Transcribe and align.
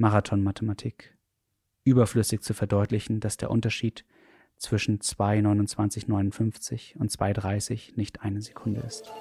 Marathonmathematik. 0.00 1.14
Überflüssig 1.84 2.40
zu 2.40 2.54
verdeutlichen, 2.54 3.20
dass 3.20 3.36
der 3.36 3.50
Unterschied 3.50 4.06
zwischen 4.56 4.98
2,29,59 4.98 6.96
und 6.96 7.10
2,30 7.10 7.96
nicht 7.96 8.22
eine 8.22 8.40
Sekunde 8.40 8.80
ist. 8.80 9.12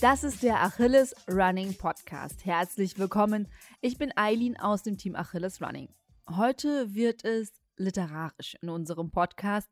Das 0.00 0.22
ist 0.22 0.44
der 0.44 0.62
Achilles 0.62 1.12
Running 1.28 1.74
Podcast. 1.74 2.44
Herzlich 2.44 3.00
willkommen. 3.00 3.48
Ich 3.80 3.96
bin 3.96 4.12
Eileen 4.16 4.56
aus 4.56 4.82
dem 4.82 4.96
Team 4.96 5.14
Achilles 5.14 5.62
Running. 5.62 5.88
Heute 6.28 6.96
wird 6.96 7.24
es 7.24 7.52
literarisch 7.76 8.56
in 8.60 8.70
unserem 8.70 9.12
Podcast, 9.12 9.70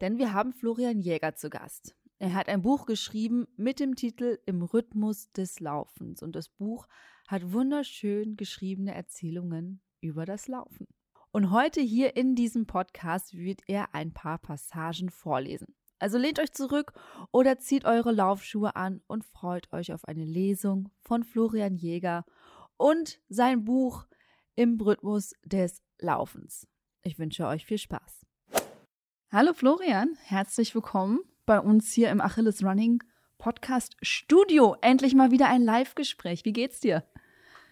denn 0.00 0.16
wir 0.16 0.32
haben 0.32 0.52
Florian 0.52 1.00
Jäger 1.00 1.34
zu 1.34 1.50
Gast. 1.50 1.96
Er 2.20 2.34
hat 2.34 2.48
ein 2.48 2.62
Buch 2.62 2.86
geschrieben 2.86 3.48
mit 3.56 3.80
dem 3.80 3.96
Titel 3.96 4.38
Im 4.46 4.62
Rhythmus 4.62 5.32
des 5.32 5.58
Laufens 5.58 6.22
und 6.22 6.36
das 6.36 6.48
Buch 6.48 6.86
hat 7.26 7.52
wunderschön 7.52 8.36
geschriebene 8.36 8.94
Erzählungen 8.94 9.80
über 10.00 10.24
das 10.24 10.46
Laufen. 10.46 10.86
Und 11.32 11.50
heute 11.50 11.80
hier 11.80 12.16
in 12.16 12.36
diesem 12.36 12.64
Podcast 12.64 13.36
wird 13.36 13.62
er 13.66 13.92
ein 13.92 14.12
paar 14.12 14.38
Passagen 14.38 15.10
vorlesen. 15.10 15.74
Also 15.98 16.16
lehnt 16.16 16.38
euch 16.38 16.52
zurück 16.52 16.92
oder 17.32 17.58
zieht 17.58 17.84
eure 17.84 18.12
Laufschuhe 18.12 18.76
an 18.76 19.02
und 19.08 19.24
freut 19.24 19.72
euch 19.72 19.92
auf 19.92 20.04
eine 20.04 20.24
Lesung 20.24 20.90
von 21.00 21.24
Florian 21.24 21.74
Jäger 21.74 22.24
und 22.78 23.20
sein 23.28 23.64
Buch 23.64 24.06
im 24.54 24.80
Rhythmus 24.80 25.34
des 25.44 25.82
Laufens. 25.98 26.66
Ich 27.02 27.18
wünsche 27.18 27.46
euch 27.46 27.66
viel 27.66 27.78
Spaß. 27.78 28.24
Hallo 29.30 29.52
Florian, 29.52 30.16
herzlich 30.22 30.74
willkommen 30.74 31.20
bei 31.44 31.60
uns 31.60 31.92
hier 31.92 32.10
im 32.10 32.20
Achilles 32.20 32.64
Running 32.64 33.02
Podcast 33.36 33.96
Studio. 34.00 34.76
Endlich 34.80 35.14
mal 35.14 35.30
wieder 35.30 35.48
ein 35.48 35.62
Live-Gespräch. 35.62 36.44
Wie 36.44 36.52
geht's 36.52 36.80
dir? 36.80 37.04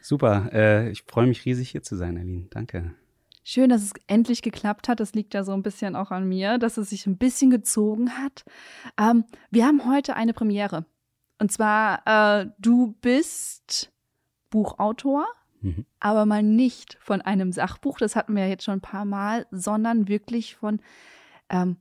Super, 0.03 0.51
äh, 0.53 0.91
ich 0.91 1.03
freue 1.05 1.27
mich 1.27 1.45
riesig 1.45 1.71
hier 1.71 1.83
zu 1.83 1.97
sein, 1.97 2.19
Aline. 2.19 2.47
Danke. 2.51 2.95
Schön, 3.43 3.71
dass 3.71 3.83
es 3.83 3.93
endlich 4.07 4.43
geklappt 4.43 4.89
hat. 4.89 5.01
Das 5.01 5.15
liegt 5.15 5.35
ja 5.35 5.45
so 5.45 5.53
ein 5.53 5.63
bisschen 5.63 5.97
auch 5.97 6.11
an 6.11 6.29
mir, 6.29 6.59
dass 6.59 6.77
es 6.77 6.91
sich 6.91 7.07
ein 7.07 7.17
bisschen 7.17 7.51
gezogen 7.51 8.19
hat. 8.19 8.45
Ähm, 9.01 9.25
wir 9.51 9.67
haben 9.67 9.89
heute 9.89 10.15
eine 10.15 10.35
Premiere. 10.35 10.85
Und 11.39 11.53
zwar, 11.53 12.03
äh, 12.07 12.47
du 12.59 12.97
bist 13.01 13.93
Buchautor, 14.51 15.27
mhm. 15.61 15.87
aber 16.01 16.27
mal 16.27 16.43
nicht 16.43 16.99
von 17.01 17.21
einem 17.21 17.53
Sachbuch, 17.53 17.99
das 17.99 18.17
hatten 18.17 18.35
wir 18.35 18.45
ja 18.45 18.49
jetzt 18.51 18.65
schon 18.65 18.75
ein 18.75 18.81
paar 18.81 19.05
Mal, 19.05 19.47
sondern 19.51 20.09
wirklich 20.09 20.57
von, 20.57 20.81
ähm, 21.49 21.77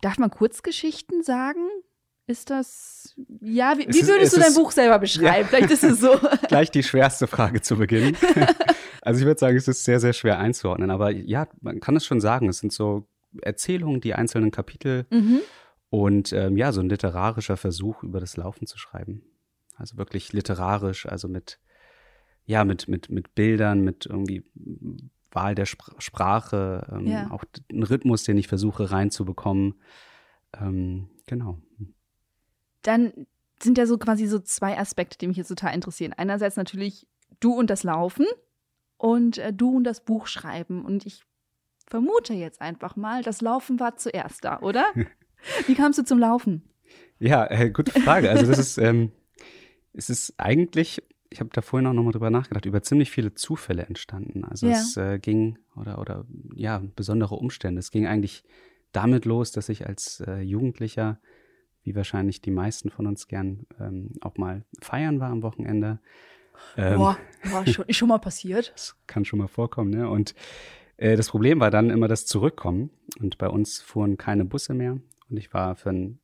darf 0.00 0.18
man 0.18 0.30
Kurzgeschichten 0.30 1.22
sagen? 1.22 1.66
Ist 2.26 2.50
das, 2.50 3.16
ja, 3.40 3.76
wie, 3.76 3.88
wie 3.88 4.06
würdest 4.06 4.32
ist, 4.32 4.36
du 4.36 4.40
dein 4.40 4.54
Buch 4.54 4.70
selber 4.70 5.00
beschreiben? 5.00 5.42
Ja. 5.42 5.44
Vielleicht 5.44 5.70
ist 5.72 5.82
es 5.82 6.00
so. 6.00 6.16
Gleich 6.48 6.70
die 6.70 6.84
schwerste 6.84 7.26
Frage 7.26 7.60
zu 7.60 7.76
Beginn. 7.76 8.16
Also 9.02 9.20
ich 9.20 9.26
würde 9.26 9.40
sagen, 9.40 9.56
es 9.56 9.68
ist 9.68 9.84
sehr, 9.84 10.00
sehr 10.00 10.12
schwer 10.12 10.38
einzuordnen. 10.38 10.90
Aber 10.90 11.10
ja, 11.10 11.48
man 11.60 11.80
kann 11.80 11.96
es 11.96 12.04
schon 12.04 12.20
sagen. 12.20 12.48
Es 12.48 12.58
sind 12.58 12.72
so 12.72 13.06
Erzählungen, 13.40 14.00
die 14.00 14.14
einzelnen 14.14 14.50
Kapitel 14.50 15.06
mhm. 15.10 15.40
und 15.88 16.32
ähm, 16.32 16.56
ja, 16.56 16.72
so 16.72 16.80
ein 16.80 16.88
literarischer 16.88 17.56
Versuch, 17.56 18.02
über 18.02 18.20
das 18.20 18.36
Laufen 18.36 18.66
zu 18.66 18.78
schreiben. 18.78 19.22
Also 19.76 19.96
wirklich 19.96 20.32
literarisch, 20.32 21.06
also 21.06 21.28
mit, 21.28 21.58
ja, 22.46 22.64
mit, 22.64 22.88
mit, 22.88 23.10
mit 23.10 23.34
Bildern, 23.34 23.82
mit 23.82 24.06
irgendwie 24.06 24.44
Wahl 25.30 25.54
der 25.54 25.66
Spr 25.66 25.94
Sprache, 25.98 26.86
ähm, 26.92 27.06
ja. 27.06 27.30
auch 27.30 27.44
ein 27.70 27.82
Rhythmus, 27.82 28.24
den 28.24 28.36
ich 28.36 28.48
versuche 28.48 28.90
reinzubekommen. 28.90 29.74
Ähm, 30.60 31.08
genau. 31.26 31.58
Dann 32.82 33.12
sind 33.62 33.78
ja 33.78 33.86
so 33.86 33.98
quasi 33.98 34.26
so 34.26 34.40
zwei 34.40 34.78
Aspekte, 34.78 35.18
die 35.18 35.28
mich 35.28 35.36
jetzt 35.36 35.48
total 35.48 35.74
interessieren. 35.74 36.12
Einerseits 36.16 36.56
natürlich 36.56 37.06
du 37.38 37.52
und 37.52 37.70
das 37.70 37.84
Laufen, 37.84 38.26
und 39.00 39.38
äh, 39.38 39.52
du 39.52 39.76
und 39.76 39.84
das 39.84 40.04
Buch 40.04 40.26
schreiben. 40.26 40.84
Und 40.84 41.06
ich 41.06 41.24
vermute 41.86 42.34
jetzt 42.34 42.60
einfach 42.60 42.96
mal, 42.96 43.22
das 43.22 43.40
Laufen 43.40 43.80
war 43.80 43.96
zuerst 43.96 44.44
da, 44.44 44.60
oder? 44.60 44.84
Wie 45.66 45.74
kamst 45.74 45.98
du 45.98 46.04
zum 46.04 46.18
Laufen? 46.18 46.62
Ja, 47.18 47.50
äh, 47.50 47.70
gute 47.70 47.98
Frage. 47.98 48.30
Also 48.30 48.46
das 48.46 48.58
ist, 48.58 48.78
ähm, 48.78 49.10
es 49.94 50.10
ist 50.10 50.34
eigentlich, 50.36 51.02
ich 51.30 51.40
habe 51.40 51.50
da 51.52 51.62
vorhin 51.62 51.86
auch 51.86 51.92
nochmal 51.92 52.12
drüber 52.12 52.30
nachgedacht, 52.30 52.66
über 52.66 52.82
ziemlich 52.82 53.10
viele 53.10 53.34
Zufälle 53.34 53.86
entstanden. 53.86 54.44
Also 54.44 54.66
ja. 54.66 54.72
es 54.72 54.96
äh, 54.96 55.18
ging, 55.18 55.58
oder, 55.76 55.98
oder 55.98 56.26
ja, 56.54 56.82
besondere 56.96 57.36
Umstände. 57.36 57.78
Es 57.78 57.90
ging 57.90 58.06
eigentlich 58.06 58.42
damit 58.92 59.24
los, 59.24 59.52
dass 59.52 59.68
ich 59.68 59.86
als 59.86 60.20
äh, 60.26 60.40
Jugendlicher, 60.40 61.20
wie 61.84 61.94
wahrscheinlich 61.94 62.42
die 62.42 62.50
meisten 62.50 62.90
von 62.90 63.06
uns 63.06 63.28
gern 63.28 63.66
ähm, 63.78 64.12
auch 64.20 64.36
mal 64.36 64.64
feiern 64.82 65.20
war 65.20 65.30
am 65.30 65.42
Wochenende, 65.42 66.00
ähm, 66.76 66.98
Boah, 66.98 67.18
war 67.44 67.66
schon, 67.66 67.84
ist 67.86 67.96
schon 67.96 68.08
mal 68.08 68.18
passiert. 68.18 68.72
Das 68.74 68.96
kann 69.06 69.24
schon 69.24 69.38
mal 69.38 69.48
vorkommen, 69.48 69.90
ne? 69.90 70.08
Und 70.08 70.34
äh, 70.96 71.16
das 71.16 71.28
Problem 71.28 71.60
war 71.60 71.70
dann 71.70 71.90
immer 71.90 72.08
das 72.08 72.26
Zurückkommen. 72.26 72.90
Und 73.18 73.38
bei 73.38 73.48
uns 73.48 73.80
fuhren 73.80 74.16
keine 74.18 74.44
Busse 74.44 74.74
mehr. 74.74 74.98
Und 75.28 75.36
ich 75.36 75.52
war 75.52 75.76
für 75.76 75.90
ein 75.90 76.18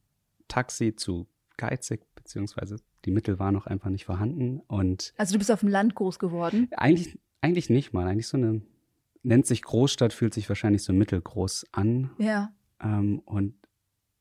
Taxi 0.48 0.94
zu 0.94 1.26
geizig, 1.56 2.02
beziehungsweise 2.14 2.76
die 3.06 3.12
Mittel 3.12 3.38
waren 3.38 3.54
noch 3.54 3.66
einfach 3.66 3.88
nicht 3.88 4.04
vorhanden. 4.04 4.60
Und 4.66 5.14
also 5.16 5.32
du 5.32 5.38
bist 5.38 5.50
auf 5.50 5.60
dem 5.60 5.68
Land 5.68 5.94
groß 5.94 6.18
geworden? 6.18 6.68
Eigentlich, 6.76 7.18
eigentlich 7.40 7.70
nicht 7.70 7.92
mal. 7.92 8.06
Eigentlich 8.06 8.26
so 8.26 8.36
eine, 8.36 8.60
nennt 9.22 9.46
sich 9.46 9.62
Großstadt, 9.62 10.12
fühlt 10.12 10.34
sich 10.34 10.48
wahrscheinlich 10.48 10.82
so 10.82 10.92
mittelgroß 10.92 11.66
an. 11.72 12.10
Ja. 12.18 12.52
Ähm, 12.82 13.20
und 13.20 13.54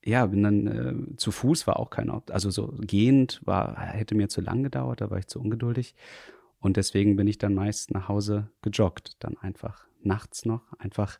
ja, 0.05 0.27
bin 0.27 0.43
dann 0.43 0.67
äh, 0.67 1.17
zu 1.17 1.31
Fuß 1.31 1.65
war 1.65 1.79
auch 1.79 1.89
kein 1.89 2.11
Option. 2.11 2.35
Also 2.35 2.51
so 2.51 2.75
gehend 2.79 3.41
war, 3.43 3.79
hätte 3.79 4.13
mir 4.13 4.29
zu 4.29 4.39
lang 4.39 4.61
gedauert, 4.61 5.01
da 5.01 5.09
war 5.09 5.17
ich 5.17 5.27
zu 5.27 5.39
ungeduldig. 5.39 5.95
Und 6.59 6.77
deswegen 6.77 7.15
bin 7.15 7.27
ich 7.27 7.39
dann 7.39 7.55
meist 7.55 7.91
nach 7.91 8.07
Hause 8.07 8.49
gejoggt, 8.61 9.15
dann 9.19 9.35
einfach 9.37 9.87
nachts 10.01 10.45
noch, 10.45 10.73
einfach, 10.77 11.17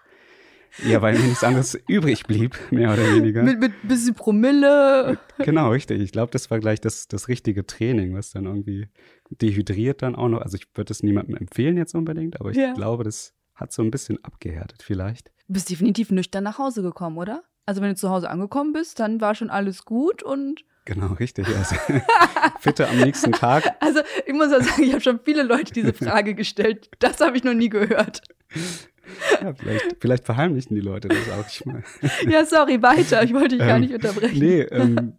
ja, 0.83 1.01
weil 1.01 1.17
mir 1.17 1.23
nichts 1.23 1.43
anderes 1.43 1.79
übrig 1.87 2.25
blieb, 2.25 2.57
mehr 2.71 2.93
oder 2.93 3.03
weniger. 3.13 3.43
Mit, 3.43 3.59
mit 3.59 3.73
bisschen 3.83 4.15
Promille. 4.15 5.17
Genau, 5.39 5.69
richtig. 5.69 6.01
Ich 6.01 6.11
glaube, 6.11 6.31
das 6.31 6.51
war 6.51 6.59
gleich 6.59 6.81
das, 6.81 7.07
das 7.07 7.27
richtige 7.27 7.65
Training, 7.65 8.15
was 8.15 8.31
dann 8.31 8.45
irgendwie 8.45 8.87
dehydriert 9.29 10.01
dann 10.01 10.15
auch 10.15 10.29
noch. 10.29 10.41
Also 10.41 10.57
ich 10.57 10.67
würde 10.73 10.91
es 10.91 11.03
niemandem 11.03 11.35
empfehlen 11.37 11.77
jetzt 11.77 11.95
unbedingt, 11.95 12.39
aber 12.39 12.51
ich 12.51 12.57
ja. 12.57 12.73
glaube, 12.73 13.03
das 13.03 13.33
hat 13.53 13.71
so 13.71 13.81
ein 13.81 13.91
bisschen 13.91 14.23
abgehärtet 14.23 14.83
vielleicht. 14.83 15.31
Du 15.47 15.53
bist 15.53 15.69
definitiv 15.69 16.11
nüchtern 16.11 16.43
nach 16.43 16.57
Hause 16.57 16.81
gekommen, 16.81 17.17
oder? 17.17 17.43
Also 17.65 17.81
wenn 17.81 17.89
du 17.89 17.95
zu 17.95 18.09
Hause 18.09 18.29
angekommen 18.29 18.73
bist, 18.73 18.99
dann 18.99 19.21
war 19.21 19.35
schon 19.35 19.49
alles 19.49 19.85
gut 19.85 20.23
und 20.23 20.63
Genau, 20.85 21.13
richtig. 21.13 21.47
Also, 21.47 21.75
fitte 22.59 22.87
am 22.87 22.97
nächsten 22.97 23.31
Tag. 23.31 23.63
Also 23.79 24.01
ich 24.25 24.33
muss 24.33 24.51
ja 24.51 24.61
sagen, 24.61 24.83
ich 24.83 24.91
habe 24.91 25.01
schon 25.01 25.19
viele 25.25 25.41
Leute 25.41 25.73
diese 25.73 25.93
Frage 25.93 26.35
gestellt. 26.35 26.91
Das 26.99 27.19
habe 27.21 27.35
ich 27.37 27.43
noch 27.43 27.55
nie 27.55 27.69
gehört. 27.69 28.21
Ja, 29.41 29.53
vielleicht, 29.53 29.97
vielleicht 29.99 30.25
verheimlichen 30.25 30.75
die 30.75 30.81
Leute 30.81 31.07
das 31.07 31.29
auch 31.29 31.43
nicht 31.43 31.66
mal. 31.66 31.83
Ja, 32.29 32.45
sorry, 32.45 32.81
weiter. 32.81 33.23
Ich 33.23 33.33
wollte 33.33 33.49
dich 33.49 33.61
ähm, 33.61 33.67
gar 33.67 33.79
nicht 33.79 33.93
unterbrechen. 33.93 34.39
Nee, 34.39 34.61
ähm, 34.71 35.13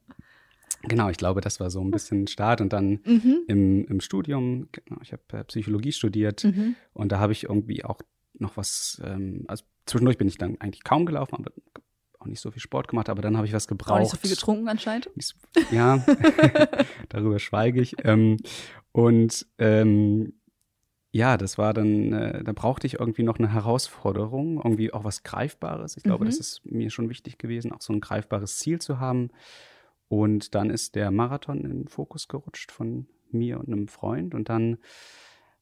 genau, 0.82 1.08
ich 1.08 1.16
glaube, 1.16 1.40
das 1.40 1.60
war 1.60 1.70
so 1.70 1.80
ein 1.80 1.90
bisschen 1.90 2.26
Start. 2.26 2.60
Und 2.60 2.72
dann 2.72 3.00
mhm. 3.04 3.42
im, 3.46 3.84
im 3.86 4.00
Studium, 4.00 4.68
genau, 4.72 5.00
ich 5.02 5.12
habe 5.12 5.22
äh, 5.32 5.44
Psychologie 5.44 5.92
studiert 5.92 6.44
mhm. 6.44 6.76
und 6.92 7.12
da 7.12 7.18
habe 7.18 7.32
ich 7.32 7.44
irgendwie 7.44 7.84
auch 7.84 8.00
noch 8.38 8.56
was, 8.56 9.00
ähm, 9.04 9.44
also 9.48 9.64
zwischendurch 9.86 10.18
bin 10.18 10.28
ich 10.28 10.38
dann 10.38 10.60
eigentlich 10.60 10.84
kaum 10.84 11.06
gelaufen, 11.06 11.36
aber 11.36 11.52
auch 12.18 12.26
nicht 12.26 12.40
so 12.40 12.50
viel 12.50 12.60
Sport 12.60 12.88
gemacht, 12.88 13.08
aber 13.08 13.22
dann 13.22 13.36
habe 13.36 13.46
ich 13.46 13.52
was 13.52 13.68
gebraucht. 13.68 13.92
Auch 13.92 14.00
nicht 14.00 14.10
so 14.10 14.16
viel 14.16 14.30
getrunken 14.30 14.68
anscheinend? 14.68 15.10
Ja, 15.70 16.04
darüber 17.08 17.38
schweige 17.38 17.80
ich. 17.80 17.96
Ähm, 18.04 18.38
und 18.92 19.46
ähm, 19.58 20.34
ja, 21.16 21.38
das 21.38 21.56
war 21.56 21.72
dann, 21.72 22.12
äh, 22.12 22.44
da 22.44 22.52
brauchte 22.52 22.86
ich 22.86 23.00
irgendwie 23.00 23.22
noch 23.22 23.38
eine 23.38 23.50
Herausforderung, 23.50 24.58
irgendwie 24.58 24.92
auch 24.92 25.02
was 25.02 25.22
Greifbares. 25.22 25.96
Ich 25.96 26.02
glaube, 26.02 26.24
mhm. 26.24 26.28
das 26.28 26.38
ist 26.38 26.66
mir 26.66 26.90
schon 26.90 27.08
wichtig 27.08 27.38
gewesen, 27.38 27.72
auch 27.72 27.80
so 27.80 27.94
ein 27.94 28.02
greifbares 28.02 28.58
Ziel 28.58 28.80
zu 28.82 29.00
haben. 29.00 29.30
Und 30.08 30.54
dann 30.54 30.68
ist 30.68 30.94
der 30.94 31.10
Marathon 31.10 31.62
in 31.62 31.70
den 31.70 31.88
Fokus 31.88 32.28
gerutscht 32.28 32.70
von 32.70 33.06
mir 33.30 33.58
und 33.58 33.68
einem 33.68 33.88
Freund. 33.88 34.34
Und 34.34 34.50
dann 34.50 34.76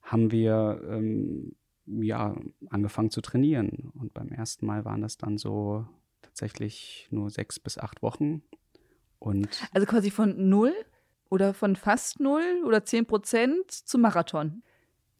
haben 0.03 0.33
wir 0.33 0.83
ähm, 0.89 1.55
ja 1.87 2.35
angefangen 2.69 3.11
zu 3.11 3.21
trainieren. 3.21 3.93
Und 3.95 4.12
beim 4.12 4.31
ersten 4.31 4.67
Mal 4.67 4.85
waren 4.85 5.03
das 5.03 5.19
dann 5.19 5.39
so 5.39 5.87
tatsächlich 6.21 7.07
nur 7.12 7.31
sechs 7.31 7.61
bis 7.61 7.79
acht 7.79 8.03
Wochen. 8.03 8.43
Und 9.21 9.49
also 9.73 9.87
quasi 9.87 10.11
von 10.11 10.49
null 10.49 10.75
oder 11.31 11.55
von 11.55 11.77
fast 11.77 12.19
null 12.19 12.65
oder 12.67 12.85
zehn 12.85 13.07
Prozent 13.07 13.71
zum 13.71 14.00
Marathon. 14.00 14.65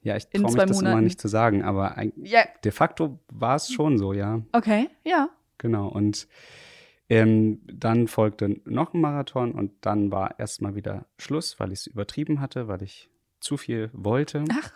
Ja, 0.05 0.17
ich 0.17 0.29
traue 0.29 0.43
mich 0.45 0.55
das 0.55 0.71
Monaten. 0.71 0.87
immer 0.87 1.01
nicht 1.01 1.21
zu 1.21 1.29
sagen, 1.29 1.62
aber 1.62 1.97
ja. 2.17 2.43
de 2.62 2.73
facto 2.73 3.19
war 3.33 3.56
es 3.56 3.73
schon 3.73 3.99
so, 3.99 4.12
ja. 4.12 4.43
Okay, 4.53 4.91
ja. 5.03 5.31
Genau, 5.56 5.89
und 5.89 6.29
ähm, 7.09 7.61
dann 7.67 8.06
folgte 8.06 8.61
noch 8.67 8.93
ein 8.93 9.01
Marathon 9.01 9.53
und 9.53 9.73
dann 9.81 10.12
war 10.12 10.39
erstmal 10.39 10.75
wieder 10.75 11.06
Schluss, 11.19 11.59
weil 11.59 11.73
ich 11.73 11.81
es 11.81 11.87
übertrieben 11.87 12.41
hatte, 12.41 12.69
weil 12.69 12.83
ich 12.83 13.11
zu 13.41 13.56
viel 13.56 13.89
wollte. 13.95 14.45
Ach, 14.51 14.73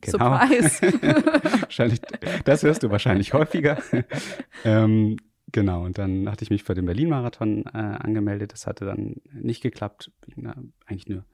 genau. 0.00 0.38
Surprise. 0.38 0.82
wahrscheinlich, 1.62 2.00
das 2.44 2.62
hörst 2.62 2.84
du 2.84 2.90
wahrscheinlich 2.90 3.34
häufiger. 3.34 3.78
ähm, 4.64 5.16
genau, 5.50 5.84
und 5.84 5.98
dann 5.98 6.30
hatte 6.30 6.44
ich 6.44 6.50
mich 6.50 6.62
für 6.62 6.74
den 6.74 6.86
Berlin-Marathon 6.86 7.66
äh, 7.66 7.76
angemeldet. 7.76 8.52
Das 8.52 8.68
hatte 8.68 8.84
dann 8.84 9.16
nicht 9.32 9.62
geklappt. 9.62 10.12
Na, 10.36 10.54
eigentlich 10.86 11.08
eine 11.08 11.24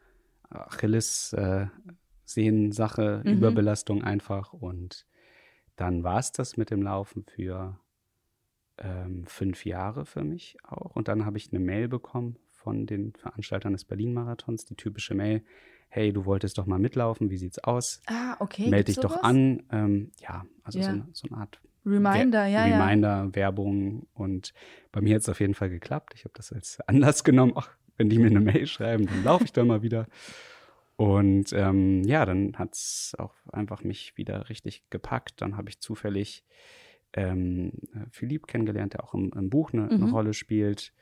Achilles-Sehnensache, 0.48 1.90
äh, 1.90 1.92
mhm. 3.24 3.32
Überbelastung 3.32 4.02
einfach. 4.02 4.52
Und 4.52 5.06
dann 5.76 6.04
war 6.04 6.18
es 6.18 6.32
das 6.32 6.56
mit 6.56 6.70
dem 6.70 6.82
Laufen 6.82 7.24
für 7.24 7.78
ähm, 8.78 9.24
fünf 9.26 9.64
Jahre 9.64 10.06
für 10.06 10.24
mich 10.24 10.56
auch. 10.64 10.96
Und 10.96 11.08
dann 11.08 11.24
habe 11.24 11.38
ich 11.38 11.52
eine 11.52 11.60
Mail 11.60 11.88
bekommen 11.88 12.36
von 12.50 12.86
den 12.86 13.14
Veranstaltern 13.14 13.72
des 13.72 13.84
Berlin-Marathons, 13.84 14.64
die 14.64 14.74
typische 14.74 15.14
Mail, 15.14 15.42
hey, 15.88 16.12
du 16.12 16.24
wolltest 16.24 16.58
doch 16.58 16.66
mal 16.66 16.78
mitlaufen, 16.78 17.30
wie 17.30 17.36
sieht's 17.36 17.58
aus? 17.58 18.00
Ah, 18.06 18.36
okay. 18.40 18.68
Meld 18.68 18.88
dich 18.88 18.96
doch 18.96 19.22
an. 19.22 19.62
Ähm, 19.70 20.10
ja, 20.20 20.44
also 20.62 20.78
ja. 20.78 20.94
So, 20.94 21.02
so, 21.12 21.28
eine 21.28 21.42
Art 21.42 21.60
Reminder, 21.86 22.42
Wer 22.42 22.48
ja, 22.48 22.64
Reminder, 22.64 23.24
ja. 23.24 23.34
Werbung. 23.34 24.06
Und 24.12 24.52
bei 24.90 25.00
mir 25.00 25.14
hat 25.14 25.22
es 25.22 25.28
auf 25.28 25.40
jeden 25.40 25.54
Fall 25.54 25.70
geklappt. 25.70 26.14
Ich 26.16 26.24
habe 26.24 26.34
das 26.34 26.52
als 26.52 26.80
Anlass 26.86 27.22
genommen. 27.24 27.52
Ach, 27.54 27.70
wenn 27.96 28.10
die 28.10 28.18
mir 28.18 28.26
eine 28.26 28.40
Mail 28.40 28.66
schreiben, 28.66 29.06
dann 29.06 29.24
laufe 29.24 29.44
ich 29.44 29.52
da 29.52 29.64
mal 29.64 29.82
wieder. 29.82 30.06
Und 30.96 31.52
ähm, 31.52 32.02
ja, 32.04 32.24
dann 32.24 32.54
hat 32.56 32.74
es 32.74 33.14
auch 33.18 33.34
einfach 33.52 33.84
mich 33.84 34.16
wieder 34.16 34.48
richtig 34.48 34.88
gepackt. 34.88 35.42
Dann 35.42 35.56
habe 35.56 35.68
ich 35.68 35.80
zufällig 35.80 36.44
ähm, 37.12 37.72
Philipp 38.10 38.46
kennengelernt, 38.46 38.94
der 38.94 39.04
auch 39.04 39.14
im, 39.14 39.30
im 39.34 39.50
Buch 39.50 39.72
eine, 39.72 39.82
mhm. 39.82 39.90
eine, 39.90 40.10
Rolle 40.10 40.32
spielt. 40.34 40.92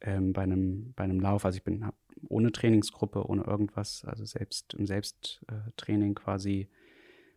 Ähm, 0.00 0.32
bei, 0.32 0.42
einem, 0.42 0.92
bei 0.94 1.04
einem 1.04 1.20
Lauf. 1.20 1.44
Also 1.44 1.56
ich 1.56 1.64
bin 1.64 1.84
ohne 2.28 2.52
Trainingsgruppe, 2.52 3.28
ohne 3.28 3.42
irgendwas, 3.44 4.04
also 4.04 4.24
selbst 4.24 4.74
im 4.74 4.86
Selbsttraining 4.86 6.14
quasi 6.14 6.68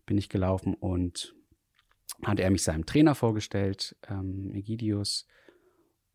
bin 0.05 0.17
ich 0.17 0.29
gelaufen 0.29 0.73
und 0.75 1.35
hat 2.23 2.39
er 2.39 2.49
mich 2.49 2.63
seinem 2.63 2.85
Trainer 2.85 3.15
vorgestellt, 3.15 3.95
ähm, 4.09 4.51
Egidius. 4.53 5.27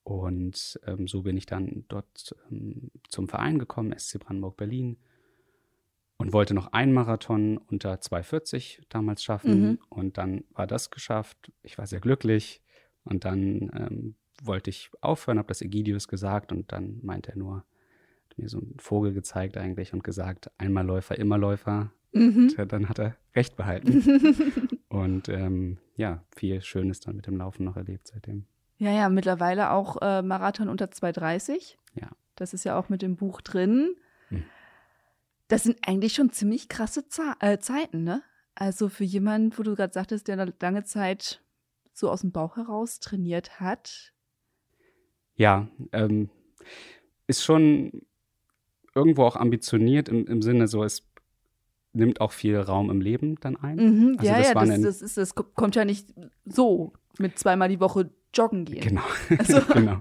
Und 0.02 0.78
ähm, 0.86 1.08
so 1.08 1.22
bin 1.22 1.36
ich 1.36 1.46
dann 1.46 1.84
dort 1.88 2.36
ähm, 2.50 2.90
zum 3.08 3.28
Verein 3.28 3.58
gekommen, 3.58 3.96
SC 3.98 4.20
Brandenburg 4.20 4.56
Berlin 4.56 4.98
und 6.18 6.32
wollte 6.32 6.54
noch 6.54 6.72
einen 6.72 6.92
Marathon 6.92 7.58
unter 7.58 7.94
2,40 7.94 8.80
damals 8.88 9.22
schaffen. 9.22 9.60
Mhm. 9.60 9.78
Und 9.88 10.18
dann 10.18 10.44
war 10.52 10.66
das 10.66 10.90
geschafft. 10.90 11.52
Ich 11.62 11.78
war 11.78 11.86
sehr 11.86 12.00
glücklich. 12.00 12.62
Und 13.04 13.24
dann 13.24 13.70
ähm, 13.74 14.14
wollte 14.42 14.70
ich 14.70 14.90
aufhören, 15.00 15.38
habe 15.38 15.48
das 15.48 15.62
Egidius 15.62 16.08
gesagt 16.08 16.52
und 16.52 16.72
dann 16.72 16.98
meinte 17.02 17.30
er 17.32 17.38
nur, 17.38 17.64
hat 18.28 18.38
mir 18.38 18.48
so 18.48 18.58
einen 18.58 18.76
Vogel 18.78 19.12
gezeigt 19.12 19.56
eigentlich 19.56 19.92
und 19.92 20.04
gesagt, 20.04 20.50
einmal 20.58 20.84
Läufer, 20.84 21.18
immer 21.18 21.38
Läufer. 21.38 21.92
Mhm. 22.12 22.54
Und 22.58 22.72
dann 22.72 22.88
hat 22.88 22.98
er 22.98 23.16
recht 23.34 23.56
behalten. 23.56 24.78
und 24.88 25.28
ähm, 25.28 25.78
ja, 25.96 26.24
viel 26.34 26.62
Schönes 26.62 27.00
dann 27.00 27.16
mit 27.16 27.26
dem 27.26 27.36
Laufen 27.36 27.64
noch 27.64 27.76
erlebt 27.76 28.08
seitdem. 28.08 28.46
Ja, 28.78 28.90
ja, 28.90 29.08
mittlerweile 29.08 29.70
auch 29.70 29.98
äh, 30.02 30.22
Marathon 30.22 30.68
unter 30.68 30.86
2,30. 30.86 31.76
Ja. 31.94 32.08
Das 32.34 32.52
ist 32.52 32.64
ja 32.64 32.78
auch 32.78 32.88
mit 32.88 33.02
dem 33.02 33.16
Buch 33.16 33.40
drin. 33.40 33.96
Hm. 34.28 34.44
Das 35.48 35.62
sind 35.62 35.78
eigentlich 35.86 36.14
schon 36.14 36.32
ziemlich 36.32 36.68
krasse 36.68 37.08
Ze 37.08 37.22
äh, 37.40 37.58
Zeiten, 37.58 38.04
ne? 38.04 38.22
Also 38.54 38.88
für 38.88 39.04
jemanden, 39.04 39.56
wo 39.56 39.62
du 39.62 39.74
gerade 39.74 39.92
sagtest, 39.92 40.28
der 40.28 40.40
eine 40.40 40.52
lange 40.60 40.84
Zeit 40.84 41.42
so 41.92 42.10
aus 42.10 42.22
dem 42.22 42.32
Bauch 42.32 42.56
heraus 42.56 43.00
trainiert 43.00 43.60
hat. 43.60 44.12
Ja, 45.34 45.68
ähm, 45.92 46.30
ist 47.26 47.44
schon 47.44 48.02
irgendwo 48.94 49.24
auch 49.24 49.36
ambitioniert 49.36 50.08
im, 50.08 50.26
im 50.26 50.42
Sinne 50.42 50.68
so, 50.68 50.82
es 50.82 51.06
nimmt 51.92 52.20
auch 52.20 52.32
viel 52.32 52.58
Raum 52.58 52.90
im 52.90 53.00
Leben 53.00 53.36
dann 53.40 53.56
ein. 53.56 53.76
Mhm, 53.76 54.16
also 54.18 54.30
ja, 54.30 54.38
das 54.38 54.48
ja, 54.48 54.54
das, 54.54 54.80
das, 54.80 55.02
ist, 55.02 55.16
das 55.16 55.34
kommt 55.34 55.76
ja 55.76 55.84
nicht 55.84 56.08
so 56.44 56.92
mit 57.18 57.38
zweimal 57.38 57.68
die 57.68 57.80
Woche 57.80 58.10
joggen 58.34 58.64
gehen. 58.64 58.80
Genau, 58.80 59.04
also. 59.38 59.60
genau. 59.72 60.00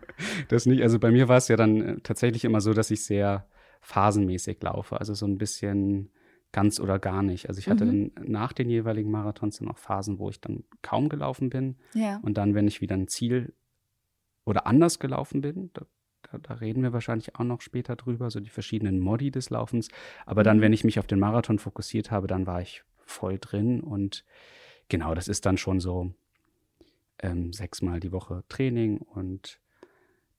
Das 0.49 0.65
nicht, 0.65 0.81
also 0.81 0.99
bei 0.99 1.11
mir 1.11 1.27
war 1.27 1.37
es 1.37 1.47
ja 1.47 1.55
dann 1.55 1.81
äh, 1.81 1.97
tatsächlich 2.01 2.43
immer 2.45 2.61
so, 2.61 2.73
dass 2.73 2.91
ich 2.91 3.03
sehr 3.03 3.47
phasenmäßig 3.85 4.61
laufe, 4.61 4.99
also 4.99 5.13
so 5.13 5.27
ein 5.27 5.37
bisschen 5.37 6.09
ganz 6.51 6.79
oder 6.79 6.97
gar 6.97 7.21
nicht. 7.21 7.49
Also 7.49 7.59
ich 7.59 7.69
hatte 7.69 7.85
mhm. 7.85 8.11
dann 8.15 8.31
nach 8.31 8.51
den 8.51 8.69
jeweiligen 8.69 9.11
Marathons 9.11 9.57
dann 9.59 9.67
auch 9.67 9.77
Phasen, 9.77 10.17
wo 10.17 10.29
ich 10.29 10.41
dann 10.41 10.63
kaum 10.81 11.07
gelaufen 11.07 11.49
bin. 11.49 11.75
Ja. 11.93 12.19
Und 12.23 12.37
dann, 12.37 12.55
wenn 12.55 12.67
ich 12.67 12.81
wieder 12.81 12.95
ein 12.95 13.07
Ziel 13.07 13.53
oder 14.43 14.65
anders 14.65 14.97
gelaufen 14.97 15.41
bin, 15.41 15.69
da, 15.73 15.85
da, 16.23 16.37
da, 16.39 16.53
reden 16.55 16.81
wir 16.81 16.93
wahrscheinlich 16.93 17.35
auch 17.35 17.43
noch 17.43 17.61
später 17.61 17.95
drüber, 17.95 18.31
so 18.31 18.39
die 18.39 18.49
verschiedenen 18.49 18.99
Modi 18.99 19.29
des 19.29 19.49
Laufens. 19.51 19.89
Aber 20.25 20.43
dann, 20.43 20.57
mhm. 20.57 20.61
wenn 20.61 20.73
ich 20.73 20.83
mich 20.83 20.97
auf 20.97 21.07
den 21.07 21.19
Marathon 21.19 21.59
fokussiert 21.59 22.09
habe, 22.09 22.25
dann 22.25 22.47
war 22.47 22.61
ich 22.61 22.83
voll 23.05 23.37
drin. 23.39 23.81
Und 23.81 24.25
genau, 24.89 25.13
das 25.13 25.27
ist 25.27 25.45
dann 25.45 25.57
schon 25.57 25.79
so 25.79 26.11
ähm, 27.19 27.53
sechsmal 27.53 27.99
die 27.99 28.11
Woche 28.11 28.43
Training 28.49 28.97
und 28.97 29.59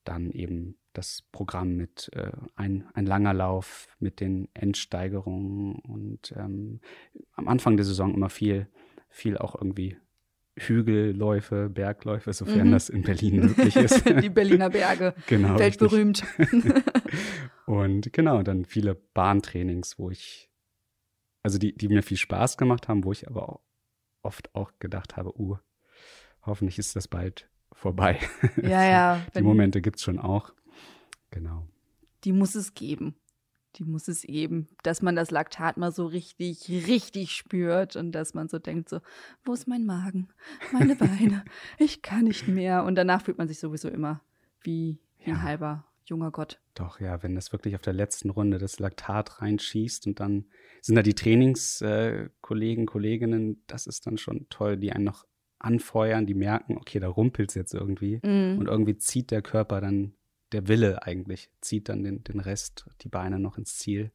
dann 0.04 0.30
eben 0.32 0.76
das 0.96 1.22
Programm 1.30 1.76
mit 1.76 2.10
äh, 2.14 2.32
ein, 2.54 2.86
ein 2.94 3.06
langer 3.06 3.34
Lauf 3.34 3.88
mit 3.98 4.20
den 4.20 4.48
Endsteigerungen 4.54 5.76
und 5.76 6.32
ähm, 6.36 6.80
am 7.32 7.48
Anfang 7.48 7.76
der 7.76 7.84
Saison 7.84 8.14
immer 8.14 8.30
viel, 8.30 8.68
viel 9.08 9.36
auch 9.36 9.54
irgendwie 9.54 9.96
Hügelläufe, 10.58 11.68
Bergläufe, 11.68 12.32
sofern 12.32 12.68
mhm. 12.68 12.72
das 12.72 12.88
in 12.88 13.02
Berlin 13.02 13.40
möglich 13.40 13.76
ist. 13.76 14.04
Die 14.06 14.30
Berliner 14.30 14.70
Berge, 14.70 15.14
genau, 15.26 15.58
weltberühmt. 15.58 16.24
und 17.66 18.12
genau, 18.12 18.42
dann 18.42 18.64
viele 18.64 18.94
Bahntrainings, 18.94 19.98
wo 19.98 20.10
ich, 20.10 20.50
also 21.42 21.58
die, 21.58 21.74
die 21.76 21.88
mir 21.88 22.02
viel 22.02 22.16
Spaß 22.16 22.56
gemacht 22.56 22.88
haben, 22.88 23.04
wo 23.04 23.12
ich 23.12 23.28
aber 23.28 23.48
auch 23.50 23.60
oft 24.22 24.54
auch 24.54 24.72
gedacht 24.78 25.16
habe, 25.16 25.38
uh, 25.38 25.58
hoffentlich 26.42 26.78
ist 26.78 26.96
das 26.96 27.06
bald 27.06 27.48
vorbei. 27.72 28.18
Ja, 28.62 28.84
ja. 28.84 29.20
die 29.36 29.42
Momente 29.42 29.82
gibt 29.82 29.96
es 29.96 30.02
schon 30.02 30.18
auch. 30.18 30.52
Genau. 31.30 31.68
Die 32.24 32.32
muss 32.32 32.54
es 32.54 32.74
geben. 32.74 33.14
Die 33.76 33.84
muss 33.84 34.08
es 34.08 34.22
geben, 34.22 34.68
dass 34.82 35.02
man 35.02 35.16
das 35.16 35.30
Laktat 35.30 35.76
mal 35.76 35.92
so 35.92 36.06
richtig, 36.06 36.66
richtig 36.86 37.32
spürt 37.32 37.94
und 37.94 38.12
dass 38.12 38.32
man 38.32 38.48
so 38.48 38.58
denkt, 38.58 38.88
so, 38.88 39.00
wo 39.44 39.52
ist 39.52 39.68
mein 39.68 39.84
Magen, 39.84 40.28
meine 40.72 40.96
Beine, 40.96 41.44
ich 41.78 42.00
kann 42.00 42.24
nicht 42.24 42.48
mehr. 42.48 42.84
Und 42.84 42.94
danach 42.94 43.22
fühlt 43.22 43.36
man 43.36 43.48
sich 43.48 43.58
sowieso 43.58 43.88
immer 43.88 44.22
wie, 44.62 44.98
wie 45.18 45.30
ja. 45.30 45.36
ein 45.36 45.42
halber 45.42 45.84
junger 46.06 46.30
Gott. 46.30 46.58
Doch, 46.74 47.00
ja, 47.00 47.22
wenn 47.22 47.34
das 47.34 47.52
wirklich 47.52 47.74
auf 47.74 47.82
der 47.82 47.92
letzten 47.92 48.30
Runde 48.30 48.58
das 48.58 48.78
Laktat 48.78 49.42
reinschießt 49.42 50.06
und 50.06 50.20
dann 50.20 50.46
sind 50.80 50.94
da 50.94 51.02
die 51.02 51.14
Trainingskollegen, 51.14 52.84
äh, 52.84 52.86
Kolleginnen, 52.86 53.62
das 53.66 53.86
ist 53.86 54.06
dann 54.06 54.16
schon 54.16 54.46
toll, 54.48 54.76
die 54.76 54.92
einen 54.92 55.04
noch 55.04 55.26
anfeuern, 55.58 56.26
die 56.26 56.34
merken, 56.34 56.76
okay, 56.76 57.00
da 57.00 57.08
rumpelt 57.08 57.50
es 57.50 57.54
jetzt 57.54 57.74
irgendwie 57.74 58.18
mm. 58.18 58.58
und 58.58 58.66
irgendwie 58.68 58.96
zieht 58.98 59.30
der 59.30 59.42
Körper 59.42 59.80
dann, 59.80 60.14
der 60.52 60.68
Wille 60.68 61.02
eigentlich, 61.02 61.50
zieht 61.60 61.88
dann 61.88 62.04
den, 62.04 62.22
den 62.24 62.40
Rest, 62.40 62.86
die 63.02 63.08
Beine 63.08 63.38
noch 63.38 63.58
ins 63.58 63.76
Ziel. 63.78 64.12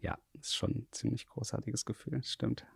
Ja, 0.00 0.18
ist 0.38 0.56
schon 0.56 0.70
ein 0.70 0.86
ziemlich 0.90 1.26
großartiges 1.26 1.84
Gefühl, 1.84 2.22
stimmt. 2.24 2.66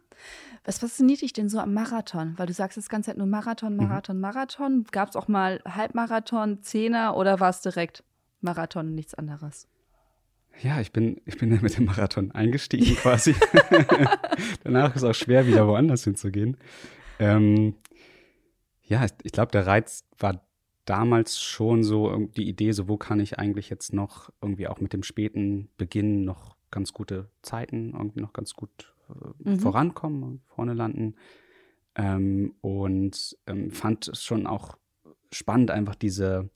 Was 0.65 0.79
fasziniert 0.79 1.23
dich 1.23 1.33
denn 1.33 1.49
so 1.49 1.59
am 1.59 1.75
Marathon? 1.75 2.35
Weil 2.39 2.47
du 2.47 2.53
sagst 2.53 2.79
das 2.79 2.89
ganze 2.89 3.11
Zeit 3.11 3.19
nur 3.19 3.27
Marathon. 3.27 3.77
Marathon, 3.77 4.17
mhm. 4.17 4.23
Marathon. 4.23 4.85
Gab 4.91 5.11
es 5.11 5.17
auch 5.17 5.29
mal 5.29 5.61
Halbmarathon, 5.67 6.63
Zehner 6.63 7.17
oder 7.17 7.41
war 7.41 7.51
es 7.51 7.61
direkt 7.61 8.03
Marathon 8.41 8.89
und 8.89 8.95
nichts 8.95 9.15
anderes? 9.15 9.69
Ja, 10.63 10.81
ich 10.81 10.93
bin, 10.93 11.21
ich 11.27 11.37
bin 11.37 11.51
mit 11.63 11.77
dem 11.77 11.85
Marathon 11.85 12.33
eingestiegen 12.33 12.97
quasi. 12.97 13.35
Danach 14.65 14.95
ist 14.95 15.03
es 15.03 15.05
auch 15.05 15.15
schwer, 15.15 15.47
wieder 15.47 15.67
woanders 15.67 16.05
hinzugehen. 16.05 16.57
Ähm, 17.19 17.75
ja, 18.83 19.05
ich 19.23 19.33
glaube, 19.33 19.53
der 19.53 19.67
Reiz 19.67 20.05
war 20.19 20.46
damals 20.87 21.41
schon 21.41 21.83
so 21.83 22.29
die 22.37 22.49
Idee, 22.49 22.73
so 22.73 22.89
wo 22.89 22.97
kann 22.97 23.21
ich 23.21 23.39
eigentlich 23.39 23.69
jetzt 23.69 23.93
noch 23.93 24.31
irgendwie 24.41 24.69
auch 24.69 24.81
mit 24.81 24.93
dem 24.93 25.03
späten 25.03 25.69
Beginn 25.77 26.25
noch 26.25 26.57
ganz 26.71 26.93
gute 26.93 27.29
Zeiten 27.43 27.93
irgendwie 27.93 28.21
noch 28.21 28.33
ganz 28.33 28.55
gut 28.55 28.95
äh, 29.11 29.51
mhm. 29.51 29.59
vorankommen 29.59 30.23
und 30.23 30.41
vorne 30.47 30.75
landen. 30.75 31.17
Ähm, 31.95 32.55
und 32.61 33.37
ähm, 33.47 33.71
fand 33.71 34.09
es 34.09 34.23
schon 34.23 34.47
auch 34.47 34.79
spannend, 35.33 35.71
einfach 35.71 35.95
diese, 35.95 36.51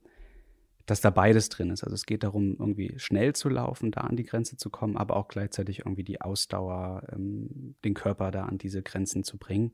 dass 0.86 1.00
da 1.00 1.10
beides 1.10 1.48
drin 1.48 1.70
ist. 1.70 1.82
Also 1.82 1.94
es 1.94 2.06
geht 2.06 2.22
darum, 2.22 2.56
irgendwie 2.58 2.94
schnell 2.98 3.34
zu 3.34 3.48
laufen, 3.48 3.90
da 3.90 4.02
an 4.02 4.16
die 4.16 4.24
Grenze 4.24 4.56
zu 4.56 4.70
kommen, 4.70 4.96
aber 4.96 5.16
auch 5.16 5.28
gleichzeitig 5.28 5.80
irgendwie 5.80 6.04
die 6.04 6.20
Ausdauer, 6.20 7.02
ähm, 7.12 7.74
den 7.84 7.94
Körper 7.94 8.30
da 8.30 8.44
an 8.44 8.58
diese 8.58 8.82
Grenzen 8.82 9.24
zu 9.24 9.38
bringen. 9.38 9.72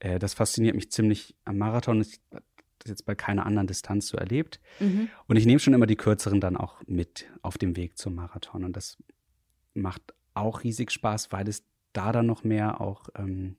Äh, 0.00 0.18
das 0.18 0.34
fasziniert 0.34 0.74
mich 0.74 0.90
ziemlich 0.90 1.36
am 1.44 1.58
Marathon. 1.58 2.00
Ich 2.00 2.20
das 2.78 2.90
jetzt 2.90 3.06
bei 3.06 3.14
keiner 3.14 3.46
anderen 3.46 3.66
Distanz 3.66 4.08
so 4.08 4.16
erlebt. 4.16 4.60
Mhm. 4.80 5.08
Und 5.26 5.36
ich 5.36 5.46
nehme 5.46 5.58
schon 5.58 5.74
immer 5.74 5.86
die 5.86 5.96
kürzeren 5.96 6.40
dann 6.40 6.56
auch 6.56 6.76
mit 6.86 7.26
auf 7.42 7.58
dem 7.58 7.76
Weg 7.76 7.98
zum 7.98 8.14
Marathon. 8.14 8.64
Und 8.64 8.76
das 8.76 8.98
macht 9.74 10.14
auch 10.34 10.62
riesig 10.62 10.90
Spaß, 10.90 11.32
weil 11.32 11.48
es 11.48 11.64
da 11.92 12.12
dann 12.12 12.26
noch 12.26 12.44
mehr 12.44 12.80
auch 12.80 13.08
ähm, 13.16 13.56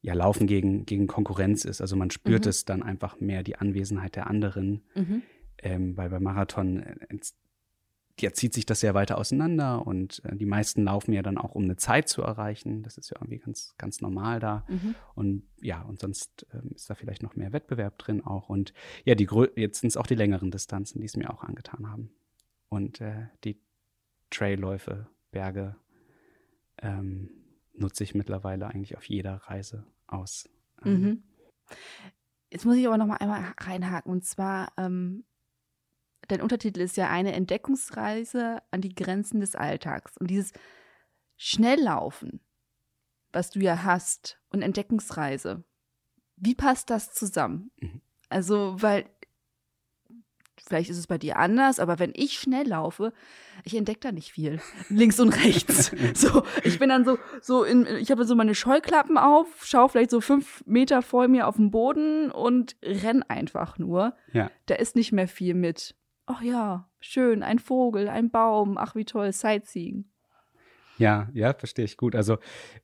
ja, 0.00 0.14
Laufen 0.14 0.46
gegen, 0.46 0.84
gegen 0.84 1.06
Konkurrenz 1.06 1.64
ist. 1.64 1.80
Also 1.80 1.96
man 1.96 2.10
spürt 2.10 2.44
mhm. 2.44 2.50
es 2.50 2.64
dann 2.64 2.82
einfach 2.82 3.20
mehr, 3.20 3.42
die 3.42 3.56
Anwesenheit 3.56 4.16
der 4.16 4.26
anderen. 4.28 4.82
Mhm. 4.94 5.22
Ähm, 5.58 5.96
weil 5.96 6.10
beim 6.10 6.24
Marathon, 6.24 6.84
ja, 8.20 8.32
zieht 8.32 8.54
sich 8.54 8.66
das 8.66 8.82
ja 8.82 8.94
weiter 8.94 9.18
auseinander 9.18 9.86
und 9.86 10.22
äh, 10.24 10.36
die 10.36 10.46
meisten 10.46 10.84
laufen 10.84 11.12
ja 11.12 11.22
dann 11.22 11.38
auch, 11.38 11.54
um 11.54 11.64
eine 11.64 11.76
Zeit 11.76 12.08
zu 12.08 12.22
erreichen. 12.22 12.82
Das 12.82 12.98
ist 12.98 13.10
ja 13.10 13.16
irgendwie 13.18 13.38
ganz, 13.38 13.74
ganz 13.78 14.00
normal 14.00 14.40
da. 14.40 14.64
Mhm. 14.68 14.94
Und 15.14 15.42
ja, 15.60 15.82
und 15.82 16.00
sonst 16.00 16.46
ähm, 16.52 16.70
ist 16.74 16.88
da 16.90 16.94
vielleicht 16.94 17.22
noch 17.22 17.36
mehr 17.36 17.52
Wettbewerb 17.52 17.98
drin 17.98 18.24
auch. 18.24 18.48
Und 18.48 18.72
ja, 19.04 19.14
die 19.14 19.28
jetzt 19.56 19.80
sind 19.80 19.88
es 19.88 19.96
auch 19.96 20.06
die 20.06 20.14
längeren 20.14 20.50
Distanzen, 20.50 21.00
die 21.00 21.06
es 21.06 21.16
mir 21.16 21.30
auch 21.32 21.42
angetan 21.42 21.90
haben. 21.90 22.10
Und 22.68 23.00
äh, 23.00 23.28
die 23.44 23.60
Trailläufe, 24.30 25.08
Berge 25.30 25.76
ähm, 26.78 27.30
nutze 27.74 28.04
ich 28.04 28.14
mittlerweile 28.14 28.66
eigentlich 28.66 28.96
auf 28.96 29.04
jeder 29.04 29.36
Reise 29.36 29.86
aus. 30.06 30.48
Ähm, 30.84 31.00
mhm. 31.00 31.22
Jetzt 32.50 32.66
muss 32.66 32.76
ich 32.76 32.86
aber 32.86 32.98
noch 32.98 33.06
mal 33.06 33.16
einmal 33.16 33.54
reinhaken 33.58 34.12
und 34.12 34.24
zwar 34.24 34.72
ähm, 34.76 35.24
dein 36.32 36.42
Untertitel 36.42 36.80
ist 36.80 36.96
ja 36.96 37.10
eine 37.10 37.32
Entdeckungsreise 37.32 38.62
an 38.70 38.80
die 38.80 38.94
Grenzen 38.94 39.40
des 39.40 39.54
Alltags. 39.54 40.16
Und 40.16 40.30
dieses 40.30 40.52
Schnelllaufen, 41.36 42.40
was 43.32 43.50
du 43.50 43.60
ja 43.60 43.84
hast, 43.84 44.38
und 44.50 44.62
Entdeckungsreise, 44.62 45.62
wie 46.36 46.54
passt 46.54 46.90
das 46.90 47.12
zusammen? 47.12 47.70
Mhm. 47.80 48.00
Also, 48.28 48.76
weil 48.78 49.04
vielleicht 50.66 50.90
ist 50.90 50.98
es 50.98 51.06
bei 51.06 51.18
dir 51.18 51.36
anders, 51.36 51.80
aber 51.80 51.98
wenn 51.98 52.12
ich 52.14 52.38
schnell 52.38 52.66
laufe, 52.66 53.12
ich 53.64 53.76
entdecke 53.76 54.00
da 54.00 54.12
nicht 54.12 54.32
viel. 54.32 54.60
Links 54.88 55.20
und 55.20 55.30
rechts. 55.30 55.92
so, 56.14 56.44
ich 56.64 56.78
bin 56.78 56.88
dann 56.88 57.04
so, 57.04 57.18
so 57.40 57.64
in, 57.64 57.86
ich 57.86 58.10
habe 58.10 58.24
so 58.24 58.34
meine 58.34 58.54
Scheuklappen 58.54 59.18
auf, 59.18 59.66
schaue 59.66 59.90
vielleicht 59.90 60.10
so 60.10 60.20
fünf 60.20 60.64
Meter 60.66 61.02
vor 61.02 61.28
mir 61.28 61.46
auf 61.46 61.56
den 61.56 61.70
Boden 61.70 62.30
und 62.30 62.76
renn 62.82 63.22
einfach 63.22 63.78
nur. 63.78 64.16
Ja. 64.32 64.50
Da 64.66 64.76
ist 64.76 64.96
nicht 64.96 65.12
mehr 65.12 65.28
viel 65.28 65.54
mit 65.54 65.94
ach 66.26 66.42
ja, 66.42 66.88
schön, 67.00 67.42
ein 67.42 67.58
Vogel, 67.58 68.08
ein 68.08 68.30
Baum, 68.30 68.78
ach 68.78 68.94
wie 68.94 69.04
toll, 69.04 69.32
Sightseeing. 69.32 70.04
Ja, 70.98 71.28
ja, 71.34 71.52
verstehe 71.54 71.84
ich 71.84 71.96
gut. 71.96 72.14
Also 72.14 72.38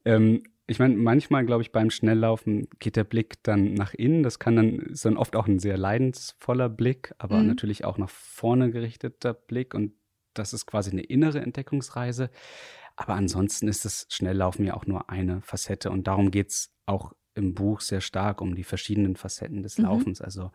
ähm, 0.04 0.42
ich 0.70 0.78
meine, 0.78 0.96
manchmal, 0.96 1.46
glaube 1.46 1.62
ich, 1.62 1.72
beim 1.72 1.88
Schnelllaufen 1.88 2.68
geht 2.78 2.96
der 2.96 3.04
Blick 3.04 3.42
dann 3.42 3.72
nach 3.72 3.94
innen. 3.94 4.22
Das 4.22 4.38
kann 4.38 4.56
dann, 4.56 4.78
ist 4.80 5.04
dann 5.04 5.16
oft 5.16 5.34
auch 5.34 5.46
ein 5.46 5.58
sehr 5.58 5.78
leidensvoller 5.78 6.68
Blick, 6.68 7.14
aber 7.16 7.38
mhm. 7.38 7.46
natürlich 7.46 7.86
auch 7.86 7.96
nach 7.96 8.10
vorne 8.10 8.70
gerichteter 8.70 9.32
Blick. 9.32 9.72
Und 9.72 9.92
das 10.34 10.52
ist 10.52 10.66
quasi 10.66 10.90
eine 10.90 11.02
innere 11.02 11.40
Entdeckungsreise. 11.40 12.30
Aber 12.96 13.14
ansonsten 13.14 13.66
ist 13.66 13.86
das 13.86 14.08
Schnelllaufen 14.10 14.66
ja 14.66 14.74
auch 14.74 14.84
nur 14.84 15.08
eine 15.08 15.40
Facette. 15.40 15.90
Und 15.90 16.06
darum 16.06 16.30
geht 16.30 16.50
es 16.50 16.70
auch 16.84 17.14
im 17.34 17.54
Buch 17.54 17.80
sehr 17.80 18.02
stark 18.02 18.42
um 18.42 18.54
die 18.54 18.64
verschiedenen 18.64 19.16
Facetten 19.16 19.62
des 19.62 19.78
mhm. 19.78 19.84
Laufens. 19.84 20.20
Also 20.20 20.50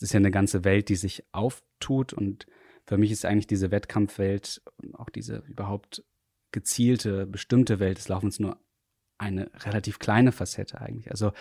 es 0.00 0.04
ist 0.04 0.12
ja 0.14 0.18
eine 0.18 0.30
ganze 0.30 0.64
Welt, 0.64 0.88
die 0.88 0.96
sich 0.96 1.24
auftut 1.30 2.14
und 2.14 2.46
für 2.86 2.96
mich 2.96 3.12
ist 3.12 3.26
eigentlich 3.26 3.46
diese 3.46 3.70
Wettkampfwelt 3.70 4.62
und 4.78 4.94
auch 4.94 5.10
diese 5.10 5.44
überhaupt 5.46 6.02
gezielte, 6.52 7.26
bestimmte 7.26 7.80
Welt 7.80 7.98
des 7.98 8.08
Laufens 8.08 8.40
nur 8.40 8.58
eine 9.18 9.50
relativ 9.66 9.98
kleine 9.98 10.32
Facette 10.32 10.80
eigentlich. 10.80 11.10
Also 11.10 11.32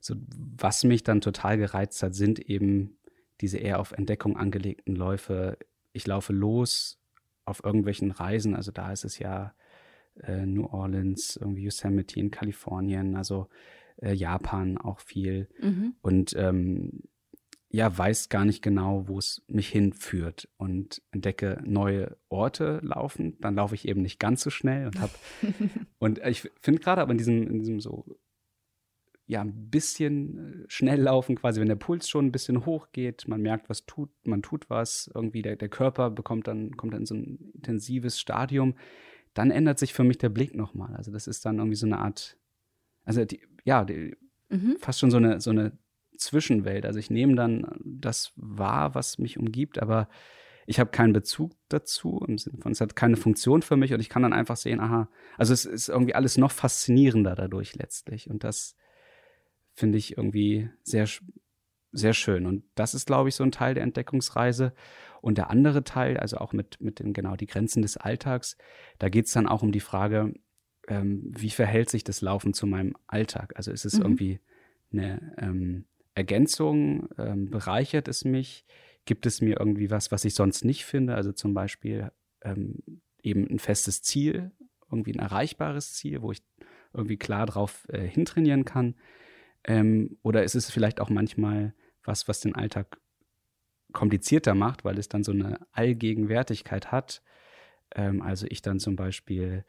so, 0.00 0.16
was 0.18 0.82
mich 0.82 1.04
dann 1.04 1.20
total 1.20 1.58
gereizt 1.58 2.02
hat, 2.02 2.16
sind 2.16 2.40
eben 2.40 2.98
diese 3.40 3.58
eher 3.58 3.78
auf 3.78 3.92
Entdeckung 3.92 4.36
angelegten 4.36 4.96
Läufe. 4.96 5.56
Ich 5.92 6.04
laufe 6.04 6.32
los 6.32 6.98
auf 7.44 7.62
irgendwelchen 7.64 8.10
Reisen, 8.10 8.56
also 8.56 8.72
da 8.72 8.90
ist 8.90 9.04
es 9.04 9.20
ja 9.20 9.54
äh, 10.20 10.44
New 10.44 10.66
Orleans, 10.66 11.36
irgendwie 11.36 11.62
Yosemite 11.62 12.18
in 12.18 12.32
Kalifornien, 12.32 13.14
also 13.14 13.48
äh, 13.96 14.12
Japan 14.12 14.76
auch 14.76 14.98
viel. 14.98 15.48
Mhm. 15.60 15.94
Und 16.02 16.34
ähm, 16.36 17.04
ja, 17.74 17.96
weiß 17.96 18.28
gar 18.28 18.44
nicht 18.44 18.62
genau, 18.62 19.08
wo 19.08 19.18
es 19.18 19.42
mich 19.48 19.68
hinführt 19.68 20.46
und 20.58 21.00
entdecke 21.10 21.62
neue 21.64 22.18
Orte 22.28 22.80
laufen. 22.82 23.38
Dann 23.40 23.54
laufe 23.54 23.74
ich 23.74 23.88
eben 23.88 24.02
nicht 24.02 24.20
ganz 24.20 24.42
so 24.42 24.50
schnell 24.50 24.86
und 24.86 25.00
habe 25.00 25.12
und 25.98 26.18
ich 26.18 26.50
finde 26.60 26.80
gerade 26.80 27.00
aber 27.00 27.12
in 27.12 27.18
diesem, 27.18 27.48
in 27.48 27.58
diesem 27.60 27.80
so 27.80 28.04
ja, 29.26 29.40
ein 29.40 29.70
bisschen 29.70 30.64
äh, 30.64 30.64
schnell 30.68 31.00
laufen, 31.00 31.36
quasi, 31.36 31.60
wenn 31.60 31.68
der 31.68 31.76
Puls 31.76 32.10
schon 32.10 32.26
ein 32.26 32.32
bisschen 32.32 32.66
hoch 32.66 32.88
geht, 32.92 33.26
man 33.26 33.40
merkt, 33.40 33.70
was 33.70 33.86
tut, 33.86 34.10
man 34.26 34.42
tut 34.42 34.68
was, 34.68 35.10
irgendwie 35.14 35.40
der, 35.40 35.56
der 35.56 35.70
Körper 35.70 36.10
bekommt 36.10 36.48
dann, 36.48 36.76
kommt 36.76 36.92
dann 36.92 37.00
in 37.00 37.06
so 37.06 37.14
ein 37.14 37.52
intensives 37.54 38.20
Stadium, 38.20 38.74
dann 39.32 39.50
ändert 39.50 39.78
sich 39.78 39.94
für 39.94 40.04
mich 40.04 40.18
der 40.18 40.28
Blick 40.28 40.54
nochmal. 40.54 40.94
Also 40.94 41.10
das 41.10 41.26
ist 41.26 41.46
dann 41.46 41.56
irgendwie 41.56 41.76
so 41.76 41.86
eine 41.86 42.00
Art, 42.00 42.36
also 43.04 43.24
die, 43.24 43.40
ja, 43.64 43.86
die, 43.86 44.14
mhm. 44.50 44.76
fast 44.78 45.00
schon 45.00 45.10
so 45.10 45.16
eine, 45.16 45.40
so 45.40 45.50
eine 45.50 45.78
Zwischenwelt. 46.24 46.86
Also 46.86 46.98
ich 46.98 47.10
nehme 47.10 47.34
dann 47.34 47.66
das 47.84 48.32
wahr, 48.36 48.94
was 48.94 49.18
mich 49.18 49.38
umgibt, 49.38 49.80
aber 49.80 50.08
ich 50.66 50.78
habe 50.78 50.90
keinen 50.90 51.12
Bezug 51.12 51.52
dazu 51.68 52.24
im 52.26 52.38
Sinne 52.38 52.58
von, 52.58 52.72
es 52.72 52.80
hat 52.80 52.96
keine 52.96 53.16
Funktion 53.16 53.62
für 53.62 53.76
mich 53.76 53.92
und 53.92 54.00
ich 54.00 54.08
kann 54.08 54.22
dann 54.22 54.32
einfach 54.32 54.56
sehen, 54.56 54.80
aha, 54.80 55.08
also 55.36 55.52
es 55.52 55.64
ist 55.64 55.88
irgendwie 55.88 56.14
alles 56.14 56.38
noch 56.38 56.52
faszinierender 56.52 57.34
dadurch 57.34 57.74
letztlich 57.74 58.30
und 58.30 58.44
das 58.44 58.76
finde 59.74 59.98
ich 59.98 60.16
irgendwie 60.16 60.70
sehr, 60.82 61.08
sehr 61.90 62.14
schön 62.14 62.46
und 62.46 62.64
das 62.74 62.94
ist, 62.94 63.06
glaube 63.06 63.28
ich, 63.28 63.34
so 63.34 63.42
ein 63.44 63.52
Teil 63.52 63.74
der 63.74 63.82
Entdeckungsreise 63.82 64.72
und 65.20 65.38
der 65.38 65.50
andere 65.50 65.84
Teil, 65.84 66.16
also 66.16 66.38
auch 66.38 66.52
mit, 66.52 66.80
mit 66.80 67.00
den, 67.00 67.12
genau, 67.12 67.36
die 67.36 67.46
Grenzen 67.46 67.82
des 67.82 67.96
Alltags, 67.96 68.56
da 68.98 69.08
geht 69.08 69.26
es 69.26 69.32
dann 69.32 69.48
auch 69.48 69.62
um 69.62 69.72
die 69.72 69.80
Frage, 69.80 70.34
ähm, 70.88 71.22
wie 71.24 71.50
verhält 71.50 71.90
sich 71.90 72.04
das 72.04 72.20
Laufen 72.20 72.54
zu 72.54 72.66
meinem 72.66 72.94
Alltag? 73.06 73.54
Also 73.56 73.70
ist 73.70 73.84
es 73.84 73.94
mhm. 73.94 74.02
irgendwie 74.02 74.40
eine, 74.92 75.34
ähm, 75.38 75.84
Ergänzung? 76.14 77.08
Ähm, 77.18 77.50
bereichert 77.50 78.08
es 78.08 78.24
mich? 78.24 78.64
Gibt 79.04 79.26
es 79.26 79.40
mir 79.40 79.58
irgendwie 79.58 79.90
was, 79.90 80.12
was 80.12 80.24
ich 80.24 80.34
sonst 80.34 80.64
nicht 80.64 80.84
finde? 80.84 81.14
Also 81.14 81.32
zum 81.32 81.54
Beispiel 81.54 82.12
ähm, 82.42 82.78
eben 83.22 83.46
ein 83.48 83.58
festes 83.58 84.02
Ziel, 84.02 84.52
irgendwie 84.90 85.12
ein 85.14 85.18
erreichbares 85.18 85.94
Ziel, 85.94 86.22
wo 86.22 86.32
ich 86.32 86.42
irgendwie 86.92 87.16
klar 87.16 87.46
drauf 87.46 87.86
äh, 87.88 88.06
hintrainieren 88.06 88.64
kann? 88.64 88.94
Ähm, 89.64 90.18
oder 90.22 90.44
ist 90.44 90.54
es 90.54 90.70
vielleicht 90.70 91.00
auch 91.00 91.08
manchmal 91.08 91.74
was, 92.04 92.28
was 92.28 92.40
den 92.40 92.54
Alltag 92.54 92.98
komplizierter 93.92 94.54
macht, 94.54 94.84
weil 94.84 94.98
es 94.98 95.08
dann 95.08 95.24
so 95.24 95.32
eine 95.32 95.58
Allgegenwärtigkeit 95.72 96.92
hat? 96.92 97.22
Ähm, 97.94 98.22
also 98.22 98.46
ich 98.48 98.62
dann 98.62 98.78
zum 98.78 98.96
Beispiel 98.96 99.64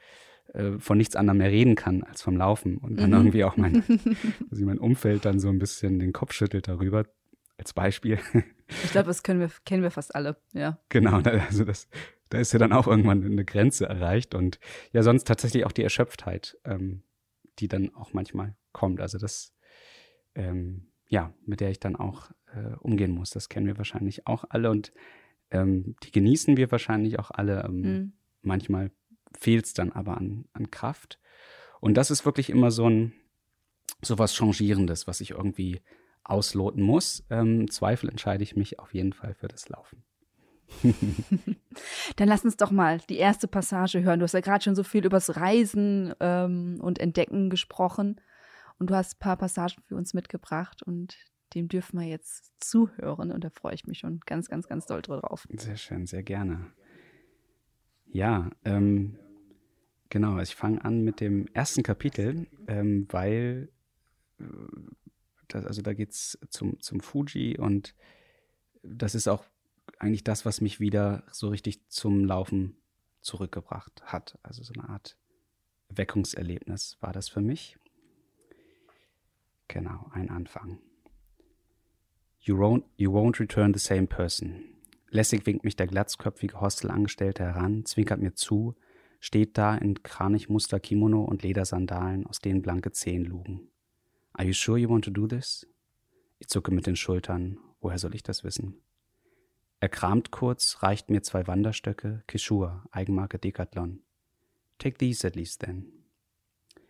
äh, 0.53 0.77
von 0.79 0.97
nichts 0.97 1.15
anderem 1.15 1.37
mehr 1.37 1.51
reden 1.51 1.75
kann 1.75 2.03
als 2.03 2.21
vom 2.21 2.37
Laufen 2.37 2.77
und 2.77 2.99
dann 2.99 3.09
mhm. 3.09 3.17
irgendwie 3.17 3.43
auch 3.43 3.57
mein, 3.57 3.83
also 4.51 4.65
mein 4.65 4.77
Umfeld 4.77 5.25
dann 5.25 5.39
so 5.39 5.49
ein 5.49 5.59
bisschen 5.59 5.99
den 5.99 6.13
Kopf 6.13 6.33
schüttelt 6.33 6.67
darüber, 6.67 7.05
als 7.57 7.73
Beispiel. 7.73 8.19
Ich 8.83 8.91
glaube, 8.91 9.07
das 9.07 9.23
können 9.23 9.39
wir, 9.39 9.49
kennen 9.65 9.83
wir 9.83 9.91
fast 9.91 10.15
alle, 10.15 10.37
ja. 10.53 10.79
Genau, 10.89 11.19
also 11.21 11.63
das, 11.63 11.87
da 12.29 12.39
ist 12.39 12.51
ja 12.51 12.59
dann 12.59 12.73
auch 12.73 12.87
irgendwann 12.87 13.23
eine 13.23 13.45
Grenze 13.45 13.85
erreicht 13.85 14.35
und 14.35 14.59
ja, 14.91 15.03
sonst 15.03 15.25
tatsächlich 15.25 15.65
auch 15.65 15.71
die 15.71 15.83
Erschöpftheit, 15.83 16.57
ähm, 16.65 17.03
die 17.59 17.67
dann 17.67 17.93
auch 17.93 18.13
manchmal 18.13 18.55
kommt. 18.71 18.99
Also 18.99 19.17
das, 19.17 19.53
ähm, 20.35 20.87
ja, 21.07 21.33
mit 21.45 21.61
der 21.61 21.69
ich 21.69 21.79
dann 21.79 21.95
auch 21.95 22.31
äh, 22.55 22.75
umgehen 22.79 23.11
muss. 23.11 23.29
Das 23.29 23.49
kennen 23.49 23.67
wir 23.67 23.77
wahrscheinlich 23.77 24.25
auch 24.25 24.45
alle 24.49 24.71
und 24.71 24.91
ähm, 25.53 25.95
die 26.03 26.11
genießen 26.11 26.57
wir 26.57 26.71
wahrscheinlich 26.71 27.19
auch 27.19 27.31
alle. 27.31 27.63
Ähm, 27.63 27.81
mhm. 27.81 28.13
Manchmal 28.41 28.91
fehlt 29.37 29.65
es 29.65 29.73
dann 29.73 29.91
aber 29.91 30.17
an, 30.17 30.45
an 30.53 30.69
Kraft. 30.71 31.19
Und 31.79 31.95
das 31.95 32.11
ist 32.11 32.25
wirklich 32.25 32.49
immer 32.49 32.71
so 32.71 32.89
ein 32.89 33.13
so 34.01 34.19
was 34.19 34.35
Changierendes, 34.35 35.07
was 35.07 35.21
ich 35.21 35.31
irgendwie 35.31 35.81
ausloten 36.23 36.83
muss. 36.83 37.23
Ähm, 37.29 37.69
Zweifel 37.69 38.09
entscheide 38.09 38.43
ich 38.43 38.55
mich 38.55 38.79
auf 38.79 38.93
jeden 38.93 39.13
Fall 39.13 39.33
für 39.33 39.47
das 39.47 39.69
Laufen. 39.69 40.03
Dann 42.15 42.27
lass 42.27 42.45
uns 42.45 42.57
doch 42.57 42.71
mal 42.71 42.99
die 43.09 43.17
erste 43.17 43.47
Passage 43.47 44.01
hören. 44.01 44.19
Du 44.19 44.23
hast 44.23 44.33
ja 44.33 44.39
gerade 44.39 44.63
schon 44.63 44.75
so 44.75 44.83
viel 44.83 45.05
übers 45.05 45.35
Reisen 45.35 46.13
ähm, 46.19 46.79
und 46.81 46.99
Entdecken 46.99 47.49
gesprochen. 47.49 48.19
Und 48.79 48.89
du 48.89 48.95
hast 48.95 49.15
ein 49.15 49.19
paar 49.19 49.37
Passagen 49.37 49.81
für 49.85 49.95
uns 49.95 50.13
mitgebracht 50.13 50.83
und 50.83 51.15
dem 51.55 51.67
dürfen 51.67 51.99
wir 51.99 52.07
jetzt 52.07 52.53
zuhören. 52.59 53.31
Und 53.31 53.43
da 53.43 53.49
freue 53.49 53.75
ich 53.75 53.85
mich 53.85 53.99
schon 53.99 54.19
ganz, 54.25 54.49
ganz, 54.49 54.67
ganz 54.67 54.85
doll 54.85 55.01
drauf. 55.01 55.47
Sehr 55.55 55.77
schön, 55.77 56.05
sehr 56.05 56.23
gerne. 56.23 56.71
Ja, 58.05 58.51
ähm, 58.63 59.17
genau. 60.09 60.39
Ich 60.39 60.55
fange 60.55 60.83
an 60.83 61.03
mit 61.03 61.19
dem 61.19 61.47
ersten 61.53 61.83
Kapitel, 61.83 62.47
ähm, 62.67 63.07
weil 63.09 63.69
äh, 64.39 64.43
das, 65.47 65.65
also 65.65 65.81
da 65.81 65.93
geht 65.93 66.11
es 66.11 66.37
zum, 66.49 66.79
zum 66.79 66.99
Fuji 66.99 67.57
und 67.57 67.95
das 68.83 69.15
ist 69.15 69.27
auch 69.27 69.45
eigentlich 69.99 70.23
das, 70.23 70.45
was 70.45 70.61
mich 70.61 70.79
wieder 70.79 71.23
so 71.31 71.49
richtig 71.49 71.87
zum 71.89 72.25
Laufen 72.25 72.75
zurückgebracht 73.21 74.03
hat. 74.03 74.37
Also 74.43 74.63
so 74.63 74.73
eine 74.73 74.89
Art 74.89 75.17
Weckungserlebnis 75.89 76.97
war 76.99 77.13
das 77.13 77.29
für 77.29 77.41
mich. 77.41 77.77
Genau, 79.67 80.09
ein 80.11 80.29
Anfang. 80.29 80.79
You 82.45 82.57
won't, 82.57 82.83
you 82.97 83.09
won't 83.09 83.39
return 83.39 83.73
the 83.73 83.79
same 83.79 84.05
person. 84.05 84.65
Lässig 85.09 85.45
winkt 85.45 85.63
mich 85.63 85.77
der 85.77 85.87
glatzköpfige 85.87 86.59
Hostelangestellte 86.59 87.43
heran, 87.43 87.85
zwinkert 87.85 88.19
mir 88.19 88.33
zu, 88.33 88.75
steht 89.21 89.57
da 89.57 89.77
in 89.77 90.03
Kranichmuster 90.03 90.81
Kimono 90.81 91.23
und 91.23 91.41
Ledersandalen, 91.41 92.27
aus 92.27 92.39
denen 92.39 92.61
blanke 92.61 92.91
Zehen 92.91 93.23
lugen. 93.23 93.69
Are 94.33 94.45
you 94.45 94.53
sure 94.53 94.77
you 94.77 94.89
want 94.89 95.05
to 95.05 95.11
do 95.11 95.25
this? 95.25 95.65
Ich 96.39 96.49
zucke 96.49 96.73
mit 96.73 96.85
den 96.85 96.97
Schultern. 96.97 97.59
Woher 97.79 97.97
soll 97.97 98.13
ich 98.13 98.23
das 98.23 98.43
wissen? 98.43 98.81
Er 99.79 99.87
kramt 99.87 100.31
kurz, 100.31 100.79
reicht 100.83 101.09
mir 101.09 101.21
zwei 101.21 101.47
Wanderstöcke, 101.47 102.23
Kishua, 102.27 102.83
Eigenmarke 102.91 103.39
Decathlon. 103.39 104.01
Take 104.79 104.97
these 104.97 105.25
at 105.25 105.37
least 105.37 105.61
then. 105.61 105.85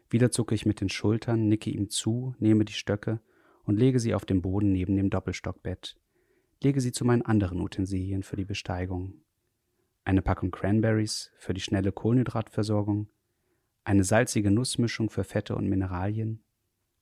Wieder 0.09 0.31
zucke 0.31 0.55
ich 0.55 0.65
mit 0.65 0.81
den 0.81 0.89
Schultern, 0.89 1.47
nicke 1.47 1.69
ihm 1.69 1.91
zu, 1.91 2.33
nehme 2.39 2.65
die 2.65 2.73
Stöcke 2.73 3.19
und 3.63 3.77
lege 3.77 3.99
sie 3.99 4.13
auf 4.13 4.25
den 4.25 4.41
Boden 4.41 4.71
neben 4.71 4.95
dem 4.95 5.09
Doppelstockbett. 5.09 5.95
Lege 6.61 6.81
sie 6.81 6.91
zu 6.91 7.05
meinen 7.05 7.23
anderen 7.23 7.59
Utensilien 7.61 8.23
für 8.23 8.35
die 8.35 8.45
Besteigung. 8.45 9.21
Eine 10.05 10.21
Packung 10.21 10.51
Cranberries 10.51 11.31
für 11.37 11.53
die 11.53 11.61
schnelle 11.61 11.91
Kohlenhydratversorgung, 11.91 13.07
eine 13.85 14.03
salzige 14.03 14.51
Nussmischung 14.51 15.09
für 15.09 15.23
Fette 15.23 15.55
und 15.55 15.67
Mineralien, 15.67 16.43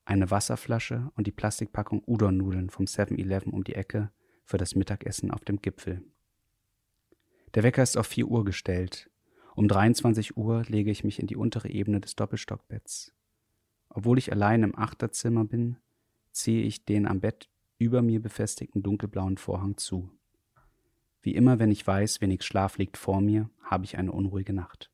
eine 0.05 0.31
Wasserflasche 0.31 1.11
und 1.15 1.27
die 1.27 1.31
Plastikpackung 1.31 2.03
Udon-Nudeln 2.05 2.69
vom 2.69 2.85
7-Eleven 2.85 3.53
um 3.53 3.63
die 3.63 3.75
Ecke 3.75 4.11
für 4.45 4.57
das 4.57 4.75
Mittagessen 4.75 5.31
auf 5.31 5.45
dem 5.45 5.61
Gipfel. 5.61 6.03
Der 7.53 7.63
Wecker 7.63 7.83
ist 7.83 7.97
auf 7.97 8.07
4 8.07 8.27
Uhr 8.27 8.45
gestellt. 8.45 9.09
Um 9.55 9.67
23 9.67 10.37
Uhr 10.37 10.63
lege 10.67 10.91
ich 10.91 11.03
mich 11.03 11.19
in 11.19 11.27
die 11.27 11.35
untere 11.35 11.69
Ebene 11.69 11.99
des 11.99 12.15
Doppelstockbetts. 12.15 13.13
Obwohl 13.89 14.17
ich 14.17 14.31
allein 14.31 14.63
im 14.63 14.77
Achterzimmer 14.77 15.43
bin, 15.45 15.77
ziehe 16.31 16.63
ich 16.63 16.85
den 16.85 17.07
am 17.07 17.19
Bett 17.19 17.49
über 17.77 18.01
mir 18.01 18.21
befestigten 18.21 18.83
dunkelblauen 18.83 19.37
Vorhang 19.37 19.77
zu. 19.77 20.09
Wie 21.21 21.35
immer, 21.35 21.59
wenn 21.59 21.71
ich 21.71 21.85
weiß, 21.85 22.21
wenig 22.21 22.43
Schlaf 22.43 22.77
liegt 22.77 22.97
vor 22.97 23.21
mir, 23.21 23.49
habe 23.63 23.85
ich 23.85 23.97
eine 23.97 24.11
unruhige 24.11 24.53
Nacht. 24.53 24.91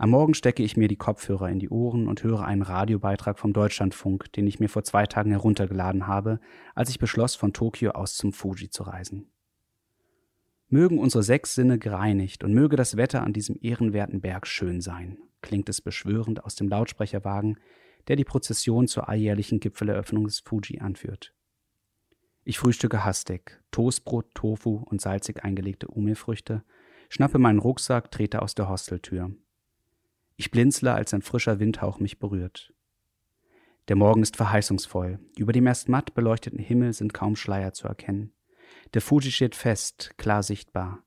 Am 0.00 0.10
Morgen 0.10 0.32
stecke 0.32 0.62
ich 0.62 0.78
mir 0.78 0.88
die 0.88 0.96
Kopfhörer 0.96 1.50
in 1.50 1.58
die 1.58 1.68
Ohren 1.68 2.08
und 2.08 2.22
höre 2.22 2.42
einen 2.44 2.62
Radiobeitrag 2.62 3.38
vom 3.38 3.52
Deutschlandfunk, 3.52 4.32
den 4.32 4.46
ich 4.46 4.58
mir 4.58 4.68
vor 4.70 4.82
zwei 4.82 5.04
Tagen 5.04 5.30
heruntergeladen 5.30 6.06
habe, 6.06 6.40
als 6.74 6.88
ich 6.88 6.98
beschloss, 6.98 7.34
von 7.34 7.52
Tokio 7.52 7.90
aus 7.90 8.14
zum 8.14 8.32
Fuji 8.32 8.70
zu 8.70 8.82
reisen. 8.84 9.30
Mögen 10.68 10.98
unsere 10.98 11.22
sechs 11.22 11.54
Sinne 11.54 11.78
gereinigt 11.78 12.44
und 12.44 12.54
möge 12.54 12.76
das 12.76 12.96
Wetter 12.96 13.22
an 13.24 13.34
diesem 13.34 13.58
ehrenwerten 13.60 14.22
Berg 14.22 14.46
schön 14.46 14.80
sein, 14.80 15.18
klingt 15.42 15.68
es 15.68 15.82
beschwörend 15.82 16.44
aus 16.44 16.54
dem 16.54 16.68
Lautsprecherwagen, 16.68 17.58
der 18.08 18.16
die 18.16 18.24
Prozession 18.24 18.88
zur 18.88 19.08
alljährlichen 19.08 19.60
Gipfeleröffnung 19.60 20.24
des 20.24 20.40
Fuji 20.40 20.80
anführt. 20.80 21.34
Ich 22.44 22.58
frühstücke 22.58 23.04
hastig, 23.04 23.60
Toastbrot, 23.70 24.34
Tofu 24.34 24.82
und 24.86 25.00
salzig 25.00 25.44
eingelegte 25.44 25.88
Umifrüchte, 25.88 26.64
schnappe 27.08 27.38
meinen 27.38 27.58
Rucksack, 27.58 28.10
trete 28.10 28.42
aus 28.42 28.54
der 28.54 28.68
Hosteltür. 28.68 29.30
Ich 30.36 30.50
blinzle, 30.50 30.94
als 30.94 31.12
ein 31.12 31.22
frischer 31.22 31.60
Windhauch 31.60 32.00
mich 32.00 32.18
berührt. 32.18 32.72
Der 33.88 33.96
Morgen 33.96 34.22
ist 34.22 34.36
verheißungsvoll. 34.36 35.18
Über 35.36 35.52
dem 35.52 35.66
erst 35.66 35.88
matt 35.88 36.14
beleuchteten 36.14 36.58
Himmel 36.58 36.92
sind 36.92 37.12
kaum 37.12 37.36
Schleier 37.36 37.72
zu 37.72 37.88
erkennen. 37.88 38.32
Der 38.94 39.02
Fuji 39.02 39.30
steht 39.30 39.54
fest, 39.54 40.14
klar 40.16 40.42
sichtbar. 40.42 41.02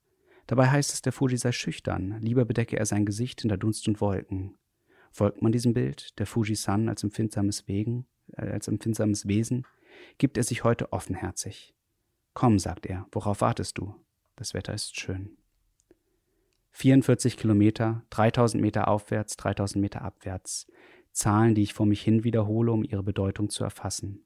Dabei 0.47 0.69
heißt 0.69 0.93
es, 0.93 1.01
der 1.01 1.13
Fuji 1.13 1.37
sei 1.37 1.51
schüchtern, 1.51 2.19
lieber 2.19 2.45
bedecke 2.45 2.77
er 2.77 2.85
sein 2.85 3.05
Gesicht 3.05 3.41
hinter 3.41 3.57
Dunst 3.57 3.87
und 3.87 4.01
Wolken. 4.01 4.55
Folgt 5.13 5.43
man 5.43 5.51
diesem 5.51 5.75
Bild, 5.75 6.17
der 6.17 6.25
Fuji-San 6.25 6.89
als 6.89 7.03
empfindsames, 7.03 7.67
Wegen, 7.67 8.07
äh, 8.35 8.49
als 8.49 8.67
empfindsames 8.67 9.27
Wesen, 9.27 9.63
gibt 10.17 10.37
er 10.37 10.43
sich 10.43 10.63
heute 10.63 10.91
offenherzig. 10.91 11.75
Komm, 12.33 12.57
sagt 12.57 12.87
er, 12.87 13.05
worauf 13.11 13.41
wartest 13.41 13.77
du? 13.77 13.93
Das 14.35 14.55
Wetter 14.55 14.73
ist 14.73 14.99
schön. 14.99 15.37
44 16.71 17.37
Kilometer, 17.37 18.03
3000 18.09 18.59
Meter 18.59 18.87
aufwärts, 18.87 19.37
3000 19.37 19.79
Meter 19.79 20.01
abwärts. 20.01 20.65
Zahlen, 21.11 21.53
die 21.53 21.61
ich 21.61 21.75
vor 21.75 21.85
mich 21.85 22.01
hin 22.01 22.23
wiederhole, 22.23 22.71
um 22.71 22.83
ihre 22.83 23.03
Bedeutung 23.03 23.51
zu 23.51 23.63
erfassen. 23.63 24.25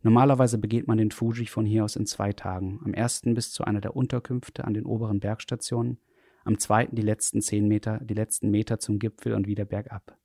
Normalerweise 0.00 0.56
begeht 0.56 0.88
man 0.88 0.96
den 0.96 1.10
Fuji 1.10 1.44
von 1.44 1.66
hier 1.66 1.84
aus 1.84 1.96
in 1.96 2.06
zwei 2.06 2.32
Tagen. 2.32 2.80
Am 2.86 2.94
ersten 2.94 3.34
bis 3.34 3.52
zu 3.52 3.64
einer 3.64 3.82
der 3.82 3.94
Unterkünfte 3.94 4.64
an 4.64 4.72
den 4.72 4.86
oberen 4.86 5.20
Bergstationen, 5.20 5.98
am 6.44 6.58
zweiten 6.58 6.96
die 6.96 7.02
letzten 7.02 7.42
zehn 7.42 7.68
Meter, 7.68 7.98
die 8.02 8.14
letzten 8.14 8.50
Meter 8.50 8.78
zum 8.78 8.98
Gipfel 8.98 9.34
und 9.34 9.46
wieder 9.46 9.64
bergab. 9.64 10.16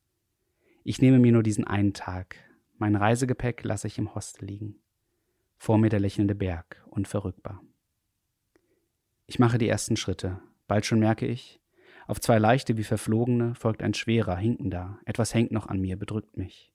Ich 0.84 1.00
nehme 1.00 1.18
mir 1.18 1.32
nur 1.32 1.42
diesen 1.42 1.66
einen 1.66 1.94
Tag. 1.94 2.36
Mein 2.78 2.96
Reisegepäck 2.96 3.64
lasse 3.64 3.86
ich 3.86 3.98
im 3.98 4.14
Hostel 4.14 4.46
liegen. 4.46 4.76
Vor 5.56 5.78
mir 5.78 5.88
der 5.88 6.00
lächelnde 6.00 6.34
Berg, 6.34 6.84
unverrückbar. 6.90 7.62
Ich 9.26 9.38
mache 9.38 9.58
die 9.58 9.68
ersten 9.68 9.96
Schritte, 9.96 10.40
Bald 10.66 10.84
schon 10.84 10.98
merke 10.98 11.26
ich, 11.26 11.60
auf 12.06 12.20
zwei 12.20 12.38
leichte 12.38 12.76
wie 12.76 12.84
verflogene 12.84 13.54
folgt 13.54 13.82
ein 13.82 13.94
schwerer, 13.94 14.36
hinkender. 14.36 14.98
Etwas 15.04 15.34
hängt 15.34 15.50
noch 15.52 15.66
an 15.66 15.80
mir, 15.80 15.96
bedrückt 15.96 16.36
mich. 16.36 16.72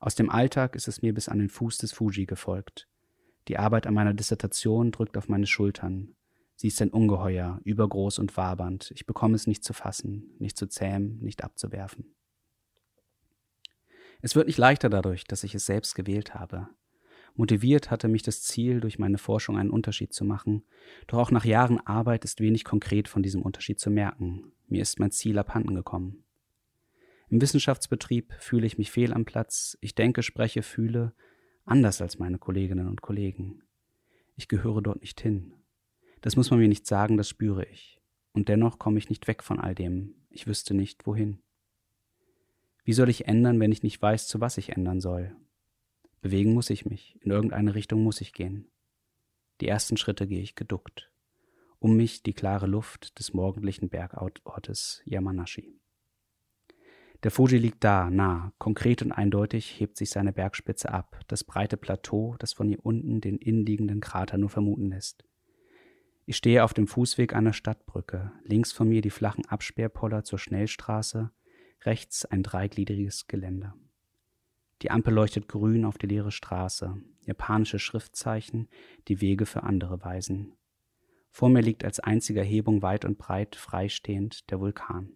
Aus 0.00 0.16
dem 0.16 0.30
Alltag 0.30 0.74
ist 0.74 0.88
es 0.88 1.02
mir 1.02 1.14
bis 1.14 1.28
an 1.28 1.38
den 1.38 1.48
Fuß 1.48 1.78
des 1.78 1.92
Fuji 1.92 2.26
gefolgt. 2.26 2.88
Die 3.48 3.58
Arbeit 3.58 3.86
an 3.86 3.94
meiner 3.94 4.14
Dissertation 4.14 4.90
drückt 4.90 5.16
auf 5.16 5.28
meine 5.28 5.46
Schultern. 5.46 6.14
Sie 6.62 6.68
ist 6.68 6.80
ein 6.80 6.90
Ungeheuer, 6.90 7.60
übergroß 7.64 8.20
und 8.20 8.36
wabernd. 8.36 8.92
Ich 8.94 9.04
bekomme 9.04 9.34
es 9.34 9.48
nicht 9.48 9.64
zu 9.64 9.72
fassen, 9.72 10.30
nicht 10.38 10.56
zu 10.56 10.68
zähmen, 10.68 11.18
nicht 11.18 11.42
abzuwerfen. 11.42 12.14
Es 14.20 14.36
wird 14.36 14.46
nicht 14.46 14.58
leichter 14.58 14.88
dadurch, 14.88 15.24
dass 15.24 15.42
ich 15.42 15.56
es 15.56 15.66
selbst 15.66 15.96
gewählt 15.96 16.36
habe. 16.36 16.68
Motiviert 17.34 17.90
hatte 17.90 18.06
mich 18.06 18.22
das 18.22 18.42
Ziel, 18.42 18.78
durch 18.78 19.00
meine 19.00 19.18
Forschung 19.18 19.58
einen 19.58 19.70
Unterschied 19.72 20.12
zu 20.12 20.24
machen. 20.24 20.62
Doch 21.08 21.18
auch 21.18 21.30
nach 21.32 21.44
Jahren 21.44 21.84
Arbeit 21.84 22.24
ist 22.24 22.38
wenig 22.38 22.62
konkret 22.62 23.08
von 23.08 23.24
diesem 23.24 23.42
Unterschied 23.42 23.80
zu 23.80 23.90
merken. 23.90 24.52
Mir 24.68 24.82
ist 24.82 25.00
mein 25.00 25.10
Ziel 25.10 25.40
abhanden 25.40 25.74
gekommen. 25.74 26.22
Im 27.28 27.40
Wissenschaftsbetrieb 27.40 28.34
fühle 28.38 28.68
ich 28.68 28.78
mich 28.78 28.92
fehl 28.92 29.12
am 29.12 29.24
Platz. 29.24 29.76
Ich 29.80 29.96
denke, 29.96 30.22
spreche, 30.22 30.62
fühle 30.62 31.12
anders 31.64 32.00
als 32.00 32.20
meine 32.20 32.38
Kolleginnen 32.38 32.86
und 32.86 33.02
Kollegen. 33.02 33.64
Ich 34.36 34.46
gehöre 34.46 34.80
dort 34.80 35.00
nicht 35.00 35.20
hin. 35.20 35.54
Das 36.22 36.36
muss 36.36 36.50
man 36.50 36.60
mir 36.60 36.68
nicht 36.68 36.86
sagen, 36.86 37.16
das 37.16 37.28
spüre 37.28 37.66
ich. 37.66 38.00
Und 38.32 38.48
dennoch 38.48 38.78
komme 38.78 38.98
ich 38.98 39.10
nicht 39.10 39.28
weg 39.28 39.42
von 39.42 39.60
all 39.60 39.74
dem. 39.74 40.14
Ich 40.30 40.46
wüsste 40.46 40.72
nicht, 40.72 41.06
wohin. 41.06 41.42
Wie 42.84 42.94
soll 42.94 43.10
ich 43.10 43.26
ändern, 43.26 43.60
wenn 43.60 43.72
ich 43.72 43.82
nicht 43.82 44.00
weiß, 44.00 44.28
zu 44.28 44.40
was 44.40 44.56
ich 44.56 44.70
ändern 44.70 45.00
soll? 45.00 45.36
Bewegen 46.20 46.54
muss 46.54 46.70
ich 46.70 46.86
mich, 46.86 47.18
in 47.20 47.32
irgendeine 47.32 47.74
Richtung 47.74 48.02
muss 48.02 48.20
ich 48.20 48.32
gehen. 48.32 48.70
Die 49.60 49.68
ersten 49.68 49.96
Schritte 49.96 50.26
gehe 50.26 50.40
ich 50.40 50.54
geduckt. 50.54 51.10
Um 51.80 51.96
mich 51.96 52.22
die 52.22 52.32
klare 52.32 52.66
Luft 52.66 53.18
des 53.18 53.34
morgendlichen 53.34 53.88
Bergortes 53.88 55.02
Yamanashi. 55.04 55.76
Der 57.24 57.32
Fuji 57.32 57.58
liegt 57.58 57.82
da, 57.84 58.10
nah, 58.10 58.52
konkret 58.58 59.02
und 59.02 59.12
eindeutig 59.12 59.78
hebt 59.80 59.96
sich 59.96 60.10
seine 60.10 60.32
Bergspitze 60.32 60.92
ab, 60.92 61.20
das 61.26 61.44
breite 61.44 61.76
Plateau, 61.76 62.36
das 62.38 62.52
von 62.52 62.68
hier 62.68 62.84
unten 62.84 63.20
den 63.20 63.38
innenliegenden 63.38 64.00
Krater 64.00 64.38
nur 64.38 64.50
vermuten 64.50 64.90
lässt. 64.90 65.24
Ich 66.24 66.36
stehe 66.36 66.62
auf 66.62 66.72
dem 66.72 66.86
Fußweg 66.86 67.34
einer 67.34 67.52
Stadtbrücke, 67.52 68.32
links 68.44 68.72
von 68.72 68.88
mir 68.88 69.02
die 69.02 69.10
flachen 69.10 69.44
Absperrpoller 69.46 70.22
zur 70.22 70.38
Schnellstraße, 70.38 71.32
rechts 71.82 72.24
ein 72.24 72.42
dreigliedriges 72.44 73.26
Geländer. 73.26 73.74
Die 74.82 74.90
Ampel 74.90 75.14
leuchtet 75.14 75.48
grün 75.48 75.84
auf 75.84 75.98
die 75.98 76.06
leere 76.06 76.30
Straße, 76.30 76.96
japanische 77.24 77.78
Schriftzeichen, 77.78 78.68
die 79.08 79.20
Wege 79.20 79.46
für 79.46 79.64
andere 79.64 80.02
weisen. 80.04 80.54
Vor 81.30 81.48
mir 81.48 81.62
liegt 81.62 81.84
als 81.84 81.98
einzige 81.98 82.40
Erhebung 82.40 82.82
weit 82.82 83.04
und 83.04 83.18
breit 83.18 83.56
freistehend 83.56 84.50
der 84.50 84.60
Vulkan. 84.60 85.10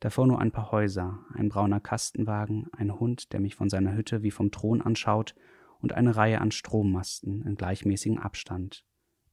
Davor 0.00 0.26
nur 0.26 0.38
ein 0.38 0.52
paar 0.52 0.70
Häuser, 0.70 1.24
ein 1.34 1.48
brauner 1.48 1.80
Kastenwagen, 1.80 2.68
ein 2.72 2.98
Hund, 2.98 3.32
der 3.32 3.40
mich 3.40 3.54
von 3.54 3.68
seiner 3.68 3.94
Hütte 3.94 4.22
wie 4.22 4.30
vom 4.30 4.50
Thron 4.50 4.80
anschaut, 4.80 5.34
und 5.80 5.92
eine 5.92 6.16
Reihe 6.16 6.40
an 6.40 6.50
Strommasten 6.50 7.42
in 7.42 7.56
gleichmäßigem 7.56 8.18
Abstand. 8.18 8.86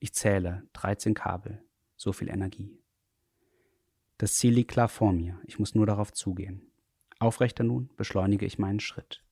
Ich 0.03 0.13
zähle 0.13 0.63
13 0.73 1.13
Kabel, 1.13 1.61
so 1.95 2.11
viel 2.11 2.27
Energie. 2.27 2.75
Das 4.17 4.33
Ziel 4.33 4.51
liegt 4.51 4.71
klar 4.71 4.89
vor 4.89 5.13
mir, 5.13 5.39
ich 5.45 5.59
muss 5.59 5.75
nur 5.75 5.85
darauf 5.85 6.11
zugehen. 6.11 6.71
Aufrechter 7.19 7.63
nun 7.63 7.91
beschleunige 7.97 8.47
ich 8.47 8.57
meinen 8.57 8.79
Schritt. 8.79 9.23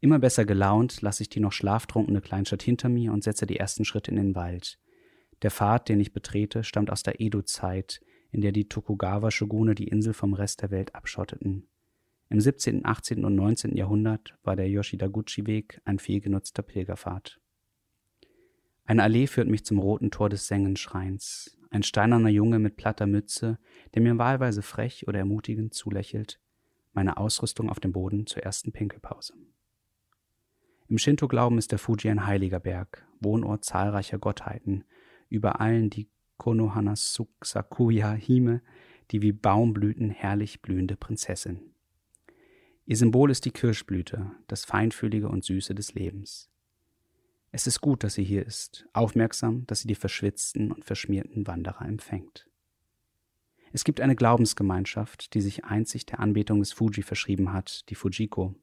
Immer 0.00 0.18
besser 0.18 0.44
gelaunt 0.44 1.02
lasse 1.02 1.22
ich 1.22 1.28
die 1.28 1.38
noch 1.38 1.52
schlaftrunkene 1.52 2.20
Kleinstadt 2.20 2.64
hinter 2.64 2.88
mir 2.88 3.12
und 3.12 3.22
setze 3.22 3.46
die 3.46 3.58
ersten 3.58 3.84
Schritte 3.84 4.10
in 4.10 4.16
den 4.16 4.34
Wald. 4.34 4.80
Der 5.42 5.52
Pfad, 5.52 5.88
den 5.88 6.00
ich 6.00 6.12
betrete, 6.12 6.64
stammt 6.64 6.90
aus 6.90 7.04
der 7.04 7.20
Edo-Zeit, 7.20 8.00
in 8.32 8.40
der 8.40 8.50
die 8.50 8.68
Tokugawa-Shogune 8.68 9.76
die 9.76 9.86
Insel 9.86 10.14
vom 10.14 10.34
Rest 10.34 10.62
der 10.62 10.72
Welt 10.72 10.96
abschotteten. 10.96 11.68
Im 12.28 12.40
17., 12.40 12.84
18. 12.84 13.24
und 13.24 13.36
19. 13.36 13.76
Jahrhundert 13.76 14.36
war 14.42 14.56
der 14.56 14.68
Yoshidaguchi-Weg 14.68 15.80
ein 15.84 16.00
viel 16.00 16.20
genutzter 16.20 16.62
Pilgerpfad. 16.62 17.40
Eine 18.90 19.04
Allee 19.04 19.28
führt 19.28 19.46
mich 19.46 19.64
zum 19.64 19.78
roten 19.78 20.10
Tor 20.10 20.28
des 20.28 20.48
Sengenschreins. 20.48 21.56
Ein 21.70 21.84
steinerner 21.84 22.28
Junge 22.28 22.58
mit 22.58 22.74
platter 22.74 23.06
Mütze, 23.06 23.60
der 23.94 24.02
mir 24.02 24.18
wahlweise 24.18 24.62
frech 24.62 25.06
oder 25.06 25.20
ermutigend 25.20 25.74
zulächelt. 25.74 26.40
Meine 26.92 27.16
Ausrüstung 27.16 27.70
auf 27.70 27.78
dem 27.78 27.92
Boden 27.92 28.26
zur 28.26 28.42
ersten 28.42 28.72
Pinkelpause. 28.72 29.34
Im 30.88 30.98
Shinto-Glauben 30.98 31.56
ist 31.56 31.70
der 31.70 31.78
Fuji 31.78 32.10
ein 32.10 32.26
heiliger 32.26 32.58
Berg, 32.58 33.06
Wohnort 33.20 33.64
zahlreicher 33.64 34.18
Gottheiten, 34.18 34.82
über 35.28 35.60
allen 35.60 35.88
die 35.88 36.08
Konohana 36.36 36.94
Sakuya 36.96 38.14
Hime, 38.14 38.60
die 39.12 39.22
wie 39.22 39.30
Baumblüten 39.30 40.10
herrlich 40.10 40.62
blühende 40.62 40.96
Prinzessin. 40.96 41.60
Ihr 42.86 42.96
Symbol 42.96 43.30
ist 43.30 43.44
die 43.44 43.52
Kirschblüte, 43.52 44.32
das 44.48 44.64
Feinfühlige 44.64 45.28
und 45.28 45.44
Süße 45.44 45.76
des 45.76 45.94
Lebens. 45.94 46.50
Es 47.52 47.66
ist 47.66 47.80
gut, 47.80 48.04
dass 48.04 48.14
sie 48.14 48.24
hier 48.24 48.46
ist, 48.46 48.86
aufmerksam, 48.92 49.66
dass 49.66 49.80
sie 49.80 49.88
die 49.88 49.96
verschwitzten 49.96 50.70
und 50.70 50.84
verschmierten 50.84 51.46
Wanderer 51.46 51.84
empfängt. 51.84 52.46
Es 53.72 53.84
gibt 53.84 54.00
eine 54.00 54.16
Glaubensgemeinschaft, 54.16 55.34
die 55.34 55.40
sich 55.40 55.64
einzig 55.64 56.06
der 56.06 56.20
Anbetung 56.20 56.60
des 56.60 56.72
Fuji 56.72 57.02
verschrieben 57.02 57.52
hat, 57.52 57.88
die 57.88 57.94
Fujiko. 57.94 58.54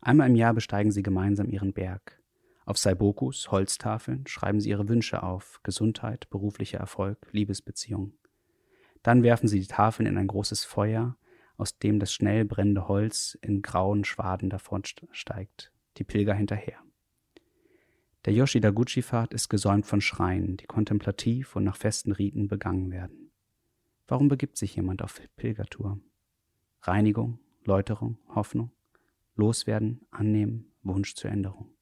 Einmal 0.00 0.28
im 0.28 0.36
Jahr 0.36 0.54
besteigen 0.54 0.90
sie 0.90 1.02
gemeinsam 1.02 1.48
ihren 1.48 1.72
Berg. 1.72 2.20
Auf 2.64 2.78
Saibokus, 2.78 3.50
Holztafeln, 3.50 4.26
schreiben 4.26 4.60
sie 4.60 4.70
ihre 4.70 4.88
Wünsche 4.88 5.22
auf: 5.22 5.60
Gesundheit, 5.62 6.28
beruflicher 6.30 6.78
Erfolg, 6.78 7.28
Liebesbeziehungen. 7.32 8.18
Dann 9.02 9.22
werfen 9.24 9.48
sie 9.48 9.60
die 9.60 9.66
Tafeln 9.66 10.06
in 10.06 10.16
ein 10.16 10.28
großes 10.28 10.64
Feuer, 10.64 11.16
aus 11.56 11.78
dem 11.78 11.98
das 11.98 12.12
schnell 12.12 12.44
brennende 12.44 12.88
Holz 12.88 13.36
in 13.42 13.62
grauen 13.62 14.04
Schwaden 14.04 14.48
davonsteigt, 14.48 15.72
die 15.96 16.04
Pilger 16.04 16.34
hinterher. 16.34 16.78
Der 18.24 18.32
Yoshida-Guchi-Pfad 18.34 19.34
ist 19.34 19.48
gesäumt 19.48 19.84
von 19.84 20.00
Schreien, 20.00 20.56
die 20.56 20.66
kontemplativ 20.66 21.56
und 21.56 21.64
nach 21.64 21.76
festen 21.76 22.12
Riten 22.12 22.46
begangen 22.46 22.92
werden. 22.92 23.32
Warum 24.06 24.28
begibt 24.28 24.56
sich 24.56 24.76
jemand 24.76 25.02
auf 25.02 25.20
Pilgertour? 25.34 25.98
Reinigung, 26.82 27.40
Läuterung, 27.64 28.18
Hoffnung, 28.28 28.70
Loswerden, 29.34 30.06
Annehmen, 30.10 30.72
Wunsch 30.82 31.14
zur 31.14 31.32
Änderung. 31.32 31.74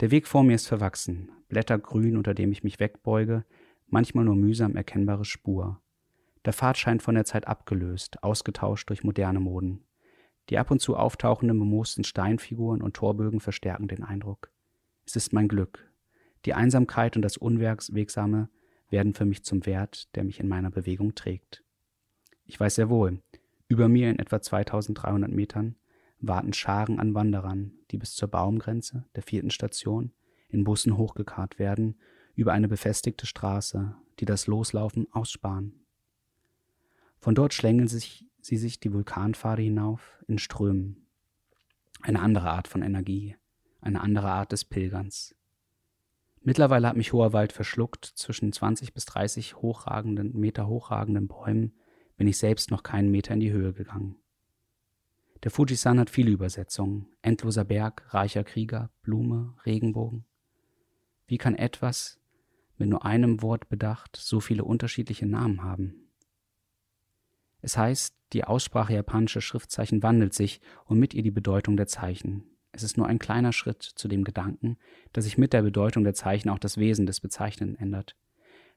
Der 0.00 0.10
Weg 0.10 0.26
vor 0.26 0.42
mir 0.42 0.56
ist 0.56 0.66
verwachsen, 0.66 1.30
Blättergrün, 1.48 2.16
unter 2.16 2.34
dem 2.34 2.50
ich 2.50 2.64
mich 2.64 2.80
wegbeuge, 2.80 3.44
manchmal 3.86 4.24
nur 4.24 4.34
mühsam 4.34 4.74
erkennbare 4.74 5.24
Spur. 5.24 5.80
Der 6.44 6.52
Pfad 6.52 6.78
scheint 6.78 7.02
von 7.02 7.14
der 7.14 7.24
Zeit 7.24 7.46
abgelöst, 7.46 8.24
ausgetauscht 8.24 8.88
durch 8.88 9.04
moderne 9.04 9.38
Moden. 9.38 9.84
Die 10.50 10.58
ab 10.58 10.72
und 10.72 10.80
zu 10.80 10.96
auftauchenden 10.96 11.58
bemoosten 11.58 12.02
Steinfiguren 12.02 12.82
und 12.82 12.96
Torbögen 12.96 13.38
verstärken 13.38 13.86
den 13.86 14.02
Eindruck. 14.02 14.51
Es 15.12 15.16
ist 15.16 15.34
mein 15.34 15.46
Glück. 15.46 15.92
Die 16.46 16.54
Einsamkeit 16.54 17.16
und 17.16 17.22
das 17.22 17.36
Unwegsame 17.36 18.48
werden 18.88 19.12
für 19.12 19.26
mich 19.26 19.44
zum 19.44 19.66
Wert, 19.66 20.08
der 20.14 20.24
mich 20.24 20.40
in 20.40 20.48
meiner 20.48 20.70
Bewegung 20.70 21.14
trägt. 21.14 21.62
Ich 22.46 22.58
weiß 22.58 22.76
sehr 22.76 22.88
wohl, 22.88 23.20
über 23.68 23.90
mir 23.90 24.08
in 24.08 24.18
etwa 24.18 24.40
2300 24.40 25.30
Metern 25.30 25.76
warten 26.18 26.54
Scharen 26.54 26.98
an 26.98 27.12
Wanderern, 27.12 27.74
die 27.90 27.98
bis 27.98 28.14
zur 28.14 28.28
Baumgrenze 28.28 29.04
der 29.14 29.22
vierten 29.22 29.50
Station 29.50 30.12
in 30.48 30.64
Bussen 30.64 30.96
hochgekarrt 30.96 31.58
werden, 31.58 31.98
über 32.34 32.54
eine 32.54 32.68
befestigte 32.68 33.26
Straße, 33.26 33.94
die 34.18 34.24
das 34.24 34.46
Loslaufen 34.46 35.12
aussparen. 35.12 35.84
Von 37.18 37.34
dort 37.34 37.52
schlängeln 37.52 37.88
sich, 37.88 38.24
sie 38.40 38.56
sich 38.56 38.80
die 38.80 38.94
Vulkanpfade 38.94 39.60
hinauf 39.60 40.24
in 40.26 40.38
Strömen. 40.38 41.06
Eine 42.00 42.20
andere 42.20 42.48
Art 42.48 42.66
von 42.66 42.80
Energie, 42.80 43.36
eine 43.82 44.00
andere 44.00 44.30
Art 44.30 44.52
des 44.52 44.64
Pilgerns. 44.64 45.34
Mittlerweile 46.40 46.88
hat 46.88 46.96
mich 46.96 47.12
hoher 47.12 47.32
Wald 47.32 47.52
verschluckt. 47.52 48.04
Zwischen 48.04 48.52
20 48.52 48.94
bis 48.94 49.04
30 49.04 49.56
hochragenden, 49.56 50.36
Meter 50.38 50.66
hochragenden 50.66 51.28
Bäumen 51.28 51.74
bin 52.16 52.26
ich 52.26 52.38
selbst 52.38 52.70
noch 52.70 52.82
keinen 52.82 53.10
Meter 53.10 53.34
in 53.34 53.40
die 53.40 53.52
Höhe 53.52 53.72
gegangen. 53.72 54.16
Der 55.44 55.50
Fujisan 55.50 55.98
hat 55.98 56.10
viele 56.10 56.30
Übersetzungen. 56.30 57.08
Endloser 57.20 57.64
Berg, 57.64 58.04
reicher 58.14 58.44
Krieger, 58.44 58.90
Blume, 59.02 59.54
Regenbogen. 59.66 60.24
Wie 61.26 61.38
kann 61.38 61.54
etwas 61.54 62.20
mit 62.76 62.88
nur 62.88 63.04
einem 63.04 63.42
Wort 63.42 63.68
bedacht 63.68 64.16
so 64.16 64.40
viele 64.40 64.64
unterschiedliche 64.64 65.26
Namen 65.26 65.62
haben? 65.62 66.08
Es 67.60 67.76
heißt, 67.76 68.16
die 68.32 68.44
Aussprache 68.44 68.94
japanischer 68.94 69.40
Schriftzeichen 69.40 70.02
wandelt 70.02 70.34
sich 70.34 70.60
und 70.84 70.98
mit 70.98 71.14
ihr 71.14 71.22
die 71.22 71.30
Bedeutung 71.30 71.76
der 71.76 71.86
Zeichen. 71.86 72.44
Es 72.72 72.82
ist 72.82 72.96
nur 72.96 73.06
ein 73.06 73.18
kleiner 73.18 73.52
Schritt 73.52 73.82
zu 73.82 74.08
dem 74.08 74.24
Gedanken, 74.24 74.78
dass 75.12 75.24
sich 75.24 75.36
mit 75.36 75.52
der 75.52 75.62
Bedeutung 75.62 76.04
der 76.04 76.14
Zeichen 76.14 76.48
auch 76.48 76.58
das 76.58 76.78
Wesen 76.78 77.06
des 77.06 77.20
Bezeichnenden 77.20 77.78
ändert. 77.78 78.16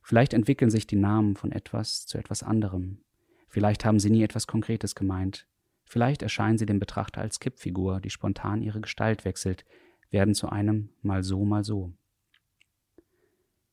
Vielleicht 0.01 0.33
entwickeln 0.33 0.69
sich 0.69 0.85
die 0.85 0.97
Namen 0.97 1.35
von 1.35 1.51
etwas 1.51 2.05
zu 2.05 2.17
etwas 2.17 2.43
anderem. 2.43 3.01
Vielleicht 3.47 3.85
haben 3.85 3.99
sie 3.99 4.09
nie 4.09 4.21
etwas 4.21 4.47
Konkretes 4.47 4.95
gemeint. 4.95 5.47
Vielleicht 5.85 6.21
erscheinen 6.21 6.57
sie 6.57 6.65
dem 6.65 6.79
Betrachter 6.79 7.21
als 7.21 7.39
Kippfigur, 7.39 8.01
die 8.01 8.09
spontan 8.09 8.61
ihre 8.61 8.81
Gestalt 8.81 9.23
wechselt, 9.23 9.65
werden 10.11 10.35
zu 10.35 10.49
einem 10.49 10.89
mal 11.01 11.23
so, 11.23 11.45
mal 11.45 11.63
so. 11.63 11.93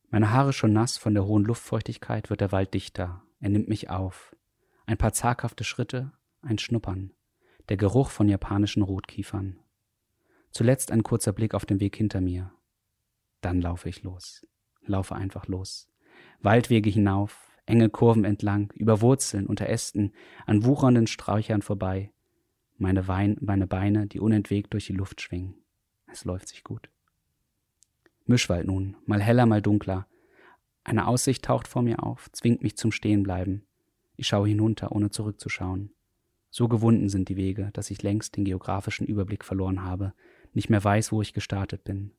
Meine 0.08 0.30
Haare 0.30 0.52
schon 0.52 0.72
nass 0.72 0.98
von 0.98 1.14
der 1.14 1.24
hohen 1.24 1.44
Luftfeuchtigkeit 1.44 2.30
wird 2.30 2.40
der 2.40 2.52
Wald 2.52 2.74
dichter. 2.74 3.22
Er 3.40 3.48
nimmt 3.48 3.68
mich 3.68 3.90
auf. 3.90 4.36
Ein 4.86 4.98
paar 4.98 5.12
zaghafte 5.12 5.64
Schritte, 5.64 6.12
ein 6.42 6.58
Schnuppern. 6.58 7.12
Der 7.68 7.76
Geruch 7.76 8.10
von 8.10 8.28
japanischen 8.28 8.82
Rotkiefern. 8.82 9.58
Zuletzt 10.52 10.90
ein 10.92 11.02
kurzer 11.02 11.32
Blick 11.32 11.54
auf 11.54 11.66
den 11.66 11.80
Weg 11.80 11.96
hinter 11.96 12.20
mir. 12.20 12.52
Dann 13.40 13.60
laufe 13.60 13.88
ich 13.88 14.02
los. 14.02 14.46
Laufe 14.84 15.14
einfach 15.14 15.46
los. 15.46 15.88
Waldwege 16.40 16.90
hinauf, 16.90 17.50
enge 17.66 17.88
Kurven 17.88 18.24
entlang, 18.24 18.70
über 18.74 19.00
Wurzeln, 19.00 19.46
unter 19.46 19.68
Ästen, 19.68 20.12
an 20.46 20.64
wuchernden 20.64 21.06
Sträuchern 21.06 21.62
vorbei. 21.62 22.12
Meine, 22.76 23.08
Wein, 23.08 23.36
meine 23.40 23.66
Beine, 23.66 24.06
die 24.06 24.20
unentwegt 24.20 24.72
durch 24.72 24.86
die 24.86 24.92
Luft 24.92 25.20
schwingen. 25.20 25.54
Es 26.06 26.24
läuft 26.24 26.48
sich 26.48 26.64
gut. 26.64 26.90
Mischwald 28.26 28.66
nun, 28.66 28.96
mal 29.06 29.22
heller, 29.22 29.46
mal 29.46 29.62
dunkler. 29.62 30.06
Eine 30.84 31.06
Aussicht 31.06 31.44
taucht 31.44 31.68
vor 31.68 31.82
mir 31.82 32.02
auf, 32.02 32.30
zwingt 32.32 32.62
mich 32.62 32.76
zum 32.76 32.92
Stehenbleiben. 32.92 33.66
Ich 34.16 34.26
schaue 34.26 34.48
hinunter, 34.48 34.92
ohne 34.92 35.10
zurückzuschauen. 35.10 35.94
So 36.50 36.68
gewunden 36.68 37.08
sind 37.08 37.28
die 37.28 37.36
Wege, 37.36 37.70
dass 37.72 37.90
ich 37.90 38.02
längst 38.02 38.36
den 38.36 38.44
geografischen 38.44 39.06
Überblick 39.06 39.44
verloren 39.44 39.84
habe, 39.84 40.12
nicht 40.52 40.70
mehr 40.70 40.82
weiß, 40.82 41.12
wo 41.12 41.22
ich 41.22 41.32
gestartet 41.32 41.84
bin. 41.84 42.12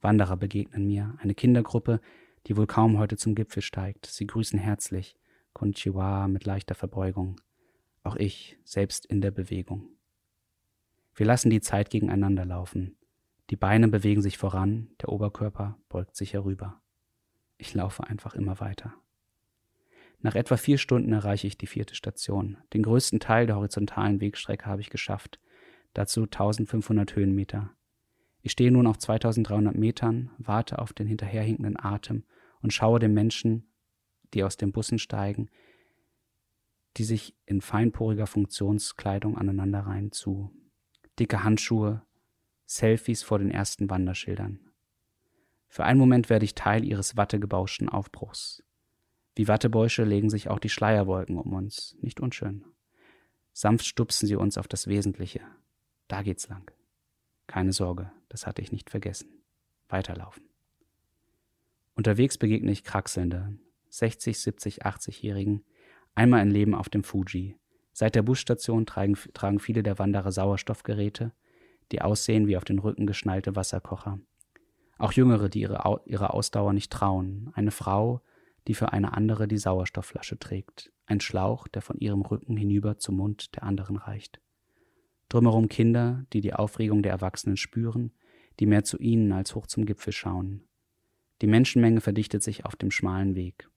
Wanderer 0.00 0.36
begegnen 0.36 0.86
mir, 0.86 1.16
eine 1.20 1.34
Kindergruppe, 1.34 2.00
die 2.46 2.56
wohl 2.56 2.66
kaum 2.66 2.98
heute 2.98 3.16
zum 3.16 3.34
Gipfel 3.34 3.62
steigt. 3.62 4.06
Sie 4.06 4.26
grüßen 4.26 4.58
herzlich, 4.58 5.16
Konchiwa 5.52 6.28
mit 6.28 6.44
leichter 6.44 6.74
Verbeugung. 6.74 7.40
Auch 8.02 8.16
ich, 8.16 8.58
selbst 8.64 9.06
in 9.06 9.20
der 9.20 9.30
Bewegung. 9.30 9.88
Wir 11.14 11.26
lassen 11.26 11.50
die 11.50 11.60
Zeit 11.60 11.90
gegeneinander 11.90 12.44
laufen. 12.44 12.96
Die 13.50 13.56
Beine 13.56 13.88
bewegen 13.88 14.22
sich 14.22 14.38
voran, 14.38 14.88
der 15.00 15.08
Oberkörper 15.08 15.78
beugt 15.88 16.16
sich 16.16 16.32
herüber. 16.32 16.80
Ich 17.56 17.74
laufe 17.74 18.04
einfach 18.04 18.34
immer 18.34 18.60
weiter. 18.60 18.94
Nach 20.20 20.34
etwa 20.34 20.56
vier 20.56 20.78
Stunden 20.78 21.12
erreiche 21.12 21.46
ich 21.46 21.58
die 21.58 21.66
vierte 21.66 21.94
Station. 21.94 22.58
Den 22.72 22.82
größten 22.82 23.20
Teil 23.20 23.46
der 23.46 23.56
horizontalen 23.56 24.20
Wegstrecke 24.20 24.66
habe 24.66 24.80
ich 24.80 24.90
geschafft 24.90 25.40
dazu 25.94 26.22
1500 26.22 27.14
Höhenmeter. 27.16 27.70
Ich 28.42 28.52
stehe 28.52 28.70
nun 28.70 28.86
auf 28.86 28.98
2300 28.98 29.76
Metern, 29.76 30.30
warte 30.38 30.78
auf 30.78 30.92
den 30.92 31.06
hinterherhinkenden 31.06 31.78
Atem 31.78 32.24
und 32.62 32.72
schaue 32.72 32.98
den 32.98 33.12
Menschen, 33.12 33.72
die 34.34 34.44
aus 34.44 34.56
den 34.56 34.72
Bussen 34.72 34.98
steigen, 34.98 35.50
die 36.96 37.04
sich 37.04 37.36
in 37.46 37.60
feinporiger 37.60 38.26
Funktionskleidung 38.26 39.36
aneinanderreihen, 39.36 40.12
zu. 40.12 40.50
Dicke 41.18 41.42
Handschuhe, 41.42 42.02
Selfies 42.66 43.22
vor 43.22 43.38
den 43.38 43.50
ersten 43.50 43.90
Wanderschildern. 43.90 44.60
Für 45.68 45.84
einen 45.84 45.98
Moment 45.98 46.30
werde 46.30 46.44
ich 46.44 46.54
Teil 46.54 46.84
ihres 46.84 47.16
wattegebauschten 47.16 47.88
Aufbruchs. 47.88 48.62
Wie 49.34 49.48
Wattebäusche 49.48 50.04
legen 50.04 50.30
sich 50.30 50.48
auch 50.48 50.58
die 50.58 50.68
Schleierwolken 50.68 51.38
um 51.38 51.52
uns, 51.52 51.96
nicht 52.00 52.20
unschön. 52.20 52.64
Sanft 53.52 53.86
stupsen 53.86 54.26
sie 54.26 54.36
uns 54.36 54.58
auf 54.58 54.68
das 54.68 54.86
Wesentliche, 54.86 55.40
da 56.08 56.22
geht's 56.22 56.48
lang. 56.48 56.70
Keine 57.46 57.72
Sorge, 57.72 58.10
das 58.28 58.46
hatte 58.46 58.62
ich 58.62 58.72
nicht 58.72 58.90
vergessen. 58.90 59.42
Weiterlaufen. 59.88 60.42
Unterwegs 61.94 62.38
begegne 62.38 62.70
ich 62.70 62.84
kraxelnde, 62.84 63.58
60, 63.90 64.38
70, 64.38 64.86
80-Jährigen, 64.86 65.64
einmal 66.14 66.40
ein 66.40 66.50
Leben 66.50 66.74
auf 66.74 66.88
dem 66.88 67.04
Fuji. 67.04 67.56
Seit 67.92 68.14
der 68.14 68.22
Busstation 68.22 68.86
tragen, 68.86 69.16
tragen 69.34 69.58
viele 69.58 69.82
der 69.82 69.98
Wanderer 69.98 70.30
Sauerstoffgeräte, 70.30 71.32
die 71.90 72.02
aussehen 72.02 72.46
wie 72.46 72.56
auf 72.56 72.64
den 72.64 72.78
Rücken 72.78 73.06
geschnallte 73.06 73.56
Wasserkocher. 73.56 74.20
Auch 74.98 75.12
Jüngere, 75.12 75.48
die 75.48 75.60
ihre, 75.60 76.02
ihre 76.06 76.34
Ausdauer 76.34 76.72
nicht 76.72 76.92
trauen. 76.92 77.50
Eine 77.54 77.70
Frau, 77.70 78.20
die 78.66 78.74
für 78.74 78.92
eine 78.92 79.14
andere 79.14 79.48
die 79.48 79.58
Sauerstoffflasche 79.58 80.38
trägt. 80.38 80.92
Ein 81.06 81.20
Schlauch, 81.20 81.68
der 81.68 81.82
von 81.82 81.98
ihrem 81.98 82.22
Rücken 82.22 82.56
hinüber 82.56 82.98
zum 82.98 83.16
Mund 83.16 83.54
der 83.56 83.62
anderen 83.62 83.96
reicht. 83.96 84.40
Drumherum 85.28 85.68
Kinder, 85.68 86.24
die 86.32 86.40
die 86.40 86.54
Aufregung 86.54 87.02
der 87.02 87.12
Erwachsenen 87.12 87.56
spüren, 87.56 88.12
die 88.60 88.66
mehr 88.66 88.84
zu 88.84 88.98
ihnen 88.98 89.32
als 89.32 89.54
hoch 89.54 89.66
zum 89.66 89.84
Gipfel 89.86 90.12
schauen. 90.12 90.64
Die 91.40 91.46
Menschenmenge 91.46 92.00
verdichtet 92.00 92.42
sich 92.42 92.64
auf 92.64 92.76
dem 92.76 92.90
schmalen 92.90 93.34
Weg. 93.34 93.68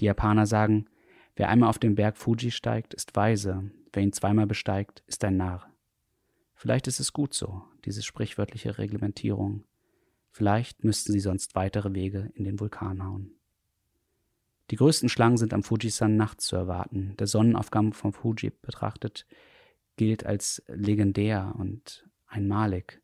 Die 0.00 0.04
Japaner 0.04 0.46
sagen, 0.46 0.86
wer 1.36 1.48
einmal 1.48 1.70
auf 1.70 1.78
den 1.78 1.94
Berg 1.94 2.16
Fuji 2.16 2.50
steigt, 2.50 2.94
ist 2.94 3.16
weise, 3.16 3.70
wer 3.92 4.02
ihn 4.02 4.12
zweimal 4.12 4.46
besteigt, 4.46 5.02
ist 5.06 5.24
ein 5.24 5.36
Narr. 5.36 5.70
Vielleicht 6.54 6.86
ist 6.86 7.00
es 7.00 7.12
gut 7.12 7.34
so, 7.34 7.62
diese 7.84 8.02
sprichwörtliche 8.02 8.78
Reglementierung. 8.78 9.64
Vielleicht 10.30 10.84
müssten 10.84 11.12
sie 11.12 11.20
sonst 11.20 11.54
weitere 11.54 11.94
Wege 11.94 12.30
in 12.34 12.44
den 12.44 12.60
Vulkan 12.60 13.04
hauen. 13.04 13.32
Die 14.70 14.76
größten 14.76 15.08
Schlangen 15.08 15.36
sind 15.36 15.54
am 15.54 15.62
Fujisan 15.62 16.16
nachts 16.16 16.46
zu 16.46 16.56
erwarten. 16.56 17.14
Der 17.18 17.26
Sonnenaufgang 17.26 17.92
vom 17.92 18.12
Fuji 18.12 18.50
betrachtet 18.50 19.26
gilt 19.96 20.24
als 20.26 20.62
legendär 20.68 21.54
und 21.58 22.08
einmalig. 22.26 23.00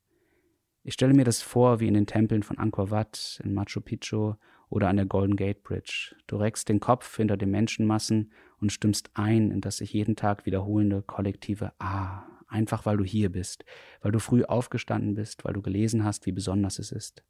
Ich 0.85 0.95
stelle 0.95 1.15
mir 1.15 1.25
das 1.25 1.43
vor 1.43 1.81
wie 1.81 1.89
in 1.89 1.95
den 1.95 2.07
Tempeln 2.07 2.43
von 2.43 2.59
Angkor 2.59 2.91
Wat, 2.91 3.41
in 3.45 3.55
Machu 3.55 3.81
Picchu 3.81 4.35
oder 4.69 4.89
an 4.89 4.97
der 4.97 5.07
Golden 5.07 5.37
Gate 5.37 5.63
Bridge. 5.63 6.17
Du 6.27 6.37
reckst 6.37 6.69
den 6.69 6.81
Kopf 6.81 7.17
hinter 7.17 7.37
den 7.37 7.51
Menschenmassen 7.51 8.33
und 8.59 8.73
stimmst 8.73 9.11
ein 9.15 9.51
in 9.51 9.61
das 9.61 9.77
sich 9.77 9.93
jeden 9.93 10.17
Tag 10.17 10.47
wiederholende 10.47 11.03
kollektive 11.03 11.73
Ah, 11.79 12.25
einfach 12.49 12.85
weil 12.85 12.97
du 12.97 13.05
hier 13.05 13.31
bist, 13.31 13.65
weil 14.01 14.13
du 14.13 14.19
früh 14.19 14.45
aufgestanden 14.45 15.15
bist, 15.15 15.45
weil 15.45 15.53
du 15.53 15.63
gelesen 15.63 16.05
hast, 16.05 16.27
wie 16.27 16.33
besonders 16.33 16.79
es 16.79 16.91
ist. 16.91 17.23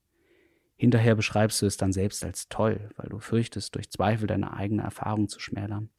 Hinterher 0.77 1.14
beschreibst 1.14 1.61
du 1.62 1.66
es 1.66 1.77
dann 1.77 1.92
selbst 1.92 2.25
als 2.25 2.48
toll, 2.48 2.90
weil 2.96 3.09
du 3.09 3.20
fürchtest, 3.20 3.75
durch 3.75 3.90
Zweifel 3.90 4.27
deine 4.27 4.55
eigene 4.55 4.83
Erfahrung 4.83 5.29
zu 5.29 5.38
schmälern. 5.38 5.90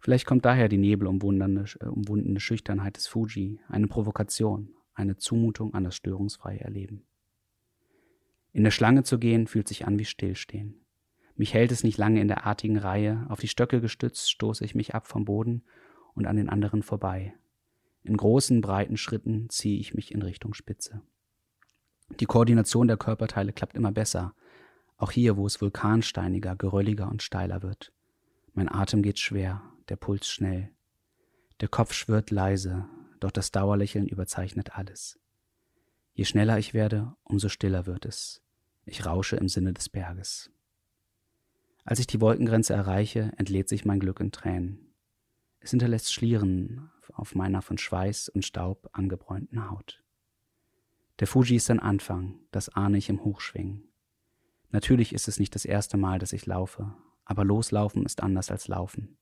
Vielleicht 0.00 0.26
kommt 0.26 0.44
daher 0.44 0.68
die 0.68 0.78
nebelumwundene 0.78 2.40
Schüchternheit 2.40 2.96
des 2.96 3.06
Fuji, 3.06 3.60
eine 3.68 3.86
Provokation, 3.86 4.70
eine 4.94 5.16
Zumutung 5.16 5.74
an 5.74 5.84
das 5.84 5.94
störungsfreie 5.94 6.60
Erleben. 6.60 7.04
In 8.52 8.64
der 8.64 8.70
Schlange 8.70 9.04
zu 9.04 9.18
gehen, 9.18 9.46
fühlt 9.46 9.68
sich 9.68 9.86
an 9.86 9.98
wie 9.98 10.04
Stillstehen. 10.04 10.80
Mich 11.36 11.54
hält 11.54 11.70
es 11.70 11.84
nicht 11.84 11.98
lange 11.98 12.20
in 12.20 12.28
der 12.28 12.46
artigen 12.46 12.78
Reihe, 12.78 13.26
auf 13.28 13.40
die 13.40 13.48
Stöcke 13.48 13.80
gestützt 13.80 14.30
stoße 14.30 14.64
ich 14.64 14.74
mich 14.74 14.94
ab 14.94 15.06
vom 15.06 15.24
Boden 15.24 15.62
und 16.14 16.26
an 16.26 16.36
den 16.36 16.48
anderen 16.48 16.82
vorbei. 16.82 17.34
In 18.02 18.16
großen, 18.16 18.60
breiten 18.60 18.96
Schritten 18.96 19.48
ziehe 19.50 19.78
ich 19.78 19.94
mich 19.94 20.12
in 20.12 20.22
Richtung 20.22 20.54
Spitze. 20.54 21.02
Die 22.18 22.26
Koordination 22.26 22.88
der 22.88 22.96
Körperteile 22.96 23.52
klappt 23.52 23.76
immer 23.76 23.92
besser, 23.92 24.34
auch 24.96 25.12
hier, 25.12 25.36
wo 25.36 25.46
es 25.46 25.60
vulkansteiniger, 25.60 26.56
gerölliger 26.56 27.08
und 27.08 27.22
steiler 27.22 27.62
wird. 27.62 27.92
Mein 28.52 28.68
Atem 28.68 29.02
geht 29.02 29.18
schwer, 29.18 29.62
der 29.90 29.96
Puls 29.96 30.28
schnell. 30.28 30.70
Der 31.60 31.68
Kopf 31.68 31.92
schwirrt 31.92 32.30
leise, 32.30 32.88
doch 33.18 33.30
das 33.30 33.50
Dauerlächeln 33.50 34.08
überzeichnet 34.08 34.78
alles. 34.78 35.20
Je 36.14 36.24
schneller 36.24 36.58
ich 36.58 36.72
werde, 36.72 37.14
umso 37.24 37.48
stiller 37.48 37.86
wird 37.86 38.06
es. 38.06 38.42
Ich 38.86 39.04
rausche 39.04 39.36
im 39.36 39.48
Sinne 39.48 39.74
des 39.74 39.88
Berges. 39.88 40.50
Als 41.84 41.98
ich 41.98 42.06
die 42.06 42.20
Wolkengrenze 42.20 42.72
erreiche, 42.72 43.32
entlädt 43.36 43.68
sich 43.68 43.84
mein 43.84 44.00
Glück 44.00 44.20
in 44.20 44.32
Tränen. 44.32 44.94
Es 45.58 45.70
hinterlässt 45.70 46.12
Schlieren 46.12 46.90
auf 47.12 47.34
meiner 47.34 47.62
von 47.62 47.76
Schweiß 47.76 48.28
und 48.28 48.44
Staub 48.44 48.88
angebräunten 48.92 49.70
Haut. 49.70 50.02
Der 51.18 51.26
Fuji 51.26 51.56
ist 51.56 51.70
ein 51.70 51.80
Anfang, 51.80 52.38
das 52.50 52.70
ahne 52.70 52.96
ich 52.96 53.08
im 53.08 53.24
Hochschwingen. 53.24 53.88
Natürlich 54.70 55.12
ist 55.12 55.28
es 55.28 55.38
nicht 55.38 55.54
das 55.54 55.64
erste 55.64 55.96
Mal, 55.96 56.18
dass 56.18 56.32
ich 56.32 56.46
laufe, 56.46 56.94
aber 57.24 57.44
Loslaufen 57.44 58.06
ist 58.06 58.22
anders 58.22 58.50
als 58.50 58.68
Laufen. 58.68 59.18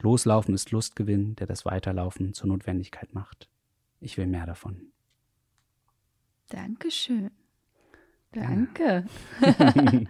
Loslaufen 0.00 0.54
ist 0.54 0.70
Lustgewinn, 0.70 1.34
der 1.36 1.46
das 1.46 1.64
Weiterlaufen 1.64 2.34
zur 2.34 2.48
Notwendigkeit 2.48 3.14
macht. 3.14 3.48
Ich 4.00 4.16
will 4.16 4.26
mehr 4.26 4.46
davon. 4.46 4.92
Dankeschön. 6.48 7.30
Danke. 8.32 9.06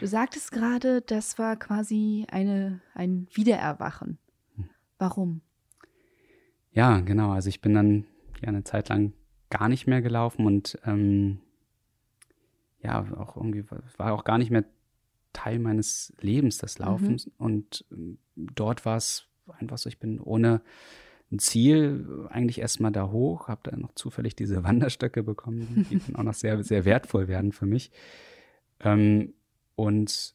du 0.00 0.06
sagtest 0.06 0.50
gerade, 0.50 1.02
das 1.02 1.38
war 1.38 1.56
quasi 1.56 2.26
eine, 2.30 2.80
ein 2.94 3.28
Wiedererwachen. 3.32 4.18
Hm. 4.56 4.68
Warum? 4.98 5.40
Ja, 6.72 7.00
genau. 7.00 7.30
Also 7.30 7.48
ich 7.48 7.60
bin 7.60 7.74
dann 7.74 8.06
ja 8.42 8.48
eine 8.48 8.64
Zeit 8.64 8.88
lang 8.88 9.12
gar 9.50 9.68
nicht 9.68 9.86
mehr 9.86 10.02
gelaufen 10.02 10.46
und 10.46 10.78
ähm, 10.84 11.40
ja, 12.82 13.00
auch 13.16 13.36
irgendwie 13.36 13.64
war 13.96 14.12
auch 14.12 14.24
gar 14.24 14.38
nicht 14.38 14.50
mehr 14.50 14.64
Teil 15.36 15.58
meines 15.58 16.14
Lebens, 16.20 16.56
das 16.56 16.78
Laufen. 16.78 17.12
Mhm. 17.12 17.32
Und 17.36 17.84
ähm, 17.92 18.18
dort 18.36 18.86
war 18.86 18.96
es 18.96 19.26
einfach 19.58 19.76
so, 19.76 19.88
ich 19.88 19.98
bin 19.98 20.18
ohne 20.18 20.62
ein 21.30 21.38
Ziel 21.38 22.26
eigentlich 22.30 22.60
erstmal 22.60 22.92
da 22.92 23.10
hoch, 23.10 23.48
habe 23.48 23.60
dann 23.70 23.80
noch 23.80 23.94
zufällig 23.94 24.34
diese 24.34 24.64
Wanderstöcke 24.64 25.22
bekommen, 25.22 25.86
die 25.90 25.98
dann 25.98 26.16
auch 26.16 26.22
noch 26.22 26.34
sehr, 26.34 26.62
sehr 26.64 26.84
wertvoll 26.84 27.28
werden 27.28 27.52
für 27.52 27.66
mich. 27.66 27.90
Ähm, 28.80 29.34
und 29.74 30.34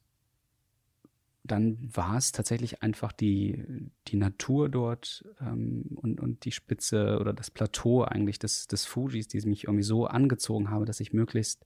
dann 1.43 1.89
war 1.91 2.17
es 2.17 2.31
tatsächlich 2.31 2.83
einfach 2.83 3.11
die, 3.11 3.63
die 4.07 4.15
Natur 4.15 4.69
dort 4.69 5.25
ähm, 5.41 5.85
und, 5.95 6.19
und 6.19 6.45
die 6.45 6.51
Spitze 6.51 7.17
oder 7.19 7.33
das 7.33 7.49
Plateau 7.49 8.03
eigentlich 8.03 8.37
des, 8.37 8.67
des 8.67 8.85
Fujis, 8.85 9.27
die 9.27 9.41
mich 9.47 9.63
irgendwie 9.63 9.83
so 9.83 10.05
angezogen 10.05 10.69
habe, 10.69 10.85
dass 10.85 10.99
ich 10.99 11.13
möglichst 11.13 11.65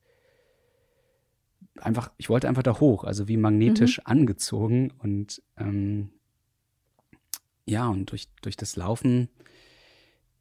einfach, 1.82 2.12
ich 2.18 2.30
wollte 2.30 2.48
einfach 2.48 2.64
da 2.64 2.80
hoch, 2.80 3.04
also 3.04 3.28
wie 3.28 3.38
magnetisch 3.38 4.00
mhm. 4.00 4.04
angezogen 4.06 4.94
und 5.00 5.42
ähm, 5.58 6.12
ja, 7.66 7.88
und 7.88 8.12
durch, 8.12 8.28
durch 8.42 8.58
das 8.58 8.76
Laufen, 8.76 9.30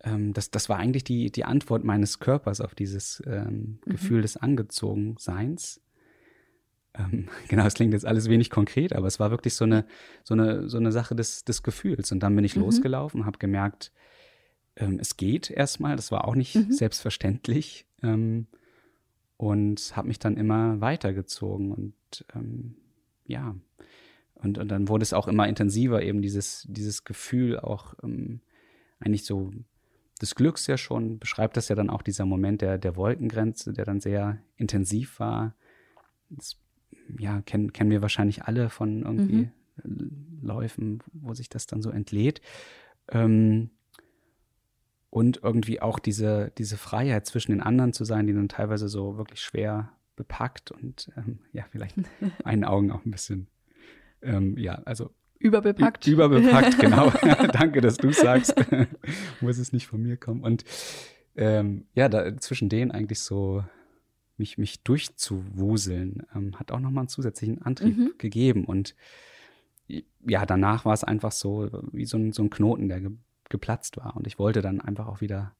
ähm, 0.03 0.33
das, 0.33 0.51
das 0.51 0.69
war 0.69 0.79
eigentlich 0.79 1.05
die, 1.05 1.31
die 1.31 1.45
Antwort 1.45 1.85
meines 1.85 2.19
Körpers 2.19 2.61
auf 2.61 2.75
dieses 2.75 3.23
ähm, 3.27 3.79
mhm. 3.85 3.91
Gefühl 3.91 4.23
des 4.23 4.37
Angezogenseins. 4.37 5.81
Ähm, 6.95 7.29
genau, 7.49 7.65
es 7.67 7.75
klingt 7.75 7.95
jetzt 7.95 8.07
alles 8.07 8.29
wenig 8.29 8.51
konkret, 8.51 8.93
aber 8.93 9.07
es 9.07 9.19
war 9.19 9.31
wirklich 9.31 9.55
so 9.55 9.65
eine, 9.65 9.87
so 10.23 10.35
eine, 10.35 10.69
so 10.69 10.77
eine 10.77 10.93
Sache 10.93 11.15
des, 11.15 11.45
des 11.45 11.63
Gefühls. 11.63 12.13
Und 12.13 12.21
dann 12.21 12.37
bin 12.37 12.45
ich 12.45 12.57
mhm. 12.57 12.63
losgelaufen, 12.63 13.27
habe 13.27 13.39
gemerkt, 13.39 13.91
ähm, 14.77 14.99
es 15.01 15.17
geht 15.17 15.51
erstmal, 15.51 15.97
das 15.97 16.13
war 16.13 16.27
auch 16.27 16.35
nicht 16.35 16.55
mhm. 16.55 16.73
selbstverständlich. 16.73 17.87
Ähm, 18.03 18.47
und 19.37 19.97
habe 19.97 20.09
mich 20.09 20.19
dann 20.19 20.37
immer 20.37 20.81
weitergezogen 20.81 21.73
und 21.73 22.25
ähm, 22.35 22.77
ja, 23.27 23.55
und, 24.35 24.59
und 24.59 24.69
dann 24.69 24.89
wurde 24.89 25.03
es 25.03 25.13
auch 25.13 25.27
immer 25.27 25.49
intensiver, 25.49 26.03
eben 26.03 26.21
dieses, 26.21 26.67
dieses 26.69 27.05
Gefühl 27.05 27.59
auch 27.59 27.95
ähm, 28.03 28.41
eigentlich 29.01 29.25
so 29.25 29.53
des 30.21 30.35
Glücks 30.35 30.67
ja 30.67 30.77
schon, 30.77 31.19
beschreibt 31.19 31.57
das 31.57 31.69
ja 31.69 31.75
dann 31.75 31.91
auch 31.91 32.03
dieser 32.03 32.25
Moment 32.25 32.63
der, 32.63 32.79
der 32.79 32.97
Wolkengrenze, 32.97 33.73
der 33.73 33.85
dann 33.85 34.01
sehr 34.01 34.39
intensiv 34.57 35.19
war. 35.19 35.55
Das, 36.31 36.57
ja, 37.19 37.43
kennen, 37.43 37.73
kennen 37.73 37.91
wir 37.91 38.03
wahrscheinlich 38.03 38.45
alle 38.45 38.71
von 38.71 39.03
irgendwie 39.03 39.51
mhm. 39.83 40.39
Läufen, 40.43 41.03
wo 41.13 41.35
sich 41.35 41.49
das 41.49 41.67
dann 41.67 41.83
so 41.83 41.91
entlädt. 41.91 42.41
Ähm, 43.09 43.71
und 45.15 45.45
irgendwie 45.45 45.81
auch 45.81 46.01
diese, 46.01 46.51
diese 46.59 46.77
Freiheit 46.77 47.25
zwischen 47.25 47.53
den 47.53 47.61
anderen 47.61 47.93
zu 47.93 48.05
sein, 48.05 48.27
die 48.27 48.33
dann 48.33 48.49
teilweise 48.49 48.89
so 48.89 49.17
wirklich 49.17 49.41
schwer 49.41 49.93
bepackt 50.17 50.73
und 50.73 51.09
ähm, 51.17 51.39
ja, 51.53 51.65
vielleicht 51.71 51.95
meinen 52.45 52.65
Augen 52.65 52.91
auch 52.91 53.05
ein 53.05 53.13
bisschen 53.13 53.47
ähm, 54.23 54.59
ja, 54.59 54.83
also 54.85 55.11
Überbepackt. 55.39 56.07
Überbepackt, 56.09 56.81
genau. 56.81 57.11
Danke, 57.53 57.81
dass 57.81 57.97
du 57.97 58.11
sagst. 58.11 58.55
Muss 59.41 59.59
es 59.59 59.73
nicht 59.73 59.87
von 59.87 60.03
mir 60.03 60.17
kommen. 60.17 60.43
Und 60.43 60.65
ähm, 61.37 61.87
ja, 61.95 62.09
da 62.09 62.37
zwischen 62.39 62.69
denen 62.69 62.91
eigentlich 62.91 63.21
so 63.21 63.63
mich, 64.37 64.59
mich 64.59 64.83
durchzuwuseln, 64.83 66.23
ähm, 66.35 66.59
hat 66.59 66.73
auch 66.73 66.81
nochmal 66.81 67.03
einen 67.03 67.09
zusätzlichen 67.09 67.63
Antrieb 67.63 67.97
mhm. 67.97 68.15
gegeben. 68.17 68.65
Und 68.65 68.97
ja, 69.87 70.47
danach 70.47 70.87
war 70.87 70.95
es 70.95 71.05
einfach 71.05 71.33
so 71.33 71.69
wie 71.93 72.07
so 72.07 72.17
ein, 72.17 72.33
so 72.33 72.43
ein 72.43 72.51
Knoten, 72.51 72.89
der 72.89 73.01
ge 73.01 73.11
geplatzt 73.49 73.97
war. 73.97 74.17
Und 74.17 74.27
ich 74.27 74.39
wollte 74.39 74.63
dann 74.63 74.81
einfach 74.81 75.07
auch 75.07 75.21
wieder 75.21 75.55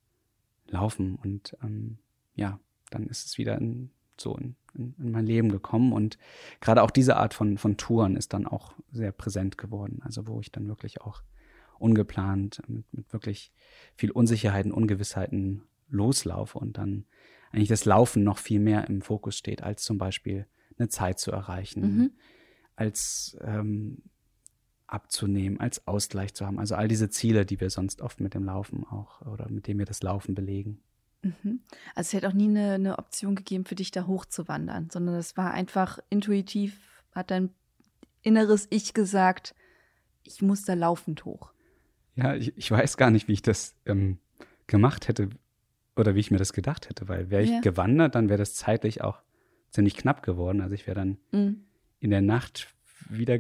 laufen. 0.69 1.17
Und 1.17 1.57
ähm, 1.63 1.99
ja, 2.35 2.59
dann 2.91 3.07
ist 3.07 3.27
es 3.27 3.39
wieder 3.39 3.59
in, 3.59 3.91
so 4.19 4.37
in, 4.37 4.57
in, 4.75 4.95
in, 4.99 5.11
mein 5.11 5.27
Leben 5.27 5.51
gekommen. 5.51 5.93
Und 5.93 6.19
gerade 6.61 6.83
auch 6.83 6.91
diese 6.91 7.17
Art 7.17 7.35
von, 7.35 7.59
von 7.59 7.77
Touren 7.77 8.17
ist 8.17 8.33
dann 8.33 8.47
auch 8.47 8.75
sehr 8.93 9.13
präsent 9.13 9.59
geworden. 9.59 10.01
Also 10.05 10.27
wo 10.27 10.41
ich 10.41 10.51
dann 10.51 10.69
wirklich 10.69 11.01
auch 11.01 11.23
ungeplant 11.79 12.63
mit, 12.69 12.93
mit 12.93 13.13
wirklich 13.13 13.53
viel 13.97 14.11
Unsicherheiten, 14.11 14.73
Ungewissheiten 14.73 15.63
loslaufe 15.89 16.59
und 16.59 16.79
dann 16.79 17.05
eigentlich 17.53 17.69
das 17.69 17.85
Laufen 17.85 18.25
noch 18.25 18.39
viel 18.39 18.59
mehr 18.59 18.89
im 18.89 19.03
Fokus 19.03 19.37
steht, 19.37 19.63
als 19.63 19.83
zum 19.83 19.99
Beispiel 19.99 20.47
eine 20.79 20.89
Zeit 20.89 21.19
zu 21.21 21.31
erreichen, 21.31 21.81
mhm. 21.81 22.13
als 22.75 23.37
ähm, 23.43 24.03
abzunehmen, 24.95 25.61
als 25.61 25.87
Ausgleich 25.87 26.33
zu 26.35 26.47
haben. 26.47 26.59
Also 26.59 26.77
all 26.77 26.89
diese 26.89 27.11
Ziele, 27.11 27.45
die 27.45 27.61
wir 27.61 27.69
sonst 27.69 28.01
oft 28.01 28.21
mit 28.21 28.33
dem 28.33 28.45
Laufen 28.45 28.85
auch 28.85 29.21
oder 29.27 29.49
mit 29.51 29.67
dem 29.67 29.79
wir 29.79 29.87
das 29.87 30.03
Laufen 30.03 30.35
belegen. 30.35 30.81
Mhm. 31.23 31.61
Also 31.95 32.09
es 32.09 32.13
hätte 32.13 32.29
auch 32.29 32.33
nie 32.33 32.49
eine, 32.49 32.75
eine 32.75 32.99
Option 32.99 33.35
gegeben 33.35 33.65
für 33.65 33.75
dich, 33.75 33.91
da 33.91 34.07
hochzuwandern, 34.07 34.89
sondern 34.91 35.17
es 35.17 35.37
war 35.37 35.53
einfach 35.53 35.99
intuitiv, 36.11 36.79
hat 37.13 37.31
dein 37.31 37.51
inneres 38.23 38.67
Ich 38.71 38.95
gesagt, 38.95 39.55
ich 40.23 40.41
muss 40.41 40.63
da 40.63 40.75
laufend 40.75 41.25
hoch. 41.25 41.53
Ja, 42.15 42.35
ich, 42.35 42.57
ich 42.57 42.71
weiß 42.71 42.97
gar 42.97 43.11
nicht, 43.11 43.29
wie 43.29 43.33
ich 43.33 43.43
das 43.43 43.75
ähm, 43.85 44.19
gemacht 44.67 45.09
hätte 45.09 45.29
oder 45.97 46.15
wie 46.15 46.21
ich 46.21 46.31
mir 46.31 46.39
das 46.39 46.53
gedacht 46.53 46.89
hätte, 46.89 47.09
weil 47.09 47.31
wäre 47.31 47.43
ich 47.43 47.51
ja. 47.51 47.61
gewandert, 47.61 48.15
dann 48.15 48.29
wäre 48.29 48.39
das 48.39 48.55
zeitlich 48.55 49.03
auch 49.03 49.21
ziemlich 49.71 49.97
knapp 49.97 50.23
geworden. 50.23 50.61
Also 50.61 50.75
ich 50.75 50.87
wäre 50.87 50.95
dann 50.95 51.19
mhm. 51.33 51.65
in 52.01 52.11
der 52.11 52.23
Nacht 52.23 52.69
wieder 53.09 53.39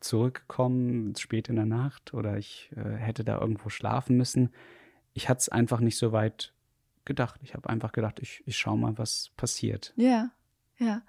zurückgekommen, 0.00 1.14
spät 1.16 1.48
in 1.48 1.56
der 1.56 1.66
Nacht, 1.66 2.14
oder 2.14 2.38
ich 2.38 2.70
äh, 2.76 2.96
hätte 2.96 3.24
da 3.24 3.40
irgendwo 3.40 3.68
schlafen 3.68 4.16
müssen. 4.16 4.50
Ich 5.14 5.28
hatte 5.28 5.40
es 5.40 5.48
einfach 5.48 5.80
nicht 5.80 5.98
so 5.98 6.12
weit 6.12 6.52
gedacht. 7.04 7.40
Ich 7.42 7.54
habe 7.54 7.68
einfach 7.68 7.92
gedacht, 7.92 8.20
ich, 8.20 8.42
ich 8.46 8.56
schaue 8.56 8.78
mal, 8.78 8.98
was 8.98 9.30
passiert. 9.36 9.92
Ja, 9.96 10.30
ja. 10.78 11.02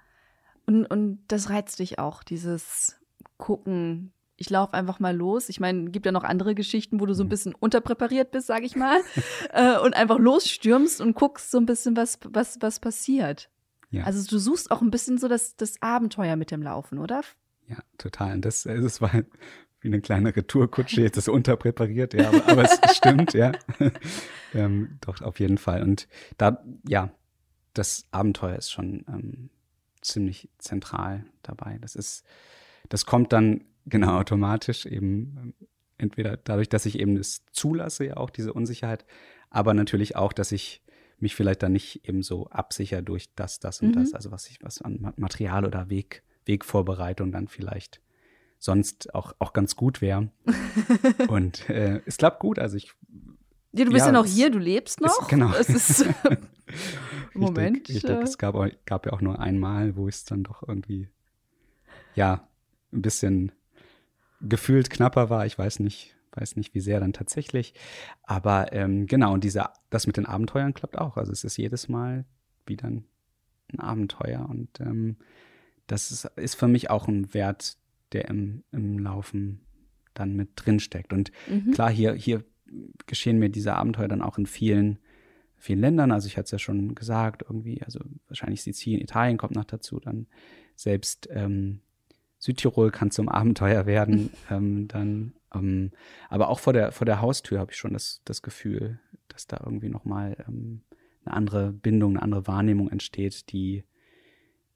Und, 0.66 0.86
und 0.86 1.20
das 1.28 1.50
reizt 1.50 1.78
dich 1.78 1.98
auch, 1.98 2.22
dieses 2.22 3.00
Gucken, 3.36 4.12
ich 4.36 4.48
laufe 4.48 4.74
einfach 4.74 5.00
mal 5.00 5.14
los. 5.14 5.50
Ich 5.50 5.60
meine, 5.60 5.90
gibt 5.90 6.06
ja 6.06 6.12
noch 6.12 6.24
andere 6.24 6.54
Geschichten, 6.54 6.98
wo 6.98 7.06
du 7.06 7.14
so 7.14 7.22
ein 7.22 7.26
mhm. 7.26 7.30
bisschen 7.30 7.54
unterpräpariert 7.54 8.30
bist, 8.30 8.46
sag 8.46 8.62
ich 8.62 8.74
mal, 8.74 9.00
äh, 9.52 9.78
und 9.78 9.94
einfach 9.94 10.18
losstürmst 10.18 11.00
und 11.00 11.14
guckst 11.14 11.50
so 11.50 11.58
ein 11.58 11.66
bisschen, 11.66 11.96
was, 11.96 12.18
was, 12.24 12.56
was 12.60 12.80
passiert. 12.80 13.50
Ja. 13.90 14.04
Also 14.04 14.26
du 14.26 14.38
suchst 14.38 14.70
auch 14.70 14.80
ein 14.80 14.90
bisschen 14.90 15.18
so 15.18 15.28
das, 15.28 15.56
das 15.56 15.82
Abenteuer 15.82 16.36
mit 16.36 16.50
dem 16.50 16.62
Laufen, 16.62 16.98
oder? 16.98 17.22
Ja, 17.70 17.78
total. 17.98 18.34
Und 18.34 18.44
das, 18.44 18.64
das 18.64 19.00
war 19.00 19.12
wie 19.80 19.88
eine 19.88 20.00
kleine 20.00 20.36
Retourkutsche, 20.36 21.00
jetzt 21.00 21.16
ist 21.16 21.28
unterpräpariert, 21.28 22.12
ja, 22.12 22.28
aber, 22.28 22.48
aber 22.48 22.64
es 22.64 22.78
stimmt, 22.96 23.32
ja. 23.32 23.52
ähm, 24.54 24.98
doch, 25.00 25.22
auf 25.22 25.40
jeden 25.40 25.56
Fall. 25.56 25.82
Und 25.82 26.06
da, 26.36 26.62
ja, 26.86 27.10
das 27.72 28.06
Abenteuer 28.10 28.56
ist 28.56 28.70
schon 28.70 29.04
ähm, 29.08 29.50
ziemlich 30.02 30.50
zentral 30.58 31.24
dabei. 31.42 31.78
Das 31.80 31.96
ist, 31.96 32.26
das 32.90 33.06
kommt 33.06 33.32
dann 33.32 33.64
genau 33.86 34.18
automatisch 34.18 34.84
eben 34.84 35.36
ähm, 35.38 35.54
entweder 35.96 36.36
dadurch, 36.36 36.68
dass 36.68 36.84
ich 36.84 36.98
eben 36.98 37.16
es 37.16 37.44
zulasse, 37.52 38.04
ja 38.04 38.16
auch 38.16 38.30
diese 38.30 38.52
Unsicherheit, 38.52 39.06
aber 39.48 39.72
natürlich 39.72 40.16
auch, 40.16 40.32
dass 40.32 40.52
ich 40.52 40.82
mich 41.18 41.34
vielleicht 41.34 41.62
dann 41.62 41.72
nicht 41.72 42.08
eben 42.08 42.22
so 42.22 42.48
absichere 42.48 43.02
durch 43.02 43.34
das, 43.34 43.60
das 43.60 43.80
und 43.80 43.88
mhm. 43.88 44.00
das, 44.00 44.14
also 44.14 44.30
was 44.30 44.48
ich, 44.48 44.62
was 44.62 44.80
an 44.80 45.12
Material 45.16 45.64
oder 45.64 45.90
Weg, 45.90 46.22
Wegvorbereitung 46.46 47.32
dann 47.32 47.48
vielleicht 47.48 48.00
sonst 48.58 49.14
auch, 49.14 49.34
auch 49.38 49.52
ganz 49.52 49.74
gut 49.76 50.00
wäre. 50.00 50.28
und 51.28 51.68
äh, 51.68 52.02
es 52.06 52.18
klappt 52.18 52.40
gut, 52.40 52.58
also 52.58 52.76
ich. 52.76 52.92
Ja, 53.72 53.84
du 53.84 53.92
bist 53.92 54.06
ja, 54.06 54.06
ja 54.06 54.12
noch 54.12 54.26
hier, 54.26 54.50
du 54.50 54.58
lebst 54.58 55.00
noch. 55.00 55.22
Ist, 55.22 55.28
genau. 55.28 55.52
Es 55.54 55.68
ist, 55.68 56.04
Moment. 57.34 57.88
Ich 57.88 58.02
denke, 58.02 58.06
denk, 58.18 58.22
es 58.22 58.38
gab, 58.38 58.54
gab 58.86 59.06
ja 59.06 59.12
auch 59.12 59.20
nur 59.20 59.38
einmal, 59.38 59.96
wo 59.96 60.08
es 60.08 60.24
dann 60.24 60.42
doch 60.42 60.66
irgendwie, 60.66 61.08
ja, 62.14 62.48
ein 62.92 63.02
bisschen 63.02 63.52
gefühlt 64.40 64.90
knapper 64.90 65.30
war. 65.30 65.46
Ich 65.46 65.58
weiß 65.58 65.80
nicht, 65.80 66.16
weiß 66.32 66.56
nicht, 66.56 66.74
wie 66.74 66.80
sehr 66.80 67.00
dann 67.00 67.12
tatsächlich. 67.12 67.74
Aber 68.22 68.72
ähm, 68.72 69.06
genau, 69.06 69.32
und 69.32 69.44
dieser, 69.44 69.72
das 69.90 70.06
mit 70.06 70.16
den 70.16 70.26
Abenteuern 70.26 70.74
klappt 70.74 70.98
auch. 70.98 71.16
Also 71.16 71.32
es 71.32 71.44
ist 71.44 71.56
jedes 71.56 71.88
Mal 71.88 72.24
wieder 72.66 72.88
ein, 72.88 73.04
ein 73.72 73.80
Abenteuer. 73.80 74.46
Und 74.48 74.80
ähm, 74.80 75.16
das 75.90 76.10
ist, 76.10 76.24
ist, 76.36 76.54
für 76.54 76.68
mich 76.68 76.88
auch 76.90 77.08
ein 77.08 77.34
Wert, 77.34 77.76
der 78.12 78.28
im, 78.28 78.62
im 78.70 78.98
Laufen 78.98 79.60
dann 80.14 80.36
mit 80.36 80.50
drin 80.54 80.78
steckt. 80.78 81.12
Und 81.12 81.32
mhm. 81.48 81.72
klar, 81.72 81.90
hier, 81.90 82.14
hier 82.14 82.44
geschehen 83.06 83.38
mir 83.38 83.50
diese 83.50 83.74
Abenteuer 83.74 84.08
dann 84.08 84.22
auch 84.22 84.38
in 84.38 84.46
vielen, 84.46 84.98
vielen 85.56 85.80
Ländern. 85.80 86.12
Also 86.12 86.28
ich 86.28 86.36
hatte 86.36 86.44
es 86.44 86.50
ja 86.52 86.58
schon 86.58 86.94
gesagt, 86.94 87.42
irgendwie, 87.42 87.82
also 87.82 88.00
wahrscheinlich 88.28 88.62
Sizilien, 88.62 89.00
Italien 89.00 89.36
kommt 89.36 89.56
noch 89.56 89.64
dazu, 89.64 89.98
dann 89.98 90.26
selbst 90.76 91.28
ähm, 91.32 91.80
Südtirol 92.38 92.90
kann 92.90 93.10
zum 93.10 93.28
Abenteuer 93.28 93.86
werden. 93.86 94.30
ähm, 94.50 94.86
dann, 94.86 95.34
ähm, 95.54 95.90
aber 96.28 96.48
auch 96.48 96.60
vor 96.60 96.72
der, 96.72 96.92
vor 96.92 97.04
der 97.04 97.20
Haustür 97.20 97.58
habe 97.58 97.72
ich 97.72 97.78
schon 97.78 97.94
das, 97.94 98.22
das 98.24 98.42
Gefühl, 98.42 99.00
dass 99.28 99.48
da 99.48 99.60
irgendwie 99.64 99.88
nochmal 99.88 100.36
ähm, 100.46 100.82
eine 101.24 101.34
andere 101.34 101.72
Bindung, 101.72 102.12
eine 102.12 102.22
andere 102.22 102.46
Wahrnehmung 102.46 102.88
entsteht, 102.88 103.50
die, 103.50 103.82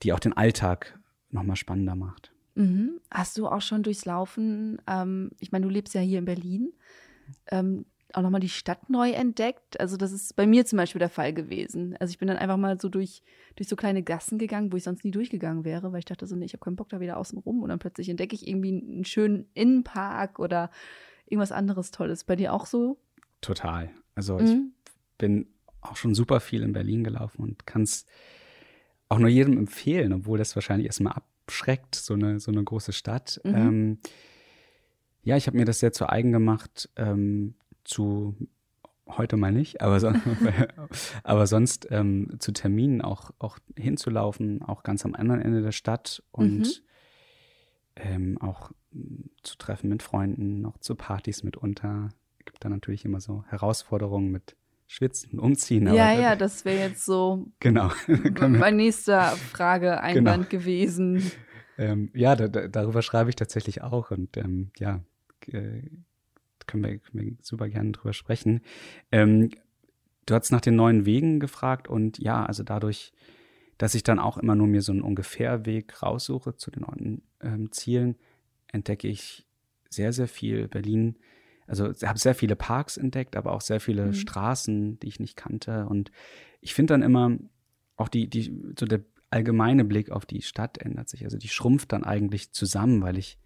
die 0.03 0.13
auch 0.13 0.21
den 0.21 0.33
Alltag 0.33 0.99
nochmal 1.35 1.57
spannender 1.57 1.95
macht. 1.95 2.33
Mhm. 2.55 3.01
Hast 3.11 3.37
du 3.37 3.49
auch 3.49 3.61
schon 3.61 3.83
durchs 3.83 4.05
Laufen, 4.05 4.81
ähm, 4.87 5.31
ich 5.41 5.53
meine, 5.53 5.67
du 5.67 5.71
lebst 5.71 5.95
ja 5.95 6.01
hier 6.01 6.19
in 6.19 6.25
Berlin, 6.25 6.73
ähm, 7.49 7.85
auch 8.13 8.23
nochmal 8.23 8.41
die 8.41 8.49
Stadt 8.49 8.91
neu 8.91 9.11
entdeckt. 9.11 9.81
Also 9.81 9.97
das 9.97 10.13
ist 10.13 10.37
bei 10.37 10.47
mir 10.47 10.65
zum 10.65 10.77
Beispiel 10.77 11.01
der 11.01 11.09
Fall 11.09 11.33
gewesen. 11.33 11.97
Also 11.99 12.13
ich 12.13 12.19
bin 12.19 12.29
dann 12.29 12.37
einfach 12.37 12.57
mal 12.57 12.81
so 12.81 12.89
durch, 12.89 13.23
durch 13.57 13.69
so 13.69 13.75
kleine 13.75 14.03
Gassen 14.05 14.39
gegangen, 14.39 14.73
wo 14.73 14.77
ich 14.77 14.85
sonst 14.85 15.05
nie 15.05 15.11
durchgegangen 15.11 15.65
wäre, 15.65 15.93
weil 15.93 15.99
ich 15.99 16.05
dachte 16.05 16.27
so, 16.27 16.37
nee, 16.37 16.45
ich 16.45 16.53
habe 16.53 16.65
keinen 16.65 16.77
Bock 16.77 16.89
da 16.91 17.01
wieder 17.01 17.17
außen 17.17 17.39
rum. 17.39 17.63
Und 17.63 17.71
dann 17.71 17.81
plötzlich 17.81 18.09
entdecke 18.09 18.37
ich 18.37 18.47
irgendwie 18.47 18.69
einen 18.69 19.05
schönen 19.05 19.49
Innenpark 19.55 20.39
oder 20.39 20.71
irgendwas 21.27 21.51
anderes 21.51 21.91
Tolles. 21.91 22.23
Bei 22.23 22.37
dir 22.37 22.53
auch 22.53 22.67
so? 22.67 22.99
Total. 23.41 23.91
Also 24.15 24.39
mhm. 24.39 24.73
ich 24.85 25.19
bin 25.19 25.49
auch 25.81 25.97
schon 25.97 26.15
super 26.15 26.39
viel 26.39 26.63
in 26.63 26.73
Berlin 26.73 27.03
gelaufen 27.03 27.43
und 27.43 27.67
kann 27.67 27.83
es 27.83 28.07
auch 29.09 29.19
nur 29.19 29.29
jedem 29.29 29.59
empfehlen, 29.59 30.13
obwohl 30.13 30.39
das 30.39 30.55
wahrscheinlich 30.57 30.87
erstmal 30.87 31.15
abschreckt, 31.15 31.95
so 31.95 32.15
eine, 32.15 32.41
so 32.41 32.51
eine 32.51 32.65
große 32.65 32.93
Stadt. 32.93 33.41
Mhm. 33.45 33.55
Ähm, 33.55 33.99
ja, 35.23 35.37
ich 35.37 35.47
habe 35.47 35.57
mir 35.57 35.65
das 35.65 35.81
sehr 35.81 35.93
zu 35.93 36.09
eigen 36.09 36.33
gemacht, 36.33 36.91
ähm, 36.97 37.55
zu 37.85 38.35
heute 39.07 39.37
mal 39.37 39.53
nicht, 39.53 39.81
aber, 39.81 40.01
so, 40.01 40.13
aber 41.23 41.47
sonst 41.47 41.89
ähm, 41.91 42.37
zu 42.39 42.53
Terminen 42.53 43.03
auch, 43.03 43.31
auch 43.39 43.59
hinzulaufen, 43.77 44.63
auch 44.63 44.83
ganz 44.83 45.05
am 45.05 45.15
anderen 45.15 45.43
Ende 45.43 45.63
der 45.63 45.73
Stadt 45.73 46.23
und 46.31 46.59
mhm. 46.59 46.73
ähm, 47.97 48.39
auch 48.41 48.71
zu 49.43 49.57
Treffen 49.57 49.91
mit 49.91 50.03
Freunden, 50.03 50.61
noch 50.61 50.79
zu 50.79 50.95
Partys 50.95 51.43
mitunter. 51.43 52.09
Gibt 52.45 52.65
da 52.65 52.69
natürlich 52.69 53.05
immer 53.05 53.21
so 53.21 53.45
Herausforderungen 53.49 54.31
mit 54.31 54.57
Schwitzen, 54.87 55.39
Umziehen. 55.39 55.87
ja, 55.87 56.13
ja, 56.13 56.37
das 56.37 56.65
wäre 56.65 56.79
jetzt 56.79 57.05
so 57.05 57.47
genau. 57.61 57.91
meine 58.39 58.77
nächste 58.77 59.21
Frage 59.51 60.01
Einwand 60.01 60.51
genau. 60.51 60.63
gewesen. 60.63 61.33
Ähm, 61.79 62.11
ja, 62.15 62.37
da, 62.37 62.49
da, 62.49 62.69
darüber 62.69 63.03
schreibe 63.03 63.31
ich 63.31 63.37
tatsächlich 63.37 63.83
auch 63.83 64.11
und 64.11 64.37
ähm, 64.37 64.71
ja, 64.79 65.03
äh, 65.49 65.83
können 66.67 66.85
wir, 66.85 66.99
können 66.99 67.27
wir 67.27 67.37
super 67.43 67.69
gerne 67.69 67.93
drüber 67.93 68.13
sprechen. 68.13 68.61
Ähm, 69.11 69.51
du 70.27 70.35
hast 70.35 70.51
nach 70.51 70.61
den 70.61 70.77
neuen 70.77 71.07
Wegen 71.07 71.41
gefragt 71.41 71.89
und 71.89 72.19
ja, 72.19 72.45
also 72.45 72.63
dadurch, 72.63 73.13
dass 73.79 73.95
ich 73.95 74.03
dann 74.03 74.19
auch 74.19 74.39
immer 74.39 74.55
nur 74.55 74.67
mir 74.67 74.83
so 74.83 74.93
einen 74.93 75.03
Ungefährweg 75.03 76.03
raussuche 76.03 76.57
zu 76.57 76.71
den 76.71 76.83
neuen 76.83 77.23
ähm, 77.41 77.73
Zielen, 77.73 78.17
entdecke 78.69 79.09
ich 79.09 79.47
sehr, 79.91 80.13
sehr 80.13 80.29
viel 80.29 80.69
Berlin. 80.69 81.17
Also 81.67 81.87
habe 81.87 82.19
sehr 82.19 82.35
viele 82.35 82.57
Parks 82.57 82.97
entdeckt, 82.97 83.37
aber 83.37 83.53
auch 83.53 83.61
sehr 83.61 83.81
viele 83.81 84.07
mhm. 84.07 84.15
Straßen, 84.15 84.99
die 85.01 85.09
ich 85.09 85.21
nicht 85.21 85.37
kannte. 85.37 85.87
Und 85.87 86.11
ich 86.61 86.75
finde 86.75 86.95
dann 86.95 87.03
immer 87.03 87.39
auch 87.97 88.09
die, 88.09 88.29
die, 88.29 88.75
so 88.79 88.87
der 88.87 89.01
allgemeine 89.31 89.85
Blick 89.85 90.11
auf 90.11 90.27
die 90.27 90.43
Stadt 90.43 90.79
ändert 90.79 91.09
sich. 91.09 91.25
Also 91.25 91.39
die 91.39 91.49
schrumpft 91.49 91.93
dann 91.93 92.05
eigentlich 92.05 92.53
zusammen, 92.53 93.03
weil 93.03 93.19
ich 93.19 93.39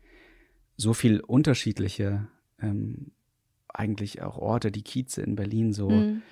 so 0.76 0.92
viel 0.94 1.20
unterschiedliche 1.20 2.28
ähm, 2.60 3.12
eigentlich 3.68 4.22
auch 4.22 4.36
Orte, 4.36 4.70
die 4.70 4.82
Kieze 4.82 5.22
in 5.22 5.36
Berlin 5.36 5.72
so 5.72 5.90
mhm. 5.90 6.22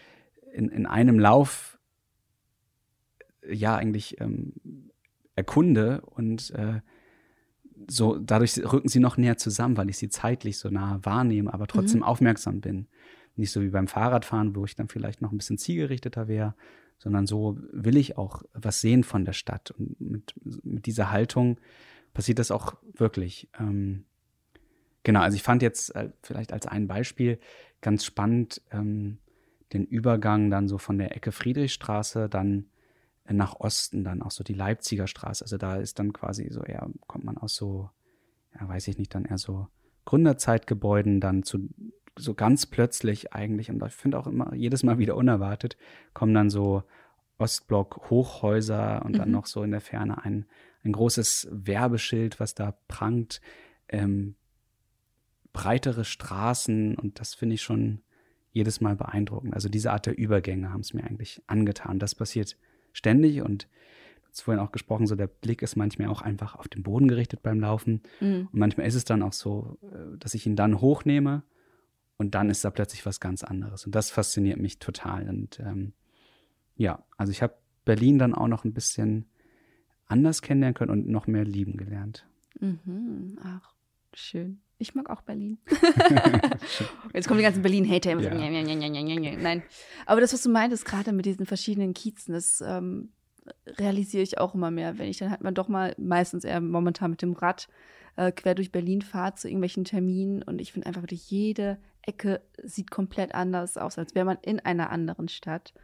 in, 0.53 0.69
in 0.69 0.87
einem 0.87 1.19
Lauf 1.19 1.79
ja 3.49 3.77
eigentlich 3.77 4.21
ähm, 4.21 4.53
erkunde 5.35 6.01
und 6.03 6.51
äh, 6.51 6.81
so 7.89 8.19
dadurch 8.19 8.59
rücken 8.73 8.89
sie 8.89 9.01
noch 9.01 9.17
näher 9.17 9.37
zusammen, 9.37 9.77
weil 9.77 9.91
ich 9.91 9.99
sie 9.99 10.09
zeitlich 10.09 10.59
so 10.59 10.71
nah 10.71 10.99
wahrnehme, 11.03 11.53
aber 11.53 11.67
trotzdem 11.67 12.01
mhm. 12.01 12.07
aufmerksam 12.07 12.61
bin. 12.61 12.89
Nicht 13.37 13.53
so 13.53 13.63
wie 13.63 13.69
beim 13.69 13.89
Fahrradfahren, 13.89 14.57
wo 14.57 14.65
ich 14.65 14.77
dann 14.77 14.89
vielleicht 14.89 15.21
noch 15.21 15.33
ein 15.33 15.39
bisschen 15.39 15.59
zielgerichteter 15.59 16.27
wäre, 16.27 16.55
sondern 16.99 17.27
so 17.27 17.59
will 17.73 17.97
ich 17.97 18.17
auch 18.17 18.43
was 18.55 18.81
sehen 18.81 19.05
von 19.05 19.25
der 19.25 19.35
Stadt. 19.35 19.71
Und 19.73 20.01
mit, 20.01 20.35
mit 20.65 20.87
dieser 20.87 21.11
Haltung 21.11 21.59
passiert 22.15 22.39
das 22.39 22.51
auch 22.51 22.75
wirklich. 22.95 23.49
Ähm, 23.59 24.05
Genau, 25.07 25.21
also 25.21 25.37
ich 25.37 25.45
fand 25.45 25.63
jetzt 25.63 25.95
äh, 25.95 26.09
vielleicht 26.21 26.53
als 26.53 26.67
ein 26.67 26.89
Beispiel 26.89 27.39
ganz 27.81 28.05
spannend 28.05 28.61
ähm, 28.73 29.19
den 29.73 29.85
Übergang 29.85 30.51
dann 30.51 30.67
so 30.67 30.79
von 30.79 30.99
der 30.99 31.15
Ecke 31.15 31.31
Friedrichstraße 31.31 32.29
dann 32.29 32.65
nach 33.31 33.61
Osten, 33.61 34.05
dann 34.05 34.23
auch 34.23 34.31
so 34.31 34.45
die 34.45 34.55
Leipziger 34.55 35.07
Straße. 35.07 35.45
Also 35.45 35.57
da 35.57 35.77
ist 35.77 35.99
dann 35.99 36.13
quasi 36.13 36.49
so 36.51 36.63
eher, 36.63 36.89
kommt 37.07 37.25
man 37.25 37.39
aus 37.39 37.55
so, 37.55 37.91
ja, 38.59 38.69
weiß 38.69 38.89
ich 38.89 38.99
nicht, 38.99 39.15
dann 39.15 39.25
eher 39.25 39.39
so 39.39 39.69
Gründerzeitgebäuden 40.05 41.21
dann 41.21 41.43
zu 41.43 41.69
so 42.19 42.35
ganz 42.35 42.65
plötzlich 42.67 43.35
eigentlich, 43.35 43.71
und 43.71 43.83
ich 43.85 43.93
finde 43.93 44.19
auch 44.19 44.27
immer 44.27 44.55
jedes 44.55 44.83
Mal 44.83 44.99
wieder 44.99 45.17
unerwartet, 45.17 45.77
kommen 46.15 46.33
dann 46.33 46.49
so 46.49 46.83
Ostblock 47.39 48.09
Hochhäuser 48.09 49.05
und 49.05 49.13
mhm. 49.13 49.19
dann 49.19 49.31
noch 49.31 49.47
so 49.47 49.63
in 49.63 49.71
der 49.71 49.83
Ferne 49.83 50.25
ein, 50.25 50.47
ein 50.83 50.93
großes 50.93 51.49
Werbeschild, 51.51 52.41
was 52.41 52.55
da 52.55 52.79
prangt. 52.89 53.43
Ähm, 53.89 54.35
breitere 55.53 56.05
Straßen 56.05 56.97
und 56.97 57.21
das 57.21 57.35
finde 57.35 57.55
ich 57.55 57.63
schon 57.63 58.01
jedes 58.53 58.81
Mal 58.81 58.97
beeindruckend. 58.97 59.53
Also 59.53 59.69
diese 59.69 59.93
Art 59.93 60.07
der 60.07 60.17
Übergänge 60.17 60.73
haben 60.73 60.81
es 60.81 60.95
mir 60.95 61.05
eigentlich 61.05 61.43
angetan. 61.47 61.99
Das 61.99 62.15
passiert 62.15 62.57
ständig 62.97 63.43
und 63.43 63.69
vorhin 64.43 64.63
auch 64.63 64.73
gesprochen, 64.73 65.07
so 65.07 65.17
der 65.17 65.29
Blick 65.29 65.63
ist 65.63 65.77
manchmal 65.77 66.09
auch 66.09 66.23
einfach 66.23 66.57
auf 66.57 66.69
den 66.69 66.83
Boden 66.83 67.09
gerichtet 67.09 67.43
beim 67.43 67.61
Laufen. 67.61 68.03
Mhm. 68.21 68.49
Und 68.53 68.55
manchmal 68.55 68.87
ist 68.87 68.95
es 68.95 69.05
dann 69.05 69.23
auch 69.23 69.33
so, 69.33 69.79
äh, 69.83 70.19
dass 70.19 70.35
ich 70.35 70.47
ihn 70.47 70.57
dann 70.57 70.81
hochnehme 70.81 71.43
und 72.19 72.35
dann 72.35 72.51
ist 72.51 72.65
da 72.65 72.71
plötzlich 72.71 73.07
was 73.07 73.21
ganz 73.21 73.45
anderes. 73.45 73.87
Und 73.87 73.95
das 73.95 74.11
fasziniert 74.11 74.59
mich 74.59 74.79
total. 74.79 75.29
Und 75.29 75.61
ähm, 75.61 75.93
ja, 76.77 77.03
also 77.17 77.33
ich 77.33 77.43
habe 77.43 77.55
Berlin 77.85 78.19
dann 78.19 78.35
auch 78.35 78.49
noch 78.49 78.65
ein 78.65 78.75
bisschen 78.75 79.27
anders 80.07 80.43
kennenlernen 80.43 80.75
können 80.75 80.91
und 80.91 81.09
noch 81.09 81.27
mehr 81.27 81.45
lieben 81.45 81.77
gelernt. 81.77 82.27
Mhm. 82.61 83.39
Ach, 83.43 83.75
schön. 84.15 84.61
Ich 84.79 84.95
mag 84.95 85.09
auch 85.11 85.23
Berlin. 85.23 85.59
Jetzt 87.15 87.29
kommen 87.29 87.39
die 87.39 87.45
ganzen 87.45 87.63
Berlin-Hater. 87.63 88.19
Ja. 88.21 89.37
Nein. 89.43 89.63
Aber 90.05 90.21
das, 90.21 90.33
was 90.33 90.43
du 90.43 90.51
meintest, 90.51 90.85
gerade 90.85 91.13
mit 91.13 91.27
diesen 91.27 91.47
verschiedenen 91.47 91.95
Kiezen, 91.95 92.33
das 92.33 92.61
ähm, 92.61 93.11
realisiere 93.79 94.23
ich 94.23 94.39
auch 94.39 94.55
immer 94.55 94.71
mehr, 94.71 94.99
wenn 94.99 95.09
ich 95.09 95.19
dann 95.19 95.31
halt 95.31 95.43
mal 95.43 95.53
doch 95.53 95.69
mal, 95.69 95.95
meistens 95.99 96.45
eher 96.45 96.61
momentan 96.61 97.11
mit 97.11 97.23
dem 97.23 97.33
Rad 97.33 97.69
äh, 98.17 98.33
quer 98.33 98.55
durch 98.55 98.73
Berlin 98.73 99.03
fahre 99.03 99.35
zu 99.35 99.49
irgendwelchen 99.49 99.85
Terminen 99.85 100.43
und 100.43 100.61
ich 100.61 100.73
finde 100.73 100.87
einfach 100.87 101.03
wirklich 101.03 101.31
jede 101.31 101.79
Ecke 102.03 102.41
sieht 102.63 102.91
komplett 102.91 103.35
anders 103.35 103.77
aus, 103.77 103.99
als 103.99 104.15
wäre 104.15 104.25
man 104.25 104.39
in 104.43 104.61
einer 104.61 104.91
anderen 104.91 105.29
Stadt. 105.29 105.75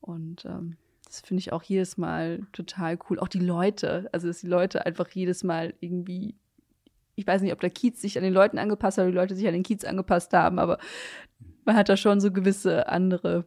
Und 0.00 0.44
ähm, 0.44 0.76
das 1.06 1.20
finde 1.20 1.40
ich 1.40 1.52
auch 1.52 1.62
jedes 1.62 1.96
Mal 1.96 2.40
total 2.52 2.98
cool. 3.08 3.18
Auch 3.18 3.28
die 3.28 3.38
Leute, 3.38 4.08
also 4.12 4.26
dass 4.26 4.40
die 4.40 4.48
Leute 4.48 4.84
einfach 4.84 5.08
jedes 5.10 5.44
Mal 5.44 5.74
irgendwie, 5.80 6.34
ich 7.16 7.26
weiß 7.26 7.42
nicht, 7.42 7.52
ob 7.52 7.60
der 7.60 7.70
Kiez 7.70 8.00
sich 8.00 8.16
an 8.18 8.24
den 8.24 8.32
Leuten 8.32 8.58
angepasst 8.58 8.98
hat 8.98 9.04
oder 9.04 9.12
die 9.12 9.18
Leute 9.18 9.34
sich 9.34 9.46
an 9.46 9.54
den 9.54 9.62
Kiez 9.62 9.84
angepasst 9.84 10.32
haben, 10.32 10.58
aber 10.58 10.78
man 11.64 11.76
hat 11.76 11.88
da 11.88 11.96
schon 11.96 12.20
so 12.20 12.30
gewisse 12.30 12.88
andere 12.88 13.46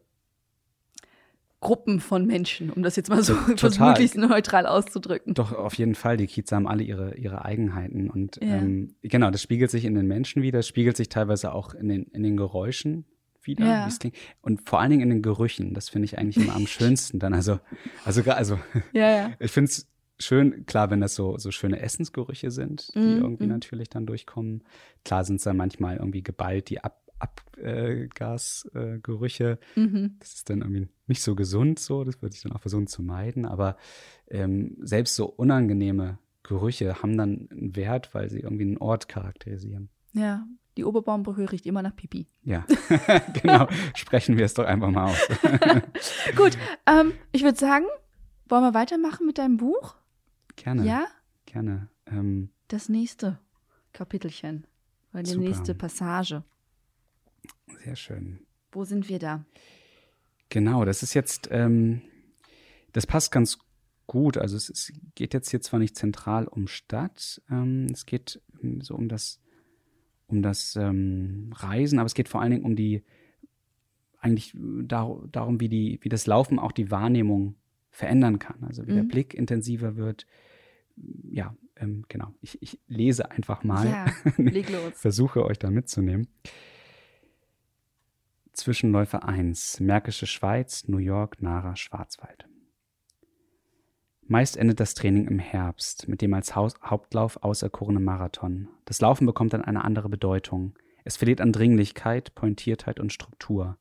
Gruppen 1.60 2.00
von 2.00 2.28
Menschen, 2.28 2.70
um 2.70 2.84
das 2.84 2.96
jetzt 2.96 3.10
mal 3.10 3.24
so 3.24 3.34
möglichst 3.48 4.16
neutral 4.16 4.68
auszudrücken. 4.68 5.34
Doch, 5.34 5.54
auf 5.54 5.74
jeden 5.74 5.96
Fall. 5.96 6.18
Die 6.18 6.28
Kieze 6.28 6.56
haben 6.56 6.68
alle 6.68 6.84
ihre, 6.84 7.16
ihre 7.16 7.46
Eigenheiten. 7.46 8.10
Und 8.10 8.38
ja. 8.42 8.58
ähm, 8.58 8.96
genau, 9.02 9.32
das 9.32 9.42
spiegelt 9.42 9.72
sich 9.72 9.86
in 9.86 9.96
den 9.96 10.08
Menschen 10.08 10.44
wieder, 10.44 10.60
das 10.60 10.68
spiegelt 10.68 10.98
sich 10.98 11.10
teilweise 11.10 11.54
auch 11.54 11.74
in 11.74 11.90
den, 11.90 12.04
in 12.04 12.22
den 12.22 12.38
Geräuschen 12.38 13.06
wieder, 13.42 13.66
ja. 13.66 13.86
wie 13.86 13.90
es 13.90 13.98
klingt. 13.98 14.16
Und 14.42 14.70
vor 14.70 14.80
allen 14.80 14.92
Dingen 14.92 15.02
in 15.04 15.10
den 15.10 15.22
Gerüchen. 15.24 15.74
Das 15.74 15.90
finde 15.90 16.06
ich 16.06 16.20
eigentlich 16.20 16.38
immer 16.38 16.56
am 16.56 16.68
schönsten 16.68 17.18
dann. 17.18 17.34
Also, 17.34 17.60
also, 18.06 18.22
also 18.30 18.60
ja, 18.94 19.10
ja. 19.10 19.32
ich 19.40 19.52
finde 19.52 19.72
es 19.72 19.88
schön, 20.20 20.66
klar, 20.66 20.90
wenn 20.90 21.02
das 21.02 21.16
so, 21.16 21.38
so 21.38 21.52
schöne 21.52 21.80
Essensgerüche 21.80 22.52
sind, 22.52 22.94
die 22.96 23.00
mm, 23.00 23.22
irgendwie 23.22 23.46
mm. 23.46 23.50
natürlich 23.50 23.90
dann 23.90 24.06
durchkommen. 24.06 24.64
Klar 25.06 25.24
sind 25.24 25.38
es 25.38 25.44
dann 25.44 25.56
manchmal 25.58 25.98
irgendwie 25.98 26.24
geballt, 26.24 26.70
die 26.70 26.84
Ab 26.84 27.04
Abgasgerüche. 27.20 29.58
Äh, 29.76 29.80
mhm. 29.80 30.18
Das 30.20 30.34
ist 30.34 30.52
dann 30.52 30.62
irgendwie 30.62 30.88
nicht 31.08 31.24
so 31.24 31.34
gesund 31.36 31.80
so, 31.80 32.04
das 32.04 32.22
würde 32.22 32.36
ich 32.36 32.44
dann 32.44 32.52
auch 32.52 32.62
versuchen 32.62 32.86
zu 32.86 33.02
meiden. 33.02 33.48
Aber 33.48 33.76
ähm, 34.30 34.78
selbst 34.82 35.16
so 35.16 35.26
unangenehme 35.26 36.20
Gerüche 36.44 37.02
haben 37.02 37.18
dann 37.18 37.50
einen 37.52 37.76
Wert, 37.76 38.14
weil 38.14 38.30
sie 38.30 38.42
irgendwie 38.42 38.66
einen 38.66 38.78
Ort 38.78 39.10
charakterisieren. 39.10 39.90
Ja, 40.14 40.46
die 40.78 40.86
Oberbaumbrücke 40.86 41.52
riecht 41.52 41.66
immer 41.66 41.82
nach 41.82 41.96
Pipi. 41.96 42.28
Ja, 42.44 42.64
genau. 43.42 43.68
Sprechen 43.96 44.38
wir 44.38 44.46
es 44.46 44.54
doch 44.54 44.66
einfach 44.66 44.92
mal 44.92 45.12
aus. 45.12 45.18
Gut, 46.36 46.56
ähm, 46.86 47.14
ich 47.32 47.44
würde 47.44 47.58
sagen, 47.58 47.86
wollen 48.48 48.64
wir 48.64 48.76
weitermachen 48.76 49.26
mit 49.26 49.40
deinem 49.40 49.58
Buch? 49.58 49.96
Gerne. 50.58 50.86
Ja? 50.86 51.08
Gerne. 51.46 51.90
Ähm, 52.06 52.50
das 52.68 52.90
nächste 52.90 53.40
Kapitelchen, 53.94 54.68
oder 55.14 55.24
die 55.24 55.32
super. 55.32 55.46
nächste 55.46 55.74
Passage. 55.74 56.44
Sehr 57.84 57.96
schön. 57.96 58.46
Wo 58.72 58.84
sind 58.84 59.08
wir 59.08 59.20
da? 59.20 59.46
Genau, 60.50 60.84
das 60.84 61.04
ist 61.04 61.14
jetzt, 61.14 61.48
ähm, 61.52 62.02
das 62.92 63.08
passt 63.08 63.32
ganz 63.32 63.60
gut. 64.08 64.38
Also 64.38 64.58
es, 64.58 64.70
es, 64.70 64.94
geht 65.16 65.34
jetzt 65.34 65.50
hier 65.50 65.62
zwar 65.62 65.80
nicht 65.80 65.96
zentral 65.96 66.48
um 66.48 66.68
Stadt, 66.68 67.42
ähm, 67.50 67.88
es 67.92 68.06
geht 68.06 68.42
ähm, 68.62 68.82
so 68.82 68.96
um 68.96 69.08
das, 69.10 69.40
um 70.28 70.42
das 70.42 70.76
ähm, 70.76 71.54
Reisen, 71.56 72.00
aber 72.00 72.08
es 72.08 72.14
geht 72.14 72.30
vor 72.30 72.42
allen 72.42 72.52
Dingen 72.52 72.66
um 72.66 72.76
die, 72.76 73.04
eigentlich 74.20 74.54
dar 74.56 75.24
darum, 75.32 75.60
wie, 75.60 75.70
die, 75.70 76.00
wie 76.02 76.10
das 76.10 76.28
Laufen 76.28 76.60
auch 76.60 76.72
die 76.72 76.92
Wahrnehmung 76.92 77.56
verändern 77.90 78.40
kann. 78.40 78.64
Also 78.64 78.88
wie 78.88 78.92
mhm. 78.92 78.96
der 78.96 79.04
Blick 79.04 79.34
intensiver 79.34 79.96
wird. 79.96 80.26
Ja, 81.32 81.56
ähm, 81.76 82.06
genau. 82.08 82.34
Ich, 82.42 82.62
ich, 82.62 82.80
lese 82.88 83.32
einfach 83.32 83.64
mal. 83.64 83.88
Ja, 83.88 84.06
leg 84.38 84.70
los. 84.70 84.94
Versuche 84.96 85.46
euch 85.46 85.60
da 85.60 85.70
mitzunehmen. 85.70 86.28
Zwischenläufe 88.54 89.24
1, 89.24 89.80
Märkische 89.82 90.26
Schweiz, 90.26 90.88
New 90.88 90.98
York, 90.98 91.42
Nara, 91.42 91.76
Schwarzwald. 91.76 92.48
Meist 94.30 94.58
endet 94.58 94.80
das 94.80 94.94
Training 94.94 95.28
im 95.28 95.40
Herbst 95.40 96.08
mit 96.10 96.22
dem 96.22 96.34
als 96.34 96.56
Haus 96.56 96.74
Hauptlauf 96.84 97.44
auserkorenen 97.44 98.04
Marathon. 98.04 98.68
Das 98.86 99.00
Laufen 99.00 99.26
bekommt 99.26 99.54
dann 99.54 99.62
eine 99.62 99.86
andere 99.86 100.10
Bedeutung. 100.10 100.74
Es 101.06 101.16
verliert 101.16 101.40
an 101.40 101.54
Dringlichkeit, 101.54 102.36
Pointiertheit 102.36 103.00
und 103.00 103.14
Struktur. 103.14 103.78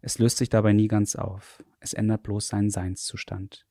Es 0.00 0.18
löst 0.18 0.38
sich 0.38 0.48
dabei 0.48 0.72
nie 0.72 0.88
ganz 0.88 1.14
auf. 1.14 1.62
Es 1.80 1.92
ändert 1.92 2.22
bloß 2.22 2.48
seinen 2.48 2.70
Seinszustand. 2.70 3.66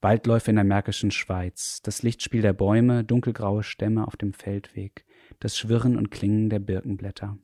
Waldläufe 0.00 0.50
in 0.50 0.56
der 0.56 0.64
Märkischen 0.64 1.10
Schweiz, 1.10 1.80
das 1.82 2.02
Lichtspiel 2.02 2.42
der 2.42 2.52
Bäume, 2.54 3.04
dunkelgraue 3.04 3.62
Stämme 3.62 4.06
auf 4.06 4.16
dem 4.16 4.32
Feldweg, 4.32 5.04
das 5.40 5.58
Schwirren 5.58 5.96
und 5.96 6.10
Klingen 6.10 6.48
der 6.50 6.58
Birkenblätter 6.58 7.38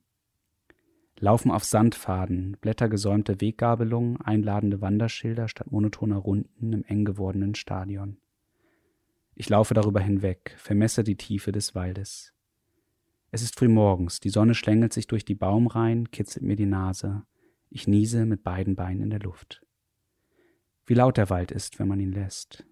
laufen 1.18 1.50
auf 1.50 1.64
Sandpfaden, 1.64 2.56
blättergesäumte 2.60 3.40
Weggabelungen, 3.40 4.20
einladende 4.20 4.80
Wanderschilder 4.80 5.48
statt 5.48 5.70
monotoner 5.70 6.16
Runden 6.16 6.72
im 6.72 6.84
eng 6.84 7.04
gewordenen 7.04 7.54
Stadion. 7.54 8.18
Ich 9.34 9.48
laufe 9.48 9.74
darüber 9.74 10.00
hinweg, 10.00 10.54
vermesse 10.58 11.04
die 11.04 11.16
Tiefe 11.16 11.52
des 11.52 11.74
Waldes. 11.74 12.32
Es 13.30 13.42
ist 13.42 13.58
frühmorgens, 13.58 14.20
die 14.20 14.30
Sonne 14.30 14.54
schlängelt 14.54 14.92
sich 14.92 15.06
durch 15.06 15.24
die 15.24 15.34
Baumreihen, 15.34 16.10
kitzelt 16.10 16.44
mir 16.44 16.56
die 16.56 16.66
Nase. 16.66 17.24
Ich 17.68 17.88
niese 17.88 18.24
mit 18.24 18.44
beiden 18.44 18.76
Beinen 18.76 19.02
in 19.02 19.10
der 19.10 19.20
Luft. 19.20 19.65
Wie 20.86 20.94
laut 20.94 21.16
der 21.16 21.30
Wald 21.30 21.50
ist, 21.50 21.78
wenn 21.78 21.88
man 21.88 22.00
ihn 22.00 22.12
lässt. 22.12 22.64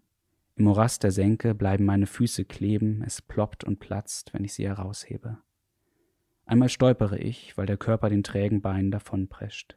Im 0.57 0.67
Morast 0.67 1.03
der 1.03 1.11
Senke 1.11 1.55
bleiben 1.55 1.85
meine 1.85 2.07
Füße 2.07 2.45
kleben, 2.45 3.03
es 3.05 3.21
ploppt 3.21 3.65
und 3.65 3.81
platzt, 3.81 4.33
wenn 4.33 4.45
ich 4.45 4.55
sie 4.55 4.67
heraushebe. 4.67 5.39
Einmal 6.47 6.69
stolpere 6.69 7.19
ich, 7.19 7.57
weil 7.57 7.67
der 7.67 7.77
Körper 7.77 8.11
den 8.11 8.23
trägen 8.23 8.61
Beinen 8.61 8.93
davonprescht. 8.93 9.77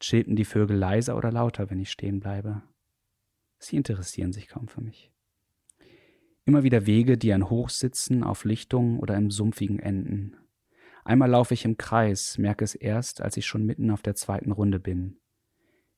Chilpen 0.00 0.36
die 0.36 0.46
Vögel 0.46 0.76
leiser 0.76 1.16
oder 1.16 1.30
lauter, 1.30 1.68
wenn 1.68 1.80
ich 1.80 1.90
stehen 1.90 2.20
bleibe? 2.20 2.62
Sie 3.58 3.76
interessieren 3.76 4.32
sich 4.32 4.48
kaum 4.48 4.68
für 4.68 4.80
mich. 4.80 5.10
Immer 6.46 6.62
wieder 6.62 6.86
Wege, 6.86 7.18
die 7.18 7.34
an 7.34 7.50
Hochsitzen, 7.50 8.22
auf 8.22 8.44
Lichtungen 8.44 9.00
oder 9.00 9.16
im 9.16 9.30
sumpfigen 9.30 9.80
enden. 9.80 10.36
Einmal 11.04 11.28
laufe 11.28 11.52
ich 11.52 11.66
im 11.66 11.76
Kreis, 11.76 12.38
merke 12.38 12.64
es 12.64 12.74
erst, 12.74 13.20
als 13.20 13.36
ich 13.36 13.44
schon 13.44 13.66
mitten 13.66 13.90
auf 13.90 14.00
der 14.00 14.14
zweiten 14.14 14.52
Runde 14.52 14.80
bin. 14.80 15.18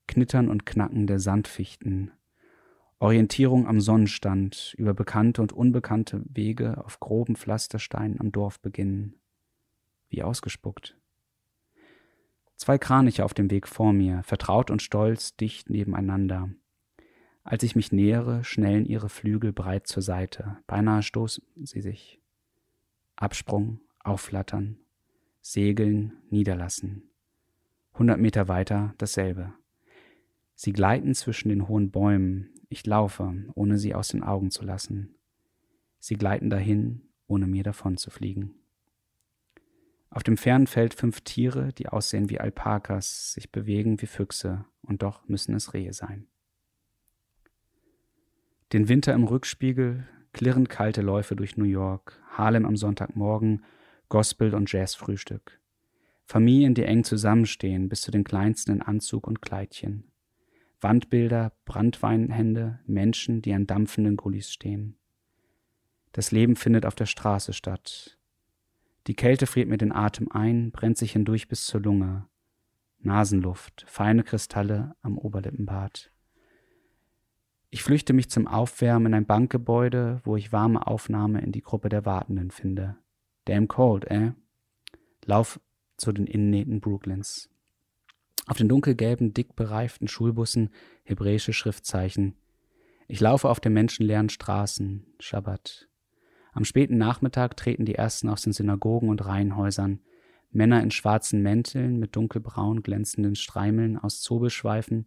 Knittern 0.06 0.48
und 0.48 0.66
Knacken 0.66 1.06
der 1.06 1.18
Sandfichten, 1.18 2.10
Orientierung 2.98 3.66
am 3.66 3.80
Sonnenstand, 3.80 4.74
über 4.76 4.92
bekannte 4.92 5.40
und 5.40 5.52
unbekannte 5.52 6.22
Wege 6.26 6.84
auf 6.84 7.00
groben 7.00 7.36
Pflastersteinen 7.36 8.20
am 8.20 8.32
Dorf 8.32 8.60
beginnen 8.60 9.20
wie 10.10 10.22
ausgespuckt. 10.22 10.96
Zwei 12.56 12.76
Kraniche 12.76 13.24
auf 13.24 13.32
dem 13.32 13.50
Weg 13.50 13.66
vor 13.66 13.92
mir, 13.94 14.22
vertraut 14.22 14.70
und 14.70 14.82
stolz, 14.82 15.34
dicht 15.36 15.70
nebeneinander. 15.70 16.50
Als 17.42 17.62
ich 17.62 17.74
mich 17.74 17.90
nähere, 17.90 18.44
schnellen 18.44 18.84
ihre 18.84 19.08
Flügel 19.08 19.52
breit 19.52 19.86
zur 19.86 20.02
Seite, 20.02 20.58
beinahe 20.66 21.02
stoßen 21.02 21.42
sie 21.62 21.80
sich. 21.80 22.20
Absprung, 23.16 23.80
aufflattern, 24.00 24.78
segeln, 25.40 26.18
niederlassen. 26.28 27.04
Hundert 27.94 28.20
Meter 28.20 28.46
weiter 28.48 28.94
dasselbe. 28.98 29.54
Sie 30.62 30.74
gleiten 30.74 31.14
zwischen 31.14 31.48
den 31.48 31.68
hohen 31.68 31.90
Bäumen, 31.90 32.50
ich 32.68 32.84
laufe, 32.84 33.34
ohne 33.54 33.78
sie 33.78 33.94
aus 33.94 34.08
den 34.08 34.22
Augen 34.22 34.50
zu 34.50 34.62
lassen. 34.62 35.14
Sie 35.98 36.16
gleiten 36.16 36.50
dahin, 36.50 37.00
ohne 37.26 37.46
mir 37.46 37.62
davon 37.62 37.96
zu 37.96 38.10
fliegen. 38.10 38.56
Auf 40.10 40.22
dem 40.22 40.36
fernen 40.36 40.66
Feld 40.66 40.92
fünf 40.92 41.22
Tiere, 41.22 41.72
die 41.72 41.88
aussehen 41.88 42.28
wie 42.28 42.40
Alpakas, 42.40 43.32
sich 43.32 43.50
bewegen 43.50 44.02
wie 44.02 44.06
Füchse, 44.06 44.66
und 44.82 45.00
doch 45.00 45.26
müssen 45.26 45.54
es 45.54 45.72
Rehe 45.72 45.94
sein. 45.94 46.26
Den 48.74 48.90
Winter 48.90 49.14
im 49.14 49.24
Rückspiegel, 49.24 50.06
klirrend 50.34 50.68
kalte 50.68 51.00
Läufe 51.00 51.36
durch 51.36 51.56
New 51.56 51.64
York, 51.64 52.20
Harlem 52.32 52.66
am 52.66 52.76
Sonntagmorgen, 52.76 53.64
Gospel 54.10 54.54
und 54.54 54.70
Jazzfrühstück. 54.70 55.58
Familien, 56.26 56.74
die 56.74 56.84
eng 56.84 57.02
zusammenstehen, 57.04 57.88
bis 57.88 58.02
zu 58.02 58.10
den 58.10 58.24
kleinsten 58.24 58.72
in 58.72 58.82
Anzug 58.82 59.26
und 59.26 59.40
Kleidchen. 59.40 60.09
Wandbilder, 60.80 61.52
Brandweinhände, 61.64 62.80
Menschen, 62.86 63.42
die 63.42 63.52
an 63.52 63.66
dampfenden 63.66 64.16
Gullis 64.16 64.52
stehen. 64.52 64.96
Das 66.12 66.32
Leben 66.32 66.56
findet 66.56 66.86
auf 66.86 66.94
der 66.94 67.06
Straße 67.06 67.52
statt, 67.52 68.18
die 69.06 69.14
Kälte 69.14 69.46
friert 69.46 69.68
mir 69.68 69.78
den 69.78 69.92
Atem 69.92 70.30
ein, 70.30 70.70
brennt 70.70 70.98
sich 70.98 71.12
hindurch 71.12 71.48
bis 71.48 71.64
zur 71.64 71.80
Lunge. 71.80 72.26
Nasenluft, 73.00 73.84
feine 73.88 74.22
Kristalle 74.22 74.94
am 75.00 75.16
Oberlippenbart. 75.16 76.12
Ich 77.70 77.82
flüchte 77.82 78.12
mich 78.12 78.28
zum 78.28 78.46
Aufwärmen 78.46 79.06
in 79.06 79.14
ein 79.14 79.26
Bankgebäude, 79.26 80.20
wo 80.24 80.36
ich 80.36 80.52
warme 80.52 80.86
Aufnahme 80.86 81.40
in 81.40 81.52
die 81.52 81.62
Gruppe 81.62 81.88
der 81.88 82.04
Wartenden 82.04 82.50
finde. 82.50 82.96
Damn 83.46 83.68
cold, 83.68 84.10
eh? 84.10 84.32
Lauf 85.24 85.60
zu 85.96 86.12
den 86.12 86.26
Innennähten 86.26 86.80
Brooklyns. 86.80 87.48
Auf 88.46 88.56
den 88.56 88.68
dunkelgelben, 88.68 89.34
dick 89.34 89.54
bereiften 89.54 90.08
Schulbussen 90.08 90.70
hebräische 91.04 91.52
Schriftzeichen. 91.52 92.34
Ich 93.06 93.20
laufe 93.20 93.48
auf 93.48 93.60
den 93.60 93.72
menschenleeren 93.72 94.28
Straßen, 94.28 95.04
Schabbat. 95.18 95.88
Am 96.52 96.64
späten 96.64 96.98
Nachmittag 96.98 97.56
treten 97.56 97.84
die 97.84 97.94
ersten 97.94 98.28
aus 98.28 98.42
den 98.42 98.52
Synagogen 98.52 99.08
und 99.08 99.24
Reihenhäusern. 99.24 100.00
Männer 100.52 100.82
in 100.82 100.90
schwarzen 100.90 101.42
Mänteln 101.42 101.98
mit 101.98 102.16
dunkelbraun 102.16 102.82
glänzenden 102.82 103.36
Streimeln 103.36 103.96
aus 103.96 104.20
Zobelschweifen 104.20 105.06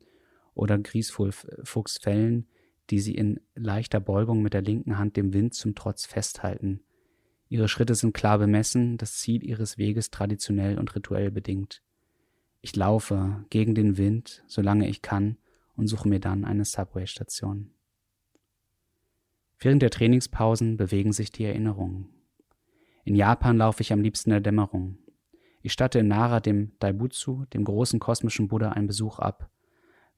oder 0.53 0.77
Griesfuchsfellen, 0.77 2.47
die 2.89 2.99
sie 2.99 3.15
in 3.15 3.39
leichter 3.55 3.99
Beugung 3.99 4.41
mit 4.41 4.53
der 4.53 4.61
linken 4.61 4.97
Hand 4.97 5.17
dem 5.17 5.34
Wind 5.34 5.53
zum 5.53 5.75
Trotz 5.75 6.05
festhalten. 6.05 6.81
Ihre 7.49 7.67
Schritte 7.67 7.95
sind 7.95 8.13
klar 8.13 8.39
bemessen, 8.39 8.97
das 8.97 9.17
Ziel 9.17 9.43
ihres 9.43 9.77
Weges 9.77 10.11
traditionell 10.11 10.79
und 10.79 10.95
rituell 10.95 11.29
bedingt. 11.29 11.81
Ich 12.66 12.78
laufe 12.78 13.43
gegen 13.49 13.76
den 13.76 13.97
Wind, 13.97 14.41
solange 14.47 14.88
ich 14.88 15.01
kann, 15.01 15.38
und 15.76 15.88
suche 15.88 16.07
mir 16.07 16.22
dann 16.22 16.45
eine 16.45 16.64
Subway-Station. 16.64 17.72
Während 19.59 19.82
der 19.82 19.89
Trainingspausen 19.89 20.78
bewegen 20.78 21.11
sich 21.11 21.30
die 21.30 21.43
Erinnerungen. 21.43 22.07
In 23.03 23.16
Japan 23.16 23.57
laufe 23.57 23.82
ich 23.82 23.91
am 23.91 24.01
liebsten 24.01 24.30
in 24.30 24.36
der 24.36 24.41
Dämmerung. 24.41 24.97
Ich 25.61 25.74
statte 25.74 25.99
in 25.99 26.07
Nara 26.07 26.39
dem 26.39 26.72
Daibutsu, 26.80 27.43
dem 27.53 27.66
großen 27.66 27.99
kosmischen 27.99 28.47
Buddha, 28.47 28.70
einen 28.70 28.88
Besuch 28.88 29.20
ab. 29.20 29.49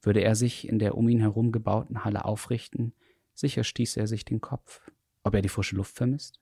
Würde 0.00 0.20
er 0.20 0.36
sich 0.36 0.68
in 0.68 0.78
der 0.78 0.96
um 0.96 1.08
ihn 1.08 1.18
herum 1.18 1.50
gebauten 1.50 2.04
Halle 2.04 2.24
aufrichten, 2.24 2.92
sicher 3.34 3.64
stieß 3.64 3.96
er 3.96 4.06
sich 4.06 4.24
den 4.24 4.40
Kopf. 4.40 4.88
Ob 5.24 5.34
er 5.34 5.42
die 5.42 5.48
frische 5.48 5.74
Luft 5.74 5.96
vermisst? 5.96 6.38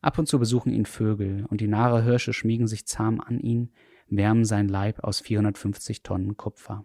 Ab 0.00 0.18
und 0.18 0.26
zu 0.26 0.38
besuchen 0.38 0.72
ihn 0.72 0.86
Vögel, 0.86 1.44
und 1.50 1.60
die 1.60 1.68
Nara-Hirsche 1.68 2.32
schmiegen 2.32 2.66
sich 2.66 2.86
zahm 2.86 3.20
an 3.20 3.40
ihn, 3.40 3.72
wärmen 4.08 4.44
sein 4.44 4.68
Leib 4.68 5.04
aus 5.04 5.20
450 5.20 6.02
Tonnen 6.02 6.36
Kupfer. 6.36 6.84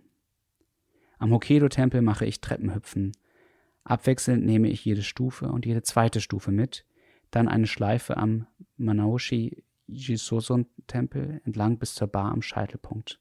Am 1.17 1.31
Hokkaido-Tempel 1.31 2.01
mache 2.01 2.25
ich 2.25 2.41
Treppenhüpfen. 2.41 3.13
Abwechselnd 3.83 4.45
nehme 4.45 4.69
ich 4.69 4.83
jede 4.83 5.03
Stufe 5.03 5.47
und 5.47 5.65
jede 5.65 5.83
zweite 5.83 6.21
Stufe 6.21 6.51
mit, 6.51 6.85
dann 7.31 7.47
eine 7.47 7.67
Schleife 7.67 8.17
am 8.17 8.47
Manaoshi 8.77 9.63
Jisoson-Tempel 9.87 11.41
entlang 11.45 11.77
bis 11.77 11.95
zur 11.95 12.07
Bar 12.07 12.31
am 12.31 12.41
Scheitelpunkt. 12.41 13.19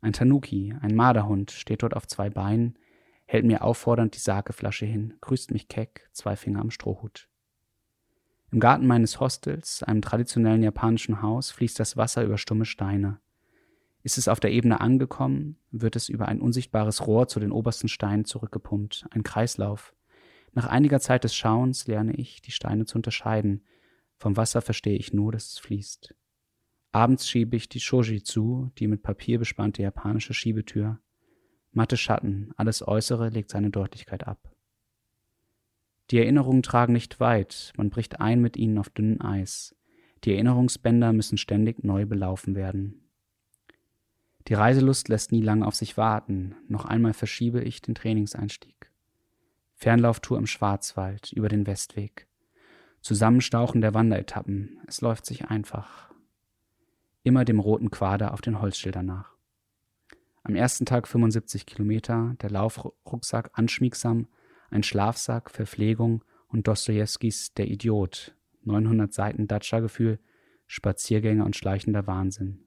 Ein 0.00 0.12
Tanuki, 0.12 0.74
ein 0.80 0.94
Marderhund, 0.94 1.52
steht 1.52 1.82
dort 1.82 1.94
auf 1.94 2.06
zwei 2.06 2.28
Beinen, 2.28 2.76
hält 3.24 3.44
mir 3.44 3.62
auffordernd 3.62 4.14
die 4.14 4.20
Sakeflasche 4.20 4.84
hin, 4.84 5.14
grüßt 5.20 5.52
mich 5.52 5.68
keck, 5.68 6.08
zwei 6.12 6.36
Finger 6.36 6.60
am 6.60 6.70
Strohhut. 6.70 7.28
Im 8.52 8.60
Garten 8.60 8.86
meines 8.86 9.18
Hostels, 9.18 9.82
einem 9.82 10.02
traditionellen 10.02 10.62
japanischen 10.62 11.22
Haus, 11.22 11.50
fließt 11.50 11.80
das 11.80 11.96
Wasser 11.96 12.22
über 12.22 12.36
stumme 12.36 12.66
Steine. 12.66 13.18
Ist 14.02 14.18
es 14.18 14.28
auf 14.28 14.40
der 14.40 14.52
Ebene 14.52 14.82
angekommen, 14.82 15.56
wird 15.70 15.96
es 15.96 16.10
über 16.10 16.28
ein 16.28 16.42
unsichtbares 16.42 17.06
Rohr 17.06 17.28
zu 17.28 17.40
den 17.40 17.50
obersten 17.50 17.88
Steinen 17.88 18.26
zurückgepumpt, 18.26 19.06
ein 19.10 19.22
Kreislauf. 19.22 19.94
Nach 20.52 20.66
einiger 20.66 21.00
Zeit 21.00 21.24
des 21.24 21.34
Schauens 21.34 21.86
lerne 21.86 22.12
ich, 22.12 22.42
die 22.42 22.50
Steine 22.50 22.84
zu 22.84 22.98
unterscheiden. 22.98 23.64
Vom 24.18 24.36
Wasser 24.36 24.60
verstehe 24.60 24.98
ich 24.98 25.14
nur, 25.14 25.32
dass 25.32 25.52
es 25.52 25.58
fließt. 25.58 26.14
Abends 26.90 27.26
schiebe 27.26 27.56
ich 27.56 27.70
die 27.70 27.80
Shoji 27.80 28.22
zu, 28.22 28.70
die 28.76 28.86
mit 28.86 29.02
Papier 29.02 29.38
bespannte 29.38 29.80
japanische 29.80 30.34
Schiebetür. 30.34 31.00
Matte 31.70 31.96
Schatten, 31.96 32.52
alles 32.58 32.86
Äußere 32.86 33.30
legt 33.30 33.48
seine 33.48 33.70
Deutlichkeit 33.70 34.26
ab. 34.26 34.51
Die 36.10 36.18
Erinnerungen 36.18 36.62
tragen 36.62 36.92
nicht 36.92 37.20
weit, 37.20 37.72
man 37.76 37.90
bricht 37.90 38.20
ein 38.20 38.40
mit 38.40 38.56
ihnen 38.56 38.78
auf 38.78 38.90
dünnem 38.90 39.22
Eis. 39.22 39.74
Die 40.24 40.32
Erinnerungsbänder 40.32 41.12
müssen 41.12 41.38
ständig 41.38 41.82
neu 41.84 42.06
belaufen 42.06 42.54
werden. 42.54 43.02
Die 44.48 44.54
Reiselust 44.54 45.08
lässt 45.08 45.32
nie 45.32 45.40
lange 45.40 45.66
auf 45.66 45.74
sich 45.74 45.96
warten. 45.96 46.56
Noch 46.68 46.84
einmal 46.84 47.12
verschiebe 47.12 47.62
ich 47.62 47.80
den 47.80 47.94
Trainingseinstieg. 47.94 48.90
Fernlauftour 49.74 50.38
im 50.38 50.46
Schwarzwald, 50.46 51.32
über 51.32 51.48
den 51.48 51.66
Westweg. 51.66 52.26
Zusammenstauchen 53.00 53.80
der 53.80 53.94
Wanderetappen. 53.94 54.80
Es 54.86 55.00
läuft 55.00 55.26
sich 55.26 55.46
einfach. 55.46 56.12
Immer 57.24 57.44
dem 57.44 57.60
roten 57.60 57.90
Quader 57.90 58.32
auf 58.32 58.40
den 58.40 58.60
Holzschildern 58.60 59.06
nach. 59.06 59.32
Am 60.44 60.56
ersten 60.56 60.86
Tag 60.86 61.06
75 61.06 61.66
Kilometer, 61.66 62.34
der 62.42 62.50
Laufrucksack 62.50 63.50
anschmiegsam, 63.54 64.26
ein 64.72 64.82
Schlafsack, 64.82 65.50
Verpflegung 65.50 66.24
und 66.48 66.66
Dostojewskis 66.66 67.54
Der 67.54 67.68
Idiot, 67.68 68.34
900 68.64 69.12
Seiten 69.12 69.48
Datscha-Gefühl, 69.48 70.18
Spaziergänger 70.66 71.44
und 71.44 71.56
schleichender 71.56 72.06
Wahnsinn. 72.06 72.64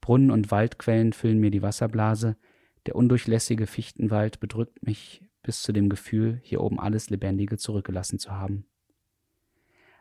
Brunnen 0.00 0.30
und 0.30 0.50
Waldquellen 0.50 1.12
füllen 1.12 1.38
mir 1.38 1.50
die 1.50 1.62
Wasserblase, 1.62 2.36
der 2.86 2.96
undurchlässige 2.96 3.66
Fichtenwald 3.66 4.40
bedrückt 4.40 4.84
mich 4.84 5.22
bis 5.42 5.62
zu 5.62 5.72
dem 5.72 5.88
Gefühl, 5.88 6.40
hier 6.42 6.60
oben 6.60 6.80
alles 6.80 7.10
Lebendige 7.10 7.58
zurückgelassen 7.58 8.18
zu 8.18 8.32
haben. 8.32 8.66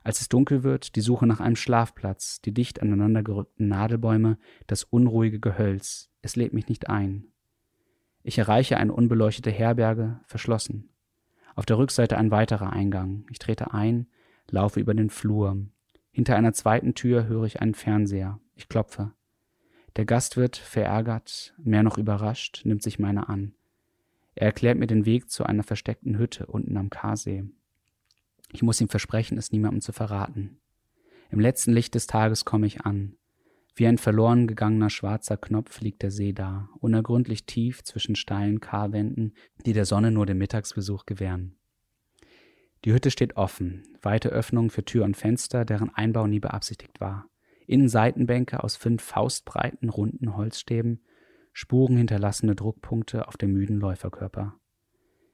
Als 0.04 0.20
es 0.20 0.30
dunkel 0.30 0.64
wird, 0.64 0.96
die 0.96 1.02
Suche 1.02 1.28
nach 1.28 1.40
einem 1.40 1.56
Schlafplatz, 1.56 2.42
die 2.42 2.54
dicht 2.54 2.82
aneinandergerückten 2.82 3.68
Nadelbäume, 3.68 4.38
das 4.66 4.84
unruhige 4.84 5.40
Gehölz, 5.40 6.10
es 6.24 6.36
lädt 6.36 6.54
mich 6.54 6.68
nicht 6.68 6.90
ein. 6.90 7.26
Ich 8.24 8.38
erreiche 8.38 8.78
eine 8.78 8.94
unbeleuchtete 8.94 9.52
Herberge, 9.52 10.20
verschlossen. 10.26 10.90
Auf 11.62 11.68
der 11.68 11.78
Rückseite 11.78 12.18
ein 12.18 12.32
weiterer 12.32 12.74
Eingang. 12.74 13.24
Ich 13.30 13.38
trete 13.38 13.72
ein, 13.72 14.07
laufe 14.49 14.80
über 14.80 14.95
den 14.95 15.12
Flur. 15.12 15.64
Hinter 16.09 16.36
einer 16.36 16.53
zweiten 16.53 16.95
Tür 16.95 17.28
höre 17.28 17.43
ich 17.43 17.62
einen 17.62 17.76
Fernseher. 17.76 18.39
Ich 18.55 18.68
klopfe. 18.68 19.12
Der 19.95 20.05
Gastwirt, 20.05 20.57
verärgert, 20.57 21.53
mehr 21.59 21.84
noch 21.84 21.99
überrascht, 21.99 22.64
nimmt 22.66 22.82
sich 22.82 22.97
meiner 22.97 23.30
an. 23.30 23.53
Er 24.34 24.47
erklärt 24.47 24.80
mir 24.80 24.88
den 24.88 25.05
Weg 25.05 25.30
zu 25.30 25.43
einer 25.43 25.62
versteckten 25.62 26.18
Hütte 26.18 26.47
unten 26.47 26.76
am 26.78 26.89
Karsee. 26.89 27.43
Ich 28.51 28.64
muss 28.64 28.82
ihm 28.82 28.89
versprechen, 28.89 29.38
es 29.38 29.51
niemandem 29.51 29.82
zu 29.82 29.91
verraten. 29.91 30.57
Im 31.30 31.39
letzten 31.39 31.74
Licht 31.74 31.93
des 31.93 32.07
Tages 32.07 32.43
komme 32.43 32.66
ich 32.66 32.82
an. 32.88 33.18
Wie 33.74 33.88
ein 33.88 33.98
verloren 33.98 34.48
gegangener 34.48 34.90
schwarzer 34.90 35.38
Knopf 35.38 35.80
liegt 35.82 36.02
der 36.02 36.12
See 36.12 36.34
da, 36.34 36.70
unergründlich 36.80 37.46
tief 37.46 37.84
zwischen 37.84 38.16
steilen 38.16 38.60
Karwänden, 38.60 39.34
die 39.66 39.74
der 39.74 39.86
Sonne 39.86 40.12
nur 40.12 40.26
den 40.26 40.38
Mittagsbesuch 40.38 41.06
gewähren. 41.06 41.56
Die 42.84 42.94
Hütte 42.94 43.12
steht 43.12 43.38
offen, 43.38 43.84
weite 44.02 44.30
Öffnungen 44.30 44.72
für 44.72 44.84
Tür 44.84 45.06
und 45.06 45.16
Fenster, 45.16 45.66
deren 45.66 45.90
Einbau 45.94 46.28
nie 46.28 46.40
beabsichtigt 46.40 47.00
war. 47.00 47.28
Innen 47.68 47.88
Seitenbänke 47.88 48.64
aus 48.64 48.76
fünf 48.76 49.04
faustbreiten, 49.04 49.90
runden 49.90 50.36
Holzstäben, 50.36 51.02
Spuren 51.54 51.98
hinterlassene 51.98 52.56
Druckpunkte 52.56 53.28
auf 53.28 53.38
dem 53.38 53.54
müden 53.54 53.80
Läuferkörper. 53.80 54.56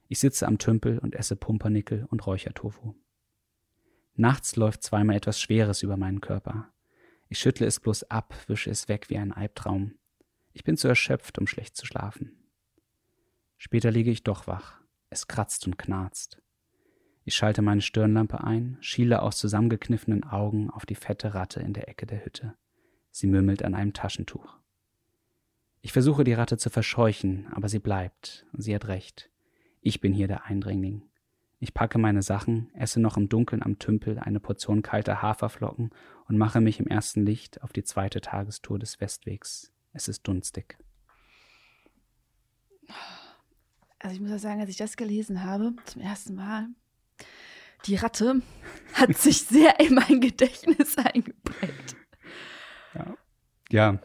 Ich 0.08 0.20
sitze 0.20 0.46
am 0.46 0.58
Tümpel 0.58 0.98
und 0.98 1.14
esse 1.14 1.36
Pumpernickel 1.36 2.06
und 2.10 2.26
Räuchertofu. 2.26 2.94
Nachts 4.14 4.56
läuft 4.56 4.82
zweimal 4.82 5.16
etwas 5.16 5.40
Schweres 5.40 5.82
über 5.82 5.96
meinen 5.96 6.20
Körper. 6.20 6.72
Ich 7.28 7.38
schüttle 7.38 7.66
es 7.66 7.78
bloß 7.80 8.04
ab, 8.04 8.34
wische 8.46 8.70
es 8.70 8.88
weg 8.88 9.10
wie 9.10 9.18
ein 9.18 9.32
Albtraum. 9.32 9.94
Ich 10.52 10.64
bin 10.64 10.76
zu 10.76 10.88
erschöpft, 10.88 11.38
um 11.38 11.46
schlecht 11.46 11.76
zu 11.76 11.84
schlafen. 11.84 12.32
Später 13.58 13.90
liege 13.90 14.10
ich 14.10 14.22
doch 14.22 14.46
wach. 14.46 14.80
Es 15.10 15.26
kratzt 15.26 15.66
und 15.66 15.78
knarzt. 15.78 16.40
Ich 17.24 17.36
schalte 17.36 17.60
meine 17.60 17.82
Stirnlampe 17.82 18.42
ein, 18.42 18.78
schiele 18.80 19.20
aus 19.20 19.36
zusammengekniffenen 19.36 20.24
Augen 20.24 20.70
auf 20.70 20.86
die 20.86 20.94
fette 20.94 21.34
Ratte 21.34 21.60
in 21.60 21.74
der 21.74 21.88
Ecke 21.88 22.06
der 22.06 22.24
Hütte. 22.24 22.54
Sie 23.10 23.26
mümmelt 23.26 23.62
an 23.62 23.74
einem 23.74 23.92
Taschentuch. 23.92 24.56
Ich 25.82 25.92
versuche 25.92 26.24
die 26.24 26.32
Ratte 26.32 26.56
zu 26.56 26.70
verscheuchen, 26.70 27.46
aber 27.52 27.68
sie 27.68 27.78
bleibt, 27.78 28.46
sie 28.56 28.74
hat 28.74 28.88
recht. 28.88 29.30
Ich 29.82 30.00
bin 30.00 30.14
hier 30.14 30.28
der 30.28 30.44
Eindringling. 30.46 31.02
Ich 31.60 31.74
packe 31.74 31.98
meine 31.98 32.22
Sachen, 32.22 32.72
esse 32.74 33.00
noch 33.00 33.16
im 33.16 33.28
Dunkeln 33.28 33.62
am 33.62 33.78
Tümpel 33.78 34.18
eine 34.18 34.40
Portion 34.40 34.82
kalter 34.82 35.20
Haferflocken 35.22 35.90
und 36.28 36.38
mache 36.38 36.60
mich 36.60 36.78
im 36.78 36.86
ersten 36.86 37.24
Licht 37.24 37.62
auf 37.62 37.72
die 37.72 37.84
zweite 37.84 38.20
Tagestour 38.20 38.78
des 38.78 39.00
Westwegs. 39.00 39.72
Es 39.92 40.08
ist 40.08 40.26
dunstig. 40.28 40.78
Also 43.98 44.14
ich 44.14 44.20
muss 44.20 44.30
ja 44.30 44.38
sagen, 44.38 44.60
als 44.60 44.70
ich 44.70 44.76
das 44.76 44.96
gelesen 44.96 45.42
habe, 45.42 45.72
zum 45.86 46.02
ersten 46.02 46.34
Mal, 46.34 46.68
die 47.86 47.96
Ratte 47.96 48.42
hat 48.94 49.16
sich 49.16 49.42
sehr 49.42 49.80
in 49.80 49.94
mein 49.94 50.20
Gedächtnis 50.20 50.96
eingeprägt. 50.98 51.96
Ja, 52.94 53.16
ja 53.70 53.98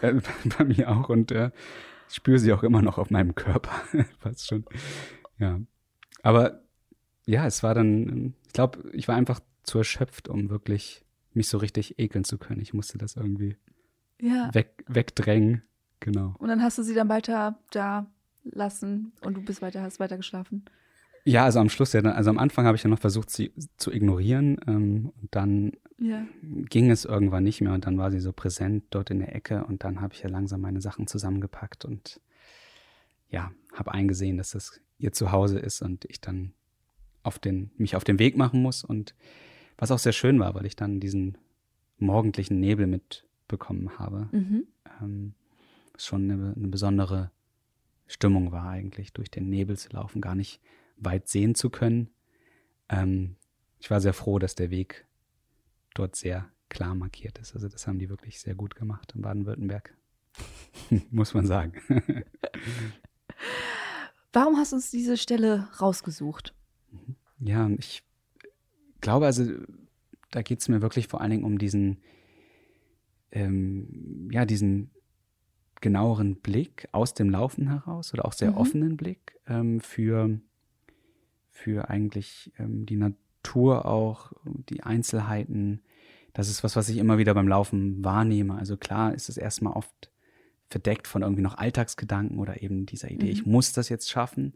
äh, 0.00 0.20
bei 0.58 0.64
mir 0.64 0.90
auch 0.90 1.08
und 1.08 1.30
äh, 1.30 1.50
ich 2.08 2.14
spüre 2.16 2.38
sie 2.38 2.52
auch 2.52 2.62
immer 2.62 2.80
noch 2.80 2.96
auf 2.96 3.10
meinem 3.10 3.34
Körper. 3.34 3.70
Fast 4.18 4.48
schon. 4.48 4.64
Ja. 5.38 5.60
Aber 6.22 6.62
ja, 7.26 7.46
es 7.46 7.62
war 7.62 7.74
dann, 7.74 8.34
ich 8.46 8.54
glaube, 8.54 8.90
ich 8.92 9.06
war 9.06 9.14
einfach 9.14 9.40
zu 9.62 9.78
erschöpft, 9.78 10.28
um 10.28 10.48
wirklich 10.48 11.04
mich 11.34 11.48
so 11.48 11.58
richtig 11.58 11.98
ekeln 11.98 12.24
zu 12.24 12.38
können. 12.38 12.60
Ich 12.60 12.74
musste 12.74 12.98
das 12.98 13.16
irgendwie 13.16 13.56
ja. 14.20 14.52
weg, 14.54 14.84
wegdrängen. 14.86 15.62
Genau. 16.00 16.34
Und 16.38 16.48
dann 16.48 16.62
hast 16.62 16.78
du 16.78 16.82
sie 16.82 16.94
dann 16.94 17.08
weiter 17.08 17.58
da 17.70 18.06
lassen 18.44 19.12
und 19.22 19.36
du 19.36 19.42
bist 19.42 19.62
weiter, 19.62 19.82
hast 19.82 20.00
weiter 20.00 20.16
geschlafen. 20.16 20.64
Ja, 21.24 21.44
also 21.44 21.58
am 21.60 21.68
Schluss 21.68 21.92
ja, 21.92 22.00
also 22.00 22.30
am 22.30 22.38
Anfang 22.38 22.64
habe 22.64 22.76
ich 22.76 22.82
ja 22.82 22.88
noch 22.88 23.00
versucht, 23.00 23.30
sie 23.30 23.52
zu 23.76 23.92
ignorieren 23.92 24.58
ähm, 24.66 25.12
und 25.20 25.34
dann 25.34 25.72
ja. 25.98 26.24
ging 26.42 26.90
es 26.90 27.04
irgendwann 27.04 27.44
nicht 27.44 27.60
mehr 27.60 27.72
und 27.74 27.84
dann 27.84 27.98
war 27.98 28.10
sie 28.10 28.20
so 28.20 28.32
präsent 28.32 28.84
dort 28.90 29.10
in 29.10 29.18
der 29.18 29.34
Ecke 29.34 29.64
und 29.64 29.84
dann 29.84 30.00
habe 30.00 30.14
ich 30.14 30.22
ja 30.22 30.30
langsam 30.30 30.60
meine 30.60 30.80
Sachen 30.80 31.06
zusammengepackt 31.06 31.84
und 31.84 32.20
ja, 33.28 33.50
habe 33.74 33.92
eingesehen, 33.92 34.38
dass 34.38 34.50
das 34.50 34.80
ihr 34.98 35.12
Zuhause 35.12 35.58
ist 35.58 35.82
und 35.82 36.04
ich 36.06 36.20
dann 36.20 36.54
auf 37.22 37.38
den, 37.38 37.70
mich 37.76 37.94
auf 37.96 38.04
den 38.04 38.18
Weg 38.18 38.36
machen 38.36 38.62
muss. 38.62 38.84
Und 38.84 39.14
was 39.78 39.90
auch 39.90 39.98
sehr 39.98 40.12
schön 40.12 40.38
war, 40.40 40.54
weil 40.54 40.66
ich 40.66 40.76
dann 40.76 41.00
diesen 41.00 41.38
morgendlichen 41.98 42.60
Nebel 42.60 42.86
mitbekommen 42.86 43.98
habe. 43.98 44.28
Mhm. 44.32 44.66
Ähm, 45.00 45.34
was 45.92 46.04
schon 46.04 46.30
eine, 46.30 46.54
eine 46.54 46.68
besondere 46.68 47.30
Stimmung 48.06 48.52
war 48.52 48.68
eigentlich, 48.68 49.12
durch 49.12 49.30
den 49.30 49.48
Nebel 49.48 49.78
zu 49.78 49.90
laufen. 49.90 50.20
Gar 50.20 50.34
nicht 50.34 50.60
weit 50.96 51.28
sehen 51.28 51.54
zu 51.54 51.70
können. 51.70 52.10
Ähm, 52.88 53.36
ich 53.78 53.90
war 53.90 54.00
sehr 54.00 54.12
froh, 54.14 54.38
dass 54.38 54.54
der 54.54 54.70
Weg 54.70 55.06
dort 55.94 56.16
sehr 56.16 56.50
klar 56.68 56.94
markiert 56.94 57.38
ist. 57.38 57.54
Also 57.54 57.68
das 57.68 57.86
haben 57.86 57.98
die 57.98 58.10
wirklich 58.10 58.40
sehr 58.40 58.54
gut 58.54 58.74
gemacht 58.74 59.12
in 59.14 59.22
Baden-Württemberg. 59.22 59.96
Muss 61.10 61.34
man 61.34 61.46
sagen. 61.46 61.72
Warum 64.32 64.56
hast 64.56 64.72
du 64.72 64.76
uns 64.76 64.90
diese 64.90 65.16
Stelle 65.16 65.68
rausgesucht? 65.80 66.54
Ja, 67.38 67.68
ich 67.78 68.02
glaube, 69.00 69.26
also 69.26 69.44
da 70.30 70.42
geht 70.42 70.60
es 70.60 70.68
mir 70.68 70.82
wirklich 70.82 71.08
vor 71.08 71.20
allen 71.20 71.30
Dingen 71.30 71.44
um 71.44 71.58
diesen, 71.58 71.98
ähm, 73.32 74.28
ja, 74.32 74.44
diesen 74.44 74.90
genaueren 75.80 76.36
Blick 76.36 76.88
aus 76.92 77.14
dem 77.14 77.30
Laufen 77.30 77.68
heraus 77.68 78.12
oder 78.12 78.24
auch 78.24 78.32
sehr 78.32 78.52
mhm. 78.52 78.56
offenen 78.56 78.96
Blick 78.96 79.38
ähm, 79.46 79.80
für, 79.80 80.38
für 81.50 81.88
eigentlich 81.88 82.52
ähm, 82.58 82.84
die 82.86 82.96
Natur 82.96 83.86
auch, 83.86 84.32
die 84.44 84.82
Einzelheiten. 84.82 85.82
Das 86.32 86.48
ist 86.48 86.64
was, 86.64 86.76
was 86.76 86.88
ich 86.88 86.98
immer 86.98 87.18
wieder 87.18 87.34
beim 87.34 87.48
Laufen 87.48 88.04
wahrnehme. 88.04 88.56
Also 88.56 88.76
klar 88.76 89.14
ist 89.14 89.28
es 89.28 89.36
erstmal 89.36 89.74
oft 89.74 90.10
verdeckt 90.68 91.06
von 91.06 91.22
irgendwie 91.22 91.42
noch 91.42 91.56
Alltagsgedanken 91.56 92.38
oder 92.38 92.62
eben 92.62 92.84
dieser 92.84 93.10
Idee, 93.10 93.26
mhm. 93.26 93.32
ich 93.32 93.46
muss 93.46 93.72
das 93.72 93.88
jetzt 93.88 94.10
schaffen. 94.10 94.54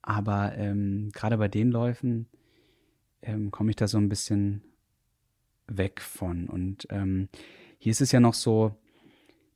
Aber 0.00 0.56
ähm, 0.56 1.10
gerade 1.12 1.38
bei 1.38 1.48
den 1.48 1.70
Läufen 1.70 2.26
ähm, 3.24 3.50
komme 3.50 3.70
ich 3.70 3.76
da 3.76 3.88
so 3.88 3.98
ein 3.98 4.08
bisschen 4.08 4.62
weg 5.66 6.00
von. 6.00 6.48
Und 6.48 6.86
ähm, 6.90 7.28
hier 7.78 7.90
ist 7.90 8.00
es 8.00 8.12
ja 8.12 8.20
noch 8.20 8.34
so, 8.34 8.76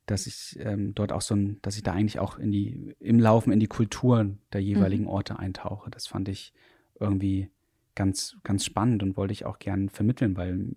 dass 0.05 0.27
ich 0.27 0.57
ähm, 0.59 0.95
dort 0.95 1.11
auch 1.11 1.21
so 1.21 1.35
ein, 1.35 1.59
dass 1.61 1.75
ich 1.75 1.83
da 1.83 1.93
eigentlich 1.93 2.19
auch 2.19 2.39
in 2.39 2.51
die, 2.51 2.95
im 2.99 3.19
Laufen 3.19 3.53
in 3.53 3.59
die 3.59 3.67
Kultur 3.67 4.35
der 4.53 4.61
jeweiligen 4.61 5.03
mhm. 5.03 5.09
Orte 5.09 5.39
eintauche. 5.39 5.91
Das 5.91 6.07
fand 6.07 6.29
ich 6.29 6.53
irgendwie 6.99 7.49
ganz, 7.95 8.37
ganz 8.43 8.65
spannend 8.65 9.03
und 9.03 9.17
wollte 9.17 9.33
ich 9.33 9.45
auch 9.45 9.59
gern 9.59 9.89
vermitteln, 9.89 10.35
weil 10.35 10.67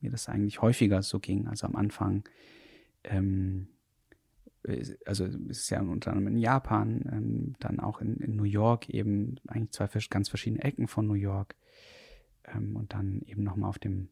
mir 0.00 0.10
das 0.10 0.28
eigentlich 0.28 0.60
häufiger 0.60 1.02
so 1.02 1.20
ging. 1.20 1.46
Also 1.46 1.66
am 1.66 1.76
Anfang 1.76 2.24
ähm, 3.04 3.68
also 5.06 5.24
es 5.24 5.58
ist 5.58 5.70
ja 5.70 5.80
unter 5.80 6.12
anderem 6.12 6.34
in 6.34 6.38
Japan, 6.38 7.02
ähm, 7.10 7.54
dann 7.60 7.80
auch 7.80 8.00
in, 8.00 8.16
in, 8.18 8.36
New 8.36 8.44
York 8.44 8.90
eben 8.90 9.36
eigentlich 9.46 9.70
zwei 9.70 9.88
ganz 10.10 10.28
verschiedene 10.28 10.62
Ecken 10.62 10.86
von 10.86 11.06
New 11.06 11.14
York 11.14 11.56
ähm, 12.46 12.76
und 12.76 12.94
dann 12.94 13.22
eben 13.26 13.42
nochmal 13.42 13.68
auf 13.68 13.78
dem 13.78 14.08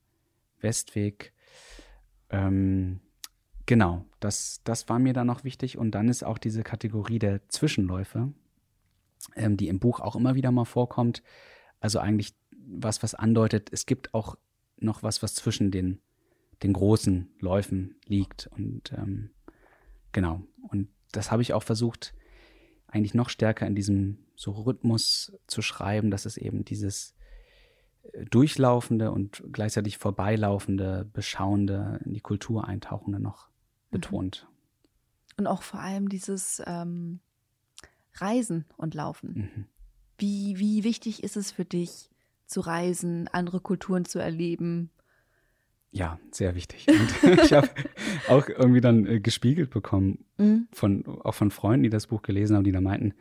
Westweg. 0.60 1.32
Ähm, 2.30 3.00
genau, 3.66 4.04
das, 4.20 4.60
das 4.64 4.88
war 4.88 4.98
mir 4.98 5.12
dann 5.12 5.26
noch 5.26 5.44
wichtig 5.44 5.78
und 5.78 5.92
dann 5.92 6.08
ist 6.08 6.24
auch 6.24 6.38
diese 6.38 6.62
Kategorie 6.62 7.18
der 7.18 7.48
Zwischenläufe, 7.48 8.32
ähm, 9.36 9.56
die 9.56 9.68
im 9.68 9.78
Buch 9.78 10.00
auch 10.00 10.16
immer 10.16 10.34
wieder 10.34 10.50
mal 10.50 10.64
vorkommt. 10.64 11.22
Also 11.80 11.98
eigentlich 11.98 12.34
was, 12.52 13.02
was 13.02 13.14
andeutet, 13.14 13.70
es 13.72 13.86
gibt 13.86 14.14
auch 14.14 14.36
noch 14.78 15.02
was, 15.02 15.22
was 15.22 15.34
zwischen 15.34 15.70
den, 15.70 16.00
den 16.62 16.72
großen 16.72 17.30
Läufen 17.40 17.96
liegt 18.06 18.48
und 18.48 18.92
ähm, 18.92 19.30
Genau. 20.12 20.42
Und 20.68 20.88
das 21.12 21.30
habe 21.30 21.42
ich 21.42 21.52
auch 21.52 21.62
versucht, 21.62 22.14
eigentlich 22.86 23.14
noch 23.14 23.28
stärker 23.28 23.66
in 23.66 23.74
diesem 23.74 24.18
so 24.34 24.52
Rhythmus 24.52 25.32
zu 25.46 25.62
schreiben, 25.62 26.10
dass 26.10 26.26
es 26.26 26.36
eben 26.36 26.64
dieses 26.64 27.14
durchlaufende 28.30 29.10
und 29.10 29.42
gleichzeitig 29.52 29.98
vorbeilaufende, 29.98 31.08
beschauende, 31.12 32.00
in 32.04 32.14
die 32.14 32.20
Kultur 32.20 32.66
eintauchende 32.66 33.20
noch 33.20 33.48
mhm. 33.48 33.52
betont. 33.92 34.48
Und 35.36 35.46
auch 35.46 35.62
vor 35.62 35.80
allem 35.80 36.08
dieses 36.08 36.62
ähm, 36.66 37.20
Reisen 38.14 38.64
und 38.76 38.94
Laufen. 38.94 39.34
Mhm. 39.34 39.64
Wie, 40.18 40.58
wie 40.58 40.84
wichtig 40.84 41.22
ist 41.22 41.36
es 41.36 41.52
für 41.52 41.64
dich, 41.64 42.10
zu 42.46 42.60
reisen, 42.60 43.28
andere 43.28 43.60
Kulturen 43.60 44.04
zu 44.04 44.18
erleben? 44.18 44.90
Ja, 45.90 46.18
sehr 46.30 46.54
wichtig. 46.54 46.86
Und 46.88 47.38
ich 47.44 47.52
habe 47.52 47.68
auch 48.28 48.48
irgendwie 48.48 48.80
dann 48.80 49.06
äh, 49.06 49.20
gespiegelt 49.20 49.70
bekommen 49.70 50.24
mhm. 50.38 50.68
von 50.72 51.06
auch 51.06 51.34
von 51.34 51.50
Freunden, 51.50 51.84
die 51.84 51.90
das 51.90 52.08
Buch 52.08 52.22
gelesen 52.22 52.56
haben, 52.56 52.64
die 52.64 52.72
da 52.72 52.80
meinten, 52.80 53.14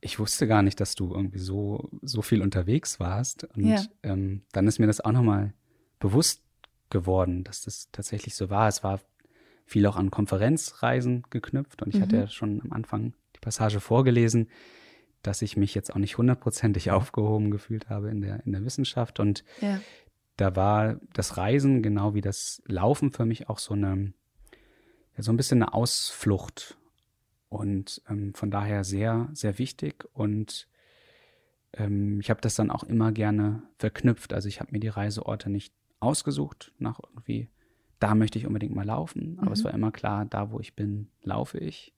ich 0.00 0.18
wusste 0.18 0.46
gar 0.46 0.62
nicht, 0.62 0.80
dass 0.80 0.94
du 0.94 1.12
irgendwie 1.12 1.38
so 1.38 1.90
so 2.02 2.22
viel 2.22 2.42
unterwegs 2.42 3.00
warst. 3.00 3.44
Und 3.54 3.66
ja. 3.66 3.82
ähm, 4.02 4.42
dann 4.52 4.66
ist 4.66 4.78
mir 4.78 4.86
das 4.86 5.00
auch 5.00 5.12
nochmal 5.12 5.54
bewusst 5.98 6.42
geworden, 6.90 7.44
dass 7.44 7.62
das 7.62 7.88
tatsächlich 7.90 8.34
so 8.34 8.50
war. 8.50 8.68
Es 8.68 8.84
war 8.84 9.00
viel 9.66 9.86
auch 9.86 9.96
an 9.96 10.10
Konferenzreisen 10.10 11.24
geknüpft 11.30 11.82
und 11.82 11.88
ich 11.88 11.96
mhm. 11.96 12.02
hatte 12.02 12.16
ja 12.16 12.28
schon 12.28 12.62
am 12.62 12.72
Anfang 12.72 13.12
die 13.36 13.40
Passage 13.40 13.80
vorgelesen, 13.80 14.48
dass 15.22 15.42
ich 15.42 15.56
mich 15.56 15.74
jetzt 15.74 15.92
auch 15.92 15.98
nicht 15.98 16.16
hundertprozentig 16.16 16.90
aufgehoben 16.92 17.50
gefühlt 17.50 17.90
habe 17.90 18.08
in 18.08 18.20
der 18.22 18.44
in 18.46 18.52
der 18.52 18.64
Wissenschaft 18.64 19.20
und 19.20 19.44
ja 19.60 19.80
da 20.38 20.54
war 20.54 21.00
das 21.12 21.36
Reisen 21.36 21.82
genau 21.82 22.14
wie 22.14 22.20
das 22.20 22.62
Laufen 22.66 23.10
für 23.10 23.26
mich 23.26 23.48
auch 23.48 23.58
so 23.58 23.74
eine, 23.74 24.12
ja, 25.16 25.22
so 25.22 25.32
ein 25.32 25.36
bisschen 25.36 25.62
eine 25.62 25.74
Ausflucht 25.74 26.77
und 27.48 28.02
ähm, 28.08 28.34
von 28.34 28.50
daher 28.50 28.84
sehr, 28.84 29.28
sehr 29.32 29.58
wichtig 29.58 30.04
und 30.12 30.68
ähm, 31.72 32.20
ich 32.20 32.30
habe 32.30 32.40
das 32.40 32.54
dann 32.54 32.70
auch 32.70 32.84
immer 32.84 33.12
gerne 33.12 33.62
verknüpft. 33.78 34.32
Also 34.32 34.48
ich 34.48 34.60
habe 34.60 34.72
mir 34.72 34.80
die 34.80 34.88
Reiseorte 34.88 35.50
nicht 35.50 35.74
ausgesucht 36.00 36.72
nach 36.78 37.00
irgendwie, 37.00 37.48
da 37.98 38.14
möchte 38.14 38.38
ich 38.38 38.46
unbedingt 38.46 38.74
mal 38.74 38.86
laufen, 38.86 39.38
aber 39.38 39.48
mhm. 39.48 39.52
es 39.52 39.64
war 39.64 39.74
immer 39.74 39.92
klar, 39.92 40.24
da 40.24 40.50
wo 40.50 40.60
ich 40.60 40.74
bin, 40.74 41.08
laufe 41.22 41.58
ich 41.58 41.92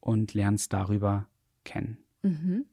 und 0.00 0.34
lerne 0.34 0.56
es 0.56 0.68
darüber 0.68 1.26
kennen. 1.64 1.98
Mhm. 2.22 2.66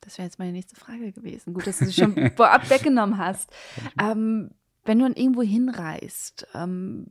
Das 0.00 0.16
wäre 0.16 0.26
jetzt 0.26 0.38
meine 0.38 0.52
nächste 0.52 0.76
Frage 0.76 1.12
gewesen. 1.12 1.52
Gut, 1.52 1.66
dass 1.66 1.78
du 1.78 1.86
sie 1.86 1.92
schon 1.92 2.30
vorab 2.36 2.70
weggenommen 2.70 3.18
hast. 3.18 3.50
Ähm, 4.00 4.50
wenn 4.84 4.98
du 4.98 5.04
dann 5.04 5.14
irgendwo 5.14 5.42
hinreist, 5.42 6.46
ähm, 6.54 7.06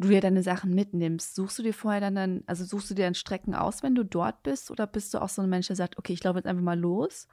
du 0.00 0.08
ja 0.08 0.20
deine 0.20 0.42
Sachen 0.42 0.74
mitnimmst, 0.74 1.34
suchst 1.34 1.58
du 1.58 1.62
dir 1.62 1.74
vorher 1.74 2.00
dann, 2.00 2.14
dann, 2.14 2.42
also 2.46 2.64
suchst 2.64 2.90
du 2.90 2.94
dir 2.94 3.04
dann 3.04 3.14
Strecken 3.14 3.54
aus, 3.54 3.82
wenn 3.82 3.94
du 3.94 4.04
dort 4.04 4.42
bist? 4.42 4.70
Oder 4.70 4.86
bist 4.86 5.12
du 5.14 5.22
auch 5.22 5.28
so 5.28 5.42
ein 5.42 5.48
Mensch, 5.48 5.68
der 5.68 5.76
sagt, 5.76 5.98
okay, 5.98 6.12
ich 6.12 6.24
laufe 6.24 6.38
jetzt 6.38 6.46
einfach 6.46 6.62
mal 6.62 6.78
los 6.78 7.28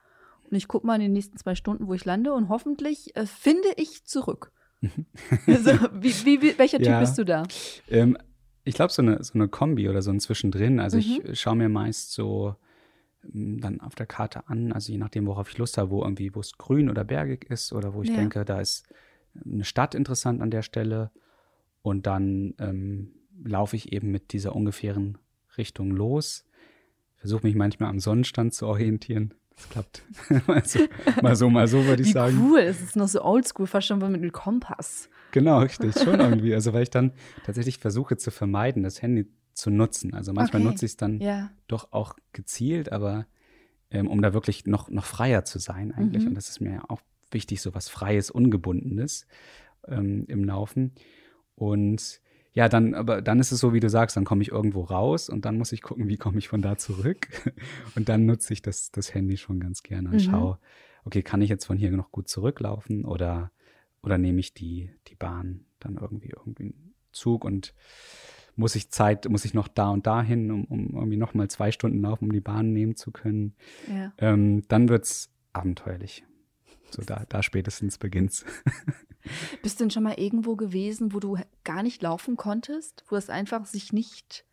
und 0.50 0.56
ich 0.58 0.68
gucke 0.68 0.86
mal 0.86 0.96
in 0.96 1.02
den 1.02 1.14
nächsten 1.14 1.38
zwei 1.38 1.56
Stunden, 1.56 1.88
wo 1.88 1.94
ich 1.94 2.06
lande 2.06 2.34
und 2.34 2.50
hoffentlich 2.50 3.16
äh, 3.16 3.26
finde 3.26 3.70
ich 3.78 4.06
zurück? 4.06 4.52
also, 5.48 5.72
wie, 5.94 6.14
wie, 6.26 6.58
welcher 6.58 6.78
Typ 6.78 6.88
ja, 6.88 7.00
bist 7.00 7.18
du 7.18 7.24
da? 7.24 7.44
Ähm, 7.90 8.18
ich 8.64 8.76
glaube, 8.76 8.92
so 8.92 9.02
eine, 9.02 9.24
so 9.24 9.34
eine 9.34 9.48
Kombi 9.48 9.90
oder 9.90 10.02
so 10.02 10.12
ein 10.12 10.20
Zwischendrin. 10.20 10.80
Also 10.80 10.98
mhm. 10.98 11.22
ich 11.24 11.40
schaue 11.40 11.56
mir 11.56 11.70
meist 11.70 12.12
so 12.12 12.56
dann 13.34 13.82
auf 13.82 13.96
der 13.96 14.06
Karte 14.06 14.48
an, 14.48 14.72
also 14.72 14.92
je 14.92 14.98
nachdem, 14.98 15.26
worauf 15.28 15.50
ich 15.50 15.58
Lust 15.58 15.78
habe, 15.78 15.90
wo 15.90 16.04
irgendwie, 16.04 16.34
wo 16.34 16.40
es 16.40 16.58
grün 16.58 16.90
oder 16.90 17.04
bergig 17.04 17.50
ist 17.50 17.74
oder 17.74 17.94
wo 17.94 18.04
ich 18.04 18.10
ja. 18.10 18.16
denke, 18.16 18.46
da 18.46 18.62
ist 18.62 18.88
eine 19.44 19.64
Stadt 19.64 19.96
interessant 19.96 20.42
an 20.42 20.52
der 20.52 20.62
Stelle. 20.62 21.12
Und 21.88 22.06
dann 22.06 22.54
ähm, 22.60 23.14
laufe 23.46 23.78
ich 23.78 23.94
eben 23.94 24.12
mit 24.12 24.34
dieser 24.34 24.54
ungefähren 24.54 25.18
Richtung 25.58 25.92
los. 25.92 26.44
Versuche 27.16 27.48
mich 27.48 27.56
manchmal 27.56 27.90
am 27.90 28.00
Sonnenstand 28.00 28.54
zu 28.54 28.68
orientieren. 28.68 29.34
Das 29.56 29.70
klappt. 29.70 30.04
mal, 30.48 30.66
so, 30.66 30.80
mal 31.22 31.36
so, 31.38 31.50
mal 31.50 31.68
so, 31.70 31.86
würde 31.86 32.02
ich 32.02 32.10
Wie 32.10 32.12
sagen. 32.12 32.38
Cool, 32.42 32.60
es 32.60 32.82
ist 32.82 32.98
noch 32.98 33.08
so 33.08 33.24
oldschool, 33.24 33.68
fast 33.68 33.88
schon 33.88 34.00
mit 34.00 34.08
einem 34.08 34.34
Kompass. 34.34 35.10
Genau, 35.32 35.60
richtig, 35.60 35.98
schon 36.04 36.20
irgendwie. 36.20 36.54
Also, 36.54 36.74
weil 36.74 36.84
ich 36.84 36.90
dann 36.90 37.14
tatsächlich 37.46 37.78
versuche 37.78 38.18
zu 38.18 38.32
vermeiden, 38.32 38.84
das 38.84 39.02
Handy 39.02 39.32
zu 39.54 39.70
nutzen. 39.70 40.14
Also 40.14 40.34
manchmal 40.34 40.64
okay. 40.64 40.72
nutze 40.72 40.86
ich 40.86 40.92
es 40.92 40.98
dann 40.98 41.22
ja. 41.22 41.52
doch 41.70 41.94
auch 41.94 42.18
gezielt, 42.34 42.92
aber 42.92 43.28
ähm, 43.92 44.10
um 44.10 44.22
da 44.22 44.34
wirklich 44.34 44.66
noch, 44.66 44.90
noch 44.90 45.06
freier 45.06 45.46
zu 45.46 45.58
sein 45.58 45.94
eigentlich. 45.94 46.24
Mhm. 46.24 46.30
Und 46.30 46.36
das 46.36 46.50
ist 46.50 46.60
mir 46.60 46.74
ja 46.74 46.84
auch 46.90 47.00
wichtig, 47.32 47.62
so 47.62 47.74
was 47.74 47.88
Freies, 47.88 48.30
Ungebundenes 48.30 49.26
ähm, 49.88 50.26
im 50.28 50.44
Laufen. 50.44 50.92
Und 51.58 52.22
ja, 52.54 52.70
dann, 52.70 52.94
aber 52.94 53.22
dann 53.22 53.40
ist 53.40 53.52
es 53.52 53.60
so, 53.60 53.74
wie 53.74 53.80
du 53.80 53.90
sagst, 53.90 54.16
dann 54.16 54.26
komme 54.26 54.44
ich 54.44 54.52
irgendwo 54.52 54.82
raus 54.82 55.28
und 55.28 55.46
dann 55.46 55.58
muss 55.58 55.72
ich 55.72 55.82
gucken, 55.82 56.08
wie 56.08 56.18
komme 56.18 56.38
ich 56.38 56.48
von 56.48 56.62
da 56.62 56.78
zurück. 56.78 57.28
Und 57.96 58.10
dann 58.10 58.26
nutze 58.26 58.54
ich 58.54 58.62
das, 58.62 58.92
das 58.92 59.14
Handy 59.14 59.38
schon 59.38 59.60
ganz 59.60 59.84
gerne 59.84 60.10
und 60.10 60.16
mhm. 60.16 60.20
schaue, 60.20 60.60
okay, 61.04 61.24
kann 61.24 61.42
ich 61.42 61.50
jetzt 61.50 61.66
von 61.66 61.78
hier 61.78 61.92
noch 61.92 62.12
gut 62.12 62.28
zurücklaufen 62.28 63.06
oder, 63.06 63.52
oder 64.04 64.18
nehme 64.18 64.40
ich 64.40 64.54
die, 64.54 64.92
die 65.08 65.16
Bahn 65.16 65.66
dann 65.80 65.98
irgendwie 65.98 66.32
irgendwie 66.36 66.64
einen 66.64 66.94
Zug 67.12 67.44
und 67.44 67.74
muss 68.56 68.76
ich 68.76 68.90
Zeit, 68.92 69.28
muss 69.30 69.46
ich 69.46 69.54
noch 69.54 69.68
da 69.68 69.90
und 69.90 70.06
da 70.06 70.22
hin, 70.22 70.52
um, 70.52 70.66
um 70.66 70.96
irgendwie 70.96 71.18
noch 71.18 71.34
mal 71.34 71.48
zwei 71.50 71.72
Stunden 71.72 72.02
laufen, 72.02 72.26
um 72.26 72.32
die 72.32 72.42
Bahn 72.42 72.74
nehmen 72.74 72.96
zu 72.96 73.12
können. 73.12 73.56
Ja. 73.88 74.14
Ähm, 74.18 74.64
dann 74.68 74.90
es 74.90 75.30
abenteuerlich. 75.54 76.24
So 76.90 77.04
da, 77.04 77.26
da 77.30 77.44
spätestens 77.44 77.98
beginnt's. 77.98 78.46
Bist 79.62 79.80
du 79.80 79.84
denn 79.84 79.92
schon 79.92 80.04
mal 80.04 80.20
irgendwo 80.20 80.56
gewesen, 80.56 81.14
wo 81.14 81.20
du 81.20 81.38
gar 81.64 81.84
nicht 81.84 82.02
laufen 82.02 82.38
konntest, 82.38 83.04
wo 83.10 83.16
es 83.16 83.30
einfach 83.30 83.66
sich 83.66 83.94
nicht 83.94 84.46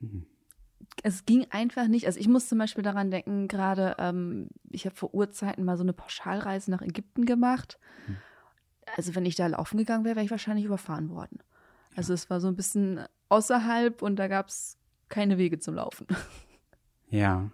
mhm. 0.00 0.26
es 1.02 1.24
ging 1.24 1.46
einfach 1.50 1.88
nicht. 1.88 2.06
Also 2.06 2.20
ich 2.20 2.28
muss 2.28 2.48
zum 2.48 2.58
Beispiel 2.58 2.84
daran 2.84 3.10
denken, 3.10 3.48
gerade 3.48 3.96
ähm, 3.98 4.48
ich 4.70 4.86
habe 4.86 4.96
vor 4.96 5.14
Urzeiten 5.14 5.64
mal 5.64 5.76
so 5.76 5.82
eine 5.82 5.92
Pauschalreise 5.92 6.70
nach 6.70 6.82
Ägypten 6.82 7.26
gemacht. 7.26 7.78
Hm. 8.06 8.16
Also 8.96 9.14
wenn 9.14 9.26
ich 9.26 9.34
da 9.34 9.46
laufen 9.46 9.78
gegangen 9.78 10.04
wäre, 10.04 10.16
wäre 10.16 10.24
ich 10.24 10.30
wahrscheinlich 10.30 10.66
überfahren 10.66 11.10
worden. 11.10 11.38
Also 11.96 12.12
es 12.12 12.28
war 12.30 12.40
so 12.40 12.48
ein 12.48 12.56
bisschen 12.56 13.00
außerhalb 13.28 14.02
und 14.02 14.16
da 14.16 14.28
gab 14.28 14.48
es 14.48 14.78
keine 15.08 15.38
Wege 15.38 15.58
zum 15.58 15.74
Laufen. 15.74 16.06
Ja. 17.08 17.50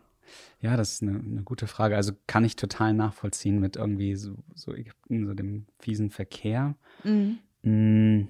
Ja, 0.61 0.77
das 0.77 0.95
ist 0.95 1.03
eine, 1.03 1.19
eine, 1.19 1.43
gute 1.43 1.67
Frage. 1.67 1.97
Also 1.97 2.13
kann 2.27 2.45
ich 2.45 2.57
total 2.57 2.93
nachvollziehen 2.93 3.59
mit 3.61 3.77
irgendwie 3.77 4.15
so, 4.17 4.37
so 4.55 4.75
Ägypten, 4.75 5.27
so 5.27 5.35
dem 5.35 5.67
fiesen 5.79 6.11
Verkehr. 6.11 6.75
Mhm. 7.05 7.39
Mm, 7.63 8.29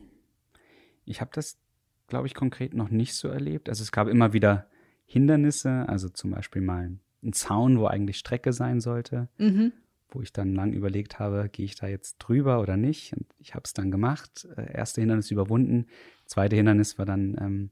ich 1.04 1.20
habe 1.20 1.30
das, 1.34 1.58
glaube 2.06 2.26
ich, 2.26 2.34
konkret 2.34 2.74
noch 2.74 2.90
nicht 2.90 3.14
so 3.14 3.28
erlebt. 3.28 3.68
Also 3.68 3.82
es 3.82 3.92
gab 3.92 4.08
immer 4.08 4.32
wieder 4.32 4.66
Hindernisse, 5.06 5.88
also 5.88 6.08
zum 6.08 6.30
Beispiel 6.30 6.62
mal 6.62 6.96
ein 7.22 7.32
Zaun, 7.32 7.78
wo 7.78 7.86
eigentlich 7.86 8.18
Strecke 8.18 8.52
sein 8.52 8.80
sollte, 8.80 9.28
mhm. 9.38 9.72
wo 10.08 10.22
ich 10.22 10.32
dann 10.32 10.54
lang 10.54 10.72
überlegt 10.72 11.18
habe, 11.18 11.48
gehe 11.50 11.64
ich 11.64 11.74
da 11.74 11.88
jetzt 11.88 12.18
drüber 12.18 12.60
oder 12.60 12.76
nicht. 12.76 13.12
Und 13.14 13.26
ich 13.38 13.54
habe 13.54 13.64
es 13.64 13.74
dann 13.74 13.90
gemacht. 13.90 14.46
Äh, 14.56 14.72
erste 14.72 15.00
Hindernis 15.00 15.30
überwunden. 15.30 15.86
Zweite 16.26 16.56
Hindernis 16.56 16.98
war 16.98 17.06
dann 17.06 17.36
ähm, 17.40 17.70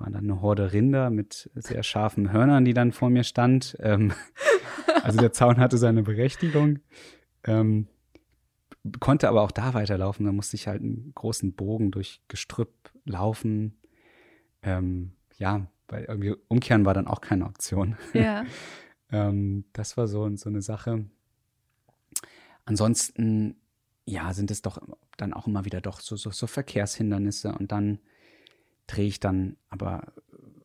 war 0.00 0.10
dann 0.10 0.24
eine 0.24 0.40
Horde 0.40 0.72
Rinder 0.72 1.10
mit 1.10 1.50
sehr 1.54 1.82
scharfen 1.82 2.32
Hörnern, 2.32 2.64
die 2.64 2.72
dann 2.72 2.92
vor 2.92 3.10
mir 3.10 3.22
stand. 3.22 3.76
Ähm, 3.80 4.12
also 5.02 5.20
der 5.20 5.32
Zaun 5.32 5.58
hatte 5.58 5.76
seine 5.76 6.02
Berechtigung. 6.02 6.78
Ähm, 7.44 7.86
konnte 8.98 9.28
aber 9.28 9.42
auch 9.42 9.50
da 9.50 9.74
weiterlaufen. 9.74 10.24
Da 10.24 10.32
musste 10.32 10.56
ich 10.56 10.66
halt 10.66 10.80
einen 10.80 11.12
großen 11.14 11.52
Bogen 11.52 11.90
durch 11.90 12.22
Gestrüpp 12.28 12.90
laufen. 13.04 13.78
Ähm, 14.62 15.12
ja, 15.36 15.66
weil 15.88 16.04
irgendwie 16.04 16.34
umkehren 16.48 16.86
war 16.86 16.94
dann 16.94 17.06
auch 17.06 17.20
keine 17.20 17.44
Option. 17.44 17.96
Ja. 18.14 18.44
ähm, 19.12 19.66
das 19.74 19.98
war 19.98 20.08
so, 20.08 20.34
so 20.36 20.48
eine 20.48 20.62
Sache. 20.62 21.04
Ansonsten, 22.64 23.56
ja, 24.06 24.32
sind 24.32 24.50
es 24.50 24.62
doch 24.62 24.80
dann 25.18 25.34
auch 25.34 25.46
immer 25.46 25.66
wieder 25.66 25.82
doch 25.82 26.00
so, 26.00 26.16
so, 26.16 26.30
so 26.30 26.46
Verkehrshindernisse 26.46 27.52
und 27.52 27.70
dann 27.70 27.98
drehe 28.90 29.06
ich 29.06 29.20
dann 29.20 29.56
aber 29.68 30.12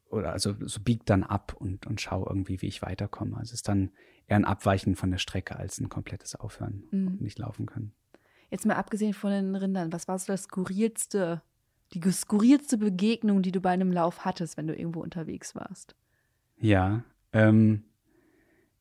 oder 0.09 0.31
also 0.31 0.55
so 0.61 0.79
biegt 0.79 1.09
dann 1.09 1.23
ab 1.23 1.55
und, 1.59 1.85
und 1.85 2.01
schaue 2.01 2.27
irgendwie, 2.29 2.61
wie 2.61 2.67
ich 2.67 2.81
weiterkomme. 2.81 3.37
Also 3.37 3.49
es 3.49 3.53
ist 3.53 3.67
dann 3.67 3.91
eher 4.27 4.37
ein 4.37 4.45
Abweichen 4.45 4.95
von 4.95 5.11
der 5.11 5.17
Strecke 5.17 5.57
als 5.57 5.79
ein 5.79 5.89
komplettes 5.89 6.35
Aufhören 6.35 6.83
mhm. 6.91 7.07
und 7.07 7.21
nicht 7.21 7.37
laufen 7.37 7.65
können. 7.65 7.93
Jetzt 8.49 8.65
mal 8.65 8.75
abgesehen 8.75 9.13
von 9.13 9.31
den 9.31 9.55
Rindern, 9.55 9.91
was 9.91 10.07
war 10.07 10.17
so 10.17 10.31
das 10.31 10.43
skurrilste, 10.43 11.41
die 11.93 12.11
skurrilste 12.11 12.77
Begegnung, 12.77 13.41
die 13.41 13.51
du 13.51 13.59
bei 13.59 13.71
einem 13.71 13.91
Lauf 13.91 14.25
hattest, 14.25 14.57
wenn 14.57 14.67
du 14.67 14.75
irgendwo 14.75 15.01
unterwegs 15.01 15.55
warst? 15.55 15.95
Ja, 16.57 17.03
ähm, 17.33 17.83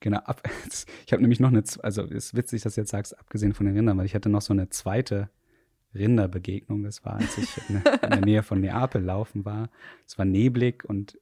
genau. 0.00 0.18
Ab, 0.18 0.42
ich 1.06 1.12
habe 1.12 1.22
nämlich 1.22 1.40
noch 1.40 1.48
eine, 1.48 1.64
also 1.82 2.02
es 2.04 2.26
ist 2.26 2.36
witzig, 2.36 2.62
dass 2.62 2.76
du 2.76 2.82
jetzt 2.82 2.90
sagst, 2.90 3.18
abgesehen 3.18 3.54
von 3.54 3.66
den 3.66 3.74
Rindern, 3.74 3.98
weil 3.98 4.06
ich 4.06 4.14
hatte 4.14 4.28
noch 4.28 4.42
so 4.42 4.52
eine 4.52 4.68
zweite 4.68 5.30
Rinderbegegnung. 5.94 6.82
Das 6.82 7.04
war, 7.04 7.16
als 7.16 7.38
ich 7.38 7.56
in, 7.68 7.76
in 7.76 8.10
der 8.10 8.20
Nähe 8.20 8.42
von 8.42 8.60
Neapel 8.60 9.02
laufen 9.02 9.44
war. 9.44 9.70
Es 10.06 10.18
war 10.18 10.24
neblig 10.24 10.84
und 10.84 11.18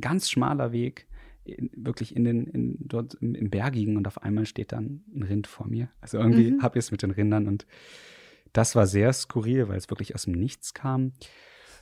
ganz 0.00 0.30
schmaler 0.30 0.72
Weg, 0.72 1.06
in, 1.44 1.70
wirklich 1.74 2.16
in 2.16 2.24
den, 2.24 2.46
in, 2.46 2.76
dort 2.80 3.14
im, 3.14 3.34
im, 3.34 3.50
Bergigen 3.50 3.96
und 3.96 4.06
auf 4.06 4.22
einmal 4.22 4.46
steht 4.46 4.72
dann 4.72 5.04
ein 5.14 5.22
Rind 5.22 5.46
vor 5.46 5.66
mir. 5.66 5.88
Also 6.00 6.18
irgendwie 6.18 6.52
mhm. 6.52 6.62
habe 6.62 6.78
ich 6.78 6.86
es 6.86 6.90
mit 6.90 7.02
den 7.02 7.12
Rindern 7.12 7.46
und 7.46 7.66
das 8.52 8.74
war 8.74 8.86
sehr 8.86 9.12
skurril, 9.12 9.68
weil 9.68 9.76
es 9.76 9.90
wirklich 9.90 10.14
aus 10.14 10.24
dem 10.24 10.34
Nichts 10.34 10.74
kam. 10.74 11.12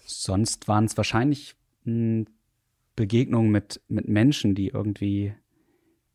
Sonst 0.05 0.69
waren 0.69 0.85
es 0.85 0.97
wahrscheinlich 0.97 1.57
hm, 1.85 2.27
Begegnungen 2.97 3.51
mit, 3.51 3.81
mit 3.89 4.09
Menschen, 4.09 4.55
die 4.55 4.69
irgendwie 4.69 5.35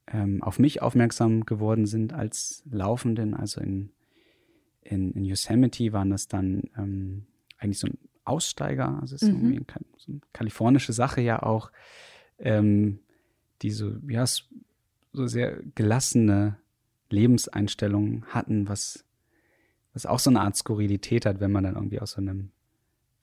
ähm, 0.07 0.43
auf 0.43 0.59
mich 0.59 0.81
aufmerksam 0.81 1.45
geworden 1.45 1.85
sind 1.85 2.13
als 2.13 2.63
Laufenden, 2.69 3.33
also 3.33 3.61
in 3.61 3.91
in, 4.81 5.11
in 5.13 5.25
Yosemite 5.25 5.93
waren 5.93 6.09
das 6.09 6.27
dann 6.27 6.63
ähm, 6.77 7.25
eigentlich 7.57 7.79
so 7.79 7.87
ein 7.87 7.97
Aussteiger, 8.25 8.99
also 9.01 9.15
es 9.15 9.23
ist 9.23 9.29
mhm. 9.29 9.53
irgendwie 9.53 9.73
so 9.97 10.11
eine 10.11 10.21
kalifornische 10.33 10.93
Sache 10.93 11.21
ja 11.21 11.41
auch, 11.41 11.71
ähm, 12.37 12.99
die 13.61 13.71
so, 13.71 13.95
ja, 14.07 14.25
so 14.25 15.27
sehr 15.27 15.59
gelassene 15.75 16.57
Lebenseinstellungen 17.09 18.25
hatten, 18.27 18.67
was, 18.69 19.03
was 19.93 20.05
auch 20.05 20.19
so 20.19 20.29
eine 20.29 20.41
Art 20.41 20.55
Skurrilität 20.55 21.25
hat, 21.25 21.39
wenn 21.39 21.51
man 21.51 21.63
dann 21.63 21.75
irgendwie 21.75 21.99
aus 21.99 22.11
so 22.11 22.21
einem 22.21 22.51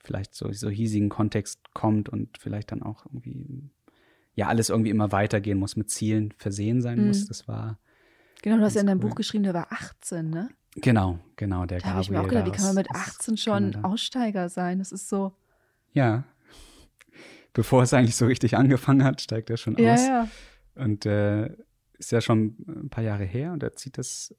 vielleicht 0.07 0.34
so, 0.34 0.50
so 0.52 0.68
hiesigen 0.68 1.09
Kontext 1.09 1.61
kommt 1.74 2.09
und 2.09 2.38
vielleicht 2.38 2.72
dann 2.72 2.82
auch 2.82 3.07
irgendwie, 3.07 3.70
ja, 4.34 4.48
alles 4.48 4.70
irgendwie 4.70 4.90
immer 4.90 5.12
weitergehen 5.12 5.59
muss, 5.59 5.76
mit 5.76 5.90
Zielen 5.90 6.32
versehen 6.36 6.80
sein 6.80 7.00
mhm. 7.00 7.07
muss. 7.09 7.26
Das 7.26 7.48
war. 7.48 7.78
Genau, 8.42 8.57
du 8.59 8.62
hast 8.62 8.74
ja 8.74 8.80
in 8.80 8.86
deinem 8.86 9.02
cool. 9.02 9.11
Buch 9.11 9.16
geschrieben, 9.16 9.44
der 9.44 9.54
war 9.54 9.72
18, 9.72 10.30
ne? 10.30 10.48
Genau, 10.76 11.18
genau, 11.36 11.64
der 11.66 11.78
da 11.78 11.86
Gabriel. 11.86 12.02
ich 12.02 12.10
mir 12.10 12.20
auch 12.20 12.28
gedacht, 12.28 12.46
wie 12.46 12.50
kann 12.50 12.66
man 12.66 12.74
mit 12.74 12.90
18 12.90 13.36
schon 13.36 13.70
Kanada. 13.72 13.88
Aussteiger 13.88 14.48
sein? 14.48 14.78
Das 14.78 14.92
ist 14.92 15.08
so. 15.08 15.32
Ja. 15.92 16.24
Bevor 17.52 17.82
es 17.82 17.94
eigentlich 17.94 18.16
so 18.16 18.26
richtig 18.26 18.56
angefangen 18.56 19.02
hat, 19.02 19.20
steigt 19.22 19.48
er 19.48 19.56
schon 19.56 19.76
ja, 19.78 19.94
aus. 19.94 20.06
Ja. 20.06 20.28
Und 20.74 21.06
äh, 21.06 21.46
ist 21.98 22.12
ja 22.12 22.20
schon 22.20 22.56
ein 22.68 22.90
paar 22.90 23.02
Jahre 23.02 23.24
her 23.24 23.52
und 23.52 23.62
er 23.62 23.74
zieht 23.74 23.96
das 23.96 24.34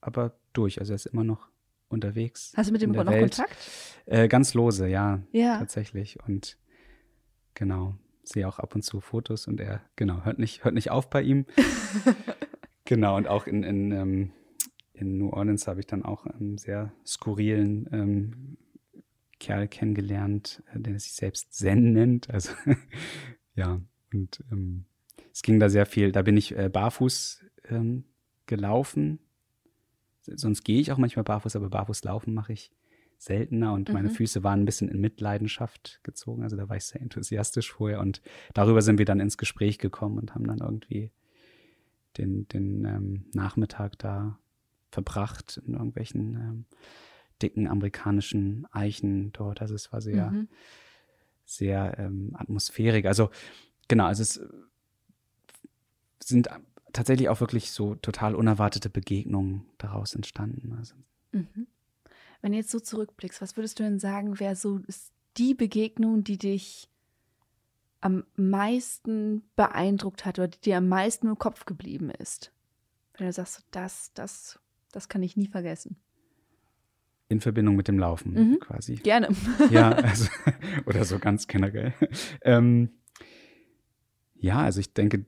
aber 0.00 0.36
durch. 0.52 0.80
Also 0.80 0.92
er 0.92 0.96
ist 0.96 1.06
immer 1.06 1.22
noch 1.22 1.48
unterwegs. 1.88 2.52
Hast 2.56 2.68
du 2.68 2.72
mit 2.72 2.82
dem 2.82 2.90
noch 2.90 3.06
Welt. 3.06 3.36
Kontakt? 3.36 3.56
Äh, 4.06 4.26
ganz 4.26 4.54
lose, 4.54 4.88
ja, 4.88 5.20
ja. 5.30 5.58
Tatsächlich. 5.58 6.18
Und 6.26 6.58
genau, 7.54 7.94
sehe 8.24 8.48
auch 8.48 8.58
ab 8.58 8.74
und 8.74 8.82
zu 8.82 9.00
Fotos 9.00 9.46
und 9.46 9.60
er, 9.60 9.82
genau, 9.94 10.24
hört 10.24 10.38
nicht, 10.38 10.64
hört 10.64 10.74
nicht 10.74 10.90
auf 10.90 11.08
bei 11.10 11.22
ihm. 11.22 11.46
genau, 12.84 13.16
und 13.16 13.28
auch 13.28 13.46
in, 13.46 13.62
in 13.62 13.92
ähm, 13.92 14.32
in 14.96 15.18
New 15.18 15.30
Orleans 15.30 15.66
habe 15.66 15.80
ich 15.80 15.86
dann 15.86 16.04
auch 16.04 16.26
einen 16.26 16.58
sehr 16.58 16.92
skurrilen 17.04 17.88
ähm, 17.92 18.56
Kerl 19.38 19.68
kennengelernt, 19.68 20.62
äh, 20.74 20.80
der 20.80 20.98
sich 20.98 21.12
selbst 21.12 21.52
Zen 21.52 21.92
nennt. 21.92 22.30
Also 22.30 22.52
ja, 23.54 23.80
und 24.12 24.42
ähm, 24.50 24.86
es 25.32 25.42
ging 25.42 25.60
da 25.60 25.68
sehr 25.68 25.86
viel, 25.86 26.12
da 26.12 26.22
bin 26.22 26.36
ich 26.36 26.56
äh, 26.56 26.70
barfuß 26.70 27.44
ähm, 27.68 28.04
gelaufen. 28.46 29.18
Sonst 30.22 30.64
gehe 30.64 30.80
ich 30.80 30.90
auch 30.90 30.98
manchmal 30.98 31.24
barfuß, 31.24 31.54
aber 31.56 31.68
barfuß 31.68 32.02
laufen 32.04 32.34
mache 32.34 32.52
ich 32.52 32.72
seltener 33.18 33.72
und 33.72 33.88
mhm. 33.88 33.94
meine 33.94 34.10
Füße 34.10 34.42
waren 34.42 34.60
ein 34.60 34.64
bisschen 34.64 34.88
in 34.88 35.00
Mitleidenschaft 35.00 36.00
gezogen. 36.02 36.42
Also 36.42 36.56
da 36.56 36.68
war 36.68 36.76
ich 36.76 36.84
sehr 36.84 37.00
enthusiastisch 37.00 37.72
vorher 37.72 38.00
und 38.00 38.22
darüber 38.54 38.82
sind 38.82 38.98
wir 38.98 39.04
dann 39.04 39.20
ins 39.20 39.38
Gespräch 39.38 39.78
gekommen 39.78 40.18
und 40.18 40.34
haben 40.34 40.46
dann 40.46 40.58
irgendwie 40.58 41.10
den, 42.18 42.48
den 42.48 42.84
ähm, 42.84 43.24
Nachmittag 43.32 43.98
da 43.98 44.38
verbracht 44.96 45.60
in 45.66 45.74
irgendwelchen 45.74 46.34
ähm, 46.36 46.64
dicken 47.42 47.68
amerikanischen 47.68 48.66
Eichen 48.72 49.30
dort. 49.32 49.60
Also 49.60 49.74
es 49.74 49.92
war 49.92 50.00
sehr, 50.00 50.30
mhm. 50.30 50.48
sehr 51.44 51.98
ähm, 51.98 52.30
atmosphärisch. 52.34 53.04
Also 53.04 53.28
genau, 53.88 54.06
also 54.06 54.22
es 54.22 54.40
sind 56.18 56.48
tatsächlich 56.94 57.28
auch 57.28 57.40
wirklich 57.40 57.72
so 57.72 57.94
total 57.96 58.34
unerwartete 58.34 58.88
Begegnungen 58.88 59.66
daraus 59.76 60.14
entstanden. 60.14 60.74
Also. 60.78 60.94
Mhm. 61.32 61.66
Wenn 62.40 62.52
du 62.52 62.58
jetzt 62.58 62.70
so 62.70 62.80
zurückblickst, 62.80 63.42
was 63.42 63.58
würdest 63.58 63.78
du 63.78 63.82
denn 63.82 63.98
sagen, 63.98 64.40
wäre 64.40 64.56
so 64.56 64.80
die 65.36 65.52
Begegnung, 65.52 66.24
die 66.24 66.38
dich 66.38 66.88
am 68.00 68.24
meisten 68.34 69.42
beeindruckt 69.56 70.24
hat 70.24 70.38
oder 70.38 70.48
die 70.48 70.60
dir 70.60 70.78
am 70.78 70.88
meisten 70.88 71.28
im 71.28 71.38
Kopf 71.38 71.66
geblieben 71.66 72.08
ist? 72.08 72.50
Wenn 73.18 73.26
du 73.26 73.32
sagst, 73.32 73.62
das, 73.70 74.12
das 74.14 74.58
das 74.92 75.08
kann 75.08 75.22
ich 75.22 75.36
nie 75.36 75.46
vergessen. 75.46 75.96
In 77.28 77.40
Verbindung 77.40 77.74
mit 77.74 77.88
dem 77.88 77.98
Laufen 77.98 78.34
mhm. 78.34 78.60
quasi. 78.60 78.96
Gerne. 78.96 79.28
Ja, 79.70 79.90
also, 79.92 80.28
oder 80.86 81.04
so 81.04 81.18
ganz 81.18 81.48
generell. 81.48 81.92
Ähm, 82.42 82.90
ja, 84.34 84.60
also 84.60 84.80
ich 84.80 84.92
denke, 84.92 85.26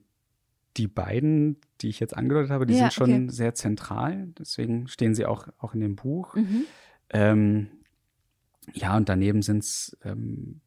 die 0.77 0.87
beiden, 0.87 1.57
die 1.81 1.89
ich 1.89 1.99
jetzt 1.99 2.15
angedeutet 2.15 2.51
habe, 2.51 2.65
die 2.65 2.73
ja, 2.73 2.79
sind 2.79 2.93
schon 2.93 3.13
okay. 3.13 3.27
sehr 3.29 3.53
zentral. 3.53 4.27
Deswegen 4.37 4.87
stehen 4.87 5.13
sie 5.13 5.25
auch, 5.25 5.47
auch 5.57 5.73
in 5.73 5.81
dem 5.81 5.95
Buch. 5.95 6.35
Mhm. 6.35 6.63
Ähm, 7.09 7.67
ja, 8.73 8.95
und 8.95 9.09
daneben 9.09 9.41
sind 9.41 9.63
es 9.63 9.97
ähm, 10.03 10.61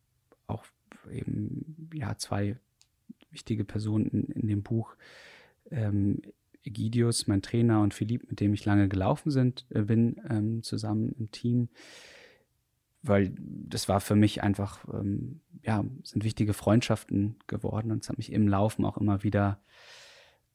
auch 0.47 0.67
eben 1.11 1.91
ja 1.95 2.17
zwei 2.19 2.59
wichtige 3.31 3.65
Personen 3.65 4.07
in, 4.07 4.25
in 4.25 4.49
dem 4.49 4.63
Buch. 4.63 4.97
Ähm, 5.71 6.21
Egidius, 6.65 7.27
mein 7.27 7.43
Trainer 7.43 7.81
und 7.81 7.95
Philipp, 7.95 8.29
mit 8.31 8.41
dem 8.41 8.55
ich 8.55 8.65
lange 8.65 8.89
gelaufen 8.89 9.31
sind, 9.31 9.67
äh, 9.71 9.83
bin, 9.83 10.21
ähm, 10.29 10.63
zusammen 10.63 11.15
im 11.19 11.31
Team. 11.31 11.69
Weil 13.03 13.33
das 13.37 13.89
war 13.89 14.01
für 14.01 14.15
mich 14.15 14.43
einfach, 14.43 14.87
ähm, 14.93 15.41
ja, 15.63 15.85
sind 16.05 16.25
wichtige 16.25 16.55
Freundschaften 16.55 17.37
geworden 17.49 17.91
und 17.91 18.03
es 18.03 18.09
hat 18.09 18.19
mich 18.19 18.33
im 18.33 18.47
Laufen 18.47 18.85
auch 18.85 18.97
immer 18.97 19.25
wieder 19.25 19.61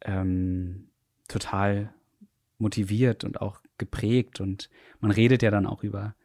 ähm, 0.01 0.87
total 1.27 1.93
motiviert 2.57 3.23
und 3.23 3.41
auch 3.41 3.61
geprägt. 3.77 4.39
Und 4.39 4.69
man 4.99 5.11
redet 5.11 5.43
ja 5.43 5.51
dann 5.51 5.65
auch 5.65 5.83
über 5.83 6.15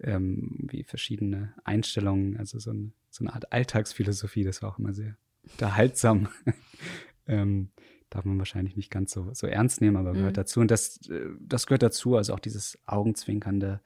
ähm, 0.00 0.68
wie 0.70 0.84
verschiedene 0.84 1.54
Einstellungen, 1.64 2.36
also 2.36 2.58
so, 2.58 2.72
ein, 2.72 2.92
so, 3.10 3.24
eine 3.24 3.34
Art 3.34 3.52
Alltagsphilosophie, 3.52 4.44
das 4.44 4.62
war 4.62 4.70
auch 4.70 4.78
immer 4.78 4.92
sehr 4.92 5.16
unterhaltsam. 5.50 6.28
darf 8.14 8.24
man 8.24 8.38
wahrscheinlich 8.38 8.76
nicht 8.76 8.90
ganz 8.90 9.12
so, 9.12 9.34
so 9.34 9.48
ernst 9.48 9.80
nehmen, 9.80 9.96
aber 9.96 10.12
gehört 10.12 10.32
mhm. 10.32 10.40
dazu. 10.40 10.60
Und 10.60 10.70
das, 10.70 10.98
äh, 11.08 11.30
das 11.40 11.66
gehört 11.66 11.82
dazu, 11.82 12.16
also 12.16 12.32
auch 12.32 12.38
dieses 12.38 12.78
Augenzwinkernde. 12.86 13.80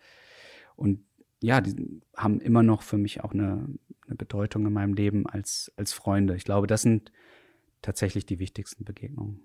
Und 0.76 1.02
ja, 1.40 1.62
die 1.62 2.02
haben 2.14 2.40
immer 2.40 2.62
noch 2.62 2.82
für 2.82 2.98
mich 2.98 3.24
auch 3.24 3.32
eine, 3.32 3.66
eine 4.06 4.16
Bedeutung 4.16 4.66
in 4.66 4.72
meinem 4.72 4.92
Leben 4.92 5.26
als, 5.26 5.72
als 5.76 5.94
Freunde. 5.94 6.36
Ich 6.36 6.44
glaube, 6.44 6.66
das 6.66 6.82
sind 6.82 7.10
tatsächlich 7.80 8.26
die 8.26 8.38
wichtigsten 8.38 8.84
Begegnungen. 8.84 9.40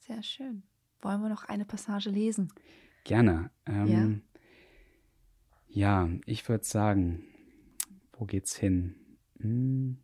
Sehr 0.00 0.22
schön. 0.24 0.64
Wollen 1.00 1.20
wir 1.20 1.28
noch 1.28 1.44
eine 1.44 1.64
Passage 1.64 2.10
lesen? 2.10 2.52
Gerne. 3.04 3.50
Ähm, 3.66 4.22
ja. 5.68 6.06
ja, 6.06 6.10
ich 6.26 6.48
würde 6.48 6.64
sagen, 6.64 7.22
wo 8.14 8.24
geht's 8.24 8.56
hin? 8.56 8.96
Hm, 9.38 9.98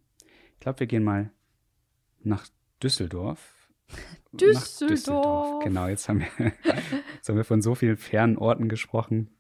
ich 0.52 0.60
glaube, 0.60 0.80
wir 0.80 0.86
gehen 0.86 1.02
mal 1.02 1.32
nach 2.22 2.46
Düsseldorf. 2.84 3.70
Düsseldorf. 4.32 4.90
Düsseldorf. 4.90 5.64
Genau, 5.64 5.86
jetzt 5.88 6.06
haben, 6.08 6.20
wir, 6.20 6.52
jetzt 7.14 7.28
haben 7.28 7.36
wir 7.36 7.44
von 7.44 7.62
so 7.62 7.74
vielen 7.74 7.96
fernen 7.96 8.36
Orten 8.36 8.68
gesprochen. 8.68 9.30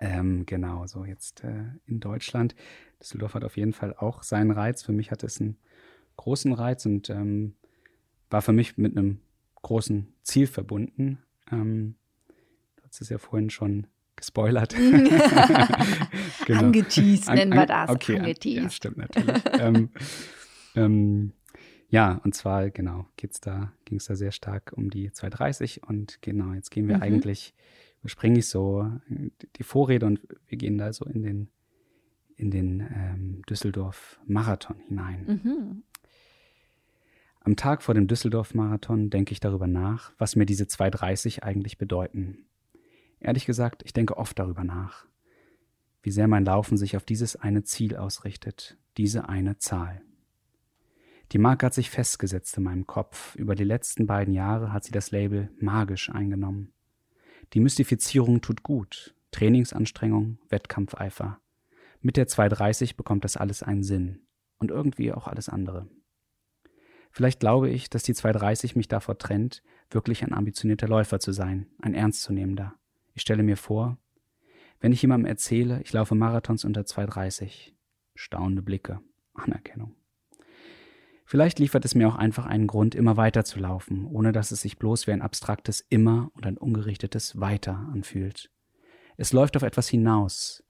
Ähm, 0.00 0.44
genau, 0.44 0.84
so 0.88 1.04
jetzt 1.04 1.44
äh, 1.44 1.66
in 1.86 2.00
Deutschland. 2.00 2.56
Düsseldorf 3.00 3.34
hat 3.34 3.44
auf 3.44 3.56
jeden 3.56 3.72
Fall 3.72 3.94
auch 3.94 4.24
seinen 4.24 4.50
Reiz. 4.50 4.82
Für 4.82 4.90
mich 4.90 5.12
hat 5.12 5.22
es 5.22 5.40
einen 5.40 5.56
großen 6.16 6.52
Reiz 6.52 6.84
und 6.84 7.10
ähm, 7.10 7.54
war 8.28 8.42
für 8.42 8.52
mich 8.52 8.76
mit 8.76 8.96
einem 8.96 9.20
großen 9.62 10.12
Ziel 10.24 10.48
verbunden. 10.48 11.22
Ähm, 11.52 11.94
du 12.74 12.82
hast 12.82 13.00
es 13.00 13.08
ja 13.08 13.18
vorhin 13.18 13.50
schon 13.50 13.86
gespoilert. 14.16 14.74
genau. 16.46 16.58
Angeteased 16.58 17.28
an, 17.28 17.36
nennen 17.36 17.54
wir 17.54 17.66
das. 17.66 17.88
Okay, 17.88 18.34
ja, 18.42 18.68
stimmt 18.68 18.96
natürlich. 18.96 19.42
ähm, 19.60 19.90
ähm, 20.74 21.32
ja, 21.92 22.22
und 22.24 22.34
zwar, 22.34 22.70
genau, 22.70 23.06
geht's 23.18 23.42
da, 23.42 23.70
ging 23.84 23.98
es 23.98 24.06
da 24.06 24.16
sehr 24.16 24.32
stark 24.32 24.72
um 24.74 24.88
die 24.88 25.12
230 25.12 25.82
und 25.86 26.22
genau, 26.22 26.54
jetzt 26.54 26.70
gehen 26.70 26.88
wir 26.88 26.96
mhm. 26.96 27.02
eigentlich, 27.02 27.52
überspringe 28.00 28.38
ich 28.38 28.48
so 28.48 28.90
die 29.56 29.62
Vorrede 29.62 30.06
und 30.06 30.20
wir 30.46 30.56
gehen 30.56 30.78
da 30.78 30.94
so 30.94 31.04
in 31.04 31.22
den, 31.22 31.48
in 32.36 32.50
den 32.50 32.80
ähm, 32.80 33.42
Düsseldorf-Marathon 33.42 34.76
hinein. 34.88 35.42
Mhm. 35.44 35.82
Am 37.40 37.56
Tag 37.56 37.82
vor 37.82 37.92
dem 37.92 38.06
Düsseldorf-Marathon 38.06 39.10
denke 39.10 39.32
ich 39.32 39.40
darüber 39.40 39.66
nach, 39.66 40.14
was 40.16 40.34
mir 40.34 40.46
diese 40.46 40.66
230 40.66 41.42
eigentlich 41.44 41.76
bedeuten. 41.76 42.46
Ehrlich 43.20 43.44
gesagt, 43.44 43.82
ich 43.84 43.92
denke 43.92 44.16
oft 44.16 44.38
darüber 44.38 44.64
nach, 44.64 45.04
wie 46.02 46.10
sehr 46.10 46.26
mein 46.26 46.46
Laufen 46.46 46.78
sich 46.78 46.96
auf 46.96 47.04
dieses 47.04 47.36
eine 47.36 47.64
Ziel 47.64 47.96
ausrichtet, 47.96 48.78
diese 48.96 49.28
eine 49.28 49.58
Zahl. 49.58 50.00
Die 51.32 51.38
Marke 51.38 51.64
hat 51.64 51.72
sich 51.72 51.88
festgesetzt 51.88 52.58
in 52.58 52.64
meinem 52.64 52.86
Kopf. 52.86 53.34
Über 53.36 53.54
die 53.54 53.64
letzten 53.64 54.06
beiden 54.06 54.34
Jahre 54.34 54.70
hat 54.70 54.84
sie 54.84 54.92
das 54.92 55.12
Label 55.12 55.48
magisch 55.58 56.10
eingenommen. 56.10 56.74
Die 57.54 57.60
Mystifizierung 57.60 58.42
tut 58.42 58.62
gut. 58.62 59.14
Trainingsanstrengung, 59.30 60.38
Wettkampfeifer. 60.50 61.40
Mit 62.02 62.18
der 62.18 62.26
230 62.26 62.96
bekommt 62.96 63.24
das 63.24 63.38
alles 63.38 63.62
einen 63.62 63.82
Sinn. 63.82 64.26
Und 64.58 64.70
irgendwie 64.70 65.10
auch 65.10 65.26
alles 65.26 65.48
andere. 65.48 65.88
Vielleicht 67.10 67.40
glaube 67.40 67.70
ich, 67.70 67.88
dass 67.88 68.02
die 68.02 68.14
230 68.14 68.76
mich 68.76 68.88
davor 68.88 69.16
trennt, 69.16 69.62
wirklich 69.90 70.22
ein 70.22 70.34
ambitionierter 70.34 70.86
Läufer 70.86 71.18
zu 71.18 71.32
sein, 71.32 71.66
ein 71.80 71.94
ernstzunehmender. 71.94 72.74
Ich 73.14 73.22
stelle 73.22 73.42
mir 73.42 73.56
vor, 73.56 73.96
wenn 74.80 74.92
ich 74.92 75.00
jemandem 75.00 75.26
erzähle, 75.26 75.80
ich 75.82 75.92
laufe 75.92 76.14
Marathons 76.14 76.64
unter 76.64 76.84
230. 76.84 77.74
Staunende 78.14 78.62
Blicke, 78.62 79.00
Anerkennung. 79.32 79.94
Vielleicht 81.32 81.58
liefert 81.58 81.86
es 81.86 81.94
mir 81.94 82.08
auch 82.08 82.16
einfach 82.16 82.44
einen 82.44 82.66
Grund, 82.66 82.94
immer 82.94 83.16
weiter 83.16 83.42
zu 83.42 83.58
laufen, 83.58 84.04
ohne 84.04 84.32
dass 84.32 84.50
es 84.50 84.60
sich 84.60 84.78
bloß 84.78 85.06
wie 85.06 85.12
ein 85.12 85.22
abstraktes 85.22 85.80
Immer 85.80 86.30
und 86.34 86.44
ein 86.44 86.58
ungerichtetes 86.58 87.40
Weiter 87.40 87.88
anfühlt. 87.90 88.50
Es 89.16 89.32
läuft 89.32 89.56
auf 89.56 89.62
etwas 89.62 89.88
hinaus. 89.88 90.62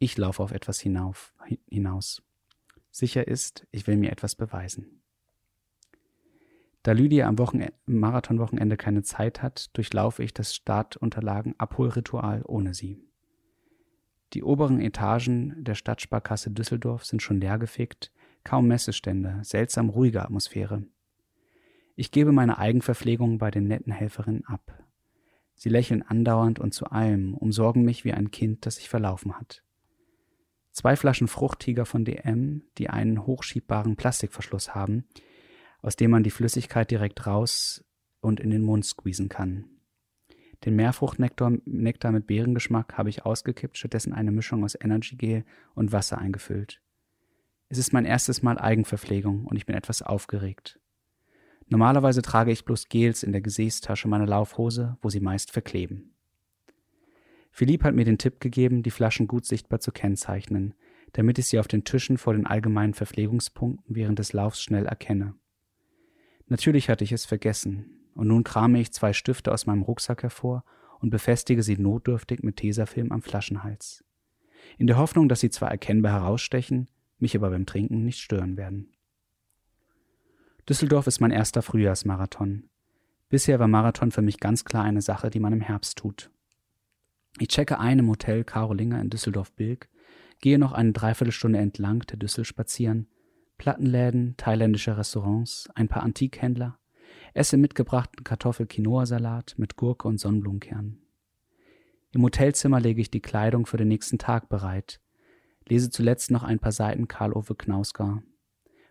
Ich 0.00 0.18
laufe 0.18 0.42
auf 0.42 0.50
etwas 0.50 0.80
hinauf, 0.80 1.36
hinaus. 1.70 2.24
Sicher 2.90 3.28
ist, 3.28 3.68
ich 3.70 3.86
will 3.86 3.96
mir 3.96 4.10
etwas 4.10 4.34
beweisen. 4.34 5.02
Da 6.82 6.90
Lydia 6.90 7.28
am 7.28 7.38
Wochenende, 7.38 7.74
Marathonwochenende 7.86 8.76
keine 8.76 9.04
Zeit 9.04 9.40
hat, 9.40 9.70
durchlaufe 9.76 10.24
ich 10.24 10.34
das 10.34 10.52
Startunterlagen-Abholritual 10.52 12.42
ohne 12.44 12.74
sie. 12.74 13.00
Die 14.32 14.42
oberen 14.42 14.80
Etagen 14.80 15.62
der 15.62 15.76
Stadtsparkasse 15.76 16.50
Düsseldorf 16.50 17.04
sind 17.04 17.22
schon 17.22 17.40
leergefegt, 17.40 18.10
kaum 18.44 18.68
Messestände, 18.68 19.38
seltsam 19.42 19.88
ruhige 19.88 20.22
Atmosphäre. 20.22 20.84
Ich 21.96 22.10
gebe 22.10 22.32
meine 22.32 22.58
Eigenverpflegung 22.58 23.38
bei 23.38 23.50
den 23.50 23.66
netten 23.66 23.92
Helferinnen 23.92 24.44
ab. 24.44 24.84
Sie 25.54 25.68
lächeln 25.68 26.02
andauernd 26.02 26.60
und 26.60 26.72
zu 26.72 26.86
allem, 26.86 27.34
umsorgen 27.34 27.84
mich 27.84 28.04
wie 28.04 28.12
ein 28.12 28.30
Kind, 28.30 28.64
das 28.64 28.76
sich 28.76 28.88
verlaufen 28.88 29.38
hat. 29.38 29.64
Zwei 30.70 30.94
Flaschen 30.94 31.26
Fruchttiger 31.26 31.84
von 31.84 32.04
DM, 32.04 32.62
die 32.78 32.88
einen 32.88 33.26
hochschiebbaren 33.26 33.96
Plastikverschluss 33.96 34.76
haben, 34.76 35.08
aus 35.82 35.96
dem 35.96 36.12
man 36.12 36.22
die 36.22 36.30
Flüssigkeit 36.30 36.90
direkt 36.90 37.26
raus 37.26 37.84
und 38.20 38.38
in 38.38 38.50
den 38.50 38.62
Mund 38.62 38.84
squeezen 38.84 39.28
kann. 39.28 39.64
Den 40.64 40.76
Meerfruchtnektar 40.76 41.52
Nektar 41.64 42.12
mit 42.12 42.26
Beerengeschmack 42.26 42.96
habe 42.96 43.10
ich 43.10 43.24
ausgekippt, 43.24 43.76
stattdessen 43.76 44.12
eine 44.12 44.30
Mischung 44.30 44.64
aus 44.64 44.76
Energy 44.80 45.16
Gel 45.16 45.44
und 45.74 45.92
Wasser 45.92 46.18
eingefüllt. 46.18 46.80
Es 47.70 47.76
ist 47.76 47.92
mein 47.92 48.06
erstes 48.06 48.42
Mal 48.42 48.58
Eigenverpflegung 48.58 49.44
und 49.44 49.56
ich 49.56 49.66
bin 49.66 49.76
etwas 49.76 50.00
aufgeregt. 50.00 50.80
Normalerweise 51.66 52.22
trage 52.22 52.50
ich 52.50 52.64
bloß 52.64 52.88
Gels 52.88 53.22
in 53.22 53.32
der 53.32 53.42
Gesäßtasche 53.42 54.08
meiner 54.08 54.26
Laufhose, 54.26 54.96
wo 55.02 55.10
sie 55.10 55.20
meist 55.20 55.50
verkleben. 55.50 56.14
Philipp 57.50 57.84
hat 57.84 57.94
mir 57.94 58.04
den 58.04 58.18
Tipp 58.18 58.40
gegeben, 58.40 58.82
die 58.82 58.90
Flaschen 58.90 59.26
gut 59.26 59.44
sichtbar 59.44 59.80
zu 59.80 59.92
kennzeichnen, 59.92 60.74
damit 61.12 61.38
ich 61.38 61.46
sie 61.46 61.58
auf 61.58 61.68
den 61.68 61.84
Tischen 61.84 62.16
vor 62.16 62.32
den 62.32 62.46
allgemeinen 62.46 62.94
Verpflegungspunkten 62.94 63.94
während 63.94 64.18
des 64.18 64.32
Laufs 64.32 64.62
schnell 64.62 64.86
erkenne. 64.86 65.34
Natürlich 66.46 66.88
hatte 66.88 67.04
ich 67.04 67.12
es 67.12 67.26
vergessen, 67.26 67.98
und 68.14 68.28
nun 68.28 68.44
krame 68.44 68.80
ich 68.80 68.92
zwei 68.92 69.12
Stifte 69.12 69.52
aus 69.52 69.66
meinem 69.66 69.82
Rucksack 69.82 70.22
hervor 70.22 70.64
und 71.00 71.10
befestige 71.10 71.62
sie 71.62 71.76
notdürftig 71.76 72.42
mit 72.42 72.56
Tesafilm 72.56 73.12
am 73.12 73.22
Flaschenhals. 73.22 74.04
In 74.78 74.86
der 74.86 74.96
Hoffnung, 74.96 75.28
dass 75.28 75.40
sie 75.40 75.50
zwar 75.50 75.70
erkennbar 75.70 76.12
herausstechen, 76.12 76.88
mich 77.20 77.36
aber 77.36 77.50
beim 77.50 77.66
Trinken 77.66 78.04
nicht 78.04 78.20
stören 78.20 78.56
werden. 78.56 78.92
Düsseldorf 80.68 81.06
ist 81.06 81.20
mein 81.20 81.30
erster 81.30 81.62
Frühjahrsmarathon. 81.62 82.68
Bisher 83.28 83.58
war 83.58 83.68
Marathon 83.68 84.10
für 84.10 84.22
mich 84.22 84.40
ganz 84.40 84.64
klar 84.64 84.84
eine 84.84 85.02
Sache, 85.02 85.30
die 85.30 85.40
man 85.40 85.52
im 85.52 85.60
Herbst 85.60 85.98
tut. 85.98 86.30
Ich 87.38 87.48
checke 87.48 87.78
ein 87.78 87.98
im 87.98 88.08
Hotel 88.08 88.44
Karolinger 88.44 89.00
in 89.00 89.10
Düsseldorf-Bilk, 89.10 89.88
gehe 90.40 90.58
noch 90.58 90.72
eine 90.72 90.92
Dreiviertelstunde 90.92 91.58
entlang 91.58 92.00
der 92.00 92.18
Düssel 92.18 92.44
spazieren 92.44 93.08
Plattenläden, 93.58 94.36
thailändische 94.36 94.96
Restaurants, 94.96 95.68
ein 95.74 95.88
paar 95.88 96.04
Antikhändler, 96.04 96.78
esse 97.34 97.56
mitgebrachten 97.56 98.22
Kartoffel-Quinoa-Salat 98.24 99.56
mit 99.58 99.76
Gurke 99.76 100.06
und 100.06 100.18
Sonnenblumenkernen. 100.18 101.02
Im 102.12 102.22
Hotelzimmer 102.22 102.80
lege 102.80 103.00
ich 103.00 103.10
die 103.10 103.20
Kleidung 103.20 103.66
für 103.66 103.76
den 103.76 103.88
nächsten 103.88 104.18
Tag 104.18 104.48
bereit, 104.48 105.00
lese 105.68 105.90
zuletzt 105.90 106.30
noch 106.30 106.42
ein 106.42 106.58
paar 106.58 106.72
Seiten 106.72 107.08
Karl-Ove 107.08 107.54
Knausgar, 107.54 108.22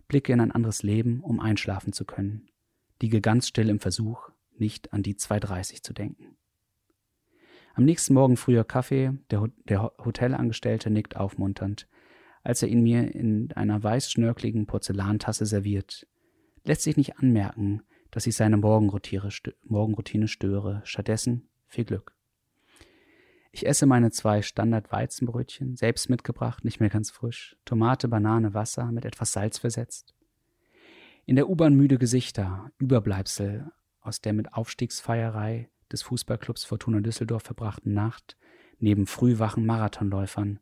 blicke 0.08 0.34
in 0.34 0.40
ein 0.40 0.52
anderes 0.52 0.84
Leben, 0.84 1.22
um 1.22 1.40
einschlafen 1.40 1.94
zu 1.94 2.06
können, 2.06 2.50
liege 3.02 3.22
ganz 3.22 3.48
still 3.48 3.70
im 3.70 3.80
Versuch, 3.80 4.30
nicht 4.58 4.94
an 4.94 5.04
die 5.04 5.16
2.30 5.16 5.84
zu 5.84 5.94
denken. 5.94 6.38
Am 7.74 7.86
nächsten 7.86 8.16
Morgen 8.16 8.38
früher 8.38 8.64
Kaffee, 8.64 9.14
der, 9.30 9.50
der 9.66 9.92
Hotelangestellte 10.04 10.90
nickt 10.90 11.16
aufmunternd, 11.16 11.88
als 12.44 12.64
er 12.64 12.70
ihn 12.70 12.82
mir 12.82 13.14
in 13.14 13.52
einer 13.52 13.84
weißschnörkeligen 13.84 14.66
Porzellantasse 14.66 15.46
serviert. 15.46 16.08
Lässt 16.64 16.82
sich 16.82 16.98
nicht 16.98 17.20
anmerken, 17.20 17.84
dass 18.10 18.26
ich 18.26 18.36
seine 18.36 18.58
Morgenroutine 18.58 20.28
störe. 20.28 20.82
Stattdessen 20.86 21.50
viel 21.68 21.86
Glück. 21.86 22.17
Ich 23.58 23.66
esse 23.66 23.88
meine 23.88 24.12
zwei 24.12 24.44
Standard-Weizenbrötchen, 24.44 25.78
selbst 25.78 26.12
mitgebracht, 26.12 26.64
nicht 26.64 26.80
mehr 26.80 26.92
ganz 26.92 27.10
frisch. 27.10 27.58
Tomate, 27.66 28.08
Banane, 28.08 28.54
Wasser, 28.54 28.92
mit 28.92 29.04
etwas 29.04 29.32
Salz 29.32 29.58
versetzt. 29.58 30.14
In 31.26 31.38
der 31.38 31.50
U-Bahn 31.50 31.74
müde 31.74 31.98
Gesichter, 31.98 32.70
Überbleibsel 32.78 33.72
aus 34.00 34.22
der 34.22 34.34
mit 34.34 34.54
Aufstiegsfeierei 34.54 35.72
des 35.92 36.04
Fußballclubs 36.04 36.66
Fortuna 36.66 37.00
Düsseldorf 37.00 37.42
verbrachten 37.42 37.96
Nacht, 37.96 38.38
neben 38.78 39.08
frühwachen 39.08 39.66
Marathonläufern, 39.66 40.60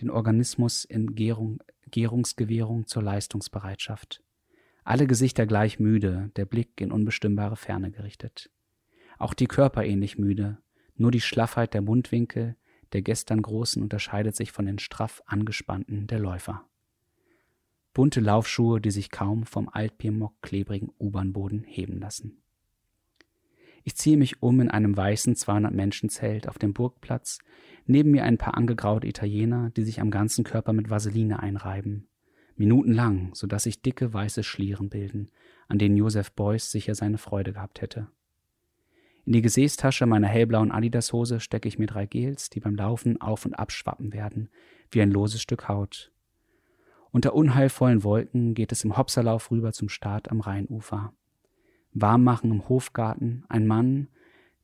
den 0.00 0.08
Organismus 0.08 0.86
in 0.86 1.14
Gärung, 1.14 1.62
Gärungsgewährung 1.90 2.86
zur 2.86 3.02
Leistungsbereitschaft. 3.02 4.22
Alle 4.84 5.06
Gesichter 5.06 5.44
gleich 5.44 5.80
müde, 5.80 6.30
der 6.36 6.46
Blick 6.46 6.80
in 6.80 6.92
unbestimmbare 6.92 7.56
Ferne 7.56 7.90
gerichtet. 7.90 8.50
Auch 9.18 9.34
die 9.34 9.48
Körper 9.48 9.84
ähnlich 9.84 10.16
müde, 10.16 10.62
nur 10.98 11.10
die 11.10 11.20
Schlaffheit 11.20 11.74
der 11.74 11.82
Mundwinkel 11.82 12.56
der 12.92 13.02
gestern 13.02 13.42
Großen 13.42 13.82
unterscheidet 13.82 14.34
sich 14.34 14.52
von 14.52 14.66
den 14.66 14.78
straff 14.78 15.22
angespannten 15.26 16.06
der 16.06 16.18
Läufer. 16.18 16.64
Bunte 17.92 18.20
Laufschuhe, 18.20 18.80
die 18.80 18.90
sich 18.90 19.10
kaum 19.10 19.44
vom 19.44 19.68
Altbiermock 19.68 20.40
klebrigen 20.40 20.90
U-Bahn-Boden 20.98 21.64
heben 21.64 21.98
lassen. 21.98 22.42
Ich 23.84 23.96
ziehe 23.96 24.16
mich 24.16 24.42
um 24.42 24.60
in 24.60 24.70
einem 24.70 24.96
weißen 24.96 25.34
200-Menschen-Zelt 25.34 26.48
auf 26.48 26.58
dem 26.58 26.74
Burgplatz, 26.74 27.38
neben 27.86 28.10
mir 28.10 28.24
ein 28.24 28.38
paar 28.38 28.56
angegraute 28.56 29.06
Italiener, 29.06 29.70
die 29.70 29.82
sich 29.82 30.00
am 30.00 30.10
ganzen 30.10 30.44
Körper 30.44 30.72
mit 30.72 30.90
Vaseline 30.90 31.40
einreiben. 31.40 32.06
minutenlang, 32.56 33.30
so 33.34 33.46
dass 33.46 33.62
sich 33.62 33.82
dicke 33.82 34.12
weiße 34.12 34.42
Schlieren 34.42 34.88
bilden, 34.88 35.30
an 35.68 35.78
denen 35.78 35.96
Joseph 35.96 36.32
Beuys 36.32 36.72
sicher 36.72 36.96
seine 36.96 37.18
Freude 37.18 37.52
gehabt 37.52 37.80
hätte. 37.80 38.08
In 39.28 39.34
die 39.34 39.42
Gesäßtasche 39.42 40.06
meiner 40.06 40.26
hellblauen 40.26 40.72
Adidas-Hose 40.72 41.38
stecke 41.38 41.68
ich 41.68 41.78
mir 41.78 41.84
drei 41.84 42.06
Gels, 42.06 42.48
die 42.48 42.60
beim 42.60 42.74
Laufen 42.74 43.20
auf 43.20 43.44
und 43.44 43.52
abschwappen 43.52 44.14
werden, 44.14 44.48
wie 44.90 45.02
ein 45.02 45.10
loses 45.10 45.42
Stück 45.42 45.68
Haut. 45.68 46.10
Unter 47.10 47.34
unheilvollen 47.34 48.04
Wolken 48.04 48.54
geht 48.54 48.72
es 48.72 48.84
im 48.84 48.96
Hopserlauf 48.96 49.50
rüber 49.50 49.74
zum 49.74 49.90
Start 49.90 50.30
am 50.30 50.40
Rheinufer. 50.40 51.12
Warm 51.92 52.24
machen 52.24 52.50
im 52.50 52.70
Hofgarten 52.70 53.44
ein 53.50 53.66
Mann, 53.66 54.08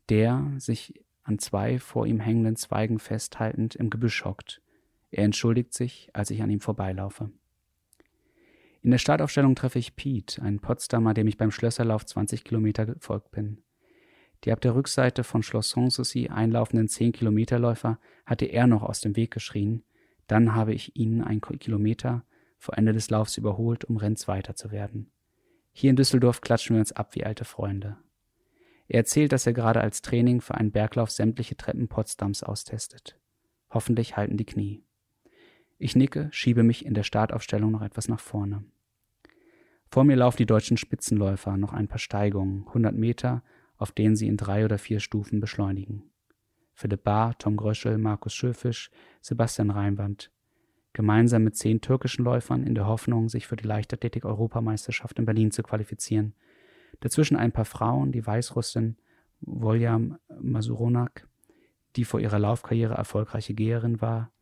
der, 0.08 0.50
sich 0.56 0.94
an 1.24 1.38
zwei 1.38 1.78
vor 1.78 2.06
ihm 2.06 2.20
hängenden 2.20 2.56
Zweigen 2.56 3.00
festhaltend, 3.00 3.74
im 3.74 3.90
Gebüsch 3.90 4.24
hockt. 4.24 4.62
Er 5.10 5.24
entschuldigt 5.24 5.74
sich, 5.74 6.08
als 6.14 6.30
ich 6.30 6.42
an 6.42 6.48
ihm 6.48 6.60
vorbeilaufe. 6.60 7.30
In 8.80 8.92
der 8.92 8.98
Startaufstellung 8.98 9.56
treffe 9.56 9.78
ich 9.78 9.94
Pete, 9.94 10.40
einen 10.40 10.60
Potsdamer, 10.60 11.12
dem 11.12 11.26
ich 11.28 11.36
beim 11.36 11.50
Schlösserlauf 11.50 12.06
20 12.06 12.44
Kilometer 12.44 12.86
gefolgt 12.86 13.30
bin. 13.30 13.58
Die 14.44 14.52
ab 14.52 14.60
der 14.60 14.74
Rückseite 14.74 15.24
von 15.24 15.42
Schloss 15.42 15.70
Sanssouci 15.70 16.28
einlaufenden 16.28 16.88
10-Kilometerläufer 16.88 17.98
hatte 18.26 18.44
er 18.44 18.66
noch 18.66 18.82
aus 18.82 19.00
dem 19.00 19.16
Weg 19.16 19.30
geschrien. 19.30 19.82
Dann 20.26 20.54
habe 20.54 20.74
ich 20.74 20.96
ihn 20.96 21.22
einen 21.22 21.40
Kilometer 21.40 22.24
vor 22.58 22.76
Ende 22.76 22.92
des 22.92 23.10
Laufs 23.10 23.36
überholt, 23.36 23.84
um 23.84 23.96
Renz 23.96 24.28
weiter 24.28 24.54
zu 24.54 24.70
werden. 24.70 25.10
Hier 25.72 25.90
in 25.90 25.96
Düsseldorf 25.96 26.40
klatschen 26.40 26.76
wir 26.76 26.80
uns 26.80 26.92
ab 26.92 27.14
wie 27.14 27.24
alte 27.24 27.44
Freunde. 27.44 27.96
Er 28.86 28.98
erzählt, 28.98 29.32
dass 29.32 29.46
er 29.46 29.54
gerade 29.54 29.80
als 29.80 30.02
Training 30.02 30.40
für 30.40 30.54
einen 30.54 30.72
Berglauf 30.72 31.10
sämtliche 31.10 31.56
Treppen 31.56 31.88
Potsdams 31.88 32.42
austestet. 32.42 33.18
Hoffentlich 33.70 34.16
halten 34.16 34.36
die 34.36 34.44
Knie. 34.44 34.84
Ich 35.78 35.96
nicke, 35.96 36.28
schiebe 36.32 36.62
mich 36.62 36.84
in 36.84 36.94
der 36.94 37.02
Startaufstellung 37.02 37.72
noch 37.72 37.82
etwas 37.82 38.08
nach 38.08 38.20
vorne. 38.20 38.64
Vor 39.88 40.04
mir 40.04 40.16
laufen 40.16 40.36
die 40.36 40.46
deutschen 40.46 40.76
Spitzenläufer, 40.76 41.56
noch 41.56 41.72
ein 41.72 41.88
paar 41.88 41.98
Steigungen, 41.98 42.66
100 42.68 42.94
Meter, 42.94 43.42
auf 43.76 43.92
denen 43.92 44.16
sie 44.16 44.28
in 44.28 44.36
drei 44.36 44.64
oder 44.64 44.78
vier 44.78 45.00
Stufen 45.00 45.40
beschleunigen. 45.40 46.04
Philipp 46.74 47.04
Bahr, 47.04 47.38
Tom 47.38 47.56
Gröschel, 47.56 47.98
Markus 47.98 48.34
Schöfisch, 48.34 48.90
Sebastian 49.20 49.70
Reinwand. 49.70 50.30
Gemeinsam 50.92 51.44
mit 51.44 51.56
zehn 51.56 51.80
türkischen 51.80 52.24
Läufern 52.24 52.64
in 52.64 52.74
der 52.74 52.86
Hoffnung, 52.86 53.28
sich 53.28 53.46
für 53.46 53.56
die 53.56 53.66
Leichtathletik-Europameisterschaft 53.66 55.18
in 55.18 55.24
Berlin 55.24 55.50
zu 55.50 55.62
qualifizieren. 55.62 56.34
Dazwischen 57.00 57.36
ein 57.36 57.52
paar 57.52 57.64
Frauen, 57.64 58.12
die 58.12 58.24
Weißrussin 58.24 58.96
Voljam 59.40 60.18
Masuronak, 60.40 61.28
die 61.96 62.04
vor 62.04 62.20
ihrer 62.20 62.38
Laufkarriere 62.38 62.94
erfolgreiche 62.94 63.54
Geherin 63.54 64.00
war, 64.00 64.32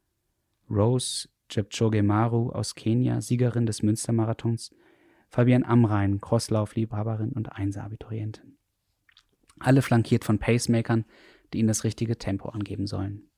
Rose 0.70 1.28
Jepchoge 1.50 2.02
Maru 2.02 2.50
aus 2.50 2.74
Kenia, 2.74 3.20
Siegerin 3.20 3.66
des 3.66 3.82
Münstermarathons, 3.82 4.74
Fabian 5.28 5.64
Amrein, 5.64 6.20
Crosslaufliebhaberin 6.20 7.32
und 7.32 7.52
Einser-Abiturientin. 7.52 8.56
Alle 9.58 9.82
flankiert 9.82 10.24
von 10.24 10.38
Pacemakern, 10.38 11.04
die 11.52 11.58
ihnen 11.58 11.68
das 11.68 11.84
richtige 11.84 12.18
Tempo 12.18 12.48
angeben 12.48 12.86
sollen. 12.86 13.28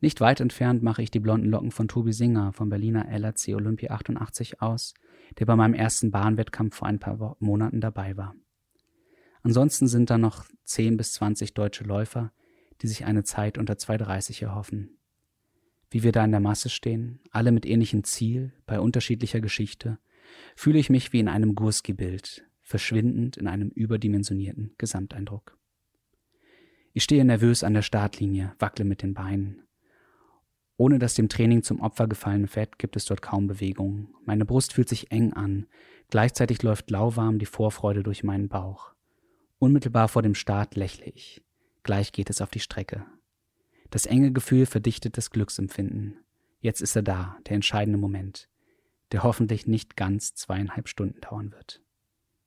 Nicht 0.00 0.20
weit 0.20 0.40
entfernt 0.40 0.82
mache 0.82 1.02
ich 1.02 1.10
die 1.10 1.20
blonden 1.20 1.48
Locken 1.48 1.70
von 1.70 1.86
Tobi 1.86 2.12
Singer 2.12 2.52
vom 2.52 2.68
Berliner 2.68 3.06
LAC 3.16 3.48
Olympia 3.54 3.92
88 3.92 4.60
aus, 4.60 4.94
der 5.38 5.46
bei 5.46 5.54
meinem 5.54 5.74
ersten 5.74 6.10
Bahnwettkampf 6.10 6.76
vor 6.76 6.88
ein 6.88 6.98
paar 6.98 7.36
Monaten 7.38 7.80
dabei 7.80 8.16
war. 8.16 8.34
Ansonsten 9.42 9.86
sind 9.86 10.10
da 10.10 10.18
noch 10.18 10.44
10 10.64 10.96
bis 10.96 11.12
20 11.14 11.54
deutsche 11.54 11.84
Läufer, 11.84 12.32
die 12.80 12.88
sich 12.88 13.04
eine 13.04 13.22
Zeit 13.22 13.58
unter 13.58 13.74
2,30 13.74 14.42
erhoffen. 14.42 14.98
Wie 15.90 16.02
wir 16.02 16.12
da 16.12 16.24
in 16.24 16.30
der 16.30 16.40
Masse 16.40 16.68
stehen, 16.68 17.20
alle 17.30 17.52
mit 17.52 17.66
ähnlichem 17.66 18.02
Ziel, 18.02 18.52
bei 18.66 18.80
unterschiedlicher 18.80 19.40
Geschichte 19.40 19.98
fühle 20.56 20.78
ich 20.78 20.90
mich 20.90 21.12
wie 21.12 21.20
in 21.20 21.28
einem 21.28 21.54
Gurski-Bild, 21.54 22.44
verschwindend 22.72 23.36
in 23.36 23.46
einem 23.46 23.68
überdimensionierten 23.68 24.74
Gesamteindruck. 24.78 25.58
Ich 26.94 27.04
stehe 27.04 27.22
nervös 27.22 27.62
an 27.62 27.74
der 27.74 27.82
Startlinie, 27.82 28.54
wackle 28.58 28.86
mit 28.86 29.02
den 29.02 29.12
Beinen. 29.12 29.62
Ohne 30.78 30.98
das 30.98 31.12
dem 31.12 31.28
Training 31.28 31.62
zum 31.62 31.80
Opfer 31.80 32.08
gefallene 32.08 32.48
Fett 32.48 32.78
gibt 32.78 32.96
es 32.96 33.04
dort 33.04 33.20
kaum 33.20 33.46
Bewegung. 33.46 34.14
Meine 34.24 34.46
Brust 34.46 34.72
fühlt 34.72 34.88
sich 34.88 35.12
eng 35.12 35.34
an. 35.34 35.66
Gleichzeitig 36.08 36.62
läuft 36.62 36.90
lauwarm 36.90 37.38
die 37.38 37.46
Vorfreude 37.46 38.02
durch 38.02 38.24
meinen 38.24 38.48
Bauch. 38.48 38.94
Unmittelbar 39.58 40.08
vor 40.08 40.22
dem 40.22 40.34
Start 40.34 40.74
lächle 40.74 41.12
ich. 41.14 41.42
Gleich 41.82 42.10
geht 42.10 42.30
es 42.30 42.40
auf 42.40 42.50
die 42.50 42.60
Strecke. 42.60 43.04
Das 43.90 44.06
enge 44.06 44.32
Gefühl 44.32 44.64
verdichtet 44.64 45.18
das 45.18 45.30
Glücksempfinden. 45.30 46.16
Jetzt 46.60 46.80
ist 46.80 46.96
er 46.96 47.02
da, 47.02 47.36
der 47.46 47.54
entscheidende 47.54 47.98
Moment 47.98 48.48
der 49.12 49.22
hoffentlich 49.22 49.66
nicht 49.66 49.96
ganz 49.96 50.34
zweieinhalb 50.34 50.88
Stunden 50.88 51.20
dauern 51.20 51.52
wird. 51.52 51.80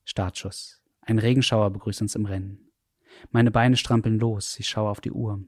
Startschuss. 0.05 0.81
Ein 1.01 1.19
Regenschauer 1.19 1.71
begrüßt 1.71 2.01
uns 2.01 2.15
im 2.15 2.25
Rennen. 2.25 2.69
Meine 3.31 3.51
Beine 3.51 3.75
strampeln 3.75 4.19
los, 4.19 4.59
ich 4.59 4.67
schaue 4.67 4.89
auf 4.89 5.01
die 5.01 5.11
Uhr. 5.11 5.43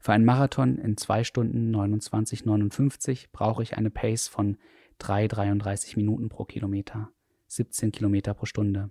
Für 0.00 0.12
einen 0.12 0.24
Marathon 0.24 0.78
in 0.78 0.96
zwei 0.96 1.24
Stunden 1.24 1.74
29,59 1.74 3.28
brauche 3.32 3.62
ich 3.62 3.76
eine 3.76 3.90
Pace 3.90 4.28
von 4.28 4.56
3,33 5.00 5.96
Minuten 5.96 6.28
pro 6.28 6.44
Kilometer, 6.44 7.10
17 7.48 7.92
Kilometer 7.92 8.34
pro 8.34 8.46
Stunde. 8.46 8.90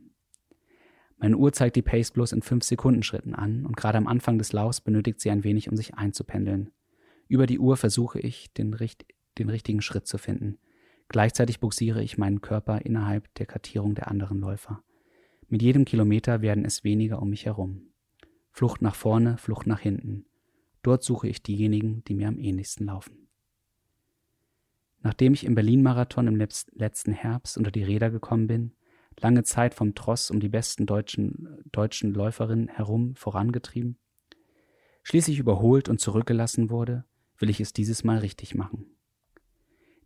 Meine 1.17 1.37
Uhr 1.37 1.51
zeigt 1.51 1.75
die 1.75 1.83
Pace 1.83 2.11
bloß 2.11 2.31
in 2.31 2.41
5 2.41 2.63
Sekunden 2.63 3.03
Schritten 3.03 3.35
an 3.35 3.65
und 3.65 3.77
gerade 3.77 3.97
am 3.97 4.07
Anfang 4.07 4.37
des 4.37 4.53
Laufs 4.53 4.81
benötigt 4.81 5.19
sie 5.19 5.31
ein 5.31 5.43
wenig, 5.43 5.69
um 5.69 5.75
sich 5.75 5.95
einzupendeln. 5.95 6.71
Über 7.27 7.47
die 7.47 7.59
Uhr 7.59 7.77
versuche 7.77 8.19
ich, 8.19 8.53
den, 8.53 8.75
den 9.37 9.49
richtigen 9.49 9.81
Schritt 9.81 10.07
zu 10.07 10.17
finden, 10.17 10.57
Gleichzeitig 11.11 11.59
buxiere 11.59 12.01
ich 12.01 12.17
meinen 12.17 12.39
Körper 12.39 12.85
innerhalb 12.85 13.35
der 13.35 13.45
Kartierung 13.45 13.95
der 13.95 14.07
anderen 14.07 14.39
Läufer. 14.39 14.81
Mit 15.51 15.61
jedem 15.61 15.83
Kilometer 15.83 16.41
werden 16.41 16.63
es 16.63 16.85
weniger 16.85 17.21
um 17.21 17.29
mich 17.29 17.45
herum. 17.45 17.91
Flucht 18.51 18.81
nach 18.81 18.95
vorne, 18.95 19.37
Flucht 19.37 19.67
nach 19.67 19.81
hinten. 19.81 20.25
Dort 20.81 21.03
suche 21.03 21.27
ich 21.27 21.43
diejenigen, 21.43 22.05
die 22.05 22.13
mir 22.13 22.29
am 22.29 22.39
ähnlichsten 22.39 22.85
laufen. 22.85 23.27
Nachdem 25.01 25.33
ich 25.33 25.43
im 25.43 25.53
Berlin-Marathon 25.53 26.27
im 26.27 26.37
letzten 26.37 27.11
Herbst 27.11 27.57
unter 27.57 27.69
die 27.69 27.83
Räder 27.83 28.09
gekommen 28.09 28.47
bin, 28.47 28.71
lange 29.19 29.43
Zeit 29.43 29.73
vom 29.73 29.93
Tross 29.93 30.31
um 30.31 30.39
die 30.39 30.47
besten 30.47 30.85
deutschen, 30.85 31.61
deutschen 31.69 32.13
Läuferinnen 32.13 32.69
herum 32.69 33.15
vorangetrieben, 33.15 33.97
schließlich 35.03 35.37
überholt 35.37 35.89
und 35.89 35.99
zurückgelassen 35.99 36.69
wurde, 36.69 37.03
will 37.37 37.49
ich 37.49 37.59
es 37.59 37.73
dieses 37.73 38.05
Mal 38.05 38.19
richtig 38.19 38.55
machen. 38.55 38.85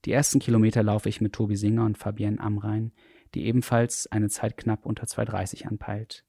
Die 0.06 0.12
ersten 0.12 0.40
Kilometer 0.40 0.82
laufe 0.82 1.08
ich 1.08 1.22
mit 1.22 1.34
Tobi 1.34 1.56
Singer 1.56 1.86
und 1.86 2.00
Fabienne 2.00 2.40
Amrein, 2.40 2.94
die 3.36 3.46
ebenfalls 3.46 4.08
eine 4.08 4.30
Zeit 4.30 4.58
knapp 4.58 4.86
unter 4.86 5.06
2,30 5.06 5.68
anpeilt. 5.68 6.26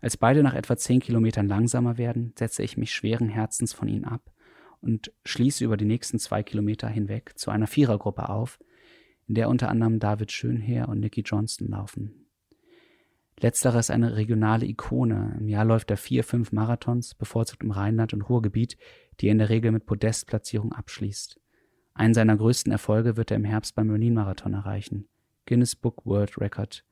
Als 0.00 0.18
beide 0.18 0.42
nach 0.42 0.54
etwa 0.54 0.76
zehn 0.76 1.00
Kilometern 1.00 1.48
langsamer 1.48 1.96
werden, 1.96 2.34
setze 2.38 2.62
ich 2.62 2.76
mich 2.76 2.92
schweren 2.92 3.28
Herzens 3.28 3.72
von 3.72 3.88
ihnen 3.88 4.04
ab 4.04 4.30
und 4.82 5.12
schließe 5.24 5.64
über 5.64 5.78
die 5.78 5.86
nächsten 5.86 6.18
zwei 6.18 6.42
Kilometer 6.42 6.88
hinweg 6.88 7.32
zu 7.36 7.50
einer 7.50 7.66
Vierergruppe 7.66 8.28
auf, 8.28 8.58
in 9.26 9.34
der 9.34 9.48
unter 9.48 9.70
anderem 9.70 9.98
David 9.98 10.30
Schönherr 10.30 10.90
und 10.90 11.00
Nicky 11.00 11.22
Johnston 11.22 11.68
laufen. 11.68 12.26
Letzterer 13.40 13.78
ist 13.80 13.90
eine 13.90 14.14
regionale 14.16 14.66
Ikone. 14.66 15.36
Im 15.40 15.48
Jahr 15.48 15.64
läuft 15.64 15.90
er 15.90 15.96
vier, 15.96 16.22
fünf 16.22 16.52
Marathons, 16.52 17.14
bevorzugt 17.14 17.62
im 17.62 17.70
Rheinland 17.70 18.12
und 18.12 18.22
Ruhrgebiet, 18.22 18.76
die 19.20 19.28
er 19.28 19.32
in 19.32 19.38
der 19.38 19.48
Regel 19.48 19.72
mit 19.72 19.86
Podestplatzierung 19.86 20.72
abschließt. 20.72 21.40
Einen 21.94 22.14
seiner 22.14 22.36
größten 22.36 22.70
Erfolge 22.70 23.16
wird 23.16 23.30
er 23.30 23.38
im 23.38 23.44
Herbst 23.44 23.74
beim 23.74 23.88
Berlin-Marathon 23.88 24.52
erreichen. 24.52 25.08
Guinness 25.46 25.76
Book 25.76 26.04
World 26.06 26.40
Record 26.40 26.84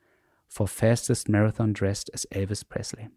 for 0.46 0.68
Fastest 0.68 1.28
Marathon 1.28 1.72
Dressed 1.72 2.12
as 2.12 2.24
Elvis 2.26 2.64
Presley. 2.64 3.08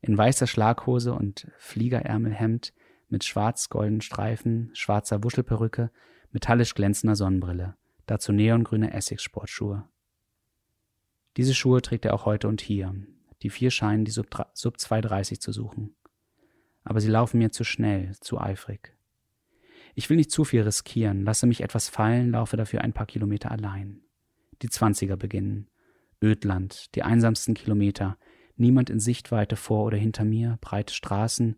In 0.00 0.18
weißer 0.18 0.48
Schlaghose 0.48 1.14
und 1.14 1.46
Fliegerärmelhemd 1.58 2.72
mit 3.08 3.22
schwarz-goldenen 3.24 4.00
Streifen, 4.00 4.70
schwarzer 4.72 5.22
Wuschelperücke, 5.22 5.90
metallisch 6.32 6.74
glänzender 6.74 7.14
Sonnenbrille, 7.14 7.76
dazu 8.06 8.32
neongrüne 8.32 8.92
Essex-Sportschuhe. 8.92 9.88
Diese 11.36 11.54
Schuhe 11.54 11.80
trägt 11.82 12.04
er 12.04 12.14
auch 12.14 12.26
heute 12.26 12.48
und 12.48 12.60
hier. 12.60 12.94
Die 13.42 13.50
vier 13.50 13.70
scheinen 13.70 14.04
die 14.04 14.10
Sub, 14.10 14.28
Sub 14.54 14.80
230 14.80 15.40
zu 15.40 15.52
suchen. 15.52 15.94
Aber 16.84 17.00
sie 17.00 17.08
laufen 17.08 17.38
mir 17.38 17.52
zu 17.52 17.64
schnell, 17.64 18.16
zu 18.20 18.40
eifrig. 18.40 18.96
Ich 19.94 20.10
will 20.10 20.16
nicht 20.16 20.30
zu 20.30 20.44
viel 20.44 20.62
riskieren, 20.62 21.24
lasse 21.24 21.46
mich 21.46 21.60
etwas 21.60 21.88
fallen, 21.88 22.32
laufe 22.32 22.56
dafür 22.56 22.80
ein 22.80 22.92
paar 22.92 23.06
Kilometer 23.06 23.50
allein. 23.50 24.00
Die 24.62 24.70
Zwanziger 24.70 25.16
beginnen. 25.16 25.68
Ödland, 26.22 26.94
die 26.94 27.02
einsamsten 27.02 27.54
Kilometer, 27.54 28.16
niemand 28.56 28.90
in 28.90 29.00
Sichtweite 29.00 29.56
vor 29.56 29.84
oder 29.84 29.96
hinter 29.96 30.24
mir, 30.24 30.58
breite 30.60 30.94
Straßen, 30.94 31.56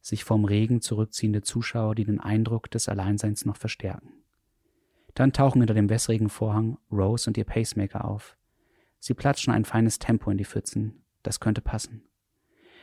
sich 0.00 0.24
vorm 0.24 0.44
Regen 0.44 0.80
zurückziehende 0.80 1.42
Zuschauer, 1.42 1.94
die 1.94 2.04
den 2.04 2.20
Eindruck 2.20 2.70
des 2.70 2.88
Alleinseins 2.88 3.44
noch 3.44 3.56
verstärken. 3.56 4.12
Dann 5.14 5.32
tauchen 5.32 5.60
hinter 5.60 5.74
dem 5.74 5.90
wässrigen 5.90 6.30
Vorhang 6.30 6.78
Rose 6.90 7.28
und 7.28 7.36
ihr 7.36 7.44
Pacemaker 7.44 8.04
auf. 8.04 8.36
Sie 8.98 9.14
platschen 9.14 9.52
ein 9.52 9.64
feines 9.64 9.98
Tempo 9.98 10.30
in 10.30 10.38
die 10.38 10.44
Pfützen. 10.44 11.02
Das 11.22 11.40
könnte 11.40 11.60
passen. 11.60 12.02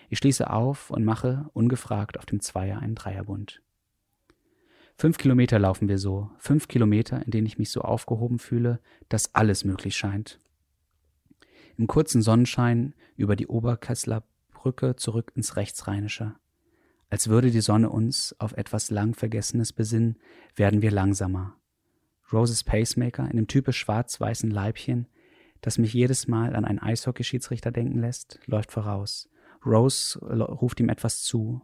Ich 0.09 0.19
schließe 0.19 0.49
auf 0.49 0.91
und 0.91 1.03
mache, 1.03 1.49
ungefragt, 1.53 2.19
auf 2.19 2.25
dem 2.25 2.39
Zweier 2.41 2.79
einen 2.79 2.95
Dreierbund. 2.95 3.63
Fünf 4.97 5.17
Kilometer 5.17 5.59
laufen 5.59 5.89
wir 5.89 5.97
so. 5.97 6.31
Fünf 6.37 6.67
Kilometer, 6.67 7.23
in 7.25 7.31
denen 7.31 7.47
ich 7.47 7.57
mich 7.57 7.69
so 7.69 7.81
aufgehoben 7.81 8.39
fühle, 8.39 8.79
dass 9.09 9.35
alles 9.35 9.65
möglich 9.65 9.95
scheint. 9.95 10.39
Im 11.77 11.87
kurzen 11.87 12.21
Sonnenschein 12.21 12.93
über 13.17 13.35
die 13.35 13.47
Oberkessler 13.47 14.23
Brücke 14.53 14.95
zurück 14.95 15.33
ins 15.35 15.57
Rechtsrheinische. 15.57 16.35
Als 17.09 17.27
würde 17.27 17.51
die 17.51 17.61
Sonne 17.61 17.89
uns 17.89 18.33
auf 18.39 18.53
etwas 18.53 18.89
lang 18.89 19.13
Vergessenes 19.13 19.73
besinnen, 19.73 20.17
werden 20.55 20.81
wir 20.81 20.91
langsamer. 20.91 21.57
Roses 22.31 22.63
Pacemaker 22.63 23.29
in 23.29 23.35
dem 23.35 23.47
typisch 23.47 23.77
schwarz-weißen 23.77 24.49
Leibchen, 24.49 25.07
das 25.61 25.77
mich 25.77 25.93
jedes 25.93 26.27
Mal 26.27 26.55
an 26.55 26.65
einen 26.65 26.79
Eishockeyschiedsrichter 26.79 27.71
denken 27.71 27.99
lässt, 27.99 28.39
läuft 28.45 28.71
voraus. 28.71 29.29
Rose 29.65 30.19
ruft 30.19 30.79
ihm 30.79 30.89
etwas 30.89 31.21
zu. 31.21 31.61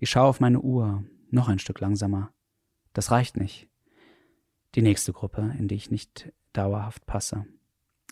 Ich 0.00 0.10
schaue 0.10 0.28
auf 0.28 0.40
meine 0.40 0.60
Uhr, 0.60 1.04
noch 1.32 1.48
ein 1.48 1.58
Stück 1.58 1.80
langsamer. 1.80 2.32
Das 2.92 3.10
reicht 3.10 3.36
nicht. 3.36 3.68
Die 4.74 4.82
nächste 4.82 5.12
Gruppe, 5.12 5.54
in 5.58 5.68
die 5.68 5.74
ich 5.74 5.90
nicht 5.90 6.32
dauerhaft 6.52 7.06
passe. 7.06 7.46